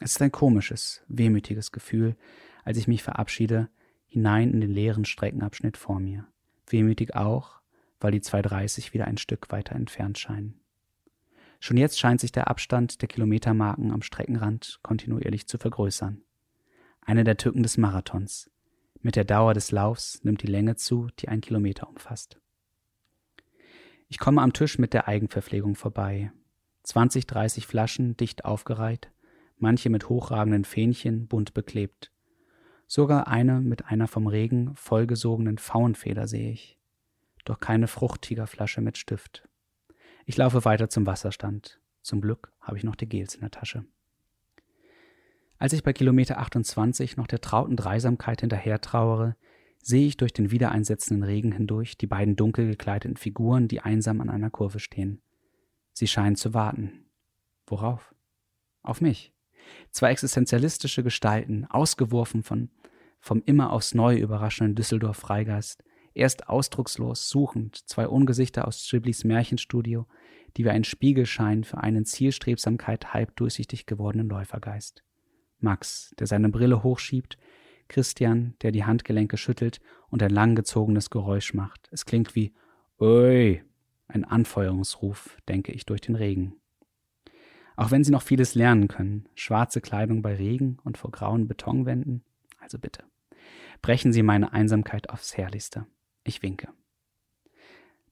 Es 0.00 0.12
ist 0.12 0.22
ein 0.22 0.32
komisches, 0.32 1.02
wehmütiges 1.08 1.72
Gefühl, 1.72 2.16
als 2.64 2.78
ich 2.78 2.88
mich 2.88 3.02
verabschiede, 3.02 3.68
hinein 4.06 4.52
in 4.52 4.60
den 4.60 4.70
leeren 4.70 5.04
Streckenabschnitt 5.04 5.76
vor 5.76 6.00
mir. 6.00 6.26
Wehmütig 6.66 7.14
auch, 7.14 7.60
weil 8.00 8.12
die 8.12 8.20
230 8.20 8.94
wieder 8.94 9.06
ein 9.06 9.18
Stück 9.18 9.50
weiter 9.50 9.74
entfernt 9.74 10.18
scheinen. 10.18 10.60
Schon 11.60 11.76
jetzt 11.76 11.98
scheint 11.98 12.20
sich 12.20 12.32
der 12.32 12.48
Abstand 12.48 13.02
der 13.02 13.08
Kilometermarken 13.08 13.92
am 13.92 14.00
Streckenrand 14.00 14.80
kontinuierlich 14.82 15.46
zu 15.46 15.58
vergrößern. 15.58 16.22
Eine 17.02 17.24
der 17.24 17.36
Tücken 17.36 17.62
des 17.62 17.76
Marathons. 17.76 18.50
Mit 19.02 19.16
der 19.16 19.24
Dauer 19.24 19.52
des 19.52 19.70
Laufs 19.70 20.24
nimmt 20.24 20.42
die 20.42 20.46
Länge 20.46 20.76
zu, 20.76 21.08
die 21.18 21.28
ein 21.28 21.42
Kilometer 21.42 21.88
umfasst. 21.88 22.40
Ich 24.12 24.18
komme 24.18 24.42
am 24.42 24.52
Tisch 24.52 24.76
mit 24.76 24.92
der 24.92 25.06
Eigenverpflegung 25.06 25.76
vorbei. 25.76 26.32
20, 26.82 27.28
30 27.28 27.68
Flaschen 27.68 28.16
dicht 28.16 28.44
aufgereiht, 28.44 29.12
manche 29.56 29.88
mit 29.88 30.08
hochragenden 30.08 30.64
Fähnchen 30.64 31.28
bunt 31.28 31.54
beklebt. 31.54 32.11
Sogar 32.88 33.28
eine 33.28 33.61
mit 33.61 33.86
einer 33.86 34.08
vom 34.08 34.26
Regen 34.26 34.74
vollgesogenen 34.74 35.58
Pfauenfeder 35.58 36.26
sehe 36.26 36.50
ich. 36.50 36.76
Doch 37.44 37.61
keine 37.61 37.86
Fruchttigerflasche 37.86 38.80
mit 38.80 38.98
Stift. 38.98 39.48
Ich 40.26 40.36
laufe 40.36 40.64
weiter 40.64 40.88
zum 40.88 41.06
Wasserstand. 41.06 41.80
Zum 42.02 42.20
Glück 42.20 42.52
habe 42.61 42.76
ich 42.76 42.82
noch 42.82 42.96
die 42.96 43.08
Gels 43.08 43.36
in 43.36 43.42
der 43.42 43.52
Tasche. 43.52 43.84
Als 45.56 45.72
ich 45.72 45.84
bei 45.84 45.92
Kilometer 45.92 46.38
28 46.38 47.16
noch 47.16 47.28
der 47.28 47.40
trauten 47.40 47.76
Dreisamkeit 47.76 48.40
hinterher 48.40 48.80
trauere, 48.80 49.36
sehe 49.82 50.06
ich 50.06 50.16
durch 50.16 50.32
den 50.32 50.50
wiedereinsetzenden 50.50 51.22
Regen 51.22 51.52
hindurch 51.52 51.96
die 51.96 52.06
beiden 52.06 52.36
dunkel 52.36 52.66
gekleideten 52.66 53.16
Figuren, 53.16 53.68
die 53.68 53.80
einsam 53.80 54.20
an 54.20 54.30
einer 54.30 54.50
Kurve 54.50 54.78
stehen. 54.78 55.22
Sie 55.92 56.06
scheinen 56.06 56.36
zu 56.36 56.54
warten. 56.54 57.06
Worauf? 57.66 58.14
Auf 58.82 59.00
mich. 59.00 59.32
Zwei 59.90 60.10
existenzialistische 60.10 61.02
Gestalten, 61.02 61.66
ausgeworfen 61.66 62.42
von, 62.42 62.70
vom 63.20 63.42
immer 63.44 63.72
aufs 63.72 63.94
Neue 63.94 64.18
überraschenden 64.18 64.74
Düsseldorf-Freigeist, 64.74 65.84
erst 66.14 66.48
ausdruckslos, 66.48 67.28
suchend, 67.28 67.76
zwei 67.88 68.08
Ungesichter 68.08 68.66
aus 68.66 68.86
Ghiblis 68.88 69.24
Märchenstudio, 69.24 70.06
die 70.56 70.64
wie 70.64 70.70
ein 70.70 70.84
Spiegel 70.84 71.26
scheinen 71.26 71.64
für 71.64 71.78
einen 71.78 72.04
Zielstrebsamkeit 72.04 73.14
halb 73.14 73.36
durchsichtig 73.36 73.86
gewordenen 73.86 74.28
Läufergeist. 74.28 75.02
Max, 75.58 76.14
der 76.18 76.26
seine 76.26 76.48
Brille 76.48 76.82
hochschiebt, 76.82 77.38
Christian, 77.91 78.55
der 78.62 78.72
die 78.72 78.84
Handgelenke 78.84 79.36
schüttelt 79.36 79.80
und 80.09 80.22
ein 80.22 80.30
langgezogenes 80.30 81.11
Geräusch 81.11 81.53
macht. 81.53 81.88
Es 81.91 82.07
klingt 82.07 82.34
wie 82.34 82.55
Ui, 82.99 83.62
ein 84.09 84.24
Anfeuerungsruf, 84.24 85.36
denke 85.49 85.72
ich 85.72 85.84
durch 85.84 86.01
den 86.01 86.14
Regen. 86.14 86.55
Auch 87.76 87.91
wenn 87.91 88.05
sie 88.05 88.12
noch 88.12 88.22
vieles 88.22 88.55
lernen 88.55 88.88
können, 88.88 89.28
schwarze 89.34 89.80
Kleidung 89.80 90.22
bei 90.22 90.34
Regen 90.34 90.78
und 90.84 90.99
vor 90.99 91.11
grauen 91.11 91.49
Betonwänden, 91.49 92.22
also 92.59 92.78
bitte. 92.78 93.05
Brechen 93.82 94.12
Sie 94.12 94.22
meine 94.22 94.53
Einsamkeit 94.53 95.09
aufs 95.09 95.36
Herrlichste. 95.36 95.86
Ich 96.22 96.43
winke. 96.43 96.68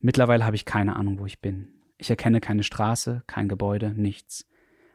Mittlerweile 0.01 0.47
habe 0.47 0.57
ich 0.57 0.65
keine 0.65 0.97
Ahnung, 0.97 1.19
wo 1.19 1.27
ich 1.27 1.41
bin. 1.41 1.69
Ich 1.99 2.09
erkenne 2.09 2.41
keine 2.41 2.63
Straße, 2.63 3.23
kein 3.27 3.49
Gebäude, 3.49 3.91
nichts. 3.91 4.49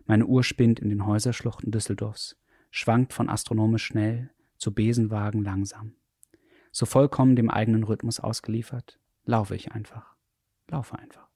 Meine 0.06 0.26
Uhr 0.26 0.44
spinnt 0.44 0.80
in 0.80 0.90
den 0.90 1.06
Häuserschluchten 1.06 1.72
Düsseldorfs, 1.72 2.38
schwankt 2.72 3.14
von 3.14 3.30
astronomisch 3.30 3.86
schnell 3.86 4.32
zu 4.64 4.74
Besenwagen 4.74 5.44
langsam. 5.44 5.94
So 6.72 6.86
vollkommen 6.86 7.36
dem 7.36 7.50
eigenen 7.50 7.84
Rhythmus 7.84 8.22
ausgeliefert, 8.22 8.98
laufe 9.26 9.56
ich 9.56 9.74
einfach. 9.74 10.16
Laufe 10.70 10.98
einfach. 10.98 11.28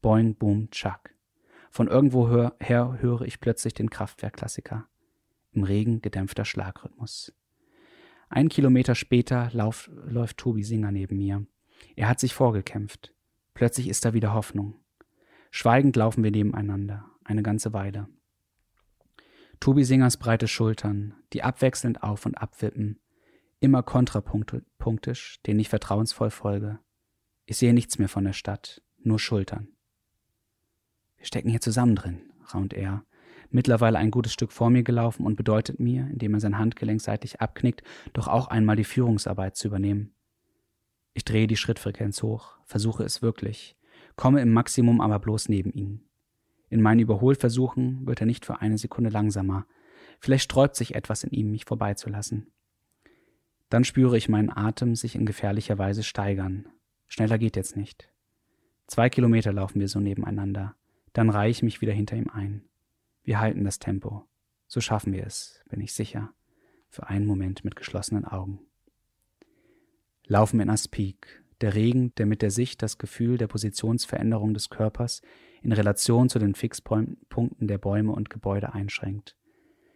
Boing, 0.00 0.34
boom, 0.34 0.70
tschack. 0.70 1.14
Von 1.70 1.88
irgendwo 1.88 2.50
her 2.58 2.96
höre 3.00 3.22
ich 3.22 3.38
plötzlich 3.38 3.74
den 3.74 3.90
Kraftwerkklassiker. 3.90 4.88
Im 5.52 5.62
Regen 5.62 6.00
gedämpfter 6.00 6.46
Schlagrhythmus. 6.46 7.34
Ein 8.30 8.48
Kilometer 8.48 8.94
später 8.94 9.50
lauf, 9.52 9.90
läuft 9.92 10.38
Tobi 10.38 10.62
Singer 10.62 10.90
neben 10.92 11.18
mir. 11.18 11.46
Er 11.96 12.08
hat 12.08 12.18
sich 12.18 12.32
vorgekämpft. 12.32 13.14
Plötzlich 13.52 13.88
ist 13.88 14.06
da 14.06 14.14
wieder 14.14 14.32
Hoffnung. 14.32 14.74
Schweigend 15.50 15.96
laufen 15.96 16.24
wir 16.24 16.30
nebeneinander, 16.30 17.04
eine 17.24 17.42
ganze 17.42 17.74
Weile. 17.74 18.08
Tobi 19.60 19.84
Singers 19.84 20.16
breite 20.16 20.48
Schultern, 20.48 21.14
die 21.32 21.42
abwechselnd 21.42 22.02
auf 22.02 22.26
und 22.26 22.36
abwippen, 22.36 23.00
immer 23.60 23.82
kontrapunktisch, 23.82 25.40
denen 25.46 25.60
ich 25.60 25.68
vertrauensvoll 25.68 26.30
folge. 26.30 26.78
Ich 27.46 27.56
sehe 27.56 27.74
nichts 27.74 27.98
mehr 27.98 28.08
von 28.08 28.24
der 28.24 28.32
Stadt, 28.32 28.82
nur 28.98 29.18
Schultern. 29.18 29.68
Wir 31.16 31.26
stecken 31.26 31.48
hier 31.48 31.60
zusammen 31.60 31.96
drin, 31.96 32.32
raunt 32.52 32.74
er, 32.74 33.04
mittlerweile 33.50 33.98
ein 33.98 34.10
gutes 34.10 34.32
Stück 34.32 34.52
vor 34.52 34.70
mir 34.70 34.82
gelaufen 34.82 35.24
und 35.24 35.36
bedeutet 35.36 35.80
mir, 35.80 36.08
indem 36.10 36.34
er 36.34 36.40
sein 36.40 36.58
Handgelenk 36.58 37.00
seitlich 37.00 37.40
abknickt, 37.40 37.82
doch 38.12 38.28
auch 38.28 38.48
einmal 38.48 38.76
die 38.76 38.84
Führungsarbeit 38.84 39.56
zu 39.56 39.68
übernehmen. 39.68 40.14
Ich 41.14 41.24
drehe 41.24 41.46
die 41.46 41.56
Schrittfrequenz 41.56 42.22
hoch, 42.22 42.56
versuche 42.64 43.02
es 43.02 43.22
wirklich, 43.22 43.76
komme 44.16 44.42
im 44.42 44.52
Maximum 44.52 45.00
aber 45.00 45.18
bloß 45.18 45.48
neben 45.48 45.72
ihn. 45.72 46.05
In 46.68 46.82
meinen 46.82 47.00
Überholversuchen 47.00 48.06
wird 48.06 48.20
er 48.20 48.26
nicht 48.26 48.44
für 48.44 48.60
eine 48.60 48.78
Sekunde 48.78 49.10
langsamer. 49.10 49.66
Vielleicht 50.18 50.44
sträubt 50.44 50.76
sich 50.76 50.94
etwas 50.94 51.24
in 51.24 51.30
ihm, 51.30 51.50
mich 51.50 51.64
vorbeizulassen. 51.64 52.50
Dann 53.68 53.84
spüre 53.84 54.16
ich 54.16 54.28
meinen 54.28 54.50
Atem 54.50 54.94
sich 54.94 55.14
in 55.14 55.26
gefährlicher 55.26 55.78
Weise 55.78 56.02
steigern. 56.02 56.68
Schneller 57.06 57.38
geht 57.38 57.56
jetzt 57.56 57.76
nicht. 57.76 58.10
Zwei 58.86 59.10
Kilometer 59.10 59.52
laufen 59.52 59.80
wir 59.80 59.88
so 59.88 60.00
nebeneinander. 60.00 60.76
Dann 61.12 61.30
reihe 61.30 61.50
ich 61.50 61.62
mich 61.62 61.80
wieder 61.80 61.92
hinter 61.92 62.16
ihm 62.16 62.28
ein. 62.28 62.64
Wir 63.22 63.40
halten 63.40 63.64
das 63.64 63.78
Tempo. 63.78 64.24
So 64.68 64.80
schaffen 64.80 65.12
wir 65.12 65.26
es, 65.26 65.60
bin 65.68 65.80
ich 65.80 65.92
sicher, 65.92 66.32
für 66.88 67.08
einen 67.08 67.26
Moment 67.26 67.64
mit 67.64 67.76
geschlossenen 67.76 68.24
Augen. 68.24 68.60
Laufen 70.26 70.60
in 70.60 70.70
Aspik, 70.70 71.42
der 71.60 71.74
Regen, 71.74 72.14
der 72.16 72.26
mit 72.26 72.42
der 72.42 72.50
Sicht 72.50 72.82
das 72.82 72.98
Gefühl 72.98 73.38
der 73.38 73.46
Positionsveränderung 73.46 74.54
des 74.54 74.70
Körpers 74.70 75.22
in 75.66 75.72
Relation 75.72 76.28
zu 76.28 76.38
den 76.38 76.54
Fixpunkten 76.54 77.66
der 77.66 77.78
Bäume 77.78 78.12
und 78.12 78.30
Gebäude 78.30 78.72
einschränkt. 78.72 79.36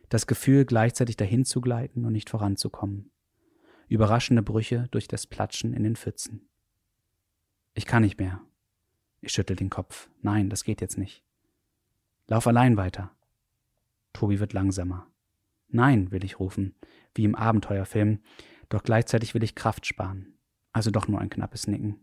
Das 0.09 0.27
Gefühl, 0.27 0.65
gleichzeitig 0.65 1.17
dahin 1.17 1.45
zu 1.45 1.61
gleiten 1.61 2.05
und 2.05 2.13
nicht 2.13 2.29
voranzukommen. 2.29 3.13
Überraschende 3.87 4.43
Brüche 4.43 4.89
durch 4.91 5.07
das 5.07 5.29
Platschen 5.29 5.73
in 5.73 5.85
den 5.85 5.95
Pfützen. 5.95 6.49
Ich 7.75 7.87
kann 7.87 8.03
nicht 8.03 8.19
mehr, 8.19 8.41
ich 9.21 9.33
schüttel 9.33 9.55
den 9.55 9.71
Kopf. 9.71 10.11
Nein, 10.23 10.51
das 10.51 10.65
geht 10.65 10.81
jetzt 10.81 10.99
nicht. 10.99 11.23
Lauf 12.27 12.49
allein 12.49 12.77
weiter. 12.77 13.15
Tobi 14.13 14.41
wird 14.41 14.53
langsamer. 14.53 15.07
Nein, 15.69 16.11
will 16.11 16.25
ich 16.25 16.41
rufen, 16.41 16.75
wie 17.15 17.23
im 17.23 17.37
Abenteuerfilm, 17.37 18.19
doch 18.71 18.83
gleichzeitig 18.83 19.35
will 19.35 19.45
ich 19.45 19.55
Kraft 19.55 19.87
sparen. 19.87 20.35
Also 20.73 20.91
doch 20.91 21.07
nur 21.07 21.21
ein 21.21 21.31
knappes 21.31 21.69
Nicken. 21.69 22.03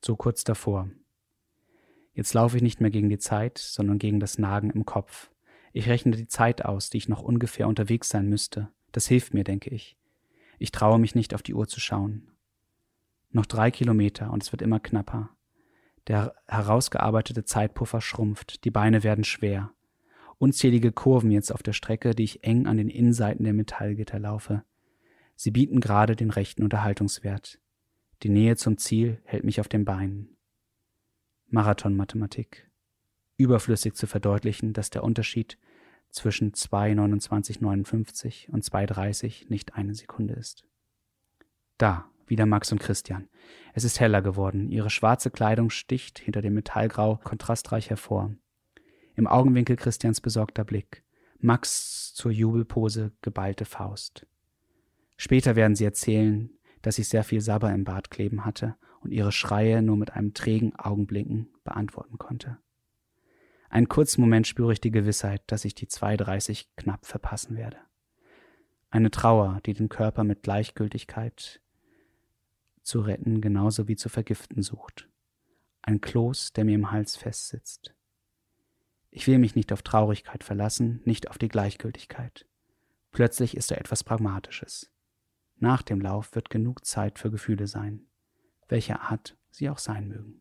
So 0.00 0.16
kurz 0.16 0.42
davor. 0.42 0.88
Jetzt 2.14 2.34
laufe 2.34 2.56
ich 2.56 2.62
nicht 2.62 2.80
mehr 2.80 2.90
gegen 2.90 3.08
die 3.08 3.18
Zeit, 3.18 3.58
sondern 3.58 3.98
gegen 3.98 4.20
das 4.20 4.38
Nagen 4.38 4.70
im 4.70 4.84
Kopf. 4.84 5.30
Ich 5.72 5.88
rechne 5.88 6.12
die 6.12 6.28
Zeit 6.28 6.64
aus, 6.64 6.90
die 6.90 6.98
ich 6.98 7.08
noch 7.08 7.22
ungefähr 7.22 7.66
unterwegs 7.66 8.08
sein 8.08 8.28
müsste. 8.28 8.68
Das 8.92 9.06
hilft 9.06 9.32
mir, 9.32 9.44
denke 9.44 9.70
ich. 9.70 9.96
Ich 10.58 10.70
traue 10.70 10.98
mich 10.98 11.14
nicht 11.14 11.34
auf 11.34 11.42
die 11.42 11.54
Uhr 11.54 11.66
zu 11.66 11.80
schauen. 11.80 12.28
Noch 13.30 13.46
drei 13.46 13.70
Kilometer 13.70 14.30
und 14.30 14.42
es 14.42 14.52
wird 14.52 14.60
immer 14.60 14.78
knapper. 14.78 15.30
Der 16.06 16.34
herausgearbeitete 16.46 17.44
Zeitpuffer 17.44 18.00
schrumpft, 18.00 18.64
die 18.64 18.70
Beine 18.70 19.02
werden 19.02 19.24
schwer. 19.24 19.72
Unzählige 20.38 20.92
Kurven 20.92 21.30
jetzt 21.30 21.52
auf 21.52 21.62
der 21.62 21.72
Strecke, 21.72 22.14
die 22.14 22.24
ich 22.24 22.44
eng 22.44 22.66
an 22.66 22.76
den 22.76 22.88
Innenseiten 22.88 23.44
der 23.44 23.54
Metallgitter 23.54 24.18
laufe. 24.18 24.64
Sie 25.36 25.50
bieten 25.50 25.80
gerade 25.80 26.16
den 26.16 26.30
rechten 26.30 26.62
Unterhaltungswert. 26.62 27.58
Die 28.22 28.28
Nähe 28.28 28.56
zum 28.56 28.76
Ziel 28.76 29.20
hält 29.24 29.44
mich 29.44 29.60
auf 29.60 29.68
den 29.68 29.84
Beinen. 29.84 30.31
Marathonmathematik. 31.52 32.70
Überflüssig 33.36 33.94
zu 33.94 34.06
verdeutlichen, 34.06 34.72
dass 34.72 34.90
der 34.90 35.04
Unterschied 35.04 35.58
zwischen 36.10 36.52
2,29,59 36.52 38.50
und 38.50 38.64
2,30 38.64 39.48
nicht 39.48 39.74
eine 39.74 39.94
Sekunde 39.94 40.34
ist. 40.34 40.64
Da, 41.78 42.10
Wieder 42.26 42.46
Max 42.46 42.72
und 42.72 42.78
Christian. 42.78 43.28
Es 43.74 43.84
ist 43.84 44.00
heller 44.00 44.22
geworden. 44.22 44.70
Ihre 44.70 44.88
schwarze 44.88 45.30
Kleidung 45.30 45.68
sticht 45.68 46.18
hinter 46.18 46.40
dem 46.40 46.54
Metallgrau 46.54 47.16
kontrastreich 47.16 47.90
hervor. 47.90 48.34
Im 49.16 49.26
Augenwinkel 49.26 49.76
Christians 49.76 50.22
besorgter 50.22 50.64
Blick. 50.64 51.04
Max 51.40 52.14
zur 52.14 52.30
Jubelpose 52.30 53.12
geballte 53.20 53.66
Faust. 53.66 54.26
Später 55.18 55.56
werden 55.56 55.76
sie 55.76 55.84
erzählen, 55.84 56.48
dass 56.80 56.98
ich 56.98 57.08
sehr 57.08 57.22
viel 57.22 57.42
Sabber 57.42 57.70
im 57.70 57.84
Bart 57.84 58.10
kleben 58.10 58.46
hatte 58.46 58.76
und 59.02 59.12
ihre 59.12 59.32
Schreie 59.32 59.82
nur 59.82 59.96
mit 59.96 60.12
einem 60.12 60.34
trägen 60.34 60.74
Augenblicken 60.76 61.48
beantworten 61.64 62.18
konnte. 62.18 62.58
Einen 63.68 63.88
kurzen 63.88 64.20
Moment 64.20 64.46
spüre 64.46 64.72
ich 64.72 64.80
die 64.80 64.90
Gewissheit, 64.90 65.42
dass 65.46 65.64
ich 65.64 65.74
die 65.74 65.86
2,30 65.86 66.66
knapp 66.76 67.06
verpassen 67.06 67.56
werde. 67.56 67.78
Eine 68.90 69.10
Trauer, 69.10 69.60
die 69.64 69.72
den 69.72 69.88
Körper 69.88 70.24
mit 70.24 70.42
Gleichgültigkeit 70.42 71.62
zu 72.82 73.00
retten 73.00 73.40
genauso 73.40 73.88
wie 73.88 73.96
zu 73.96 74.08
vergiften 74.08 74.62
sucht. 74.62 75.08
Ein 75.80 76.00
Kloß, 76.00 76.52
der 76.52 76.64
mir 76.64 76.74
im 76.74 76.90
Hals 76.90 77.16
festsitzt. 77.16 77.94
Ich 79.10 79.26
will 79.26 79.38
mich 79.38 79.54
nicht 79.54 79.72
auf 79.72 79.82
Traurigkeit 79.82 80.44
verlassen, 80.44 81.00
nicht 81.04 81.28
auf 81.30 81.38
die 81.38 81.48
Gleichgültigkeit. 81.48 82.46
Plötzlich 83.10 83.56
ist 83.56 83.70
da 83.70 83.76
etwas 83.76 84.04
Pragmatisches. 84.04 84.90
Nach 85.56 85.82
dem 85.82 86.00
Lauf 86.00 86.34
wird 86.34 86.50
genug 86.50 86.84
Zeit 86.84 87.18
für 87.18 87.30
Gefühle 87.30 87.66
sein, 87.66 88.06
welcher 88.72 89.02
Art 89.02 89.36
sie 89.50 89.68
auch 89.68 89.78
sein 89.78 90.08
mögen. 90.08 90.40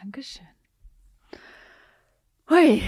Dankeschön. 0.00 0.46
Hui, 2.48 2.80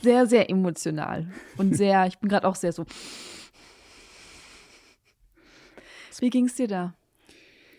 sehr, 0.00 0.26
sehr 0.26 0.48
emotional 0.48 1.30
und 1.58 1.76
sehr, 1.76 2.06
ich 2.06 2.18
bin 2.18 2.30
gerade 2.30 2.48
auch 2.48 2.56
sehr 2.56 2.72
so. 2.72 2.86
Wie 6.18 6.30
ging 6.30 6.46
es 6.46 6.54
dir 6.54 6.68
da? 6.68 6.94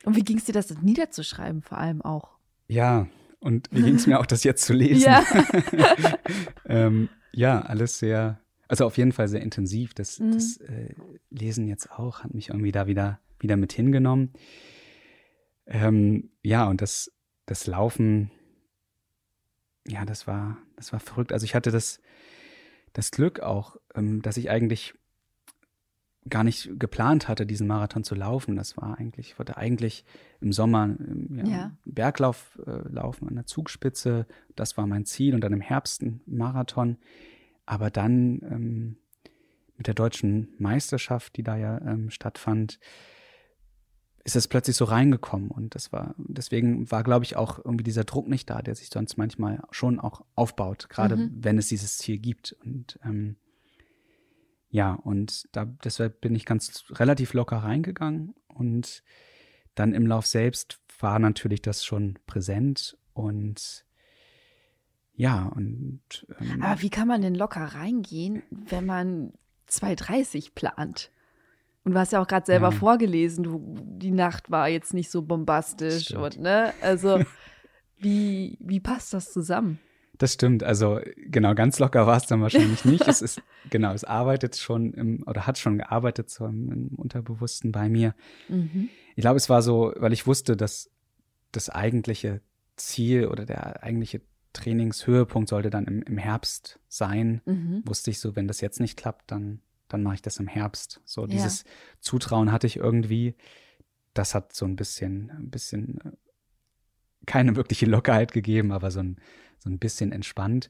Und 0.05 0.15
wie 0.15 0.23
ging 0.23 0.37
es 0.37 0.43
dir, 0.43 0.53
das 0.53 0.69
niederzuschreiben, 0.69 1.61
vor 1.61 1.77
allem 1.79 2.01
auch? 2.01 2.37
Ja, 2.67 3.07
und 3.39 3.69
wie 3.71 3.81
ging 3.81 3.95
es 3.95 4.05
mir 4.05 4.19
auch, 4.19 4.25
das 4.25 4.43
jetzt 4.43 4.65
zu 4.65 4.73
lesen? 4.73 5.01
Ja. 5.01 5.23
ähm, 6.65 7.09
ja, 7.31 7.61
alles 7.61 7.97
sehr, 7.97 8.42
also 8.73 8.87
auf 8.87 8.97
jeden 8.97 9.11
Fall 9.11 9.27
sehr 9.27 9.43
intensiv. 9.43 9.93
Das, 9.93 10.19
mhm. 10.19 10.31
das 10.31 10.57
äh, 10.57 10.95
Lesen 11.29 11.67
jetzt 11.67 11.91
auch 11.91 12.23
hat 12.23 12.33
mich 12.33 12.49
irgendwie 12.49 12.71
da 12.71 12.87
wieder, 12.87 13.19
wieder 13.39 13.55
mit 13.55 13.71
hingenommen. 13.71 14.33
Ähm, 15.67 16.31
ja, 16.41 16.67
und 16.67 16.81
das, 16.81 17.11
das 17.45 17.67
Laufen, 17.67 18.31
ja, 19.87 20.05
das 20.05 20.25
war, 20.25 20.57
das 20.75 20.91
war 20.91 20.99
verrückt. 20.99 21.33
Also 21.33 21.43
ich 21.43 21.53
hatte 21.53 21.69
das, 21.69 22.01
das 22.93 23.11
Glück 23.11 23.41
auch, 23.41 23.77
ähm, 23.93 24.23
dass 24.23 24.37
ich 24.37 24.49
eigentlich 24.49 24.95
gar 26.27 26.43
nicht 26.43 26.79
geplant 26.79 27.27
hatte, 27.27 27.45
diesen 27.45 27.67
Marathon 27.67 28.03
zu 28.03 28.15
laufen. 28.15 28.55
Das 28.55 28.75
war 28.75 28.97
eigentlich, 28.97 29.33
ich 29.33 29.37
wollte 29.37 29.55
eigentlich 29.55 30.03
im 30.41 30.51
Sommer 30.51 30.95
ja, 31.29 31.45
ja. 31.45 31.77
Berglauf 31.85 32.59
äh, 32.65 32.89
laufen 32.89 33.27
an 33.27 33.35
der 33.35 33.45
Zugspitze. 33.45 34.25
Das 34.55 34.77
war 34.77 34.87
mein 34.87 35.05
Ziel 35.05 35.35
und 35.35 35.41
dann 35.41 35.53
im 35.53 35.61
Herbst 35.61 36.01
ein 36.01 36.21
Marathon. 36.25 36.97
Aber 37.65 37.89
dann 37.89 38.41
ähm, 38.43 38.97
mit 39.77 39.87
der 39.87 39.93
deutschen 39.93 40.53
Meisterschaft, 40.57 41.37
die 41.37 41.43
da 41.43 41.55
ja 41.55 41.79
ähm, 41.81 42.09
stattfand, 42.09 42.79
ist 44.23 44.35
es 44.35 44.47
plötzlich 44.47 44.75
so 44.75 44.85
reingekommen. 44.85 45.51
Und 45.51 45.75
das 45.75 45.91
war 45.91 46.15
deswegen 46.17 46.89
war 46.91 47.03
glaube 47.03 47.25
ich 47.25 47.35
auch 47.35 47.59
irgendwie 47.63 47.83
dieser 47.83 48.03
Druck 48.03 48.27
nicht 48.27 48.49
da, 48.49 48.61
der 48.61 48.75
sich 48.75 48.89
sonst 48.89 49.17
manchmal 49.17 49.61
schon 49.71 49.99
auch 49.99 50.25
aufbaut, 50.35 50.87
gerade 50.89 51.17
mhm. 51.17 51.31
wenn 51.39 51.57
es 51.57 51.67
dieses 51.67 51.97
Ziel 51.97 52.19
gibt. 52.19 52.55
Und 52.63 52.99
ähm, 53.03 53.37
ja, 54.69 54.93
und 54.93 55.47
da, 55.51 55.65
deshalb 55.65 56.21
bin 56.21 56.33
ich 56.33 56.45
ganz 56.45 56.85
relativ 56.89 57.33
locker 57.33 57.57
reingegangen. 57.57 58.33
Und 58.47 59.03
dann 59.75 59.93
im 59.93 60.07
Lauf 60.07 60.25
selbst 60.25 60.79
war 60.99 61.19
natürlich 61.19 61.61
das 61.61 61.85
schon 61.85 62.17
präsent. 62.25 62.97
Und 63.13 63.85
ja, 65.15 65.51
und. 65.55 66.01
Ähm, 66.39 66.63
Aber 66.63 66.81
wie 66.81 66.89
kann 66.89 67.07
man 67.07 67.21
denn 67.21 67.35
locker 67.35 67.63
reingehen, 67.63 68.43
wenn 68.49 68.85
man 68.85 69.33
2,30 69.69 70.53
plant? 70.55 71.11
Und 71.83 71.93
du 71.93 71.99
hast 71.99 72.13
ja 72.13 72.21
auch 72.21 72.27
gerade 72.27 72.45
selber 72.45 72.71
ja. 72.71 72.77
vorgelesen, 72.77 73.43
du, 73.43 73.75
die 73.77 74.11
Nacht 74.11 74.49
war 74.49 74.69
jetzt 74.69 74.93
nicht 74.93 75.11
so 75.11 75.21
bombastisch 75.21 76.13
und 76.13 76.39
ne, 76.39 76.73
also 76.81 77.21
wie, 77.97 78.57
wie 78.61 78.79
passt 78.79 79.13
das 79.13 79.33
zusammen? 79.33 79.79
Das 80.17 80.33
stimmt. 80.33 80.63
Also 80.63 80.99
genau, 81.17 81.55
ganz 81.55 81.79
locker 81.79 82.07
war 82.07 82.17
es 82.17 82.25
dann 82.25 82.41
wahrscheinlich 82.41 82.85
nicht. 82.85 83.07
es 83.07 83.21
ist, 83.21 83.41
genau, 83.69 83.91
es 83.93 84.03
arbeitet 84.03 84.55
schon 84.55 84.93
im, 84.93 85.23
oder 85.27 85.45
hat 85.45 85.57
schon 85.57 85.79
gearbeitet 85.79 86.29
so 86.29 86.45
im, 86.45 86.71
im 86.71 86.87
Unterbewussten 86.95 87.71
bei 87.71 87.89
mir. 87.89 88.15
Mhm. 88.47 88.89
Ich 89.15 89.21
glaube, 89.21 89.37
es 89.37 89.49
war 89.49 89.61
so, 89.61 89.93
weil 89.97 90.13
ich 90.13 90.25
wusste, 90.25 90.55
dass 90.55 90.89
das 91.51 91.69
eigentliche 91.69 92.41
Ziel 92.77 93.27
oder 93.27 93.45
der 93.45 93.83
eigentliche 93.83 94.21
Trainingshöhepunkt 94.53 95.49
sollte 95.49 95.69
dann 95.69 95.85
im, 95.85 96.03
im 96.03 96.17
Herbst 96.17 96.79
sein. 96.87 97.41
Mhm. 97.45 97.83
Wusste 97.85 98.11
ich 98.11 98.19
so, 98.19 98.35
wenn 98.35 98.47
das 98.47 98.61
jetzt 98.61 98.79
nicht 98.79 98.97
klappt, 98.97 99.31
dann, 99.31 99.61
dann 99.87 100.03
mache 100.03 100.15
ich 100.15 100.21
das 100.21 100.37
im 100.37 100.47
Herbst. 100.47 101.01
So 101.05 101.21
ja. 101.21 101.27
dieses 101.27 101.65
Zutrauen 101.99 102.51
hatte 102.51 102.67
ich 102.67 102.77
irgendwie. 102.77 103.35
Das 104.13 104.35
hat 104.35 104.53
so 104.53 104.65
ein 104.65 104.75
bisschen, 104.75 105.31
ein 105.31 105.49
bisschen 105.49 105.99
äh, 106.01 106.11
keine 107.25 107.55
wirkliche 107.55 107.85
Lockerheit 107.85 108.31
gegeben, 108.31 108.71
aber 108.71 108.91
so 108.91 108.99
ein, 108.99 109.17
so 109.57 109.69
ein 109.69 109.79
bisschen 109.79 110.11
entspannt. 110.11 110.69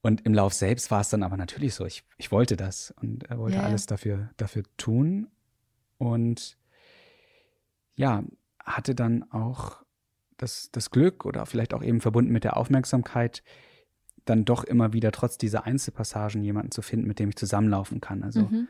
Und 0.00 0.24
im 0.26 0.34
Lauf 0.34 0.52
selbst 0.52 0.90
war 0.90 1.00
es 1.00 1.08
dann 1.08 1.22
aber 1.22 1.36
natürlich 1.36 1.74
so, 1.74 1.84
ich, 1.84 2.04
ich 2.18 2.30
wollte 2.30 2.56
das 2.56 2.92
und 3.00 3.24
er 3.24 3.38
wollte 3.38 3.56
yeah. 3.56 3.66
alles 3.66 3.86
dafür, 3.86 4.30
dafür 4.36 4.62
tun. 4.76 5.28
Und 5.98 6.56
ja, 7.96 8.22
hatte 8.64 8.94
dann 8.94 9.24
auch 9.32 9.82
das, 10.38 10.70
das 10.72 10.90
Glück 10.90 11.26
oder 11.26 11.44
vielleicht 11.46 11.74
auch 11.74 11.82
eben 11.82 12.00
verbunden 12.00 12.32
mit 12.32 12.44
der 12.44 12.56
Aufmerksamkeit, 12.56 13.42
dann 14.24 14.44
doch 14.44 14.64
immer 14.64 14.92
wieder 14.92 15.12
trotz 15.12 15.38
dieser 15.38 15.64
Einzelpassagen 15.64 16.42
jemanden 16.42 16.70
zu 16.70 16.82
finden, 16.82 17.06
mit 17.06 17.18
dem 17.18 17.28
ich 17.28 17.36
zusammenlaufen 17.36 18.00
kann. 18.00 18.22
Also 18.22 18.42
mhm. 18.42 18.68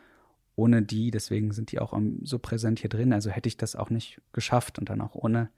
ohne 0.57 0.83
die, 0.83 1.11
deswegen 1.11 1.53
sind 1.53 1.73
die 1.73 1.79
auch 1.79 1.99
so 2.23 2.39
präsent 2.39 2.81
hier 2.81 2.91
drin. 2.91 3.13
Also 3.13 3.31
hätte 3.31 3.49
ich 3.49 3.57
das 3.57 3.77
auch 3.77 3.91
nicht 3.91 4.21
geschafft 4.33 4.79
und 4.79 4.89
dann 4.89 5.01
auch 5.01 5.15
ohne 5.15 5.51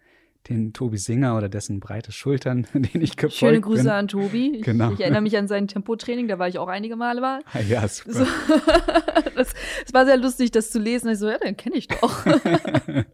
den 0.49 0.73
Tobi 0.73 0.97
Singer 0.97 1.37
oder 1.37 1.49
dessen 1.49 1.81
breite 1.81 2.13
Schultern, 2.13 2.67
den 2.75 3.03
ich 3.03 3.17
gefolgt 3.17 3.35
Schöne 3.35 3.61
Grüße 3.61 3.83
bin. 3.83 3.93
an 3.93 4.09
Tobi. 4.09 4.61
Genau. 4.63 4.93
Ich, 4.93 5.01
erinnere 5.01 5.21
mich 5.21 5.37
an 5.37 5.49
sein 5.49 5.69
Tempotraining, 5.69 6.29
da 6.29 6.39
war 6.39 6.49
ich 6.49 6.59
auch 6.59 6.69
einige 6.69 6.97
Male 6.97 7.21
mal. 7.21 7.41
Ah, 7.53 7.61
ja, 7.61 7.87
super. 7.87 8.13
So, 8.13 8.25
das, 9.37 9.55
das, 9.85 9.93
war 9.93 10.07
sehr 10.07 10.17
lustig, 10.17 10.51
das 10.51 10.71
zu 10.71 10.79
lesen. 10.79 11.11
Ich 11.11 11.19
so, 11.19 11.29
ja, 11.29 11.39
den 11.39 11.57
kenne 11.57 11.77
ich 11.77 11.89
doch. 11.89 12.25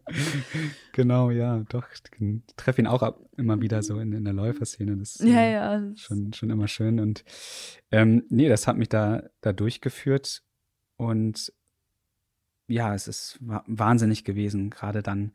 genau, 0.93 1.31
ja, 1.31 1.63
doch. 1.69 1.85
Ich 1.91 2.01
treffe 2.55 2.81
ihn 2.81 2.87
auch 2.87 3.03
ab, 3.03 3.19
immer 3.35 3.61
wieder 3.61 3.83
so 3.83 3.99
in, 3.99 4.13
in 4.13 4.23
der 4.23 4.33
Läuferszene. 4.33 4.95
Das 4.95 5.17
ist 5.17 5.27
ja, 5.27 5.43
ja. 5.43 5.95
Schon, 5.95 6.33
schon 6.33 6.49
immer 6.49 6.67
schön. 6.67 6.99
Und 6.99 7.25
ähm, 7.91 8.23
nee, 8.29 8.47
das 8.47 8.67
hat 8.67 8.77
mich 8.77 8.89
da, 8.89 9.23
da 9.41 9.51
durchgeführt. 9.51 10.43
Und 10.95 11.53
ja, 12.67 12.93
es 12.93 13.07
ist 13.07 13.37
wahnsinnig 13.39 14.23
gewesen, 14.23 14.69
gerade 14.69 15.01
dann 15.01 15.33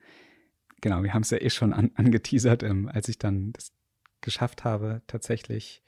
genau, 0.83 1.03
wir 1.03 1.15
haben 1.15 1.23
es 1.23 1.31
ja 1.31 1.39
eh 1.41 1.49
schon 1.49 1.73
an, 1.73 1.91
angeteasert, 1.95 2.63
ähm, 2.63 2.91
als 2.93 3.09
ich 3.09 3.19
dann 3.19 3.55
das 3.55 3.73
geschafft 4.21 4.65
habe, 4.65 5.01
tatsächlich 5.07 5.83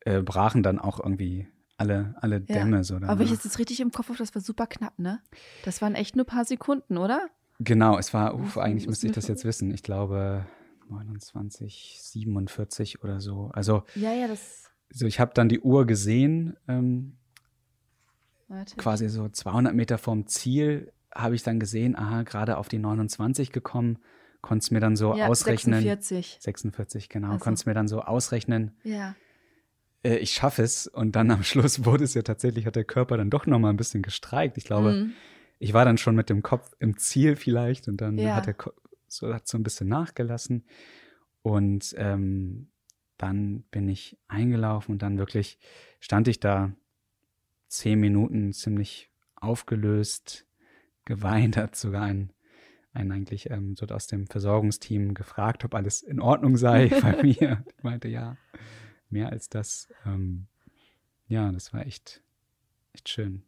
äh, 0.00 0.20
brachen 0.20 0.64
dann 0.64 0.80
auch 0.80 0.98
irgendwie 0.98 1.46
alle, 1.76 2.14
alle 2.20 2.40
Dämme 2.40 2.78
ja. 2.78 2.84
so. 2.84 2.94
Danach. 2.94 3.10
Aber 3.10 3.22
ich 3.22 3.30
jetzt 3.30 3.58
richtig 3.58 3.80
im 3.80 3.92
Kopf 3.92 4.10
auf, 4.10 4.16
das 4.16 4.34
war 4.34 4.42
super 4.42 4.66
knapp, 4.66 4.98
ne? 4.98 5.20
Das 5.64 5.80
waren 5.80 5.94
echt 5.94 6.16
nur 6.16 6.24
ein 6.24 6.26
paar 6.26 6.44
Sekunden, 6.44 6.96
oder? 6.96 7.28
Genau, 7.58 7.98
es 7.98 8.12
war, 8.12 8.34
uff, 8.34 8.58
eigentlich 8.58 8.88
müsste 8.88 9.06
ich 9.06 9.12
das 9.12 9.28
jetzt 9.28 9.44
wissen. 9.44 9.72
Ich 9.72 9.82
glaube 9.82 10.46
29, 10.88 11.98
47 12.00 13.02
oder 13.02 13.20
so. 13.20 13.50
Also, 13.52 13.84
ja, 13.94 14.12
ja, 14.12 14.28
das. 14.28 14.70
So, 14.90 15.06
ich 15.06 15.20
habe 15.20 15.32
dann 15.34 15.48
die 15.48 15.60
Uhr 15.60 15.86
gesehen, 15.86 16.56
ähm, 16.68 17.16
quasi 18.76 19.08
so 19.08 19.28
200 19.28 19.74
Meter 19.74 19.96
vom 19.96 20.26
Ziel 20.26 20.92
habe 21.14 21.34
ich 21.34 21.42
dann 21.42 21.60
gesehen, 21.60 21.96
aha, 21.96 22.22
gerade 22.22 22.56
auf 22.56 22.68
die 22.68 22.78
29 22.78 23.52
gekommen, 23.52 23.98
konnte 24.40 24.64
es 24.64 24.70
mir 24.70 24.80
dann 24.80 24.96
so 24.96 25.14
ja, 25.16 25.28
ausrechnen. 25.28 25.82
46. 25.82 26.38
46, 26.40 27.08
genau. 27.08 27.32
Also. 27.32 27.44
Konnte 27.44 27.60
es 27.60 27.66
mir 27.66 27.74
dann 27.74 27.88
so 27.88 28.02
ausrechnen. 28.02 28.72
Ja. 28.82 29.14
Äh, 30.02 30.16
ich 30.16 30.32
schaffe 30.32 30.62
es. 30.62 30.86
Und 30.86 31.16
dann 31.16 31.30
am 31.30 31.42
Schluss 31.44 31.84
wurde 31.84 32.04
es 32.04 32.14
ja 32.14 32.22
tatsächlich, 32.22 32.66
hat 32.66 32.76
der 32.76 32.84
Körper 32.84 33.16
dann 33.16 33.30
doch 33.30 33.46
nochmal 33.46 33.72
ein 33.72 33.76
bisschen 33.76 34.02
gestreikt. 34.02 34.58
Ich 34.58 34.64
glaube, 34.64 34.92
mhm. 34.92 35.12
ich 35.58 35.72
war 35.72 35.84
dann 35.84 35.98
schon 35.98 36.14
mit 36.14 36.28
dem 36.28 36.42
Kopf 36.42 36.72
im 36.78 36.98
Ziel 36.98 37.36
vielleicht 37.36 37.88
und 37.88 38.00
dann 38.00 38.18
ja. 38.18 38.34
hat 38.34 38.48
er 38.48 38.56
so, 39.06 39.32
hat 39.32 39.46
so 39.46 39.56
ein 39.58 39.62
bisschen 39.62 39.88
nachgelassen. 39.88 40.64
Und 41.42 41.94
ähm, 41.98 42.68
dann 43.16 43.62
bin 43.70 43.88
ich 43.88 44.18
eingelaufen 44.28 44.92
und 44.92 45.02
dann 45.02 45.18
wirklich 45.18 45.58
stand 46.00 46.26
ich 46.28 46.40
da 46.40 46.72
zehn 47.68 47.98
Minuten 48.00 48.52
ziemlich 48.52 49.10
aufgelöst, 49.36 50.46
geweint, 51.04 51.56
hat 51.56 51.76
sogar 51.76 52.02
einen, 52.02 52.32
einen 52.92 53.12
eigentlich 53.12 53.50
ähm, 53.50 53.74
so 53.76 53.86
aus 53.86 54.06
dem 54.06 54.26
Versorgungsteam 54.26 55.14
gefragt, 55.14 55.64
ob 55.64 55.74
alles 55.74 56.02
in 56.02 56.20
Ordnung 56.20 56.56
sei 56.56 56.88
bei 57.02 57.22
mir. 57.22 57.64
Ich 57.76 57.82
meinte, 57.82 58.08
ja, 58.08 58.36
mehr 59.10 59.30
als 59.30 59.48
das. 59.48 59.88
Ähm, 60.06 60.46
ja, 61.28 61.50
das 61.52 61.72
war 61.72 61.86
echt, 61.86 62.22
echt 62.92 63.08
schön. 63.08 63.42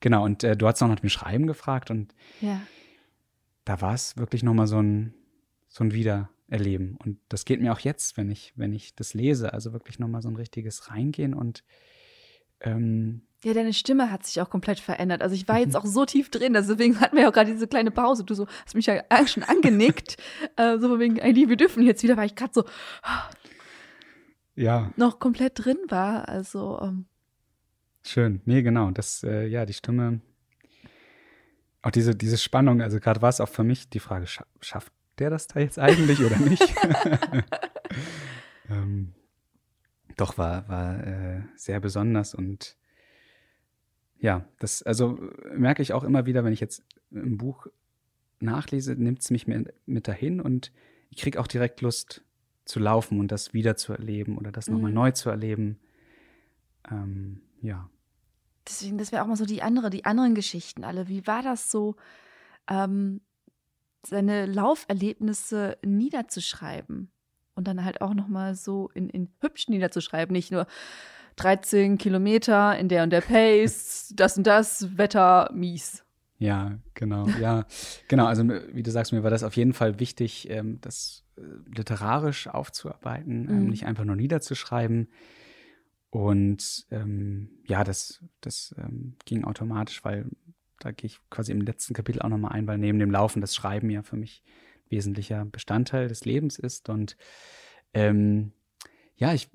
Genau, 0.00 0.24
und 0.24 0.44
äh, 0.44 0.56
du 0.56 0.66
hast 0.66 0.80
noch 0.80 0.88
nach 0.88 1.00
dem 1.00 1.10
Schreiben 1.10 1.46
gefragt 1.46 1.90
und 1.90 2.14
Ja. 2.40 2.62
da 3.64 3.80
war 3.80 3.94
es 3.94 4.16
wirklich 4.16 4.42
nochmal 4.42 4.66
so 4.66 4.80
ein, 4.80 5.12
so 5.66 5.84
ein 5.84 5.92
Wiedererleben. 5.92 6.96
Und 6.96 7.18
das 7.28 7.44
geht 7.44 7.60
mir 7.60 7.72
auch 7.72 7.80
jetzt, 7.80 8.16
wenn 8.16 8.30
ich, 8.30 8.52
wenn 8.56 8.72
ich 8.72 8.94
das 8.94 9.12
lese. 9.12 9.52
Also 9.52 9.72
wirklich 9.72 9.98
nochmal 9.98 10.22
so 10.22 10.28
ein 10.28 10.36
richtiges 10.36 10.90
Reingehen 10.90 11.34
und 11.34 11.64
ähm, 12.60 13.22
Ja, 13.44 13.54
deine 13.54 13.72
Stimme 13.72 14.10
hat 14.10 14.26
sich 14.26 14.40
auch 14.40 14.50
komplett 14.50 14.80
verändert. 14.80 15.22
Also 15.22 15.34
ich 15.34 15.46
war 15.46 15.56
Mhm. 15.56 15.62
jetzt 15.62 15.76
auch 15.76 15.86
so 15.86 16.04
tief 16.04 16.30
drin, 16.30 16.54
deswegen 16.54 17.00
hatten 17.00 17.16
wir 17.16 17.22
ja 17.22 17.28
auch 17.28 17.32
gerade 17.32 17.52
diese 17.52 17.68
kleine 17.68 17.90
Pause. 17.90 18.24
Du 18.24 18.34
so, 18.34 18.46
hast 18.64 18.74
mich 18.74 18.86
ja 18.86 19.02
schon 19.26 19.44
angenickt. 19.44 20.16
äh, 20.56 20.78
so 20.78 20.88
von 20.88 20.98
wegen, 20.98 21.20
Eileen, 21.22 21.48
wir 21.48 21.56
dürfen 21.56 21.82
jetzt 21.84 22.02
wieder, 22.02 22.16
weil 22.16 22.26
ich 22.26 22.34
gerade 22.34 22.52
so 22.54 22.64
ja, 24.54 24.90
noch 24.96 25.20
komplett 25.20 25.52
drin 25.64 25.78
war. 25.88 26.28
Also 26.28 26.80
ähm, 26.82 27.06
schön. 28.04 28.40
Nee, 28.44 28.62
genau. 28.62 28.90
Das, 28.90 29.22
äh, 29.22 29.46
ja, 29.46 29.64
die 29.64 29.72
Stimme, 29.72 30.20
auch 31.82 31.92
diese, 31.92 32.16
diese 32.16 32.38
Spannung, 32.38 32.82
also 32.82 32.98
gerade 32.98 33.22
war 33.22 33.28
es 33.28 33.40
auch 33.40 33.48
für 33.48 33.62
mich 33.62 33.88
die 33.88 34.00
Frage, 34.00 34.26
scha 34.26 34.44
schafft 34.60 34.92
der 35.20 35.30
das 35.30 35.46
da 35.46 35.60
jetzt 35.60 35.78
eigentlich 35.78 36.20
oder 36.24 36.38
nicht? 36.38 36.62
ähm, 38.70 39.14
doch, 40.18 40.36
war, 40.38 40.68
war 40.68 41.06
äh, 41.06 41.42
sehr 41.56 41.80
besonders 41.80 42.34
und 42.34 42.76
ja, 44.20 44.44
das, 44.58 44.82
also 44.82 45.18
merke 45.54 45.80
ich 45.82 45.92
auch 45.92 46.02
immer 46.04 46.26
wieder, 46.26 46.44
wenn 46.44 46.52
ich 46.52 46.60
jetzt 46.60 46.82
im 47.10 47.38
Buch 47.38 47.68
nachlese, 48.40 48.94
nimmt 48.94 49.20
es 49.20 49.30
mich 49.30 49.46
mit, 49.46 49.72
mit 49.86 50.08
dahin 50.08 50.40
und 50.40 50.72
ich 51.10 51.18
kriege 51.18 51.40
auch 51.40 51.46
direkt 51.46 51.80
Lust 51.80 52.24
zu 52.64 52.80
laufen 52.80 53.20
und 53.20 53.32
das 53.32 53.54
wieder 53.54 53.76
zu 53.76 53.92
erleben 53.92 54.36
oder 54.36 54.52
das 54.52 54.68
nochmal 54.68 54.90
Mhm. 54.90 54.94
neu 54.96 55.10
zu 55.12 55.30
erleben. 55.30 55.78
Ähm, 56.90 57.40
ja. 57.62 57.88
deswegen, 58.68 58.98
das 58.98 59.12
wäre 59.12 59.22
auch 59.22 59.26
mal 59.26 59.36
so 59.36 59.46
die 59.46 59.62
andere, 59.62 59.88
die 59.88 60.04
anderen 60.04 60.34
Geschichten 60.34 60.84
alle. 60.84 61.08
Wie 61.08 61.26
war 61.26 61.42
das 61.42 61.70
so, 61.70 61.96
ähm, 62.68 63.20
seine 64.04 64.46
Lauferlebnisse 64.46 65.78
niederzuschreiben? 65.84 67.10
Und 67.58 67.66
dann 67.66 67.84
halt 67.84 68.00
auch 68.02 68.14
nochmal 68.14 68.54
so 68.54 68.88
in, 68.94 69.08
in 69.10 69.28
hübsch 69.40 69.66
niederzuschreiben, 69.66 70.32
nicht 70.32 70.52
nur 70.52 70.68
13 71.34 71.98
Kilometer 71.98 72.78
in 72.78 72.88
der 72.88 73.02
und 73.02 73.10
der 73.10 73.20
Pace, 73.20 74.12
das 74.16 74.36
und 74.36 74.46
das, 74.46 74.96
Wetter 74.96 75.50
mies. 75.52 76.04
Ja, 76.38 76.78
genau, 76.94 77.26
ja, 77.40 77.66
genau. 78.06 78.26
Also 78.26 78.48
wie 78.48 78.84
du 78.84 78.92
sagst, 78.92 79.12
mir 79.12 79.24
war 79.24 79.30
das 79.30 79.42
auf 79.42 79.56
jeden 79.56 79.72
Fall 79.72 79.98
wichtig, 79.98 80.48
ähm, 80.50 80.80
das 80.80 81.24
äh, 81.36 81.40
literarisch 81.74 82.46
aufzuarbeiten, 82.46 83.48
ähm, 83.48 83.64
Mhm. 83.64 83.70
nicht 83.70 83.86
einfach 83.86 84.04
nur 84.04 84.14
niederzuschreiben. 84.14 85.08
Und 86.10 86.86
ähm, 86.92 87.50
ja, 87.66 87.82
das, 87.82 88.22
das 88.40 88.72
ähm, 88.78 89.16
ging 89.24 89.42
automatisch, 89.42 90.04
weil 90.04 90.26
da 90.78 90.92
gehe 90.92 91.08
ich 91.08 91.18
quasi 91.28 91.50
im 91.50 91.60
letzten 91.60 91.92
Kapitel 91.92 92.22
auch 92.22 92.28
nochmal 92.28 92.52
ein, 92.52 92.68
weil 92.68 92.78
neben 92.78 93.00
dem 93.00 93.10
Laufen 93.10 93.40
das 93.40 93.56
Schreiben 93.56 93.90
ja 93.90 94.04
für 94.04 94.16
mich 94.16 94.44
wesentlicher 94.90 95.44
Bestandteil 95.44 96.08
des 96.08 96.24
Lebens 96.24 96.58
ist. 96.58 96.88
Und 96.88 97.16
ähm, 97.94 98.52
ja, 99.16 99.34
ich, 99.34 99.50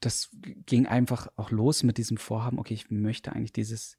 das 0.00 0.30
ging 0.66 0.86
einfach 0.86 1.28
auch 1.36 1.50
los 1.50 1.82
mit 1.82 1.98
diesem 1.98 2.16
Vorhaben, 2.16 2.58
okay, 2.58 2.74
ich 2.74 2.90
möchte 2.90 3.32
eigentlich 3.32 3.52
dieses 3.52 3.98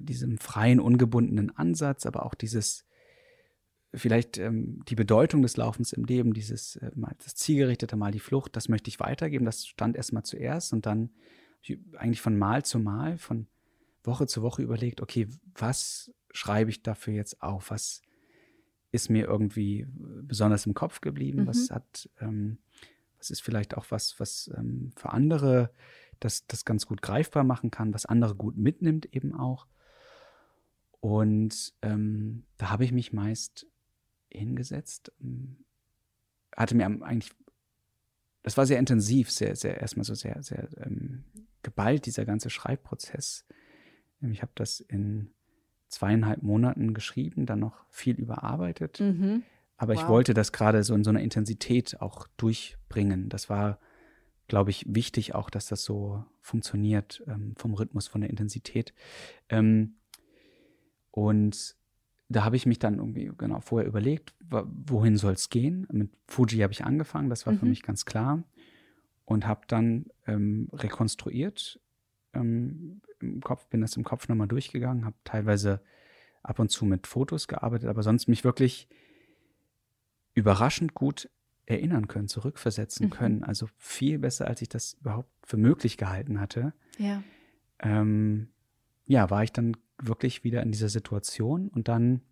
diesem 0.00 0.38
freien, 0.38 0.80
ungebundenen 0.80 1.56
Ansatz, 1.56 2.06
aber 2.06 2.24
auch 2.24 2.34
dieses, 2.34 2.84
vielleicht 3.94 4.38
ähm, 4.38 4.82
die 4.88 4.94
Bedeutung 4.94 5.42
des 5.42 5.56
Laufens 5.56 5.92
im 5.92 6.04
Leben, 6.04 6.34
dieses 6.34 6.76
äh, 6.76 6.90
mal 6.94 7.14
das 7.22 7.34
Zielgerichtete, 7.34 7.96
mal 7.96 8.12
die 8.12 8.20
Flucht, 8.20 8.56
das 8.56 8.68
möchte 8.68 8.88
ich 8.88 9.00
weitergeben. 9.00 9.44
Das 9.44 9.66
stand 9.66 9.96
erstmal 9.96 10.24
zuerst 10.24 10.72
und 10.72 10.86
dann 10.86 11.10
eigentlich 11.96 12.20
von 12.20 12.36
Mal 12.36 12.64
zu 12.64 12.78
Mal, 12.78 13.18
von 13.18 13.46
Woche 14.04 14.26
zu 14.26 14.42
Woche 14.42 14.62
überlegt, 14.62 15.00
okay, 15.00 15.28
was 15.54 16.12
schreibe 16.30 16.70
ich 16.70 16.82
dafür 16.82 17.14
jetzt 17.14 17.42
auf? 17.42 17.70
Was 17.70 18.02
ist 18.90 19.10
mir 19.10 19.26
irgendwie 19.26 19.86
besonders 20.22 20.66
im 20.66 20.74
Kopf 20.74 21.00
geblieben? 21.00 21.42
Mhm. 21.42 21.46
Was 21.46 21.70
hat, 21.70 22.08
ähm, 22.20 22.58
was 23.18 23.30
ist 23.30 23.42
vielleicht 23.42 23.76
auch 23.76 23.86
was, 23.90 24.18
was 24.18 24.50
ähm, 24.56 24.92
für 24.96 25.10
andere 25.12 25.70
das, 26.20 26.46
das 26.46 26.64
ganz 26.64 26.86
gut 26.86 27.02
greifbar 27.02 27.44
machen 27.44 27.70
kann, 27.70 27.94
was 27.94 28.06
andere 28.06 28.34
gut 28.34 28.56
mitnimmt 28.56 29.06
eben 29.14 29.34
auch. 29.34 29.66
Und 31.00 31.74
ähm, 31.82 32.44
da 32.56 32.70
habe 32.70 32.84
ich 32.84 32.92
mich 32.92 33.12
meist 33.12 33.66
hingesetzt, 34.30 35.12
ähm, 35.20 35.64
hatte 36.56 36.74
mir 36.76 36.86
eigentlich, 36.86 37.32
das 38.42 38.56
war 38.56 38.66
sehr 38.66 38.78
intensiv, 38.78 39.30
sehr, 39.30 39.54
sehr, 39.54 39.80
erstmal 39.80 40.04
so 40.04 40.14
sehr, 40.14 40.42
sehr 40.42 40.68
ähm, 40.78 41.24
geballt, 41.62 42.06
dieser 42.06 42.24
ganze 42.24 42.50
Schreibprozess. 42.50 43.46
Ich 44.20 44.42
habe 44.42 44.52
das 44.56 44.80
in 44.80 45.30
zweieinhalb 45.88 46.42
Monaten 46.42 46.94
geschrieben, 46.94 47.46
dann 47.46 47.60
noch 47.60 47.84
viel 47.88 48.16
überarbeitet. 48.16 49.00
Mhm. 49.00 49.42
Aber 49.76 49.94
ich 49.94 50.02
Wow. 50.02 50.08
wollte 50.08 50.34
das 50.34 50.52
gerade 50.52 50.82
so 50.84 50.94
in 50.94 51.04
so 51.04 51.10
einer 51.10 51.20
Intensität 51.20 52.00
auch 52.00 52.26
durchbringen. 52.36 53.28
Das 53.28 53.48
war, 53.48 53.78
glaube 54.48 54.70
ich, 54.70 54.84
wichtig 54.88 55.34
auch, 55.34 55.50
dass 55.50 55.66
das 55.66 55.84
so 55.84 56.24
funktioniert 56.40 57.22
ähm, 57.26 57.54
vom 57.56 57.74
Rhythmus, 57.74 58.08
von 58.08 58.20
der 58.20 58.30
Intensität. 58.30 58.92
Ähm, 59.48 59.94
und 61.10 61.76
da 62.28 62.44
habe 62.44 62.56
ich 62.56 62.66
mich 62.66 62.78
dann 62.78 62.98
irgendwie 62.98 63.30
genau 63.38 63.60
vorher 63.60 63.88
überlegt, 63.88 64.34
wohin 64.50 65.16
soll 65.16 65.32
es 65.32 65.48
gehen. 65.48 65.86
Mit 65.90 66.10
Fuji 66.26 66.58
habe 66.60 66.72
ich 66.72 66.84
angefangen, 66.84 67.30
das 67.30 67.46
war 67.46 67.54
für 67.54 67.64
Mhm. 67.64 67.70
mich 67.70 67.82
ganz 67.82 68.04
klar. 68.04 68.44
Und 69.24 69.46
habe 69.46 69.62
dann 69.66 70.06
ähm, 70.26 70.68
rekonstruiert 70.72 71.80
ähm, 72.34 73.00
im 73.20 73.40
Kopf, 73.40 73.66
bin 73.68 73.80
das 73.80 73.96
im 73.96 74.04
Kopf 74.04 74.28
nochmal 74.28 74.48
durchgegangen, 74.48 75.04
habe 75.04 75.16
teilweise 75.24 75.80
ab 76.42 76.58
und 76.58 76.70
zu 76.70 76.84
mit 76.84 77.06
Fotos 77.06 77.48
gearbeitet, 77.48 77.88
aber 77.88 78.02
sonst 78.02 78.28
mich 78.28 78.44
wirklich 78.44 78.88
überraschend 80.34 80.94
gut 80.94 81.28
erinnern 81.66 82.08
können, 82.08 82.28
zurückversetzen 82.28 83.06
Mhm. 83.06 83.10
können. 83.10 83.44
Also 83.44 83.68
viel 83.76 84.18
besser, 84.18 84.46
als 84.46 84.62
ich 84.62 84.68
das 84.68 84.94
überhaupt 84.94 85.30
für 85.44 85.56
möglich 85.56 85.96
gehalten 85.96 86.40
hatte. 86.40 86.72
Ja. 86.98 87.22
Ähm, 87.80 88.48
ja, 89.04 89.30
war 89.30 89.42
ich 89.44 89.52
dann 89.52 89.76
wirklich 90.00 90.44
wieder 90.44 90.62
in 90.62 90.70
dieser 90.72 90.88
Situation 90.88 91.68
und 91.68 91.88
dann 91.88 92.22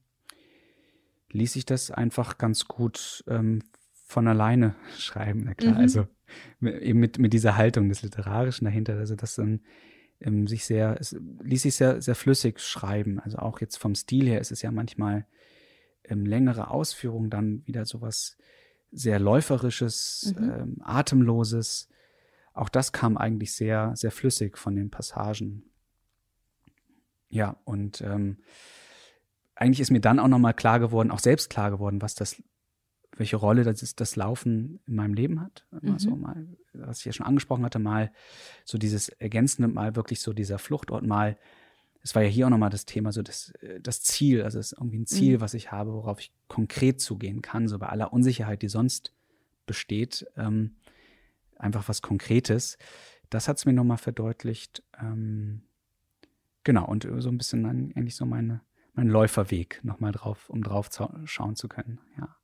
ließ 1.30 1.56
ich 1.56 1.66
das 1.66 1.90
einfach 1.90 2.38
ganz 2.38 2.66
gut 2.68 3.24
ähm, 3.26 3.62
von 3.92 4.28
alleine 4.28 4.74
schreiben. 4.98 5.42
Na 5.44 5.54
klar, 5.54 5.74
Mhm. 5.74 5.80
also 5.80 6.06
mit- 6.60 6.80
eben 6.82 7.00
mit, 7.00 7.18
mit 7.18 7.32
dieser 7.32 7.56
Haltung 7.56 7.88
des 7.88 8.02
Literarischen 8.02 8.64
dahinter, 8.64 8.96
also 8.96 9.16
das 9.16 9.34
dann 9.34 9.60
ähm, 10.20 10.46
sich 10.46 10.64
sehr, 10.64 10.96
es 11.00 11.16
ließ 11.42 11.62
sich 11.62 11.76
sehr, 11.76 12.00
sehr 12.02 12.14
flüssig 12.14 12.60
schreiben. 12.60 13.20
Also 13.20 13.38
auch 13.38 13.60
jetzt 13.60 13.76
vom 13.76 13.94
Stil 13.94 14.26
her 14.26 14.40
ist 14.40 14.52
es 14.52 14.62
ja 14.62 14.70
manchmal 14.70 15.26
ähm, 16.04 16.24
längere 16.26 16.70
Ausführungen, 16.70 17.30
dann 17.30 17.66
wieder 17.66 17.84
sowas 17.84 18.36
sehr 18.92 19.18
läuferisches, 19.18 20.34
Mhm. 20.38 20.50
ähm, 20.50 20.76
atemloses. 20.82 21.88
Auch 22.54 22.68
das 22.68 22.92
kam 22.92 23.16
eigentlich 23.16 23.52
sehr, 23.52 23.92
sehr 23.96 24.10
flüssig 24.10 24.56
von 24.56 24.76
den 24.76 24.90
Passagen. 24.90 25.64
Ja, 27.28 27.56
und 27.64 28.00
ähm, 28.00 28.38
eigentlich 29.54 29.80
ist 29.80 29.90
mir 29.90 30.00
dann 30.00 30.20
auch 30.20 30.28
nochmal 30.28 30.54
klar 30.54 30.78
geworden, 30.80 31.10
auch 31.10 31.18
selbst 31.18 31.50
klar 31.50 31.70
geworden, 31.70 32.00
was 32.00 32.14
das, 32.14 32.42
welche 33.16 33.36
Rolle 33.36 33.64
das, 33.64 33.82
ist, 33.82 34.00
das 34.00 34.14
Laufen 34.16 34.80
in 34.86 34.94
meinem 34.94 35.14
Leben 35.14 35.40
hat. 35.40 35.66
Mhm. 35.80 35.98
so 35.98 36.14
mal, 36.14 36.46
was 36.72 37.00
ich 37.00 37.06
ja 37.06 37.12
schon 37.12 37.26
angesprochen 37.26 37.64
hatte, 37.64 37.78
mal 37.78 38.12
so 38.64 38.78
dieses 38.78 39.08
Ergänzende, 39.08 39.68
mal 39.68 39.96
wirklich 39.96 40.20
so 40.20 40.32
dieser 40.32 40.58
Fluchtort, 40.58 41.04
mal, 41.04 41.38
es 42.02 42.14
war 42.14 42.22
ja 42.22 42.28
hier 42.28 42.46
auch 42.46 42.50
nochmal 42.50 42.70
das 42.70 42.84
Thema, 42.84 43.12
so 43.12 43.22
das, 43.22 43.50
äh, 43.62 43.80
das 43.80 44.02
Ziel, 44.02 44.42
also 44.42 44.58
es 44.58 44.72
ist 44.72 44.78
irgendwie 44.78 44.98
ein 44.98 45.06
Ziel, 45.06 45.38
Mhm. 45.38 45.40
was 45.40 45.54
ich 45.54 45.72
habe, 45.72 45.92
worauf 45.92 46.20
ich 46.20 46.32
konkret 46.46 47.00
zugehen 47.00 47.42
kann, 47.42 47.68
so 47.68 47.78
bei 47.78 47.88
aller 47.88 48.12
Unsicherheit, 48.12 48.62
die 48.62 48.68
sonst 48.68 49.12
besteht, 49.66 50.26
ähm, 50.36 50.76
einfach 51.56 51.88
was 51.88 52.02
Konkretes. 52.02 52.76
Das 53.30 53.48
hat 53.48 53.56
es 53.56 53.64
mir 53.66 53.72
nochmal 53.72 53.96
verdeutlicht. 53.98 54.84
Ähm, 55.00 55.62
genau, 56.64 56.86
und 56.86 57.08
so 57.18 57.28
ein 57.28 57.38
bisschen 57.38 57.64
dann 57.64 57.92
eigentlich 57.96 58.14
so 58.14 58.26
meine, 58.26 58.60
mein 58.92 59.08
Läuferweg 59.08 59.80
nochmal 59.82 60.12
drauf, 60.12 60.48
um 60.48 60.62
drauf 60.62 60.90
zu, 60.90 61.08
schauen 61.24 61.56
zu 61.56 61.66
können. 61.68 61.98
Ja. 62.18 62.36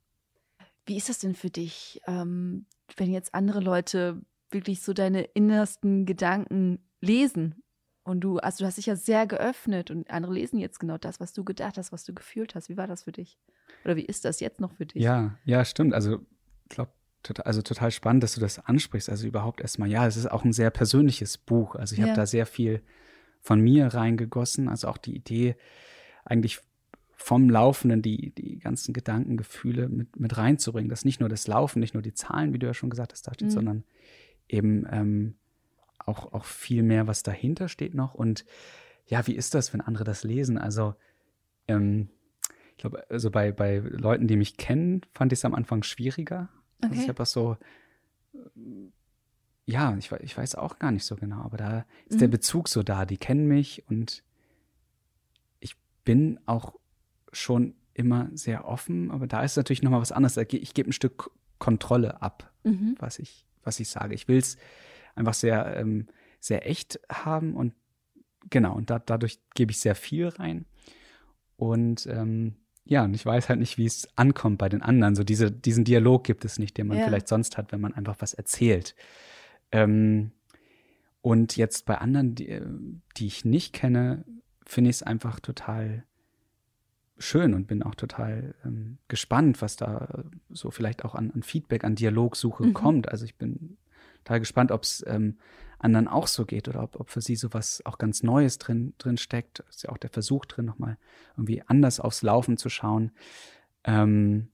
Wie 0.86 0.96
ist 0.96 1.08
das 1.08 1.18
denn 1.18 1.34
für 1.34 1.50
dich, 1.50 2.00
ähm, 2.06 2.66
wenn 2.96 3.12
jetzt 3.12 3.34
andere 3.34 3.60
Leute 3.60 4.20
wirklich 4.50 4.82
so 4.82 4.92
deine 4.92 5.22
innersten 5.22 6.06
Gedanken 6.06 6.78
lesen? 7.00 7.62
Und 8.04 8.20
du, 8.20 8.38
also 8.38 8.64
du 8.64 8.66
hast 8.66 8.78
dich 8.78 8.86
ja 8.86 8.96
sehr 8.96 9.26
geöffnet 9.26 9.90
und 9.92 10.10
andere 10.10 10.32
lesen 10.32 10.58
jetzt 10.58 10.80
genau 10.80 10.98
das, 10.98 11.20
was 11.20 11.32
du 11.32 11.44
gedacht 11.44 11.78
hast, 11.78 11.92
was 11.92 12.04
du 12.04 12.12
gefühlt 12.12 12.54
hast. 12.56 12.68
Wie 12.68 12.76
war 12.76 12.88
das 12.88 13.04
für 13.04 13.12
dich? 13.12 13.38
Oder 13.84 13.94
wie 13.96 14.04
ist 14.04 14.24
das 14.24 14.40
jetzt 14.40 14.60
noch 14.60 14.72
für 14.72 14.86
dich? 14.86 15.02
Ja, 15.02 15.38
ja, 15.44 15.64
stimmt. 15.64 15.94
Also, 15.94 16.18
ich 16.64 16.68
glaube, 16.70 16.92
total, 17.22 17.44
also 17.44 17.62
total 17.62 17.92
spannend, 17.92 18.24
dass 18.24 18.34
du 18.34 18.40
das 18.40 18.58
ansprichst. 18.58 19.08
Also 19.08 19.28
überhaupt 19.28 19.60
erstmal, 19.60 19.88
ja, 19.88 20.04
es 20.06 20.16
ist 20.16 20.28
auch 20.30 20.44
ein 20.44 20.52
sehr 20.52 20.70
persönliches 20.70 21.38
Buch. 21.38 21.76
Also 21.76 21.94
ich 21.94 22.00
Ja. 22.00 22.08
habe 22.08 22.14
da 22.14 22.26
sehr 22.26 22.46
viel 22.46 22.82
von 23.40 23.60
mir 23.60 23.86
reingegossen. 23.94 24.68
Also 24.68 24.88
auch 24.88 24.98
die 24.98 25.14
Idee, 25.14 25.54
eigentlich 26.24 26.60
vom 27.22 27.48
Laufenden 27.48 28.02
die, 28.02 28.34
die 28.34 28.58
ganzen 28.58 28.92
Gedanken, 28.92 29.36
Gefühle 29.36 29.88
mit, 29.88 30.18
mit 30.18 30.36
reinzubringen. 30.36 30.88
Dass 30.90 31.04
nicht 31.04 31.20
nur 31.20 31.28
das 31.28 31.46
Laufen, 31.46 31.78
nicht 31.78 31.94
nur 31.94 32.02
die 32.02 32.14
Zahlen, 32.14 32.52
wie 32.52 32.58
du 32.58 32.66
ja 32.66 32.74
schon 32.74 32.90
gesagt 32.90 33.12
hast, 33.12 33.26
da 33.26 33.32
steht, 33.32 33.48
Mhm. 33.48 33.52
sondern 33.52 33.84
eben 34.48 34.84
ähm, 34.90 35.34
auch, 35.98 36.32
auch 36.32 36.44
viel 36.44 36.82
mehr, 36.82 37.06
was 37.06 37.22
dahinter 37.22 37.68
steht 37.68 37.94
noch. 37.94 38.14
Und 38.14 38.44
ja, 39.06 39.24
wie 39.26 39.36
ist 39.36 39.54
das, 39.54 39.72
wenn 39.72 39.80
andere 39.80 40.02
das 40.02 40.24
lesen? 40.24 40.58
Also, 40.58 40.96
ähm, 41.68 42.08
ich 42.72 42.78
glaube, 42.78 43.08
also 43.08 43.30
bei, 43.30 43.52
bei 43.52 43.78
Leuten, 43.78 44.26
die 44.26 44.36
mich 44.36 44.56
kennen, 44.56 45.02
fand 45.12 45.32
ich 45.32 45.38
es 45.38 45.44
am 45.44 45.54
Anfang 45.54 45.84
schwieriger. 45.84 46.48
Okay. 46.78 46.88
Also 46.90 47.02
ich 47.02 47.08
habe 47.08 47.18
das 47.18 47.30
so, 47.30 47.56
ja, 49.64 49.96
ich, 49.96 50.10
ich 50.10 50.36
weiß 50.36 50.56
auch 50.56 50.80
gar 50.80 50.90
nicht 50.90 51.04
so 51.04 51.14
genau, 51.14 51.42
aber 51.42 51.56
da 51.56 51.86
ist 52.06 52.16
mhm. 52.16 52.20
der 52.20 52.28
Bezug 52.28 52.68
so 52.68 52.82
da. 52.82 53.06
Die 53.06 53.18
kennen 53.18 53.46
mich 53.46 53.84
und 53.88 54.24
ich 55.60 55.76
bin 56.04 56.40
auch 56.46 56.74
schon 57.32 57.74
immer 57.94 58.30
sehr 58.34 58.66
offen, 58.66 59.10
aber 59.10 59.26
da 59.26 59.42
ist 59.42 59.56
natürlich 59.56 59.82
nochmal 59.82 60.00
was 60.00 60.12
anderes. 60.12 60.36
Ich 60.36 60.74
gebe 60.74 60.90
ein 60.90 60.92
Stück 60.92 61.30
Kontrolle 61.58 62.20
ab, 62.22 62.52
mhm. 62.64 62.96
was, 62.98 63.18
ich, 63.18 63.46
was 63.62 63.78
ich 63.78 63.88
sage. 63.88 64.14
Ich 64.14 64.28
will 64.28 64.38
es 64.38 64.56
einfach 65.14 65.34
sehr, 65.34 65.76
ähm, 65.76 66.06
sehr 66.40 66.68
echt 66.68 67.00
haben 67.10 67.54
und 67.54 67.74
genau, 68.50 68.74
und 68.74 68.90
da, 68.90 68.98
dadurch 68.98 69.38
gebe 69.54 69.70
ich 69.70 69.78
sehr 69.78 69.94
viel 69.94 70.28
rein. 70.28 70.66
Und 71.56 72.06
ähm, 72.06 72.56
ja, 72.84 73.04
und 73.04 73.14
ich 73.14 73.24
weiß 73.24 73.48
halt 73.48 73.60
nicht, 73.60 73.78
wie 73.78 73.86
es 73.86 74.08
ankommt 74.16 74.58
bei 74.58 74.68
den 74.68 74.82
anderen. 74.82 75.14
So 75.14 75.22
diese, 75.22 75.52
diesen 75.52 75.84
Dialog 75.84 76.24
gibt 76.24 76.44
es 76.44 76.58
nicht, 76.58 76.76
den 76.76 76.88
man 76.88 76.98
ja. 76.98 77.04
vielleicht 77.04 77.28
sonst 77.28 77.56
hat, 77.56 77.70
wenn 77.70 77.80
man 77.80 77.94
einfach 77.94 78.16
was 78.18 78.34
erzählt. 78.34 78.96
Ähm, 79.70 80.32
und 81.20 81.56
jetzt 81.56 81.86
bei 81.86 81.98
anderen, 81.98 82.34
die, 82.34 82.60
die 83.16 83.26
ich 83.26 83.44
nicht 83.44 83.72
kenne, 83.72 84.24
finde 84.66 84.90
ich 84.90 84.96
es 84.96 85.02
einfach 85.04 85.38
total 85.38 86.04
schön 87.22 87.54
und 87.54 87.66
bin 87.66 87.82
auch 87.82 87.94
total 87.94 88.54
ähm, 88.64 88.98
gespannt, 89.08 89.62
was 89.62 89.76
da 89.76 90.24
so 90.50 90.70
vielleicht 90.70 91.04
auch 91.04 91.14
an, 91.14 91.30
an 91.30 91.42
Feedback, 91.42 91.84
an 91.84 91.94
Dialogsuche 91.94 92.64
mhm. 92.64 92.74
kommt. 92.74 93.08
Also 93.08 93.24
ich 93.24 93.36
bin 93.36 93.78
total 94.18 94.40
gespannt, 94.40 94.72
ob 94.72 94.82
es 94.82 95.04
ähm, 95.06 95.38
anderen 95.78 96.08
auch 96.08 96.26
so 96.26 96.44
geht 96.44 96.68
oder 96.68 96.82
ob, 96.82 96.98
ob 97.00 97.10
für 97.10 97.20
sie 97.20 97.36
sowas 97.36 97.82
auch 97.84 97.98
ganz 97.98 98.22
Neues 98.22 98.58
drin, 98.58 98.94
drin 98.98 99.16
steckt. 99.16 99.60
Ist 99.68 99.82
ja 99.84 99.90
auch 99.90 99.98
der 99.98 100.10
Versuch 100.10 100.44
drin, 100.44 100.64
nochmal 100.64 100.98
irgendwie 101.36 101.62
anders 101.66 101.98
aufs 102.00 102.22
Laufen 102.22 102.56
zu 102.56 102.68
schauen. 102.68 103.12
Ähm, 103.84 104.48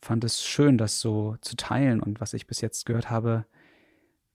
fand 0.00 0.24
es 0.24 0.44
schön, 0.44 0.78
das 0.78 1.00
so 1.00 1.36
zu 1.40 1.56
teilen 1.56 2.00
und 2.00 2.20
was 2.20 2.34
ich 2.34 2.46
bis 2.46 2.60
jetzt 2.60 2.86
gehört 2.86 3.10
habe, 3.10 3.46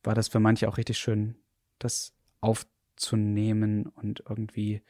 war 0.03 0.13
das 0.13 0.27
für 0.27 0.41
manche 0.41 0.67
auch 0.67 0.77
richtig 0.77 0.97
schön, 0.97 1.35
das 1.79 2.13
aufzunehmen 2.41 3.85
und 3.85 4.23
irgendwie 4.27 4.81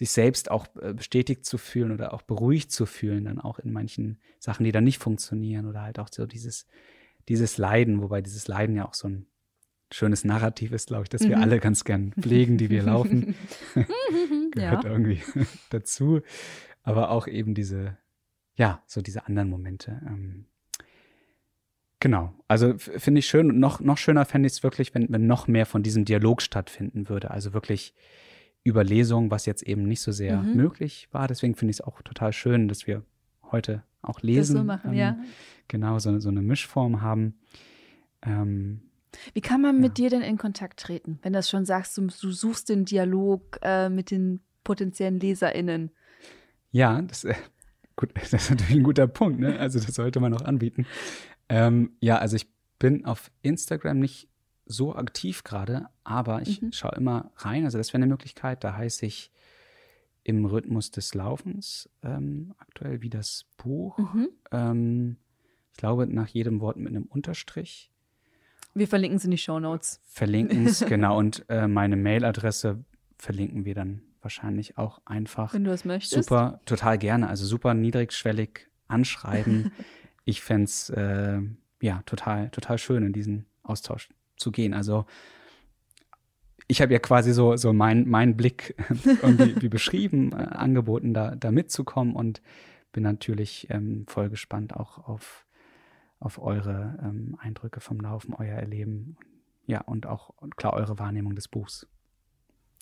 sich 0.00 0.12
selbst 0.12 0.50
auch 0.50 0.66
äh, 0.80 0.94
bestätigt 0.94 1.44
zu 1.44 1.58
fühlen 1.58 1.92
oder 1.92 2.14
auch 2.14 2.22
beruhigt 2.22 2.72
zu 2.72 2.86
fühlen, 2.86 3.26
dann 3.26 3.38
auch 3.38 3.58
in 3.58 3.70
manchen 3.70 4.18
Sachen, 4.38 4.64
die 4.64 4.72
dann 4.72 4.84
nicht 4.84 4.98
funktionieren 4.98 5.66
oder 5.66 5.82
halt 5.82 5.98
auch 5.98 6.08
so 6.10 6.24
dieses, 6.24 6.66
dieses 7.28 7.58
Leiden, 7.58 8.00
wobei 8.00 8.22
dieses 8.22 8.48
Leiden 8.48 8.76
ja 8.76 8.88
auch 8.88 8.94
so 8.94 9.08
ein 9.08 9.26
schönes 9.92 10.24
Narrativ 10.24 10.72
ist, 10.72 10.86
glaube 10.86 11.02
ich, 11.02 11.10
das 11.10 11.20
wir 11.28 11.36
mhm. 11.36 11.42
alle 11.42 11.60
ganz 11.60 11.84
gern 11.84 12.14
pflegen, 12.18 12.56
die 12.56 12.70
wir 12.70 12.82
laufen. 12.82 13.34
Gehört 14.52 14.84
ja. 14.84 14.90
irgendwie 14.90 15.20
dazu. 15.68 16.22
Aber 16.82 17.10
auch 17.10 17.26
eben 17.26 17.52
diese, 17.54 17.98
ja, 18.54 18.82
so 18.86 19.02
diese 19.02 19.26
anderen 19.26 19.50
Momente. 19.50 20.00
Ähm, 20.06 20.46
genau. 21.98 22.32
Also 22.48 22.78
finde 22.78 23.18
ich 23.18 23.26
schön. 23.26 23.50
Und 23.50 23.58
noch, 23.58 23.80
noch 23.80 23.98
schöner 23.98 24.24
fände 24.24 24.46
ich 24.46 24.54
es 24.54 24.62
wirklich, 24.62 24.94
wenn, 24.94 25.12
wenn 25.12 25.26
noch 25.26 25.46
mehr 25.46 25.66
von 25.66 25.82
diesem 25.82 26.06
Dialog 26.06 26.40
stattfinden 26.40 27.10
würde. 27.10 27.30
Also 27.30 27.52
wirklich 27.52 27.94
über 28.62 28.84
Lesung, 28.84 29.30
was 29.30 29.46
jetzt 29.46 29.62
eben 29.62 29.84
nicht 29.84 30.00
so 30.00 30.12
sehr 30.12 30.42
mhm. 30.42 30.56
möglich 30.56 31.08
war. 31.12 31.28
Deswegen 31.28 31.54
finde 31.54 31.70
ich 31.70 31.78
es 31.78 31.80
auch 31.80 32.02
total 32.02 32.32
schön, 32.32 32.68
dass 32.68 32.86
wir 32.86 33.04
heute 33.50 33.82
auch 34.02 34.20
lesen. 34.22 34.54
Das 34.54 34.62
so 34.62 34.66
machen, 34.66 34.90
ähm, 34.92 34.98
ja. 34.98 35.18
Genau, 35.68 35.98
so, 35.98 36.18
so 36.18 36.28
eine 36.28 36.42
Mischform 36.42 37.00
haben. 37.00 37.38
Ähm, 38.22 38.82
Wie 39.32 39.40
kann 39.40 39.60
man 39.60 39.76
ja. 39.76 39.80
mit 39.80 39.98
dir 39.98 40.10
denn 40.10 40.22
in 40.22 40.36
Kontakt 40.36 40.80
treten, 40.80 41.18
wenn 41.22 41.32
du 41.32 41.42
schon 41.42 41.64
sagst, 41.64 41.96
du, 41.96 42.06
du 42.06 42.30
suchst 42.32 42.68
den 42.68 42.84
Dialog 42.84 43.58
äh, 43.62 43.88
mit 43.88 44.10
den 44.10 44.40
potenziellen 44.64 45.20
LeserInnen? 45.20 45.90
Ja, 46.70 47.00
das, 47.02 47.24
äh, 47.24 47.34
gut, 47.96 48.10
das 48.20 48.32
ist 48.32 48.50
natürlich 48.50 48.76
ein 48.76 48.82
guter 48.82 49.06
Punkt. 49.06 49.40
Ne? 49.40 49.58
Also 49.58 49.80
das 49.80 49.94
sollte 49.94 50.20
man 50.20 50.34
auch 50.34 50.42
anbieten. 50.42 50.86
Ähm, 51.48 51.92
ja, 52.00 52.18
also 52.18 52.36
ich 52.36 52.48
bin 52.78 53.04
auf 53.04 53.30
Instagram 53.42 53.98
nicht 53.98 54.28
so 54.70 54.94
aktiv 54.94 55.42
gerade, 55.42 55.88
aber 56.04 56.42
ich 56.42 56.62
mhm. 56.62 56.72
schaue 56.72 56.94
immer 56.96 57.32
rein. 57.36 57.64
Also 57.64 57.76
das 57.76 57.88
wäre 57.92 58.02
eine 58.02 58.06
Möglichkeit. 58.06 58.62
Da 58.62 58.76
heiße 58.76 59.04
ich 59.04 59.30
im 60.22 60.44
Rhythmus 60.44 60.90
des 60.90 61.14
Laufens 61.14 61.90
ähm, 62.02 62.54
aktuell 62.58 63.02
wie 63.02 63.10
das 63.10 63.46
Buch. 63.56 63.98
Mhm. 63.98 64.28
Ähm, 64.52 65.16
ich 65.72 65.78
glaube, 65.78 66.06
nach 66.06 66.28
jedem 66.28 66.60
Wort 66.60 66.76
mit 66.76 66.88
einem 66.88 67.04
Unterstrich. 67.04 67.90
Wir 68.74 68.86
verlinken 68.86 69.16
es 69.16 69.24
in 69.24 69.32
die 69.32 69.38
Show 69.38 69.58
Notes. 69.58 70.00
Verlinken 70.06 70.66
es, 70.66 70.80
genau. 70.86 71.18
Und 71.18 71.44
äh, 71.48 71.66
meine 71.66 71.96
Mailadresse 71.96 72.84
verlinken 73.18 73.64
wir 73.64 73.74
dann 73.74 74.02
wahrscheinlich 74.22 74.78
auch 74.78 75.00
einfach. 75.04 75.52
Wenn 75.52 75.64
du 75.64 75.72
es 75.72 75.84
möchtest. 75.84 76.28
Super, 76.28 76.60
total 76.64 76.96
gerne. 76.98 77.28
Also 77.28 77.44
super 77.44 77.74
niedrigschwellig 77.74 78.68
anschreiben. 78.86 79.72
ich 80.24 80.42
fände 80.42 80.64
es 80.64 80.90
äh, 80.90 81.40
ja 81.80 82.02
total, 82.06 82.50
total 82.50 82.78
schön, 82.78 83.04
in 83.04 83.12
diesen 83.12 83.46
Austausch 83.62 84.10
zu 84.40 84.50
gehen. 84.50 84.74
Also 84.74 85.06
ich 86.66 86.80
habe 86.80 86.92
ja 86.92 86.98
quasi 86.98 87.32
so, 87.32 87.56
so 87.56 87.72
meinen 87.72 88.08
mein 88.08 88.36
Blick 88.36 88.74
irgendwie 89.22 89.60
wie 89.60 89.68
beschrieben, 89.68 90.32
äh, 90.32 90.36
angeboten, 90.36 91.14
da, 91.14 91.34
da 91.34 91.50
mitzukommen 91.50 92.14
und 92.14 92.40
bin 92.92 93.02
natürlich 93.02 93.68
ähm, 93.70 94.04
voll 94.08 94.30
gespannt 94.30 94.74
auch 94.74 94.98
auf, 95.08 95.46
auf 96.18 96.40
eure 96.40 96.98
ähm, 97.02 97.36
Eindrücke 97.40 97.80
vom 97.80 98.00
Laufen, 98.00 98.34
euer 98.34 98.56
Erleben, 98.56 99.16
ja, 99.66 99.80
und 99.82 100.06
auch 100.06 100.34
klar 100.56 100.74
eure 100.74 100.98
Wahrnehmung 100.98 101.34
des 101.34 101.48
Buchs. 101.48 101.86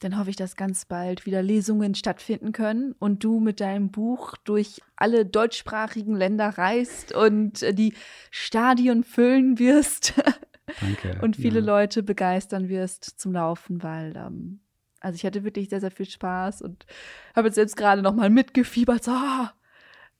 Dann 0.01 0.17
hoffe 0.17 0.31
ich, 0.31 0.37
dass 0.37 0.55
ganz 0.55 0.85
bald 0.85 1.27
wieder 1.27 1.43
Lesungen 1.43 1.95
stattfinden 1.95 2.53
können 2.53 2.95
und 3.01 3.25
du 3.25 3.41
mit 3.41 3.61
deinem 3.61 3.91
Buch 3.91 4.37
durch 4.45 4.81
alle 4.97 5.27
deutschsprachigen 5.27 6.15
Länder 6.15 6.51
reist 6.51 7.13
und 7.13 7.63
äh, 7.63 7.75
die 7.75 7.95
Stadien 8.31 9.03
füllen 9.03 9.59
wirst. 9.59 10.15
Danke. 10.81 11.19
und 11.23 11.37
viele 11.37 11.61
ja. 11.61 11.67
Leute 11.67 12.03
begeistern 12.03 12.69
wirst 12.69 13.05
zum 13.05 13.33
Laufen, 13.33 13.83
weil 13.83 14.17
ähm, 14.17 14.61
also 15.01 15.17
ich 15.17 15.25
hatte 15.25 15.45
wirklich 15.45 15.69
sehr, 15.69 15.81
sehr 15.81 15.91
viel 15.91 16.09
Spaß 16.09 16.63
und 16.63 16.87
habe 17.35 17.49
jetzt 17.49 17.55
selbst 17.55 17.77
gerade 17.77 18.03
noch 18.03 18.15
mal 18.15 18.31
mitgefiebert. 18.31 19.05
So, 19.05 19.13
ah. 19.13 19.53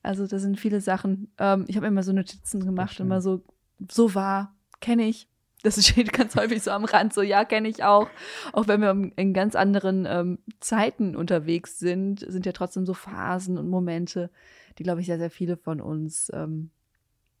also 0.03 0.25
da 0.27 0.39
sind 0.39 0.59
viele 0.59 0.81
Sachen. 0.81 1.31
Ähm, 1.37 1.65
ich 1.67 1.75
habe 1.75 1.87
immer 1.87 2.03
so 2.03 2.13
Notizen 2.13 2.65
gemacht, 2.65 2.99
immer 2.99 3.21
so, 3.21 3.43
so 3.91 4.15
war, 4.15 4.55
kenne 4.79 5.07
ich. 5.07 5.27
Das 5.63 5.85
steht 5.85 6.13
ganz 6.13 6.35
häufig 6.35 6.63
so 6.63 6.71
am 6.71 6.85
Rand, 6.85 7.13
so 7.13 7.21
ja, 7.21 7.43
kenne 7.43 7.67
ich 7.67 7.83
auch. 7.83 8.07
Auch 8.53 8.67
wenn 8.67 8.81
wir 8.81 9.11
in 9.17 9.33
ganz 9.33 9.55
anderen 9.55 10.05
ähm, 10.09 10.39
Zeiten 10.61 11.15
unterwegs 11.15 11.79
sind, 11.79 12.19
sind 12.19 12.45
ja 12.45 12.53
trotzdem 12.53 12.85
so 12.85 12.93
Phasen 12.93 13.57
und 13.57 13.69
Momente, 13.69 14.29
die, 14.77 14.83
glaube 14.83 15.01
ich, 15.01 15.07
sehr, 15.07 15.17
sehr 15.17 15.31
viele 15.31 15.57
von 15.57 15.81
uns 15.81 16.31
ähm, 16.33 16.71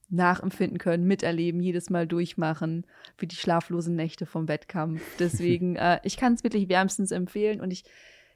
nachempfinden 0.09 0.77
können, 0.77 1.05
miterleben, 1.05 1.61
jedes 1.61 1.89
Mal 1.89 2.07
durchmachen, 2.07 2.85
wie 3.17 3.27
die 3.27 3.35
schlaflosen 3.35 3.95
Nächte 3.95 4.25
vom 4.25 4.47
Wettkampf. 4.47 5.01
Deswegen, 5.19 5.75
äh, 5.75 5.99
ich 6.03 6.17
kann 6.17 6.33
es 6.33 6.43
wirklich 6.43 6.69
wärmstens 6.69 7.11
empfehlen 7.11 7.61
und 7.61 7.71
ich 7.71 7.83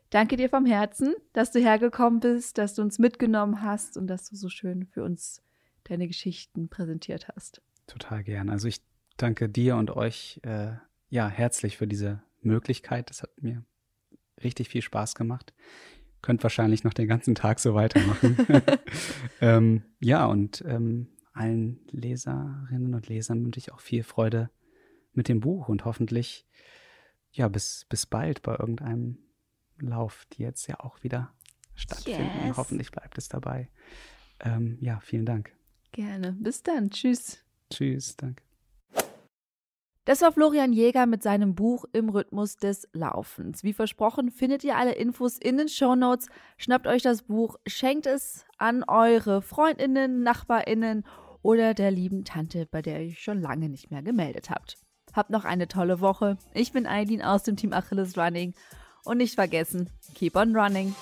danke 0.09 0.35
dir 0.35 0.49
vom 0.49 0.65
Herzen, 0.65 1.15
dass 1.33 1.51
du 1.51 1.59
hergekommen 1.59 2.19
bist, 2.19 2.57
dass 2.57 2.75
du 2.75 2.81
uns 2.81 2.99
mitgenommen 2.99 3.61
hast 3.61 3.97
und 3.97 4.07
dass 4.07 4.29
du 4.29 4.35
so 4.35 4.49
schön 4.49 4.85
für 4.85 5.03
uns 5.03 5.41
deine 5.85 6.07
Geschichten 6.07 6.69
präsentiert 6.69 7.27
hast. 7.35 7.61
Total 7.87 8.23
gern. 8.23 8.49
Also 8.49 8.67
ich 8.67 8.81
danke 9.17 9.49
dir 9.49 9.75
und 9.75 9.91
euch 9.91 10.39
äh, 10.43 10.73
ja 11.09 11.27
herzlich 11.27 11.77
für 11.77 11.87
diese 11.87 12.21
Möglichkeit. 12.41 13.09
Das 13.09 13.23
hat 13.23 13.41
mir 13.41 13.63
richtig 14.43 14.69
viel 14.69 14.81
Spaß 14.81 15.15
gemacht. 15.15 15.53
Könnt 16.21 16.43
wahrscheinlich 16.43 16.83
noch 16.83 16.93
den 16.93 17.07
ganzen 17.07 17.35
Tag 17.35 17.59
so 17.59 17.73
weitermachen. 17.73 18.37
ähm, 19.41 19.83
ja, 19.99 20.25
und 20.25 20.63
ähm, 20.65 21.07
allen 21.34 21.80
Leserinnen 21.91 22.93
und 22.93 23.07
Lesern 23.07 23.43
wünsche 23.43 23.60
ich 23.60 23.72
auch 23.72 23.80
viel 23.80 24.03
Freude 24.03 24.49
mit 25.14 25.27
dem 25.27 25.39
Buch 25.39 25.68
und 25.69 25.85
hoffentlich 25.85 26.47
ja 27.31 27.47
bis, 27.47 27.85
bis 27.89 28.05
bald 28.05 28.41
bei 28.41 28.53
irgendeinem 28.57 29.18
Lauf, 29.80 30.26
die 30.34 30.43
jetzt 30.43 30.68
ja 30.68 30.80
auch 30.80 31.03
wieder 31.03 31.34
stattfinden. 31.76 32.47
Yes. 32.47 32.57
Hoffentlich 32.57 32.91
bleibt 32.91 33.18
es 33.18 33.27
dabei. 33.27 33.69
Ähm, 34.39 34.77
ja, 34.80 34.99
vielen 34.99 35.26
Dank. 35.26 35.51
Gerne. 35.91 36.34
Bis 36.34 36.64
dann. 36.64 36.89
Tschüss. 36.89 37.43
Tschüss, 37.69 38.15
danke. 38.15 38.43
Das 40.05 40.22
war 40.22 40.34
Florian 40.34 40.73
Jäger 40.73 41.05
mit 41.05 41.23
seinem 41.23 41.55
Buch 41.55 41.85
Im 41.93 42.10
Rhythmus 42.10 42.57
des 42.57 42.89
Laufens. 42.91 43.64
Wie 43.64 43.72
versprochen, 43.72 44.31
findet 44.31 44.65
ihr 44.65 44.76
alle 44.76 44.91
Infos 44.95 45.38
in 45.38 45.57
den 45.57 45.69
Show 45.69 45.95
Notes. 45.95 46.27
Schnappt 46.57 46.88
euch 46.88 47.03
das 47.03 47.22
Buch, 47.22 47.57
schenkt 47.65 48.05
es 48.05 48.45
an 48.57 48.84
eure 48.84 49.41
Freundinnen, 49.41 50.22
Nachbarinnen 50.22 51.05
oder 51.44 51.76
der 51.76 51.91
lieben 51.91 52.26
Tante, 52.26 52.65
bei 52.65 52.82
der 52.82 53.03
ihr 53.03 53.15
schon 53.15 53.41
lange 53.41 53.70
nicht 53.70 53.91
mehr 53.91 54.02
gemeldet 54.02 54.49
habt. 54.49 54.78
Habt 55.14 55.30
noch 55.30 55.45
eine 55.45 55.68
tolle 55.68 56.02
Woche. 56.02 56.38
Ich 56.56 56.72
bin 56.72 56.88
Eileen 56.88 57.22
aus 57.22 57.44
dem 57.44 57.56
Team 57.56 57.74
Achilles 57.74 58.18
Running 58.18 58.56
und 59.03 59.18
nicht 59.18 59.36
vergessen, 59.36 59.90
keep 60.15 60.36
on 60.36 60.56
running. 60.56 60.95